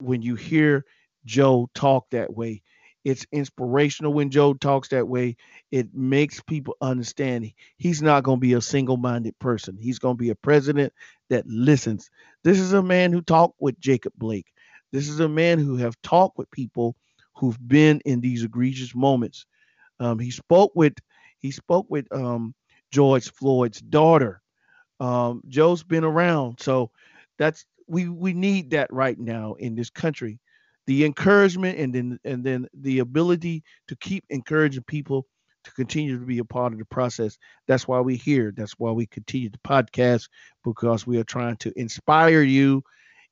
when 0.00 0.22
you 0.22 0.34
hear 0.34 0.84
Joe 1.24 1.68
talk 1.74 2.10
that 2.10 2.34
way. 2.34 2.62
It's 3.04 3.26
inspirational 3.30 4.12
when 4.12 4.30
Joe 4.30 4.54
talks 4.54 4.88
that 4.88 5.06
way. 5.06 5.36
It 5.70 5.94
makes 5.94 6.40
people 6.42 6.76
understand 6.80 7.52
he's 7.76 8.02
not 8.02 8.24
going 8.24 8.38
to 8.38 8.40
be 8.40 8.54
a 8.54 8.60
single 8.60 8.96
minded 8.96 9.38
person. 9.38 9.78
He's 9.80 10.00
going 10.00 10.16
to 10.16 10.22
be 10.22 10.30
a 10.30 10.34
president 10.34 10.92
that 11.30 11.46
listens. 11.46 12.10
This 12.42 12.58
is 12.58 12.72
a 12.72 12.82
man 12.82 13.12
who 13.12 13.22
talked 13.22 13.56
with 13.60 13.78
Jacob 13.78 14.12
Blake. 14.16 14.46
This 14.92 15.08
is 15.08 15.20
a 15.20 15.28
man 15.28 15.58
who 15.60 15.76
have 15.76 16.00
talked 16.02 16.36
with 16.36 16.50
people 16.50 16.96
who've 17.36 17.58
been 17.68 18.00
in 18.04 18.20
these 18.20 18.42
egregious 18.42 18.94
moments. 18.94 19.46
Um, 20.00 20.18
he 20.18 20.30
spoke 20.30 20.72
with 20.74 20.94
he 21.38 21.50
spoke 21.52 21.86
with 21.88 22.12
um, 22.12 22.54
George 22.90 23.30
Floyd's 23.30 23.80
daughter. 23.80 24.42
Um, 25.00 25.42
Joe's 25.48 25.82
been 25.82 26.04
around, 26.04 26.60
so 26.60 26.90
that's 27.38 27.64
we 27.86 28.08
we 28.08 28.32
need 28.32 28.70
that 28.70 28.92
right 28.92 29.18
now 29.18 29.54
in 29.54 29.74
this 29.74 29.90
country. 29.90 30.40
The 30.86 31.04
encouragement 31.04 31.78
and 31.78 31.94
then 31.94 32.20
and 32.24 32.44
then 32.44 32.68
the 32.74 33.00
ability 33.00 33.64
to 33.88 33.96
keep 33.96 34.24
encouraging 34.30 34.84
people 34.84 35.26
to 35.64 35.72
continue 35.72 36.18
to 36.18 36.24
be 36.24 36.38
a 36.38 36.44
part 36.44 36.72
of 36.72 36.78
the 36.78 36.84
process. 36.84 37.38
That's 37.66 37.88
why 37.88 37.98
we're 38.00 38.16
here. 38.16 38.52
That's 38.56 38.74
why 38.78 38.92
we 38.92 39.06
continue 39.06 39.50
the 39.50 39.58
podcast 39.58 40.28
because 40.64 41.06
we 41.06 41.18
are 41.18 41.24
trying 41.24 41.56
to 41.58 41.72
inspire 41.76 42.42
you, 42.42 42.84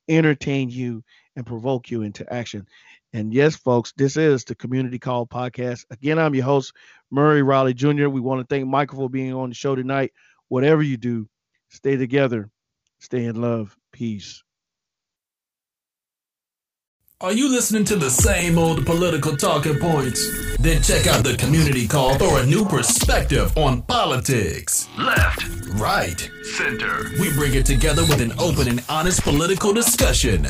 entertain 0.08 0.68
you, 0.68 1.04
and 1.36 1.46
provoke 1.46 1.90
you 1.90 2.02
into 2.02 2.30
action. 2.32 2.66
And 3.12 3.32
yes, 3.32 3.54
folks, 3.54 3.92
this 3.96 4.16
is 4.16 4.44
the 4.44 4.56
Community 4.56 4.98
Call 4.98 5.26
Podcast. 5.26 5.84
Again, 5.90 6.18
I'm 6.18 6.34
your 6.34 6.44
host, 6.44 6.72
Murray 7.12 7.42
Riley 7.42 7.72
Jr. 7.72 8.08
We 8.08 8.20
want 8.20 8.40
to 8.40 8.52
thank 8.52 8.66
Michael 8.66 8.98
for 8.98 9.08
being 9.08 9.32
on 9.32 9.50
the 9.50 9.54
show 9.54 9.76
tonight. 9.76 10.12
Whatever 10.48 10.82
you 10.82 10.96
do, 10.96 11.28
stay 11.68 11.96
together, 11.96 12.50
stay 12.98 13.24
in 13.24 13.40
love, 13.40 13.76
peace. 13.94 14.42
Are 17.20 17.32
you 17.32 17.48
listening 17.48 17.84
to 17.86 17.96
the 17.96 18.10
same 18.10 18.58
old 18.58 18.84
political 18.84 19.36
talking 19.36 19.78
points? 19.78 20.20
Then 20.58 20.82
check 20.82 21.06
out 21.06 21.22
the 21.24 21.36
community 21.36 21.86
call 21.86 22.18
for 22.18 22.40
a 22.40 22.44
new 22.44 22.66
perspective 22.66 23.56
on 23.56 23.82
politics. 23.82 24.88
Left, 24.98 25.46
right, 25.74 26.28
center. 26.42 27.04
We 27.20 27.32
bring 27.32 27.54
it 27.54 27.64
together 27.64 28.02
with 28.02 28.20
an 28.20 28.32
open 28.38 28.68
and 28.68 28.84
honest 28.88 29.22
political 29.22 29.72
discussion. 29.72 30.48